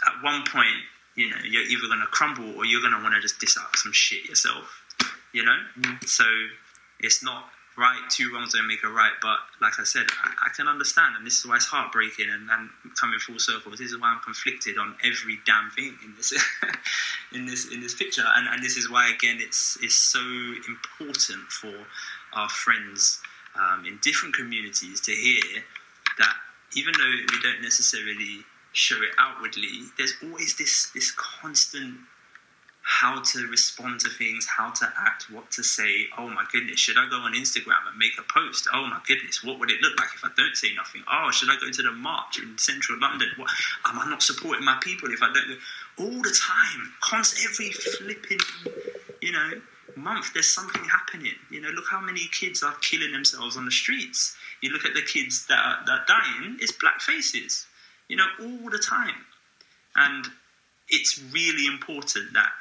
at 0.07 0.23
one 0.23 0.43
point, 0.45 0.67
you 1.15 1.29
know, 1.29 1.37
you're 1.43 1.63
either 1.63 1.87
gonna 1.87 2.07
crumble 2.07 2.55
or 2.57 2.65
you're 2.65 2.81
gonna 2.81 3.01
want 3.01 3.15
to 3.15 3.21
just 3.21 3.39
diss 3.39 3.57
out 3.57 3.75
some 3.75 3.93
shit 3.93 4.25
yourself. 4.27 4.81
You 5.33 5.43
know, 5.43 5.57
mm. 5.79 6.07
so 6.07 6.23
it's 6.99 7.23
not 7.23 7.45
right. 7.77 7.99
Two 8.09 8.31
wrongs 8.33 8.53
don't 8.53 8.67
make 8.67 8.83
a 8.83 8.89
right. 8.89 9.11
But 9.21 9.37
like 9.61 9.79
I 9.79 9.83
said, 9.83 10.05
I, 10.23 10.31
I 10.45 10.49
can 10.55 10.67
understand, 10.67 11.15
and 11.17 11.25
this 11.25 11.39
is 11.39 11.45
why 11.45 11.55
it's 11.57 11.65
heartbreaking 11.65 12.29
and, 12.29 12.49
and 12.49 12.69
coming 12.99 13.19
full 13.19 13.39
circle. 13.39 13.71
This 13.71 13.91
is 13.91 13.99
why 13.99 14.09
I'm 14.09 14.19
conflicted 14.19 14.77
on 14.77 14.95
every 15.03 15.39
damn 15.45 15.71
thing 15.71 15.97
in 16.05 16.15
this 16.15 16.31
in 17.33 17.45
this 17.45 17.71
in 17.71 17.81
this 17.81 17.95
picture, 17.95 18.25
and, 18.25 18.47
and 18.47 18.63
this 18.63 18.77
is 18.77 18.89
why 18.89 19.09
again 19.09 19.37
it's 19.39 19.77
it's 19.81 19.95
so 19.95 20.21
important 20.67 21.49
for 21.49 21.73
our 22.33 22.49
friends 22.49 23.21
um, 23.55 23.85
in 23.85 23.99
different 24.01 24.35
communities 24.35 25.01
to 25.01 25.11
hear 25.11 25.63
that 26.17 26.33
even 26.75 26.93
though 26.97 27.15
we 27.31 27.39
don't 27.41 27.61
necessarily 27.61 28.43
show 28.73 28.95
it 29.01 29.09
outwardly, 29.19 29.83
there's 29.97 30.13
always 30.23 30.55
this 30.57 30.89
this 30.93 31.11
constant 31.11 31.97
how 32.83 33.21
to 33.21 33.47
respond 33.47 33.99
to 34.01 34.09
things, 34.09 34.45
how 34.45 34.69
to 34.69 34.85
act, 34.99 35.29
what 35.31 35.49
to 35.51 35.63
say. 35.63 36.05
Oh 36.17 36.27
my 36.27 36.43
goodness, 36.51 36.79
should 36.79 36.97
I 36.97 37.09
go 37.09 37.15
on 37.15 37.33
Instagram 37.33 37.87
and 37.87 37.97
make 37.97 38.11
a 38.19 38.23
post? 38.23 38.67
Oh 38.73 38.85
my 38.85 38.99
goodness, 39.07 39.41
what 39.43 39.57
would 39.59 39.71
it 39.71 39.81
look 39.81 39.97
like 39.97 40.09
if 40.13 40.23
I 40.23 40.29
don't 40.35 40.55
say 40.55 40.67
nothing? 40.75 41.01
Oh, 41.09 41.31
should 41.31 41.49
I 41.49 41.55
go 41.55 41.71
to 41.71 41.81
the 41.81 41.93
march 41.93 42.39
in 42.39 42.57
central 42.57 42.99
London? 42.99 43.29
What, 43.37 43.49
am 43.85 43.99
I 43.99 44.09
not 44.09 44.21
supporting 44.21 44.65
my 44.65 44.77
people 44.81 45.09
if 45.13 45.23
I 45.23 45.31
don't 45.31 45.47
go? 45.47 45.55
All 46.03 46.21
the 46.21 46.37
time, 46.37 46.93
constant, 46.99 47.49
every 47.49 47.71
flipping, 47.71 48.39
you 49.21 49.31
know, 49.31 49.61
month 49.95 50.33
there's 50.33 50.53
something 50.53 50.83
happening. 50.83 51.33
You 51.49 51.61
know, 51.61 51.69
look 51.69 51.85
how 51.89 51.99
many 51.99 52.27
kids 52.31 52.63
are 52.63 52.75
killing 52.81 53.11
themselves 53.11 53.57
on 53.57 53.65
the 53.65 53.71
streets. 53.71 54.35
You 54.61 54.71
look 54.71 54.85
at 54.85 54.93
the 54.93 55.01
kids 55.01 55.45
that 55.47 55.59
are, 55.59 55.85
that 55.85 55.91
are 55.91 56.05
dying, 56.07 56.57
it's 56.59 56.71
black 56.71 57.01
faces. 57.01 57.65
You 58.07 58.17
know, 58.17 58.25
all 58.41 58.69
the 58.69 58.79
time. 58.79 59.25
And 59.95 60.25
it's 60.89 61.21
really 61.31 61.67
important 61.67 62.33
that 62.33 62.51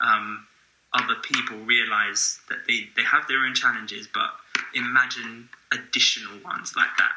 um, 0.00 0.46
other 0.94 1.14
people 1.22 1.56
realize 1.58 2.38
that 2.48 2.58
they, 2.66 2.88
they 2.96 3.02
have 3.02 3.26
their 3.28 3.38
own 3.38 3.54
challenges, 3.54 4.08
but 4.12 4.30
imagine 4.74 5.48
additional 5.72 6.38
ones 6.44 6.74
like 6.76 6.90
that 6.98 7.12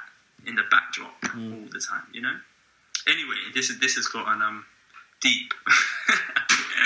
in 0.47 0.55
the 0.55 0.63
backdrop 0.72 1.16
all 1.36 1.68
the 1.72 1.80
time, 1.80 2.05
you 2.13 2.22
know? 2.22 2.36
Anyway, 3.07 3.36
this 3.53 3.70
is 3.70 3.80
this 3.80 3.95
has 3.95 4.07
gotten 4.07 4.41
um 4.41 4.66
deep. 5.22 5.53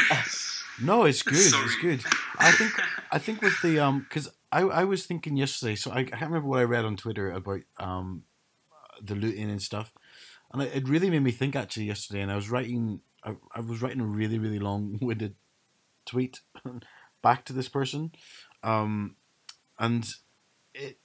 No, 0.81 1.03
it's 1.03 1.23
good. 1.23 1.37
It's 1.37 1.75
good. 1.81 2.03
I 2.37 2.51
think 2.51 2.71
I 3.11 3.17
think 3.17 3.41
with 3.41 3.61
the 3.61 3.79
um 3.79 3.99
because 3.99 4.29
I 4.51 4.61
I 4.61 4.83
was 4.83 5.05
thinking 5.05 5.37
yesterday, 5.37 5.75
so 5.75 5.91
I, 5.91 5.99
I 5.99 6.03
can't 6.03 6.23
remember 6.23 6.47
what 6.47 6.59
I 6.59 6.63
read 6.63 6.85
on 6.85 6.95
Twitter 6.95 7.31
about 7.31 7.61
um 7.79 8.23
the 9.01 9.15
looting 9.15 9.49
and 9.49 9.61
stuff, 9.61 9.93
and 10.51 10.61
it, 10.61 10.71
it 10.73 10.89
really 10.89 11.09
made 11.09 11.23
me 11.23 11.31
think 11.31 11.55
actually 11.55 11.85
yesterday. 11.85 12.21
And 12.21 12.31
I 12.31 12.35
was 12.35 12.49
writing 12.49 13.01
I, 13.23 13.35
I 13.55 13.59
was 13.61 13.81
writing 13.81 14.01
a 14.01 14.05
really 14.05 14.39
really 14.39 14.59
long 14.59 14.97
winded 15.01 15.35
tweet 16.05 16.41
back 17.21 17.45
to 17.45 17.53
this 17.53 17.69
person, 17.69 18.11
um, 18.63 19.15
and 19.77 20.07
it 20.73 20.97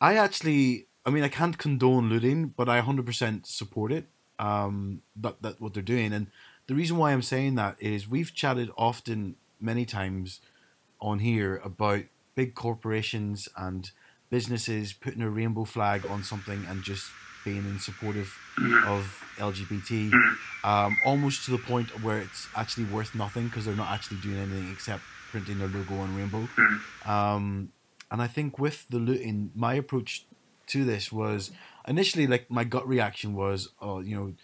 I 0.00 0.16
actually 0.16 0.86
I 1.04 1.10
mean 1.10 1.24
I 1.24 1.28
can't 1.28 1.58
condone 1.58 2.08
looting, 2.08 2.48
but 2.48 2.68
I 2.68 2.80
hundred 2.80 3.06
percent 3.06 3.46
support 3.46 3.92
it. 3.92 4.08
Um, 4.40 5.02
that 5.16 5.42
that 5.42 5.60
what 5.60 5.74
they're 5.74 5.82
doing 5.82 6.12
and 6.12 6.28
the 6.68 6.74
reason 6.74 6.98
why 6.98 7.12
I'm 7.12 7.22
saying 7.22 7.56
that 7.56 7.76
is 7.80 8.08
we've 8.08 8.32
chatted 8.32 8.70
often, 8.76 9.36
many 9.60 9.84
times 9.84 10.40
on 11.00 11.18
here 11.18 11.60
about 11.64 12.02
big 12.36 12.54
corporations 12.54 13.48
and 13.56 13.90
businesses 14.30 14.92
putting 14.92 15.22
a 15.22 15.30
rainbow 15.30 15.64
flag 15.64 16.06
on 16.08 16.22
something 16.22 16.64
and 16.68 16.82
just 16.84 17.10
being 17.44 17.64
in 17.64 17.78
supportive 17.78 18.36
of 18.86 19.24
LGBT, 19.38 20.12
um, 20.62 20.96
almost 21.04 21.44
to 21.46 21.50
the 21.52 21.58
point 21.58 22.02
where 22.02 22.18
it's 22.18 22.46
actually 22.54 22.84
worth 22.84 23.14
nothing 23.14 23.44
because 23.48 23.64
they're 23.64 23.74
not 23.74 23.90
actually 23.90 24.18
doing 24.18 24.36
anything 24.36 24.70
except 24.70 25.02
printing 25.30 25.58
their 25.58 25.68
logo 25.68 25.94
on 25.94 26.14
rainbow. 26.14 26.46
Um, 27.06 27.72
and 28.10 28.20
I 28.20 28.26
think 28.26 28.58
with 28.58 28.86
the 28.90 28.98
looting, 28.98 29.50
my 29.54 29.74
approach 29.74 30.26
to 30.68 30.84
this 30.84 31.10
was 31.10 31.50
initially 31.86 32.26
like 32.26 32.50
my 32.50 32.64
gut 32.64 32.86
reaction 32.86 33.34
was, 33.34 33.70
oh, 33.80 34.00
you 34.00 34.14
know, 34.14 34.34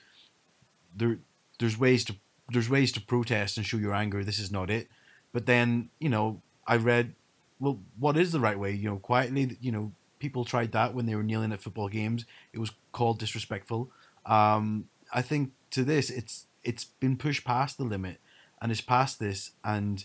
there 0.97 1.19
there's 1.59 1.79
ways 1.79 2.05
to 2.07 2.17
there's 2.51 2.69
ways 2.69 2.93
to 2.93 3.01
protest 3.01 3.57
and 3.57 3.65
show 3.65 3.79
your 3.79 3.95
anger. 3.95 4.23
This 4.23 4.39
is 4.39 4.51
not 4.51 4.71
it. 4.71 4.89
But 5.33 5.47
then 5.47 5.91
you 5.99 6.09
know 6.09 6.43
I 6.67 6.77
read, 6.77 7.15
well, 7.61 7.81
what 7.99 8.17
is 8.17 8.33
the 8.33 8.41
right 8.41 8.59
way? 8.59 8.73
You 8.73 8.91
know, 8.91 8.97
quietly, 8.97 9.57
you 9.61 9.73
know, 9.73 9.93
people 10.19 10.45
tried 10.45 10.73
that 10.73 10.95
when 10.95 11.07
they 11.07 11.15
were 11.15 11.23
kneeling 11.23 11.53
at 11.53 11.61
football 11.61 11.89
games. 11.89 12.25
It 12.53 12.59
was 12.59 12.73
called 12.93 13.19
disrespectful. 13.19 13.91
Um, 14.27 14.89
I 15.13 15.23
think 15.23 15.53
to 15.71 15.85
this, 15.85 16.11
it's 16.11 16.47
it's 16.63 16.85
been 16.85 17.17
pushed 17.17 17.45
past 17.45 17.79
the 17.79 17.85
limit, 17.85 18.21
and 18.61 18.73
it's 18.73 18.81
past 18.81 19.19
this, 19.19 19.53
and 19.63 20.05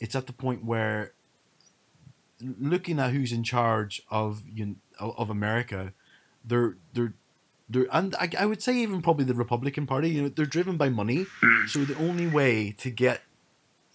it's 0.00 0.14
at 0.14 0.26
the 0.26 0.32
point 0.32 0.64
where 0.64 1.12
looking 2.58 2.98
at 2.98 3.12
who's 3.12 3.32
in 3.32 3.44
charge 3.44 4.02
of 4.10 4.42
you 4.52 4.66
know, 5.00 5.14
of 5.16 5.30
America, 5.30 5.92
they're 6.44 6.76
they're 6.92 7.14
they're 7.72 7.86
and 7.92 8.14
I, 8.16 8.30
I 8.38 8.46
would 8.46 8.62
say 8.62 8.76
even 8.78 9.02
probably 9.02 9.24
the 9.24 9.34
Republican 9.34 9.86
Party, 9.86 10.10
you 10.10 10.22
know, 10.22 10.28
they're 10.28 10.46
driven 10.46 10.76
by 10.76 10.88
money. 10.88 11.26
So 11.68 11.84
the 11.84 11.96
only 11.98 12.26
way 12.26 12.72
to 12.78 12.90
get 12.90 13.22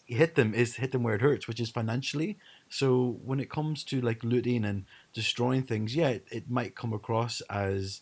hit 0.05 0.36
them 0.36 0.53
is 0.53 0.75
hit 0.78 0.91
them 0.93 1.03
where 1.03 1.15
it 1.15 1.21
hurts, 1.21 1.47
which 1.47 1.59
is 1.59 1.69
financially. 1.69 2.38
So 2.69 3.19
when 3.23 3.39
it 3.39 3.49
comes 3.49 3.84
to 3.86 3.99
like 4.01 4.23
looting 4.23 4.63
and 4.65 4.86
destroying 5.13 5.63
things, 5.63 5.95
yeah, 5.95 6.09
it, 6.09 6.28
it 6.32 6.49
might 6.49 6.75
come 6.75 6.93
across 6.93 7.41
as 7.49 8.01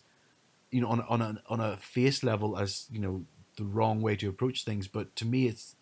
you 0.70 0.80
know 0.80 0.88
on 0.88 1.00
a- 1.00 1.06
on 1.06 1.22
a 1.22 1.42
on 1.48 1.60
a 1.60 1.76
face 1.76 2.22
level 2.22 2.58
as 2.58 2.86
you 2.90 3.00
know 3.00 3.24
the 3.56 3.64
wrong 3.64 4.02
way 4.02 4.16
to 4.16 4.28
approach 4.28 4.64
things. 4.64 4.88
But 4.88 5.14
to 5.16 5.24
me, 5.24 5.46
it's 5.48 5.74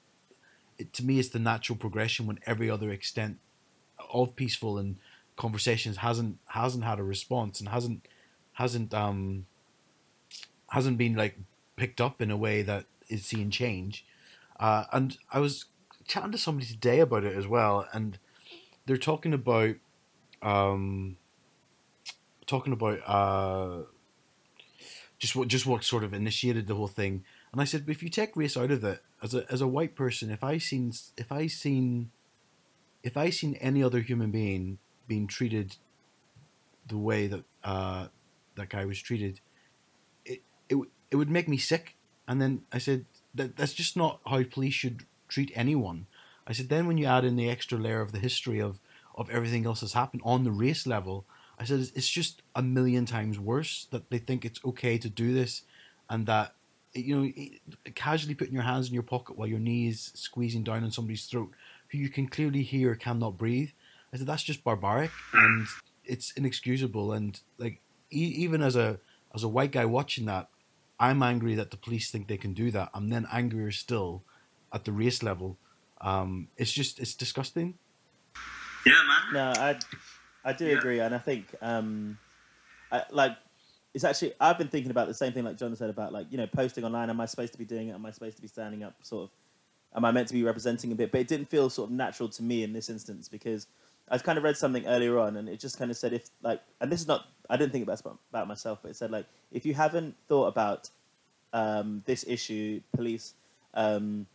it, 0.78 0.92
to 0.95 1.05
me 1.05 1.18
it's 1.18 1.28
the 1.30 1.38
natural 1.38 1.76
progression 1.76 2.26
when 2.26 2.38
every 2.47 2.68
other 2.70 2.90
extent 2.90 3.38
of 4.12 4.34
peaceful 4.36 4.78
and 4.78 4.97
conversations 5.36 5.99
hasn't 5.99 6.38
hasn't 6.49 6.84
had 6.84 6.99
a 6.99 7.05
response 7.05 7.61
and 7.61 7.68
hasn't 7.68 8.07
hasn't 8.55 8.95
um 8.95 9.47
hasn't 10.71 10.99
been 10.99 11.15
like 11.15 11.39
picked 11.77 12.01
up 12.01 12.21
in 12.21 12.31
a 12.31 12.37
way 12.37 12.62
that 12.62 12.87
is 13.09 13.25
seeing 13.25 13.51
change. 13.51 14.05
Uh, 14.59 14.85
and 14.93 15.19
I 15.33 15.41
was 15.41 15.67
chatting 16.07 16.33
to 16.33 16.39
somebody 16.39 16.67
today 16.67 17.01
about 17.01 17.25
it 17.25 17.37
as 17.37 17.47
well, 17.47 17.89
and 17.93 18.19
they're 18.87 18.97
talking 18.97 19.33
about 19.33 19.76
um 20.43 21.17
talking 22.47 22.75
about 22.75 23.01
uh 23.07 23.83
just 25.18 25.34
what 25.34 25.49
just 25.49 25.67
what 25.67 25.84
sort 25.84 26.05
of 26.05 26.13
initiated 26.13 26.67
the 26.67 26.75
whole 26.75 26.88
thing. 26.88 27.25
And 27.53 27.61
I 27.61 27.64
said, 27.64 27.84
if 27.88 28.03
you 28.03 28.09
take 28.09 28.37
race 28.37 28.57
out 28.57 28.71
of 28.71 28.84
it, 28.84 29.03
as 29.22 29.34
a 29.34 29.51
as 29.51 29.61
a 29.61 29.67
white 29.67 29.95
person, 29.95 30.30
if 30.30 30.45
I 30.45 30.59
seen 30.59 30.93
if 31.17 31.33
I 31.33 31.47
seen 31.47 32.11
if 33.03 33.17
I 33.17 33.30
seen 33.30 33.55
any 33.57 33.83
other 33.83 34.01
human 34.01 34.30
being 34.30 34.79
being 35.09 35.26
treated 35.26 35.76
the 36.87 36.99
way 36.99 37.26
that 37.26 37.45
uh, 37.63 38.09
that 38.57 38.68
guy 38.68 38.84
was 38.84 39.01
treated, 39.01 39.41
it 40.68 40.76
it 41.11 41.16
would- 41.16 41.30
make 41.30 41.49
me 41.49 41.58
sick. 41.58 41.96
And 42.26 42.41
then 42.41 42.62
I 42.72 42.78
said 42.78 43.04
that 43.34 43.57
that's 43.57 43.74
just 43.74 43.96
not 43.96 44.20
how 44.26 44.42
police 44.42 44.74
should 44.74 45.04
treat 45.28 45.53
anyone. 45.54 46.07
I 46.46 46.53
said 46.53 46.68
then 46.68 46.86
when 46.86 46.99
you 46.99 47.07
add 47.07 47.24
in 47.24 47.36
the 47.36 47.49
extra 47.50 47.78
layer 47.78 48.00
of 48.00 48.12
the 48.12 48.18
history 48.18 48.61
of 48.61 48.80
of 49.14 49.30
everything 49.30 49.64
else 49.66 49.80
that's 49.80 49.92
happened 49.92 50.22
on 50.24 50.42
the 50.45 50.50
race 50.50 50.86
level, 50.86 51.24
I 51.58 51.64
said 51.64 51.80
it's, 51.80 51.91
it's 51.92 52.08
just 52.08 52.42
a 52.54 52.62
million 52.62 53.07
times 53.07 53.38
worse 53.38 53.86
that 53.91 54.11
they 54.11 54.18
think 54.18 54.45
it's 54.45 54.61
okay 54.64 54.99
to 54.99 55.08
do 55.08 55.32
this, 55.32 55.62
and 56.11 56.26
that 56.26 56.54
you 56.95 57.14
know 57.16 57.30
casually 57.95 58.34
putting 58.34 58.54
your 58.54 58.62
hands 58.62 58.88
in 58.88 58.95
your 58.95 59.03
pocket 59.03 59.36
while 59.36 59.49
your 59.49 59.58
knee 59.58 59.88
is 59.88 60.12
squeezing 60.14 60.64
down 60.64 60.84
on 60.84 60.91
somebody's 60.91 61.26
throat 61.26 61.50
who 61.88 61.99
you 61.99 62.08
can 62.08 62.26
clearly 62.28 62.62
hear 62.62 62.95
cannot 62.95 63.38
breathe. 63.38 63.70
I 64.12 64.16
said 64.16 64.26
that's 64.26 64.42
just 64.42 64.64
barbaric 64.64 65.11
and 65.32 65.66
it's 66.04 66.32
inexcusable. 66.32 67.12
And 67.12 67.38
like 67.58 67.80
e- 68.11 68.34
even 68.45 68.62
as 68.62 68.76
a 68.76 68.99
as 69.34 69.42
a 69.42 69.49
white 69.49 69.72
guy 69.72 69.84
watching 69.84 70.26
that, 70.26 70.49
I'm 70.99 71.22
angry 71.22 71.54
that 71.57 71.71
the 71.71 71.76
police 71.76 72.11
think 72.11 72.29
they 72.29 72.37
can 72.37 72.54
do 72.54 72.71
that. 72.71 72.91
I'm 72.95 73.08
then 73.08 73.26
angrier 73.33 73.71
still 73.72 74.25
at 74.72 74.84
the 74.84 74.92
race 74.92 75.22
level. 75.22 75.58
Um, 76.00 76.49
it's 76.57 76.72
just 76.72 77.00
it's 77.00 77.14
disgusting. 77.14 77.79
yeah, 78.87 79.03
man. 79.07 79.33
No, 79.33 79.61
I 79.62 79.79
I 80.45 80.53
do 80.53 80.66
Yeah. 80.66 80.79
agree, 80.79 81.00
and 81.00 81.14
I 81.14 81.18
think 81.18 81.54
um, 81.62 82.18
I, 82.92 83.04
like 83.11 83.37
it's 83.95 84.04
actually 84.04 84.34
I've 84.41 84.58
been 84.58 84.68
thinking 84.68 84.91
about 84.91 85.08
the 85.08 85.14
same 85.14 85.33
thing 85.33 85.45
like 85.45 85.57
John 85.57 85.75
said 85.76 85.91
about 85.91 86.12
like 86.12 86.26
you 86.30 86.37
know 86.37 86.46
posting 86.46 86.84
online. 86.84 87.11
Am 87.11 87.21
I 87.21 87.26
supposed 87.26 87.53
to 87.53 87.58
be 87.58 87.64
doing 87.64 87.88
it? 87.88 87.92
Am 87.92 88.04
I 88.07 88.11
supposed 88.11 88.37
to 88.37 88.42
be 88.42 88.49
standing 88.49 88.83
up? 88.83 88.95
Sort 89.03 89.25
of. 89.25 89.30
Am 89.96 90.04
I 90.04 90.11
meant 90.11 90.26
to 90.29 90.34
be 90.34 90.42
representing 90.42 90.91
a 90.91 90.95
bit? 90.96 91.12
But 91.12 91.21
it 91.21 91.29
didn't 91.29 91.49
feel 91.49 91.71
sort 91.71 91.88
of 91.88 91.95
natural 91.95 92.29
to 92.30 92.42
me 92.42 92.64
in 92.64 92.72
this 92.72 92.91
instance 92.91 93.29
because 93.29 93.68
I 94.11 94.18
kind 94.18 94.37
of 94.38 94.42
read 94.45 94.57
something 94.57 94.84
earlier 94.87 95.18
on, 95.18 95.37
and 95.37 95.49
it 95.49 95.61
just 95.61 95.79
kind 95.79 95.91
of 95.91 95.96
said 95.96 96.12
if 96.12 96.30
like, 96.42 96.61
and 96.80 96.91
this 96.91 97.00
is 97.00 97.07
not 97.07 97.26
I 97.49 97.57
didn't 97.57 97.72
think 97.72 97.84
about 97.84 98.00
about 98.30 98.49
myself, 98.49 98.80
but 98.83 98.91
it 98.91 98.96
said 98.96 99.11
like 99.11 99.26
if 99.53 99.66
you 99.66 99.75
haven't 99.75 100.16
thought 100.29 100.46
about 100.46 100.91
um, 101.53 102.03
this 102.04 102.25
issue, 102.26 102.80
police 102.95 103.34
um, 103.75 104.26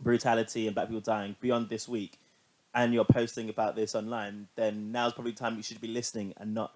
brutality 0.00 0.66
and 0.66 0.74
black 0.74 0.88
people 0.88 1.00
dying, 1.00 1.36
beyond 1.40 1.68
this 1.68 1.88
week, 1.88 2.18
and 2.74 2.92
you're 2.92 3.04
posting 3.04 3.48
about 3.48 3.76
this 3.76 3.94
online, 3.94 4.48
then 4.56 4.92
now's 4.92 5.12
probably 5.12 5.32
the 5.32 5.38
time 5.38 5.56
you 5.56 5.62
should 5.62 5.80
be 5.80 5.88
listening 5.88 6.34
and 6.36 6.54
not 6.54 6.72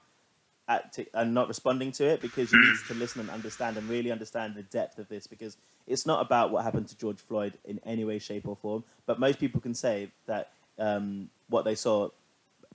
acting 0.69 1.07
and 1.15 1.32
not 1.32 1.49
responding 1.49 1.90
to 1.93 2.05
it 2.05 2.20
because 2.20 2.53
you 2.53 2.61
need 2.61 2.77
to 2.86 2.95
listen 2.95 3.20
and 3.20 3.31
understand 3.31 3.77
and 3.77 3.89
really 3.89 4.11
understand 4.11 4.55
the 4.55 4.62
depth 4.65 4.99
of 4.99 5.09
this 5.09 5.27
because 5.27 5.57
it's 5.86 6.07
not 6.07 6.20
about 6.20 6.51
what 6.51 6.62
happened 6.62 6.86
to 6.89 6.97
George 6.99 7.19
Floyd 7.19 7.55
in 7.65 7.81
any 7.85 8.05
way, 8.05 8.19
shape, 8.19 8.47
or 8.47 8.57
form. 8.57 8.85
But 9.07 9.19
most 9.19 9.40
people 9.40 9.61
can 9.61 9.74
say 9.74 10.11
that 10.27 10.51
um, 10.78 11.31
what 11.49 11.65
they 11.65 11.74
saw. 11.74 12.11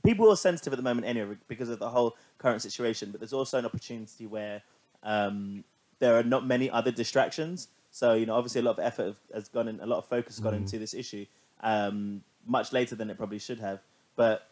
People 0.03 0.29
are 0.31 0.35
sensitive 0.35 0.73
at 0.73 0.77
the 0.77 0.83
moment 0.83 1.07
anyway 1.07 1.35
because 1.47 1.69
of 1.69 1.79
the 1.79 1.89
whole 1.89 2.15
current 2.37 2.61
situation. 2.61 3.11
But 3.11 3.21
there's 3.21 3.33
also 3.33 3.57
an 3.57 3.65
opportunity 3.65 4.25
where 4.25 4.61
um, 5.03 5.63
there 5.99 6.17
are 6.17 6.23
not 6.23 6.45
many 6.45 6.69
other 6.69 6.91
distractions. 6.91 7.69
So 7.91 8.13
you 8.13 8.25
know, 8.25 8.35
obviously, 8.35 8.61
a 8.61 8.63
lot 8.63 8.77
of 8.77 8.79
effort 8.79 9.15
has 9.33 9.47
gone 9.49 9.67
in, 9.67 9.79
a 9.79 9.85
lot 9.85 9.99
of 9.99 10.05
focus 10.05 10.35
has 10.35 10.43
gone 10.43 10.55
into 10.55 10.79
this 10.79 10.93
issue, 10.93 11.25
um, 11.61 12.23
much 12.45 12.73
later 12.73 12.95
than 12.95 13.09
it 13.09 13.17
probably 13.17 13.39
should 13.39 13.59
have. 13.59 13.79
But 14.15 14.47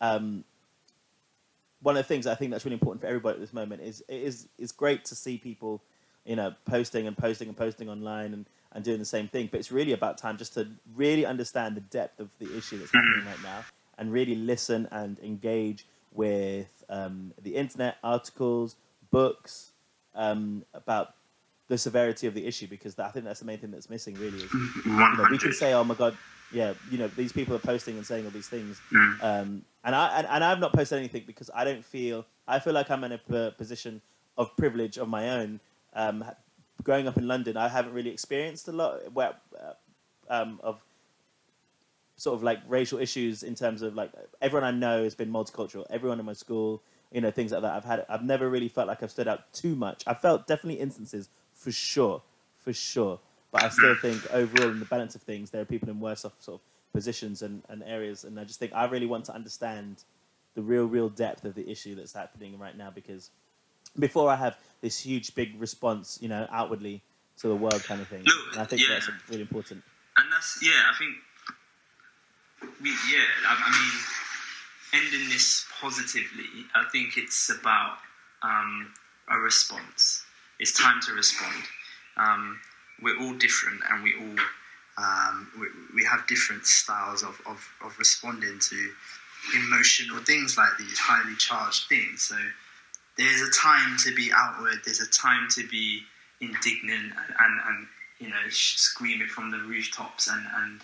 um, 0.00 0.44
one 1.82 1.96
of 1.96 2.02
the 2.02 2.08
things 2.08 2.26
I 2.26 2.34
think 2.34 2.50
that's 2.50 2.64
really 2.64 2.74
important 2.74 3.02
for 3.02 3.06
everybody 3.06 3.34
at 3.34 3.40
this 3.40 3.52
moment 3.52 3.82
is 3.82 4.02
it 4.08 4.22
is 4.22 4.48
it's 4.58 4.72
great 4.72 5.04
to 5.06 5.14
see 5.14 5.36
people, 5.36 5.82
you 6.24 6.34
know, 6.34 6.54
posting 6.64 7.06
and 7.06 7.16
posting 7.16 7.48
and 7.48 7.56
posting 7.56 7.88
online 7.88 8.32
and, 8.32 8.46
and 8.72 8.82
doing 8.82 8.98
the 8.98 9.04
same 9.04 9.28
thing. 9.28 9.48
But 9.50 9.60
it's 9.60 9.70
really 9.70 9.92
about 9.92 10.16
time 10.16 10.38
just 10.38 10.54
to 10.54 10.66
really 10.96 11.26
understand 11.26 11.76
the 11.76 11.82
depth 11.82 12.20
of 12.20 12.30
the 12.38 12.56
issue 12.56 12.78
that's 12.78 12.92
happening 12.92 13.26
right 13.26 13.42
now 13.42 13.64
and 14.02 14.12
really 14.12 14.34
listen 14.34 14.88
and 14.90 15.16
engage 15.20 15.86
with 16.10 16.82
um, 16.88 17.32
the 17.40 17.54
internet, 17.54 17.98
articles, 18.02 18.74
books 19.12 19.70
um, 20.16 20.64
about 20.74 21.14
the 21.68 21.78
severity 21.78 22.26
of 22.26 22.34
the 22.34 22.44
issue 22.44 22.66
because 22.66 22.96
that, 22.96 23.06
I 23.06 23.10
think 23.12 23.24
that's 23.24 23.38
the 23.38 23.46
main 23.46 23.58
thing 23.58 23.70
that's 23.70 23.88
missing. 23.88 24.14
Really, 24.14 24.38
is 24.38 24.52
you 24.84 24.92
know, 24.92 25.24
we 25.30 25.38
can 25.38 25.52
say, 25.52 25.72
"Oh 25.72 25.84
my 25.84 25.94
god, 25.94 26.16
yeah, 26.52 26.74
you 26.90 26.98
know, 26.98 27.06
these 27.16 27.32
people 27.32 27.54
are 27.54 27.60
posting 27.60 27.96
and 27.96 28.04
saying 28.04 28.24
all 28.24 28.32
these 28.32 28.48
things," 28.48 28.80
Mm. 28.90 29.22
um, 29.22 29.64
and 29.84 29.94
I 29.94 30.18
and, 30.18 30.26
and 30.26 30.42
I've 30.42 30.58
not 30.58 30.72
posted 30.72 30.98
anything 30.98 31.22
because 31.24 31.48
I 31.54 31.64
don't 31.64 31.84
feel 31.84 32.26
I 32.48 32.58
feel 32.58 32.72
like 32.72 32.90
I'm 32.90 33.04
in 33.04 33.12
a 33.12 33.18
p- 33.18 33.50
position 33.56 34.02
of 34.36 34.54
privilege 34.56 34.98
of 34.98 35.08
my 35.08 35.30
own. 35.30 35.60
Um, 35.94 36.24
growing 36.82 37.06
up 37.06 37.16
in 37.16 37.28
London, 37.28 37.56
I 37.56 37.68
haven't 37.68 37.92
really 37.94 38.10
experienced 38.10 38.66
a 38.66 38.72
lot 38.72 39.12
where, 39.12 39.34
uh, 39.64 39.74
um, 40.28 40.58
of 40.64 40.82
sort 42.16 42.36
of 42.36 42.42
like 42.42 42.60
racial 42.68 42.98
issues 42.98 43.42
in 43.42 43.54
terms 43.54 43.82
of 43.82 43.94
like 43.94 44.12
everyone 44.40 44.64
I 44.64 44.70
know 44.70 45.04
has 45.04 45.14
been 45.14 45.30
multicultural. 45.30 45.86
Everyone 45.90 46.20
in 46.20 46.26
my 46.26 46.32
school, 46.32 46.82
you 47.10 47.20
know, 47.20 47.30
things 47.30 47.52
like 47.52 47.62
that. 47.62 47.72
I've 47.72 47.84
had. 47.84 48.06
I've 48.08 48.24
never 48.24 48.48
really 48.48 48.68
felt 48.68 48.88
like 48.88 49.02
I've 49.02 49.10
stood 49.10 49.28
out 49.28 49.52
too 49.52 49.74
much. 49.74 50.04
I 50.06 50.14
felt 50.14 50.46
definitely 50.46 50.80
instances 50.80 51.28
for 51.54 51.72
sure, 51.72 52.22
for 52.58 52.72
sure. 52.72 53.18
But 53.50 53.64
I 53.64 53.68
still 53.68 53.94
think 53.96 54.32
overall, 54.32 54.70
in 54.70 54.78
the 54.78 54.86
balance 54.86 55.14
of 55.14 55.22
things, 55.22 55.50
there 55.50 55.60
are 55.60 55.66
people 55.66 55.90
in 55.90 56.00
worse 56.00 56.24
off 56.24 56.32
sort 56.40 56.60
of 56.60 56.92
positions 56.92 57.42
and, 57.42 57.62
and 57.68 57.82
areas. 57.82 58.24
And 58.24 58.40
I 58.40 58.44
just 58.44 58.58
think 58.58 58.72
I 58.74 58.86
really 58.86 59.06
want 59.06 59.26
to 59.26 59.34
understand 59.34 60.04
the 60.54 60.62
real, 60.62 60.86
real 60.86 61.08
depth 61.08 61.44
of 61.44 61.54
the 61.54 61.68
issue 61.70 61.94
that's 61.94 62.12
happening 62.12 62.58
right 62.58 62.76
now 62.76 62.90
because 62.90 63.30
before 63.98 64.30
I 64.30 64.36
have 64.36 64.56
this 64.80 64.98
huge, 64.98 65.34
big 65.34 65.60
response, 65.60 66.18
you 66.20 66.28
know, 66.28 66.46
outwardly 66.50 67.02
to 67.38 67.48
the 67.48 67.56
world 67.56 67.82
kind 67.84 68.00
of 68.00 68.08
thing. 68.08 68.22
Look, 68.24 68.52
and 68.52 68.60
I 68.60 68.64
think 68.64 68.82
yeah. 68.82 68.88
that's 68.94 69.10
really 69.28 69.42
important. 69.42 69.82
and 70.18 70.32
that's 70.32 70.58
yeah. 70.62 70.90
I 70.90 70.96
think 70.98 71.14
we 72.80 72.90
yeah. 72.90 73.24
I, 73.48 73.56
I 73.56 73.70
mean, 73.70 75.04
ending 75.04 75.28
this 75.28 75.66
positively. 75.80 76.66
I 76.74 76.84
think 76.90 77.16
it's 77.16 77.50
about 77.50 77.98
um, 78.42 78.92
a 79.30 79.38
response. 79.38 80.24
It's 80.58 80.72
time 80.72 81.00
to 81.06 81.12
respond. 81.12 81.64
Um, 82.16 82.60
we're 83.02 83.18
all 83.20 83.34
different, 83.34 83.80
and 83.90 84.02
we 84.02 84.14
all 84.14 84.44
um, 84.98 85.48
we, 85.58 85.66
we 85.94 86.04
have 86.04 86.26
different 86.26 86.66
styles 86.66 87.22
of, 87.22 87.40
of, 87.46 87.66
of 87.84 87.98
responding 87.98 88.58
to 88.58 88.90
emotional 89.56 90.18
things 90.18 90.56
like 90.56 90.70
these 90.78 90.98
highly 90.98 91.34
charged 91.36 91.88
things. 91.88 92.22
So 92.22 92.36
there's 93.16 93.40
a 93.40 93.50
time 93.50 93.96
to 94.04 94.14
be 94.14 94.30
outward. 94.34 94.80
There's 94.84 95.00
a 95.00 95.10
time 95.10 95.48
to 95.52 95.66
be 95.68 96.02
indignant 96.40 97.12
and, 97.12 97.34
and, 97.38 97.60
and 97.66 97.86
you 98.18 98.28
know 98.28 98.48
scream 98.50 99.22
it 99.22 99.28
from 99.28 99.50
the 99.50 99.58
rooftops 99.58 100.28
and 100.28 100.44
and 100.56 100.80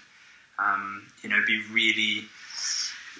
um, 0.58 1.06
you 1.22 1.28
know 1.28 1.42
be 1.46 1.62
really 1.72 2.24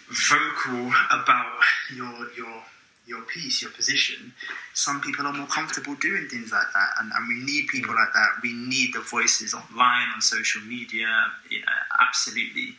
vocal 0.08 0.92
about 1.10 1.58
your 1.94 2.28
your 2.36 2.62
your 3.06 3.22
piece, 3.22 3.62
your 3.62 3.70
position. 3.70 4.32
Some 4.74 5.00
people 5.00 5.26
are 5.26 5.32
more 5.32 5.46
comfortable 5.46 5.94
doing 5.94 6.28
things 6.28 6.52
like 6.52 6.66
that, 6.74 6.90
and, 7.00 7.10
and 7.10 7.26
we 7.26 7.42
need 7.44 7.68
people 7.68 7.94
like 7.94 8.12
that. 8.12 8.28
We 8.42 8.52
need 8.52 8.92
the 8.92 9.00
voices 9.00 9.54
online 9.54 10.08
on 10.14 10.20
social 10.20 10.60
media. 10.62 11.08
You 11.50 11.60
know, 11.60 11.72
absolutely. 12.00 12.74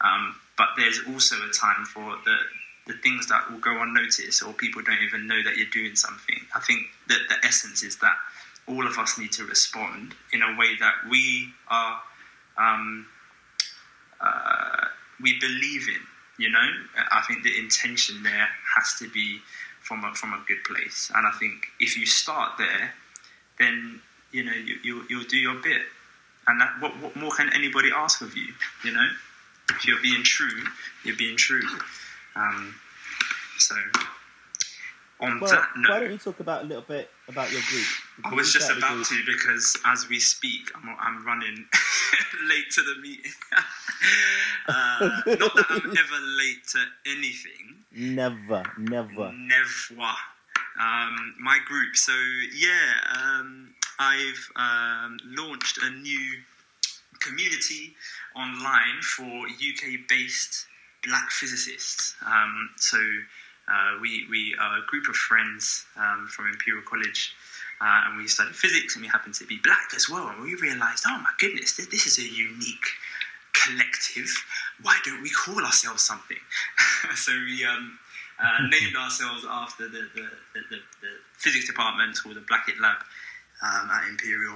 Um, 0.00 0.36
but 0.56 0.68
there's 0.76 1.00
also 1.08 1.36
a 1.36 1.52
time 1.52 1.84
for 1.84 2.16
the 2.24 2.36
the 2.86 2.94
things 2.94 3.26
that 3.28 3.50
will 3.50 3.58
go 3.58 3.82
unnoticed, 3.82 4.42
or 4.42 4.52
people 4.52 4.82
don't 4.82 5.02
even 5.02 5.26
know 5.26 5.42
that 5.42 5.56
you're 5.56 5.70
doing 5.72 5.96
something. 5.96 6.40
I 6.54 6.60
think 6.60 6.82
that 7.08 7.20
the 7.28 7.46
essence 7.46 7.82
is 7.82 7.96
that 7.98 8.16
all 8.66 8.86
of 8.86 8.98
us 8.98 9.18
need 9.18 9.32
to 9.32 9.44
respond 9.44 10.14
in 10.32 10.42
a 10.42 10.56
way 10.58 10.76
that 10.80 10.94
we 11.10 11.48
are 11.68 12.00
um, 12.58 13.06
uh, 14.24 14.86
we 15.20 15.38
believe 15.38 15.88
in. 15.88 16.02
You 16.36 16.50
know, 16.50 16.68
I 17.12 17.22
think 17.28 17.44
the 17.44 17.56
intention 17.56 18.22
there 18.24 18.48
has 18.76 18.98
to 18.98 19.08
be 19.08 19.38
from 19.82 20.04
a 20.04 20.12
from 20.14 20.32
a 20.32 20.42
good 20.48 20.64
place, 20.64 21.12
and 21.14 21.26
I 21.26 21.30
think 21.38 21.68
if 21.78 21.96
you 21.96 22.06
start 22.06 22.58
there, 22.58 22.92
then 23.58 24.00
you 24.32 24.44
know 24.44 24.52
you 24.52 24.78
you 24.82 25.04
you'll 25.08 25.24
do 25.24 25.36
your 25.36 25.54
bit, 25.62 25.82
and 26.48 26.60
that 26.60 26.72
what 26.80 27.00
what 27.00 27.14
more 27.14 27.30
can 27.30 27.52
anybody 27.54 27.90
ask 27.94 28.20
of 28.20 28.36
you? 28.36 28.52
You 28.84 28.92
know, 28.92 29.08
if 29.70 29.86
you're 29.86 30.02
being 30.02 30.24
true, 30.24 30.64
you're 31.04 31.16
being 31.16 31.36
true. 31.36 31.62
Um, 32.34 32.74
so 33.58 33.76
on 35.20 35.40
Well, 35.40 35.50
that 35.50 35.68
note, 35.76 35.90
why 35.90 36.00
don't 36.00 36.10
you 36.10 36.18
talk 36.18 36.40
about 36.40 36.64
a 36.64 36.66
little 36.66 36.82
bit 36.82 37.10
about 37.28 37.52
your 37.52 37.62
group? 37.70 37.86
I 38.22 38.34
was 38.34 38.52
just 38.52 38.70
about 38.70 39.04
to 39.06 39.22
because 39.26 39.76
as 39.86 40.08
we 40.08 40.20
speak, 40.20 40.70
I'm, 40.76 40.96
I'm 41.00 41.26
running 41.26 41.66
late 42.48 42.70
to 42.72 42.82
the 42.82 43.00
meeting. 43.00 43.32
uh, 44.68 45.22
not 45.26 45.54
that 45.56 45.66
I'm 45.70 45.90
ever 45.90 46.20
late 46.38 46.66
to 46.72 46.84
anything. 47.06 47.82
Never, 47.92 48.62
never. 48.78 49.32
Never. 49.32 50.12
Um, 50.80 51.34
my 51.40 51.58
group. 51.66 51.96
So 51.96 52.12
yeah, 52.56 52.92
um, 53.16 53.74
I've 53.98 54.50
um, 54.56 55.18
launched 55.24 55.78
a 55.82 55.90
new 55.90 56.38
community 57.20 57.94
online 58.36 59.00
for 59.02 59.24
UK-based 59.24 60.66
Black 61.04 61.30
physicists. 61.30 62.14
Um, 62.26 62.70
so 62.76 62.98
uh, 63.68 63.98
we 64.00 64.26
we 64.30 64.54
are 64.60 64.78
a 64.78 64.86
group 64.86 65.08
of 65.08 65.16
friends 65.16 65.84
um, 65.96 66.26
from 66.28 66.48
Imperial 66.48 66.82
College. 66.84 67.34
Uh, 67.84 68.08
and 68.08 68.16
we 68.16 68.26
studied 68.26 68.54
physics, 68.54 68.96
and 68.96 69.02
we 69.02 69.08
happened 69.08 69.34
to 69.34 69.44
be 69.44 69.58
black 69.62 69.92
as 69.94 70.08
well. 70.08 70.28
And 70.28 70.42
we 70.42 70.54
realised, 70.54 71.04
oh 71.06 71.18
my 71.18 71.30
goodness, 71.38 71.76
this, 71.76 71.86
this 71.88 72.06
is 72.06 72.18
a 72.18 72.26
unique 72.26 72.86
collective. 73.52 74.30
Why 74.80 74.98
don't 75.04 75.20
we 75.20 75.28
call 75.28 75.62
ourselves 75.62 76.02
something? 76.02 76.38
so 77.14 77.32
we 77.32 77.62
um, 77.66 77.98
uh, 78.42 78.66
named 78.70 78.96
ourselves 78.96 79.44
after 79.48 79.88
the, 79.88 80.08
the, 80.14 80.28
the, 80.54 80.78
the, 81.02 81.08
physics 81.36 81.66
department 81.66 82.16
or 82.24 82.32
the 82.32 82.40
Blackett 82.40 82.80
Lab 82.80 82.96
um, 83.62 83.90
at 83.90 84.08
Imperial. 84.08 84.54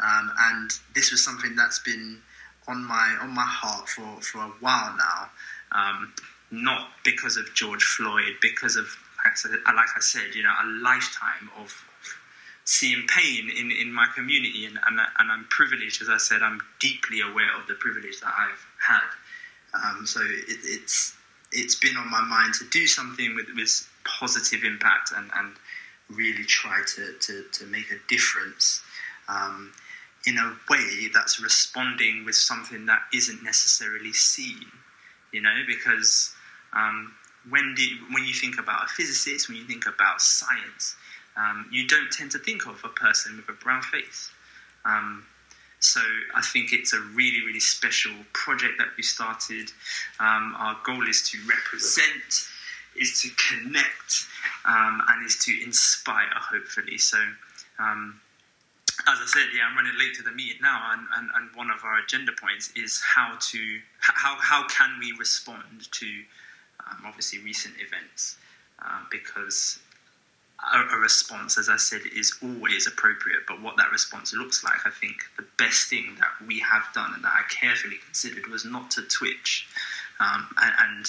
Um, 0.00 0.30
and 0.38 0.70
this 0.94 1.10
was 1.10 1.24
something 1.24 1.56
that's 1.56 1.78
been 1.78 2.20
on 2.68 2.84
my 2.84 3.16
on 3.22 3.30
my 3.30 3.46
heart 3.46 3.88
for, 3.88 4.20
for 4.20 4.38
a 4.42 4.52
while 4.60 4.94
now. 4.98 5.30
Um, 5.72 6.12
not 6.50 6.88
because 7.04 7.38
of 7.38 7.46
George 7.54 7.82
Floyd, 7.82 8.36
because 8.42 8.76
of 8.76 8.84
like 9.24 9.32
I 9.32 9.36
said, 9.36 9.50
like 9.66 9.88
I 9.96 10.00
said 10.00 10.34
you 10.34 10.42
know, 10.42 10.52
a 10.62 10.66
lifetime 10.82 11.48
of 11.58 11.72
seeing 12.66 13.06
pain 13.06 13.48
in, 13.48 13.70
in 13.70 13.92
my 13.92 14.06
community, 14.14 14.66
and, 14.66 14.78
and, 14.86 15.00
and 15.18 15.32
I'm 15.32 15.46
privileged, 15.48 16.02
as 16.02 16.08
I 16.08 16.18
said, 16.18 16.42
I'm 16.42 16.60
deeply 16.80 17.20
aware 17.20 17.56
of 17.58 17.66
the 17.66 17.74
privilege 17.74 18.20
that 18.20 18.34
I've 18.36 18.66
had. 18.78 19.08
Um, 19.72 20.06
so 20.06 20.20
it, 20.20 20.58
it's 20.62 21.16
it's 21.52 21.76
been 21.76 21.96
on 21.96 22.10
my 22.10 22.22
mind 22.22 22.54
to 22.54 22.64
do 22.70 22.86
something 22.86 23.34
with, 23.36 23.46
with 23.54 23.88
positive 24.04 24.64
impact 24.64 25.12
and, 25.16 25.30
and 25.36 25.54
really 26.10 26.44
try 26.44 26.82
to, 26.86 27.14
to, 27.20 27.44
to 27.52 27.66
make 27.66 27.90
a 27.90 27.98
difference 28.08 28.82
um, 29.28 29.72
in 30.26 30.36
a 30.38 30.56
way 30.68 31.08
that's 31.14 31.40
responding 31.40 32.24
with 32.24 32.34
something 32.34 32.86
that 32.86 33.00
isn't 33.14 33.42
necessarily 33.44 34.12
seen, 34.12 34.66
you 35.32 35.40
know, 35.40 35.54
because 35.66 36.34
um, 36.72 37.14
when, 37.48 37.74
do, 37.76 37.84
when 38.12 38.24
you 38.24 38.34
think 38.34 38.58
about 38.58 38.84
a 38.84 38.88
physicist, 38.88 39.48
when 39.48 39.56
you 39.56 39.64
think 39.64 39.86
about 39.86 40.20
science, 40.20 40.96
um, 41.36 41.68
you 41.70 41.86
don't 41.86 42.10
tend 42.10 42.30
to 42.32 42.38
think 42.38 42.66
of 42.66 42.82
a 42.84 42.88
person 42.88 43.36
with 43.36 43.48
a 43.48 43.52
brown 43.64 43.82
face. 43.82 44.30
Um, 44.84 45.24
so 45.80 46.00
I 46.34 46.42
think 46.42 46.72
it's 46.72 46.94
a 46.94 47.00
really, 47.14 47.42
really 47.44 47.60
special 47.60 48.12
project 48.32 48.74
that 48.78 48.88
we 48.96 49.02
started. 49.02 49.70
Um, 50.18 50.54
our 50.58 50.76
goal 50.84 51.06
is 51.06 51.28
to 51.30 51.38
represent, 51.46 52.48
is 52.98 53.20
to 53.22 53.28
connect, 53.36 54.26
um, 54.64 55.02
and 55.08 55.26
is 55.26 55.36
to 55.44 55.52
inspire, 55.62 56.30
hopefully. 56.34 56.96
So 56.98 57.18
um, 57.78 58.20
as 59.06 59.18
I 59.20 59.26
said, 59.26 59.46
yeah, 59.54 59.68
I'm 59.68 59.76
running 59.76 59.98
late 59.98 60.14
to 60.14 60.22
the 60.22 60.32
meeting 60.32 60.62
now, 60.62 60.92
and, 60.92 61.06
and, 61.16 61.30
and 61.36 61.54
one 61.54 61.70
of 61.70 61.84
our 61.84 61.98
agenda 61.98 62.32
points 62.32 62.72
is 62.76 63.00
how 63.04 63.36
to 63.52 63.80
how 63.98 64.36
how 64.40 64.66
can 64.68 64.98
we 64.98 65.12
respond 65.18 65.90
to 65.92 66.06
um, 66.80 67.02
obviously 67.04 67.40
recent 67.40 67.74
events 67.78 68.36
um, 68.80 69.06
because 69.10 69.78
a, 70.64 70.96
response, 70.98 71.58
as 71.58 71.68
I 71.68 71.76
said, 71.76 72.00
is 72.14 72.34
always 72.42 72.86
appropriate. 72.86 73.40
But 73.46 73.62
what 73.62 73.76
that 73.76 73.92
response 73.92 74.34
looks 74.34 74.64
like, 74.64 74.86
I 74.86 74.90
think 74.90 75.16
the 75.36 75.44
best 75.58 75.88
thing 75.88 76.16
that 76.18 76.46
we 76.46 76.60
have 76.60 76.84
done 76.94 77.12
and 77.14 77.22
that 77.24 77.32
I 77.32 77.42
carefully 77.52 77.96
considered 78.04 78.46
was 78.46 78.64
not 78.64 78.90
to 78.92 79.02
twitch 79.02 79.68
um, 80.18 80.48
and, 80.60 80.74
and 80.80 81.06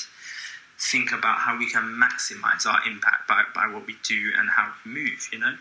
think 0.92 1.12
about 1.12 1.38
how 1.38 1.58
we 1.58 1.70
can 1.70 1.84
maximize 1.84 2.66
our 2.66 2.80
impact 2.88 3.28
by, 3.28 3.44
by 3.56 3.68
what 3.74 3.88
we 3.88 3.96
do 4.04 4.32
and 4.38 4.50
how 4.50 4.72
we 4.86 4.92
move, 4.92 5.28
you 5.32 5.40
know? 5.40 5.56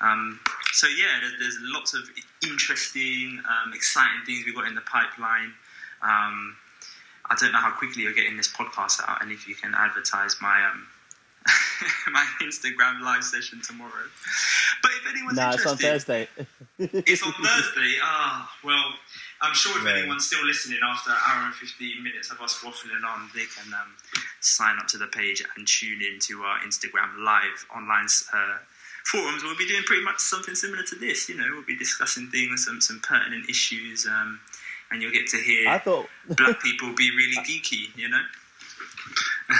Um, 0.00 0.40
so, 0.72 0.86
yeah, 0.88 1.20
there's, 1.20 1.34
there's, 1.38 1.58
lots 1.60 1.94
of 1.94 2.02
interesting, 2.42 3.40
um, 3.48 3.72
exciting 3.72 4.20
things 4.26 4.44
we've 4.44 4.54
got 4.54 4.66
in 4.66 4.74
the 4.74 4.82
pipeline. 4.82 5.52
Um, 6.02 6.56
I 7.30 7.34
don't 7.38 7.52
know 7.52 7.58
how 7.58 7.70
quickly 7.70 8.02
you're 8.02 8.12
getting 8.12 8.36
this 8.36 8.52
podcast 8.52 9.00
out 9.06 9.22
and 9.22 9.32
if 9.32 9.48
you 9.48 9.54
can 9.54 9.74
advertise 9.74 10.36
my 10.40 10.64
um, 10.70 10.86
my 12.12 12.26
Instagram 12.42 13.00
live 13.02 13.24
session 13.24 13.60
tomorrow. 13.62 14.06
But 14.82 14.92
if 14.92 15.06
anyone's 15.12 15.36
nah, 15.36 15.52
interested, 15.52 15.70
it's 15.72 15.82
on 15.82 15.90
Thursday. 15.90 16.28
it's 16.78 17.22
on 17.22 17.32
Thursday. 17.32 17.94
Ah, 18.02 18.52
well, 18.64 18.94
I'm 19.40 19.54
sure 19.54 19.76
if 19.78 19.84
Right. 19.84 19.96
anyone's 19.98 20.26
still 20.26 20.44
listening 20.44 20.78
after 20.82 21.10
an 21.10 21.16
hour 21.26 21.46
and 21.46 21.54
15 21.54 22.02
minutes 22.02 22.30
of 22.30 22.40
us 22.40 22.58
waffling 22.62 23.04
on, 23.04 23.30
they 23.34 23.44
can 23.46 23.72
um, 23.74 23.94
sign 24.40 24.78
up 24.78 24.86
to 24.88 24.98
the 24.98 25.06
page 25.08 25.42
and 25.56 25.66
tune 25.66 26.02
in 26.02 26.18
to 26.20 26.42
our 26.42 26.58
Instagram 26.60 27.18
live 27.18 27.66
online 27.74 28.06
uh, 28.32 28.58
forums. 29.04 29.42
We'll 29.42 29.56
be 29.56 29.66
doing 29.66 29.82
pretty 29.84 30.04
much 30.04 30.18
something 30.18 30.54
similar 30.54 30.82
to 30.84 30.96
this. 30.96 31.28
You 31.28 31.36
know, 31.36 31.46
we'll 31.52 31.64
be 31.64 31.76
discussing 31.76 32.28
things, 32.28 32.64
some 32.64 32.80
some 32.80 33.00
pertinent 33.00 33.48
issues, 33.50 34.06
um, 34.06 34.40
and 34.90 35.02
you'll 35.02 35.12
get 35.12 35.26
to 35.28 35.36
hear 35.38 35.68
I 35.68 35.78
thought 35.78 36.08
black 36.28 36.60
people 36.62 36.94
be 36.94 37.10
really 37.10 37.36
geeky. 37.46 37.94
You 37.96 38.08
know. 38.08 38.22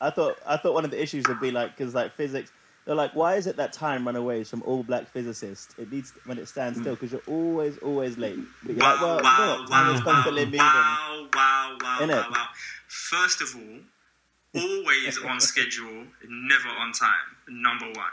I 0.00 0.10
thought 0.10 0.38
I 0.46 0.56
thought 0.56 0.74
one 0.74 0.84
of 0.84 0.90
the 0.90 1.02
issues 1.02 1.26
would 1.28 1.40
be 1.40 1.50
like 1.50 1.76
because 1.76 1.94
like 1.94 2.12
physics, 2.12 2.52
they're 2.84 2.94
like, 2.94 3.14
why 3.14 3.36
is 3.36 3.46
it 3.46 3.56
that 3.56 3.72
time 3.72 4.06
runaways 4.06 4.48
from 4.48 4.62
all 4.62 4.82
black 4.82 5.08
physicists? 5.08 5.74
It 5.78 5.90
needs 5.90 6.12
when 6.26 6.38
it 6.38 6.48
stands 6.48 6.78
still 6.78 6.94
because 6.94 7.12
you're 7.12 7.22
always 7.26 7.78
always 7.78 8.18
late. 8.18 8.38
But 8.62 8.76
you're 8.76 8.84
like, 8.84 9.00
well, 9.00 9.20
wow, 9.22 9.38
you 9.38 9.42
know 9.46 9.52
wow, 9.52 9.60
what, 9.60 9.70
time 9.70 9.94
is 9.94 10.04
wow, 10.04 10.12
constantly 10.12 10.44
moving. 10.44 10.60
wow, 10.60 11.28
wow, 11.34 11.78
wow, 11.82 12.06
wow, 12.06 12.26
wow. 12.30 12.46
First 12.86 13.42
of 13.42 13.56
all, 13.56 14.62
always 14.62 15.18
on 15.24 15.40
schedule, 15.40 16.04
never 16.28 16.68
on 16.68 16.92
time. 16.92 17.10
Number 17.48 17.86
one. 17.86 18.12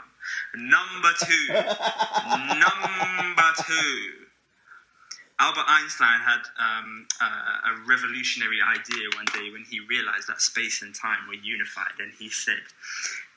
Number 0.56 1.10
two. 1.20 1.48
number 1.52 3.52
two. 3.66 4.23
Albert 5.40 5.64
Einstein 5.66 6.20
had 6.20 6.42
um, 6.60 7.06
uh, 7.20 7.72
a 7.72 7.88
revolutionary 7.88 8.58
idea 8.62 9.08
one 9.16 9.26
day 9.34 9.50
when 9.50 9.64
he 9.68 9.80
realized 9.80 10.28
that 10.28 10.40
space 10.40 10.80
and 10.82 10.94
time 10.94 11.26
were 11.26 11.34
unified, 11.34 11.98
and 11.98 12.12
he 12.18 12.30
said 12.30 12.62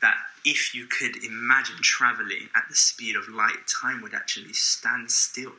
that 0.01 0.15
if 0.45 0.75
you 0.75 0.85
could 0.85 1.23
imagine 1.23 1.75
traveling 1.81 2.49
at 2.55 2.63
the 2.69 2.75
speed 2.75 3.15
of 3.15 3.27
light, 3.29 3.65
time 3.81 4.01
would 4.03 4.13
actually 4.13 4.53
stand 4.53 5.09
still. 5.09 5.53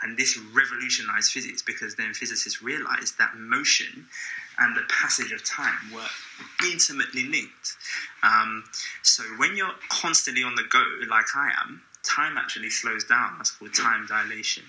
And 0.00 0.16
this 0.16 0.38
revolutionized 0.38 1.32
physics 1.32 1.60
because 1.60 1.96
then 1.96 2.14
physicists 2.14 2.62
realized 2.62 3.18
that 3.18 3.36
motion 3.36 4.06
and 4.60 4.76
the 4.76 4.82
passage 4.88 5.32
of 5.32 5.44
time 5.44 5.92
were 5.92 6.06
intimately 6.70 7.24
linked. 7.24 7.76
Um, 8.22 8.62
so 9.02 9.24
when 9.38 9.56
you're 9.56 9.74
constantly 9.88 10.44
on 10.44 10.54
the 10.54 10.62
go, 10.70 10.84
like 11.08 11.26
I 11.34 11.50
am, 11.64 11.82
time 12.04 12.38
actually 12.38 12.70
slows 12.70 13.02
down. 13.02 13.34
That's 13.38 13.50
called 13.50 13.74
time 13.74 14.06
dilation. 14.06 14.62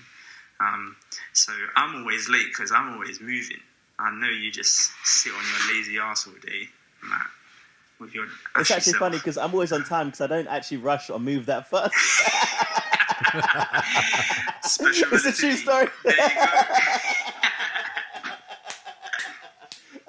Um, 0.59 0.95
so 1.33 1.53
I'm 1.75 2.01
always 2.01 2.29
late 2.29 2.47
because 2.47 2.71
I'm 2.71 2.93
always 2.93 3.21
moving. 3.21 3.59
I 3.99 4.11
know 4.11 4.29
you 4.29 4.51
just 4.51 4.91
sit 5.03 5.33
on 5.33 5.41
your 5.41 5.75
lazy 5.75 5.99
ass 5.99 6.27
all 6.27 6.33
day, 6.41 6.67
Matt, 7.03 7.27
with 7.99 8.13
your. 8.13 8.25
It's 8.57 8.71
actually 8.71 8.93
self. 8.93 8.99
funny 8.99 9.17
because 9.17 9.37
I'm 9.37 9.53
always 9.53 9.71
on 9.71 9.83
time 9.83 10.07
because 10.07 10.21
I 10.21 10.27
don't 10.27 10.47
actually 10.47 10.77
rush 10.77 11.09
or 11.09 11.19
move 11.19 11.45
that 11.47 11.69
fast. 11.69 11.93
It's 14.63 15.25
a 15.25 15.31
true 15.31 15.53
story. 15.53 15.87
There 16.03 16.13
you 16.13 16.17
go. 16.17 16.45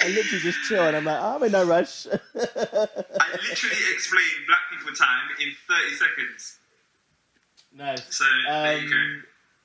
I 0.03 0.09
literally 0.09 0.41
just 0.41 0.59
chill 0.69 0.83
and 0.87 0.97
I'm 0.97 1.05
like, 1.05 1.21
oh, 1.21 1.37
I'm 1.37 1.43
in 1.43 1.53
no 1.53 1.65
rush. 1.67 2.07
I 2.07 2.11
literally 2.15 3.77
explained 3.93 4.47
black 4.47 4.61
people 4.71 4.95
time 4.95 5.29
in 5.41 5.53
30 5.69 5.95
seconds. 5.97 6.59
nice. 7.75 8.15
So 8.15 8.25
there 8.47 8.79
you 8.79 8.89
go. 8.89 9.21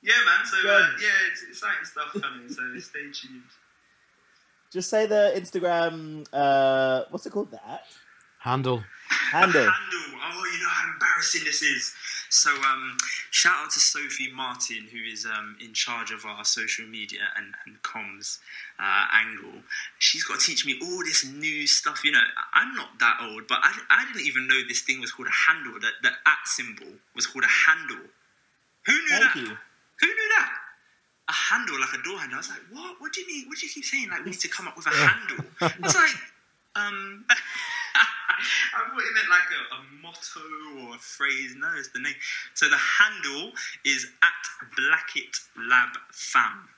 Um, 0.06 0.12
Yeah, 0.12 0.24
man. 0.24 0.46
So 0.46 0.68
uh, 0.68 0.86
yeah, 1.00 1.08
it's 1.30 1.42
exciting 1.42 1.84
stuff 1.84 2.12
coming. 2.22 2.48
So 2.48 2.62
stay 2.78 3.10
tuned. 3.12 3.42
just 4.72 4.88
say 4.90 5.06
the 5.06 5.32
Instagram. 5.36 6.26
Uh, 6.32 7.04
what's 7.10 7.26
it 7.26 7.30
called? 7.30 7.50
That 7.50 7.84
Handle. 8.40 8.84
handle. 9.08 9.60
Handle. 9.60 10.20
Oh, 10.28 10.50
you 10.52 10.62
know 10.62 10.68
how 10.68 10.92
embarrassing 10.92 11.42
this 11.44 11.62
is. 11.62 11.92
So 12.28 12.50
um, 12.50 12.96
shout 13.30 13.54
out 13.64 13.70
to 13.70 13.80
Sophie 13.80 14.30
Martin, 14.32 14.86
who 14.92 14.98
is 15.12 15.26
um, 15.26 15.56
in 15.60 15.72
charge 15.72 16.10
of 16.12 16.24
our 16.26 16.44
social 16.44 16.86
media 16.86 17.20
and, 17.36 17.54
and 17.66 17.80
comms 17.82 18.38
uh, 18.78 19.06
angle. 19.12 19.62
She's 19.98 20.22
got 20.24 20.38
to 20.40 20.46
teach 20.46 20.66
me 20.66 20.78
all 20.82 20.98
this 21.04 21.24
new 21.32 21.66
stuff. 21.66 22.04
You 22.04 22.12
know, 22.12 22.22
I'm 22.54 22.74
not 22.74 22.98
that 23.00 23.18
old, 23.22 23.46
but 23.48 23.58
I, 23.62 23.72
I 23.90 24.04
didn't 24.12 24.26
even 24.26 24.46
know 24.46 24.60
this 24.68 24.82
thing 24.82 25.00
was 25.00 25.10
called 25.12 25.28
a 25.28 25.50
handle. 25.50 25.80
That 25.80 25.92
the 26.02 26.10
at 26.10 26.38
symbol 26.44 26.92
was 27.14 27.26
called 27.26 27.44
a 27.44 27.70
handle. 27.70 28.04
Who 28.86 28.92
knew 28.92 29.08
Thank 29.08 29.22
that? 29.34 29.36
you. 29.36 29.56
Who 30.00 30.06
knew 30.06 30.28
that? 30.38 30.52
A 31.28 31.32
handle, 31.32 31.80
like 31.80 31.94
a 31.94 32.02
door 32.02 32.18
handle. 32.18 32.36
I 32.36 32.38
was 32.38 32.50
like, 32.50 32.62
what? 32.72 33.00
What 33.00 33.12
do 33.12 33.20
you 33.20 33.26
mean? 33.26 33.48
What 33.48 33.58
do 33.58 33.66
you 33.66 33.72
keep 33.72 33.84
saying? 33.84 34.10
Like, 34.10 34.24
we 34.24 34.30
need 34.30 34.40
to 34.40 34.48
come 34.48 34.68
up 34.68 34.76
with 34.76 34.86
a 34.86 34.90
handle. 34.90 35.44
It's 35.60 35.94
like, 35.94 36.14
um, 36.76 37.24
I 37.96 38.88
thought 38.88 38.98
it 38.98 39.14
meant 39.14 39.28
like 39.30 39.48
a, 39.50 39.74
a 39.74 39.80
motto 40.02 40.88
or 40.88 40.94
a 40.96 40.98
phrase. 40.98 41.54
No, 41.56 41.68
it's 41.78 41.88
the 41.88 42.00
name. 42.00 42.14
So 42.54 42.68
the 42.68 42.76
handle 42.76 43.52
is 43.84 44.06
at 44.22 44.70
Blackett 44.76 45.36
Lab 45.68 45.96
Fam. 46.12 46.68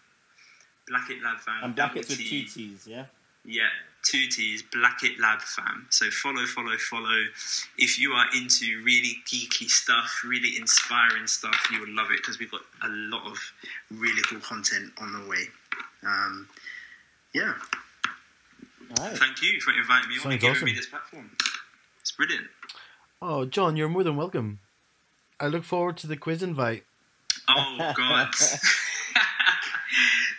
Blackett 0.86 1.22
Lab 1.22 1.38
Fam. 1.40 1.64
And 1.64 1.74
double 1.74 1.96
with 1.96 2.08
two 2.08 2.44
T's. 2.44 2.86
Yeah. 2.86 3.06
Yeah, 3.48 3.68
two 4.02 4.26
T's, 4.26 4.62
Blackett 4.62 5.18
Lab 5.18 5.40
fam. 5.40 5.86
So 5.88 6.10
follow, 6.10 6.44
follow, 6.44 6.76
follow. 6.76 7.24
If 7.78 7.98
you 7.98 8.12
are 8.12 8.26
into 8.36 8.82
really 8.84 9.16
geeky 9.26 9.70
stuff, 9.70 10.20
really 10.22 10.58
inspiring 10.58 11.26
stuff, 11.26 11.56
you 11.72 11.80
will 11.80 11.94
love 11.94 12.10
it 12.10 12.18
because 12.18 12.38
we've 12.38 12.50
got 12.50 12.60
a 12.84 12.88
lot 12.88 13.26
of 13.26 13.38
really 13.90 14.20
cool 14.28 14.40
content 14.40 14.92
on 15.00 15.14
the 15.14 15.26
way. 15.26 15.48
Um, 16.02 16.46
yeah, 17.34 17.54
right. 19.00 19.16
thank 19.16 19.40
you 19.40 19.58
for 19.62 19.72
inviting 19.72 20.10
me 20.10 20.16
on 20.22 20.32
and 20.32 20.40
giving 20.40 20.56
awesome. 20.56 20.66
me 20.66 20.74
this 20.74 20.86
platform. 20.86 21.30
It's 22.02 22.12
brilliant. 22.12 22.48
Oh, 23.22 23.46
John, 23.46 23.76
you're 23.76 23.88
more 23.88 24.04
than 24.04 24.16
welcome. 24.16 24.58
I 25.40 25.46
look 25.46 25.64
forward 25.64 25.96
to 25.98 26.06
the 26.06 26.18
quiz 26.18 26.42
invite. 26.42 26.84
Oh 27.48 27.76
God, 27.78 28.28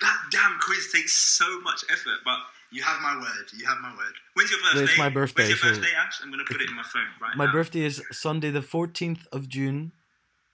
that 0.02 0.18
damn 0.32 0.60
quiz 0.60 0.92
takes 0.94 1.14
so 1.14 1.60
much 1.62 1.84
effort, 1.92 2.20
but 2.24 2.38
you 2.72 2.84
have 2.84 3.02
my 3.02 3.16
word. 3.18 3.46
You 3.58 3.66
have 3.66 3.80
my 3.80 3.90
word. 3.96 4.14
When's 4.36 4.52
your 4.52 4.60
birthday? 4.62 4.84
It's 4.84 4.98
my 4.98 5.10
birthday, 5.10 5.48
When's 5.48 5.60
so- 5.60 5.68
your 5.68 5.76
birthday, 5.78 5.94
Ash? 5.96 6.20
I'm 6.24 6.30
gonna 6.32 6.44
put 6.46 6.62
it 6.62 6.70
in 6.70 6.76
my 6.76 6.84
phone 6.84 7.04
right 7.22 7.36
My 7.38 7.46
now. 7.46 7.52
birthday 7.52 7.82
is 7.86 8.02
Sunday, 8.12 8.52
the 8.52 8.62
14th 8.62 9.28
of 9.32 9.48
June. 9.50 9.92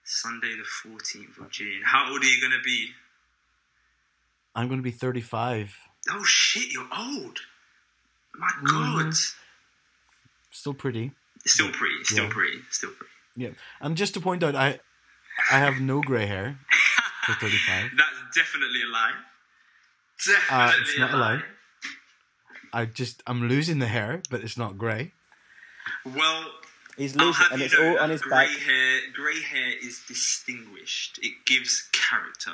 Sunday 0.04 0.56
the 0.56 0.64
14th 0.90 1.38
of 1.40 1.50
June. 1.52 1.82
How 1.84 2.12
old 2.12 2.22
are 2.22 2.28
you 2.28 2.40
going 2.40 2.54
to 2.54 2.64
be? 2.64 2.92
I'm 4.56 4.68
going 4.68 4.78
to 4.80 4.84
be 4.84 4.92
35. 4.92 5.76
Oh 6.12 6.24
shit, 6.24 6.72
you're 6.72 6.88
old. 6.96 7.40
My 8.36 8.48
Mhm. 8.62 8.70
god. 8.70 9.14
Still 10.52 10.76
pretty. 10.76 11.12
Still 11.46 11.72
pretty, 11.72 12.04
still 12.04 12.26
Yeah. 12.26 12.30
pretty, 12.32 12.62
still 12.70 12.92
pretty. 12.92 13.12
Yeah. 13.36 13.50
And 13.82 13.98
just 13.98 14.14
to 14.14 14.22
point 14.22 14.44
out, 14.44 14.56
I 14.56 14.80
I 15.52 15.58
have 15.60 15.82
no 15.82 16.02
grey 16.02 16.28
hair 16.28 16.60
for 17.26 17.34
35. 17.34 17.92
That's 17.98 18.36
definitely 18.36 18.84
a 18.84 18.88
lie. 18.88 19.14
Definitely 20.26 20.56
Uh, 20.78 20.82
it's 20.82 21.00
not 21.00 21.14
a 21.14 21.18
lie. 21.18 21.44
Lie. 22.76 22.82
I 22.82 22.86
just, 22.86 23.24
I'm 23.28 23.48
losing 23.48 23.80
the 23.80 23.88
hair, 23.88 24.22
but 24.30 24.42
it's 24.42 24.58
not 24.58 24.78
grey. 24.78 25.12
Well, 26.06 26.46
He's 26.98 27.18
I'll 27.18 27.26
losing, 27.28 27.44
have 27.44 27.52
and 27.52 27.60
you 27.60 27.66
it's 27.66 27.78
know 27.78 27.90
all 27.92 28.00
on 28.00 28.10
his 28.10 28.22
grey 28.22 28.32
back. 28.48 28.58
hair. 28.58 29.00
Grey 29.14 29.42
hair 29.42 29.74
is 29.84 30.02
distinguished. 30.08 31.20
It 31.22 31.34
gives 31.46 31.90
character. 31.92 32.54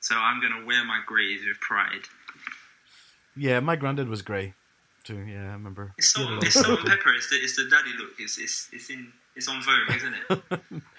So 0.00 0.16
I'm 0.16 0.40
going 0.40 0.52
to 0.60 0.66
wear 0.66 0.84
my 0.84 1.00
greys 1.06 1.40
with 1.46 1.58
pride. 1.60 2.02
Yeah, 3.36 3.60
my 3.60 3.74
granddad 3.76 4.08
was 4.08 4.20
grey 4.22 4.52
too. 5.02 5.18
Yeah, 5.26 5.48
I 5.50 5.52
remember. 5.54 5.94
It's 5.98 6.14
He 6.14 6.22
had 6.22 6.28
salt, 6.30 6.44
it's 6.44 6.54
salt 6.54 6.80
and 6.80 6.88
pepper. 6.88 7.12
It's 7.14 7.30
the, 7.30 7.36
it's 7.36 7.56
the 7.56 7.64
daddy 7.70 7.90
look. 7.98 8.10
It's, 8.18 8.38
it's, 8.38 8.68
it's 8.72 8.90
in 8.90 9.12
it's 9.34 9.48
on 9.48 9.62
vogue, 9.62 9.96
isn't 9.96 10.14
it? 10.30 10.82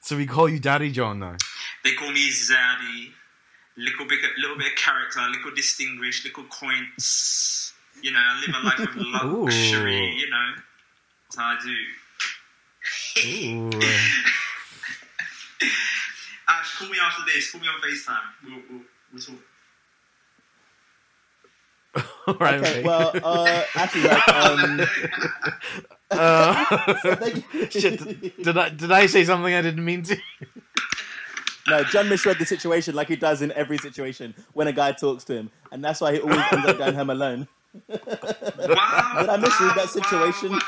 So 0.00 0.16
we 0.18 0.26
call 0.26 0.48
you 0.50 0.58
Daddy 0.60 0.90
John 0.92 1.18
now. 1.20 1.36
They 1.82 1.94
call 1.94 2.12
me 2.12 2.28
Zaddy. 2.30 3.08
Little 3.78 4.06
bit, 4.06 4.18
little 4.38 4.58
bit 4.58 4.66
of 4.72 4.76
character, 4.76 5.20
little 5.34 5.50
distinguished, 5.54 6.26
little 6.26 6.44
coins. 6.44 7.71
You 8.02 8.10
know, 8.12 8.18
I 8.20 8.40
live 8.40 8.54
a 8.54 8.58
life 8.66 8.80
of 8.80 8.96
luxury. 9.46 10.06
Ooh. 10.08 10.12
You 10.18 10.28
know, 10.30 10.52
that's 11.24 11.36
how 11.36 11.46
I 11.46 11.58
do. 11.62 11.76
Ooh. 13.24 13.70
Ash, 16.48 16.76
call 16.78 16.88
me 16.88 16.98
after 17.00 17.22
this. 17.32 17.50
Call 17.52 17.60
me 17.60 17.68
on 17.68 17.80
FaceTime. 17.80 18.28
We'll, 18.44 18.62
we'll, 18.70 18.82
we'll 19.12 19.22
talk. 19.22 19.36
All 22.26 22.34
right. 22.34 22.54
Okay, 22.60 22.70
okay. 22.70 22.82
well, 22.84 23.12
uh, 23.22 23.62
actually, 23.74 24.02
like, 24.04 24.28
um, 24.28 24.80
Uh, 26.10 26.64
thank 27.16 27.44
you. 27.54 27.70
shit, 27.70 27.98
did 28.42 28.58
I 28.58 28.68
did 28.68 28.92
I 28.92 29.06
say 29.06 29.24
something 29.24 29.54
I 29.54 29.62
didn't 29.62 29.84
mean 29.84 30.02
to? 30.04 30.16
No, 31.68 31.84
John 31.84 32.08
misread 32.08 32.38
the 32.38 32.44
situation 32.44 32.94
like 32.94 33.08
he 33.08 33.16
does 33.16 33.40
in 33.40 33.50
every 33.52 33.78
situation 33.78 34.34
when 34.52 34.66
a 34.68 34.72
guy 34.72 34.92
talks 34.92 35.24
to 35.24 35.34
him, 35.34 35.50
and 35.70 35.82
that's 35.82 36.00
why 36.02 36.12
he 36.14 36.20
always 36.20 36.42
ends 36.52 36.66
up 36.66 36.76
going 36.78 36.94
home 36.94 37.08
alone. 37.10 37.48
Wow. 37.88 39.16
Did 39.20 39.28
I 39.28 39.36
misread 39.36 39.68
wow, 39.68 39.74
that 39.76 39.88
situation? 39.90 40.52
Wow, 40.52 40.58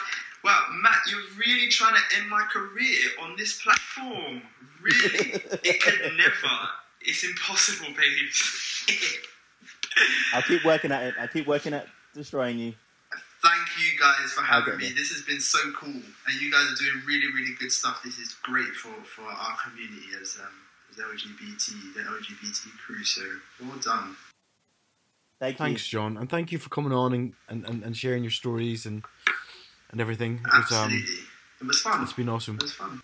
wow. 0.45 0.65
Matt, 0.83 0.99
you're 1.11 1.21
really 1.39 1.69
trying 1.69 1.95
to 1.95 2.17
end 2.19 2.29
my 2.29 2.43
career 2.51 3.11
on 3.23 3.37
this 3.37 3.61
platform. 3.63 4.43
Really? 4.81 5.31
it 5.65 5.81
could 5.83 6.13
never. 6.17 6.55
It's 7.03 7.25
impossible, 7.25 7.89
babe. 7.95 8.97
I'll 10.33 10.43
keep 10.43 10.65
working 10.65 10.93
at 10.93 11.03
it. 11.05 11.15
I'll 11.21 11.29
keep 11.29 11.47
working 11.47 11.75
at 11.75 11.87
destroying 12.15 12.59
you. 12.59 12.75
Thank 13.43 13.69
you 13.79 14.01
guys 14.01 14.33
for 14.33 14.41
having 14.41 14.79
me. 14.79 14.89
This 14.97 15.13
has 15.13 15.21
been 15.21 15.41
so 15.41 15.59
cool, 15.77 15.91
and 15.93 16.41
you 16.41 16.51
guys 16.51 16.65
are 16.73 16.77
doing 16.77 17.03
really, 17.07 17.27
really 17.35 17.55
good 17.61 17.71
stuff. 17.71 18.01
This 18.03 18.19
is 18.19 18.33
great 18.43 18.73
for, 18.73 18.95
for 19.05 19.29
our 19.29 19.57
community 19.63 20.09
as 20.21 20.39
um, 20.41 20.49
as 20.91 20.97
LGBT, 20.97 21.95
the 21.95 22.01
LGBT 22.01 22.71
crew. 22.79 23.05
So 23.05 23.23
well 23.61 23.79
done. 23.81 24.17
Thank 25.45 25.59
Thanks, 25.59 25.93
you. 25.93 25.99
John, 25.99 26.17
and 26.17 26.29
thank 26.29 26.53
you 26.53 26.59
for 26.59 26.69
coming 26.71 26.93
on 26.93 27.13
and, 27.13 27.35
and, 27.49 27.83
and, 27.85 27.97
sharing 27.97 28.25
your 28.25 28.31
stories 28.31 28.87
and 28.87 29.05
and 29.91 30.01
everything. 30.01 30.41
It's 30.55 30.73
um, 30.73 30.91
Absolutely, 30.93 31.15
it 31.61 31.67
was 31.67 31.81
fun. 31.81 32.03
it's 32.03 32.13
been 32.13 32.29
awesome. 32.29 32.57
It 32.57 32.63
was 32.63 32.73
fun. 32.73 33.03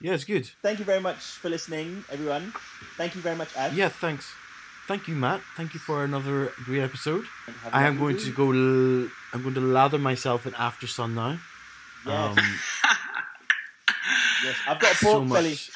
Yeah, 0.00 0.14
it's 0.14 0.24
good. 0.24 0.46
Thank 0.62 0.80
you 0.80 0.84
very 0.84 1.00
much 1.00 1.18
for 1.18 1.48
listening, 1.48 2.04
everyone. 2.10 2.52
Thank 2.96 3.14
you 3.14 3.20
very 3.20 3.36
much, 3.36 3.56
Ash. 3.56 3.72
Yeah, 3.72 3.88
thanks. 3.88 4.32
Thank 4.88 5.06
you, 5.06 5.14
Matt. 5.14 5.40
Thank 5.56 5.74
you 5.74 5.80
for 5.80 6.02
another 6.04 6.52
great 6.64 6.82
episode. 6.82 7.24
I 7.72 7.86
am 7.86 7.98
going 7.98 8.16
to 8.18 8.32
go. 8.32 8.50
L- 8.50 9.08
I'm 9.32 9.42
going 9.42 9.54
to 9.54 9.60
lather 9.60 9.98
myself 9.98 10.44
in 10.46 10.54
after 10.56 10.86
sun 10.88 11.14
now. 11.14 11.38
Yes, 12.04 12.36
Um, 12.36 12.36
yes. 14.44 14.56
I've 14.68 14.80
got 14.80 14.92
a 14.92 14.96
so 14.96 15.06
pork 15.20 15.28
belly. 15.32 15.50
much. 15.50 15.70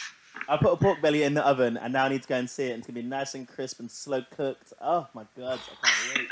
I 0.49 0.57
put 0.57 0.73
a 0.73 0.77
pork 0.77 1.03
belly 1.03 1.23
in 1.23 1.35
the 1.35 1.45
oven, 1.47 1.77
and 1.77 1.93
now 1.93 2.05
I 2.05 2.09
need 2.09 2.23
to 2.23 2.29
go 2.29 2.37
and 2.37 2.49
see 2.49 2.65
it. 2.65 2.71
And 2.71 2.79
it's 2.79 2.87
gonna 2.87 3.01
be 3.01 3.09
nice 3.09 3.35
and 3.35 3.49
crisp 3.49 3.81
and 3.81 3.91
slow 3.91 4.23
cooked. 4.37 4.73
Oh 4.81 5.09
my 5.15 5.25
god, 5.37 5.59
I 5.83 5.87
can't 5.87 6.19
wait. 6.19 6.29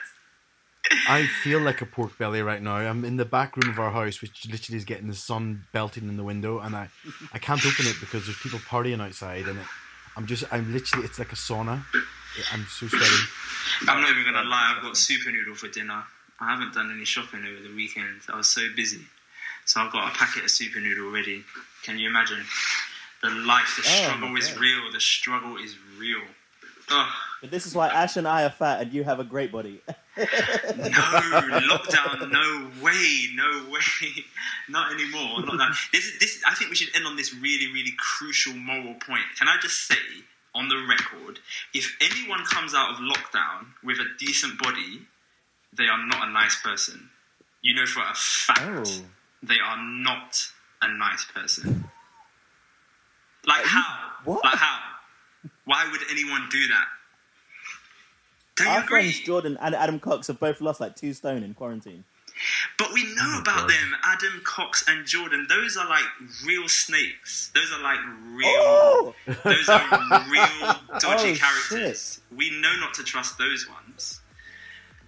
I 1.08 1.26
feel 1.26 1.60
like 1.60 1.80
a 1.80 1.86
pork 1.86 2.16
belly 2.18 2.42
right 2.42 2.62
now. 2.62 2.76
I'm 2.76 3.04
in 3.04 3.16
the 3.16 3.24
back 3.24 3.56
room 3.56 3.70
of 3.70 3.78
our 3.78 3.90
house, 3.90 4.20
which 4.20 4.46
literally 4.48 4.76
is 4.76 4.84
getting 4.84 5.08
the 5.08 5.14
sun 5.14 5.64
belting 5.72 6.08
in 6.08 6.16
the 6.16 6.24
window, 6.24 6.60
and 6.60 6.76
I, 6.76 6.88
I 7.32 7.38
can't 7.38 7.64
open 7.64 7.86
it 7.86 7.96
because 8.00 8.26
there's 8.26 8.38
people 8.38 8.58
partying 8.60 9.00
outside, 9.00 9.46
and 9.48 9.58
it, 9.58 9.66
I'm 10.16 10.26
just, 10.26 10.44
I'm 10.52 10.72
literally, 10.72 11.04
it's 11.04 11.18
like 11.18 11.32
a 11.32 11.36
sauna. 11.36 11.84
I'm 12.52 12.66
so 12.68 12.86
sweaty. 12.88 13.04
I'm 13.88 14.00
not 14.00 14.10
even 14.10 14.24
gonna 14.24 14.48
lie. 14.48 14.74
I've 14.76 14.82
got 14.82 14.96
super 14.96 15.30
noodle 15.30 15.54
for 15.54 15.68
dinner. 15.68 16.04
I 16.40 16.50
haven't 16.50 16.74
done 16.74 16.92
any 16.94 17.04
shopping 17.04 17.40
over 17.40 17.62
the 17.66 17.74
weekend. 17.74 18.20
I 18.28 18.36
was 18.36 18.48
so 18.48 18.62
busy, 18.76 19.06
so 19.64 19.80
I've 19.80 19.92
got 19.92 20.12
a 20.12 20.16
packet 20.16 20.44
of 20.44 20.50
super 20.50 20.80
noodle 20.80 21.10
ready. 21.10 21.44
Can 21.82 21.98
you 21.98 22.08
imagine? 22.08 22.44
The 23.24 23.30
life, 23.30 23.80
the 23.82 23.88
Oh, 23.88 24.02
struggle 24.04 24.36
is 24.36 24.58
real. 24.58 24.92
The 24.92 25.00
struggle 25.00 25.56
is 25.56 25.76
real. 25.98 26.20
Ugh. 26.90 27.12
But 27.40 27.50
this 27.50 27.64
is 27.66 27.74
why 27.74 27.88
Ash 27.88 28.18
and 28.18 28.28
I 28.28 28.44
are 28.44 28.50
fat, 28.50 28.82
and 28.82 28.92
you 28.92 29.02
have 29.04 29.18
a 29.18 29.24
great 29.24 29.50
body. 29.50 29.80
No, 30.16 30.22
lockdown, 30.22 32.30
no 32.30 32.70
way, 32.82 33.26
no 33.34 33.64
way, 33.70 34.24
not 34.68 34.92
anymore. 34.92 35.40
Not 35.42 35.56
that. 35.58 35.76
This, 35.92 36.04
is- 36.04 36.18
this, 36.20 36.40
I 36.46 36.54
think 36.54 36.70
we 36.70 36.76
should 36.76 36.94
end 36.94 37.04
on 37.06 37.16
this 37.16 37.34
really, 37.34 37.66
really 37.72 37.92
crucial 37.98 38.54
moral 38.54 38.94
point. 38.94 39.22
Can 39.38 39.48
I 39.48 39.56
just 39.60 39.88
say, 39.88 39.96
on 40.54 40.68
the 40.68 40.76
record, 40.88 41.40
if 41.72 41.96
anyone 42.00 42.44
comes 42.44 42.74
out 42.74 42.90
of 42.92 42.96
lockdown 42.98 43.66
with 43.82 43.98
a 43.98 44.04
decent 44.20 44.56
body, 44.62 45.00
they 45.76 45.86
are 45.88 46.06
not 46.06 46.28
a 46.28 46.30
nice 46.30 46.60
person. 46.62 47.08
You 47.62 47.74
know 47.74 47.86
for 47.86 48.00
a 48.02 48.14
fact 48.14 48.60
Oh. 48.62 48.84
they 49.42 49.58
are 49.64 49.82
not 49.82 50.46
a 50.82 50.88
nice 50.96 51.24
person. 51.34 51.90
Like 53.46 53.58
Are 53.58 53.62
you- 53.62 53.68
how? 53.68 54.10
what? 54.24 54.44
Like 54.44 54.54
how? 54.56 54.80
Why 55.64 55.88
would 55.90 56.00
anyone 56.10 56.48
do 56.50 56.66
that? 56.68 56.86
Don't 58.56 58.66
you 58.66 58.72
Our 58.72 58.78
agree? 58.84 59.00
friends 59.02 59.20
Jordan 59.20 59.58
and 59.60 59.74
Adam 59.74 59.98
Cox 59.98 60.28
have 60.28 60.38
both 60.38 60.60
lost 60.60 60.80
like 60.80 60.94
two 60.96 61.12
stone 61.12 61.42
in 61.42 61.54
quarantine. 61.54 62.04
But 62.78 62.92
we 62.92 63.04
know 63.14 63.34
Oh 63.36 63.40
about 63.40 63.68
God. 63.68 63.70
them, 63.70 63.94
Adam 64.04 64.40
Cox 64.44 64.84
and 64.88 65.06
Jordan. 65.06 65.46
Those 65.48 65.76
are 65.76 65.88
like 65.88 66.02
real 66.44 66.68
snakes. 66.68 67.50
Those 67.54 67.72
are 67.72 67.80
like 67.82 67.98
real. 68.32 68.48
Oh! 68.48 69.14
Those 69.44 69.68
are 69.68 69.80
real 70.30 70.74
dodgy 70.98 71.32
Oh, 71.32 71.34
characters. 71.36 72.20
We 72.36 72.50
know 72.60 72.74
not 72.80 72.94
to 72.94 73.04
trust 73.04 73.38
those 73.38 73.68
ones. 73.68 74.20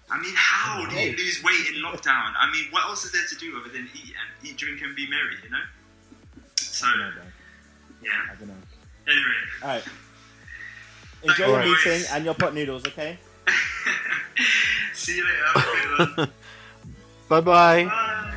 I 0.09 0.21
mean, 0.21 0.35
how 0.37 0.85
oh, 0.87 0.91
do 0.91 0.95
you 0.97 1.13
Oh. 1.13 1.17
lose 1.17 1.43
weight 1.43 1.67
in 1.75 1.83
lockdown? 1.83 2.33
I 2.39 2.49
mean, 2.53 2.67
what 2.71 2.85
else 2.85 3.05
is 3.05 3.11
there 3.13 3.27
to 3.29 3.35
do 3.37 3.59
other 3.61 3.71
than 3.71 3.89
eat 3.95 4.15
and 4.15 4.49
eat, 4.49 4.57
drink, 4.57 4.81
and 4.83 4.95
be 4.95 5.09
merry? 5.11 5.35
You 5.43 5.51
know. 5.51 5.63
So 6.57 6.87
I 6.87 6.91
don't 6.91 7.01
know, 7.01 7.11
bro. 7.13 7.23
Yeah. 8.02 8.10
I 8.31 8.35
don't 8.39 8.48
know. 8.48 8.55
Anyway, 9.06 9.24
All 9.62 9.68
right. 9.68 9.85
Enjoy 11.23 11.47
your 11.47 11.60
Alright. 11.60 11.85
meeting 11.85 12.02
and 12.12 12.24
your 12.24 12.35
pot 12.35 12.55
noodles, 12.55 12.86
okay? 12.86 13.18
see 14.93 15.16
you 15.16 15.24
later. 15.24 15.44
Have 15.55 15.66
a 15.66 16.05
good 16.06 16.16
one. 16.18 16.31
Bye 17.28 17.40
bye. 17.40 17.85
Bye. 17.85 18.32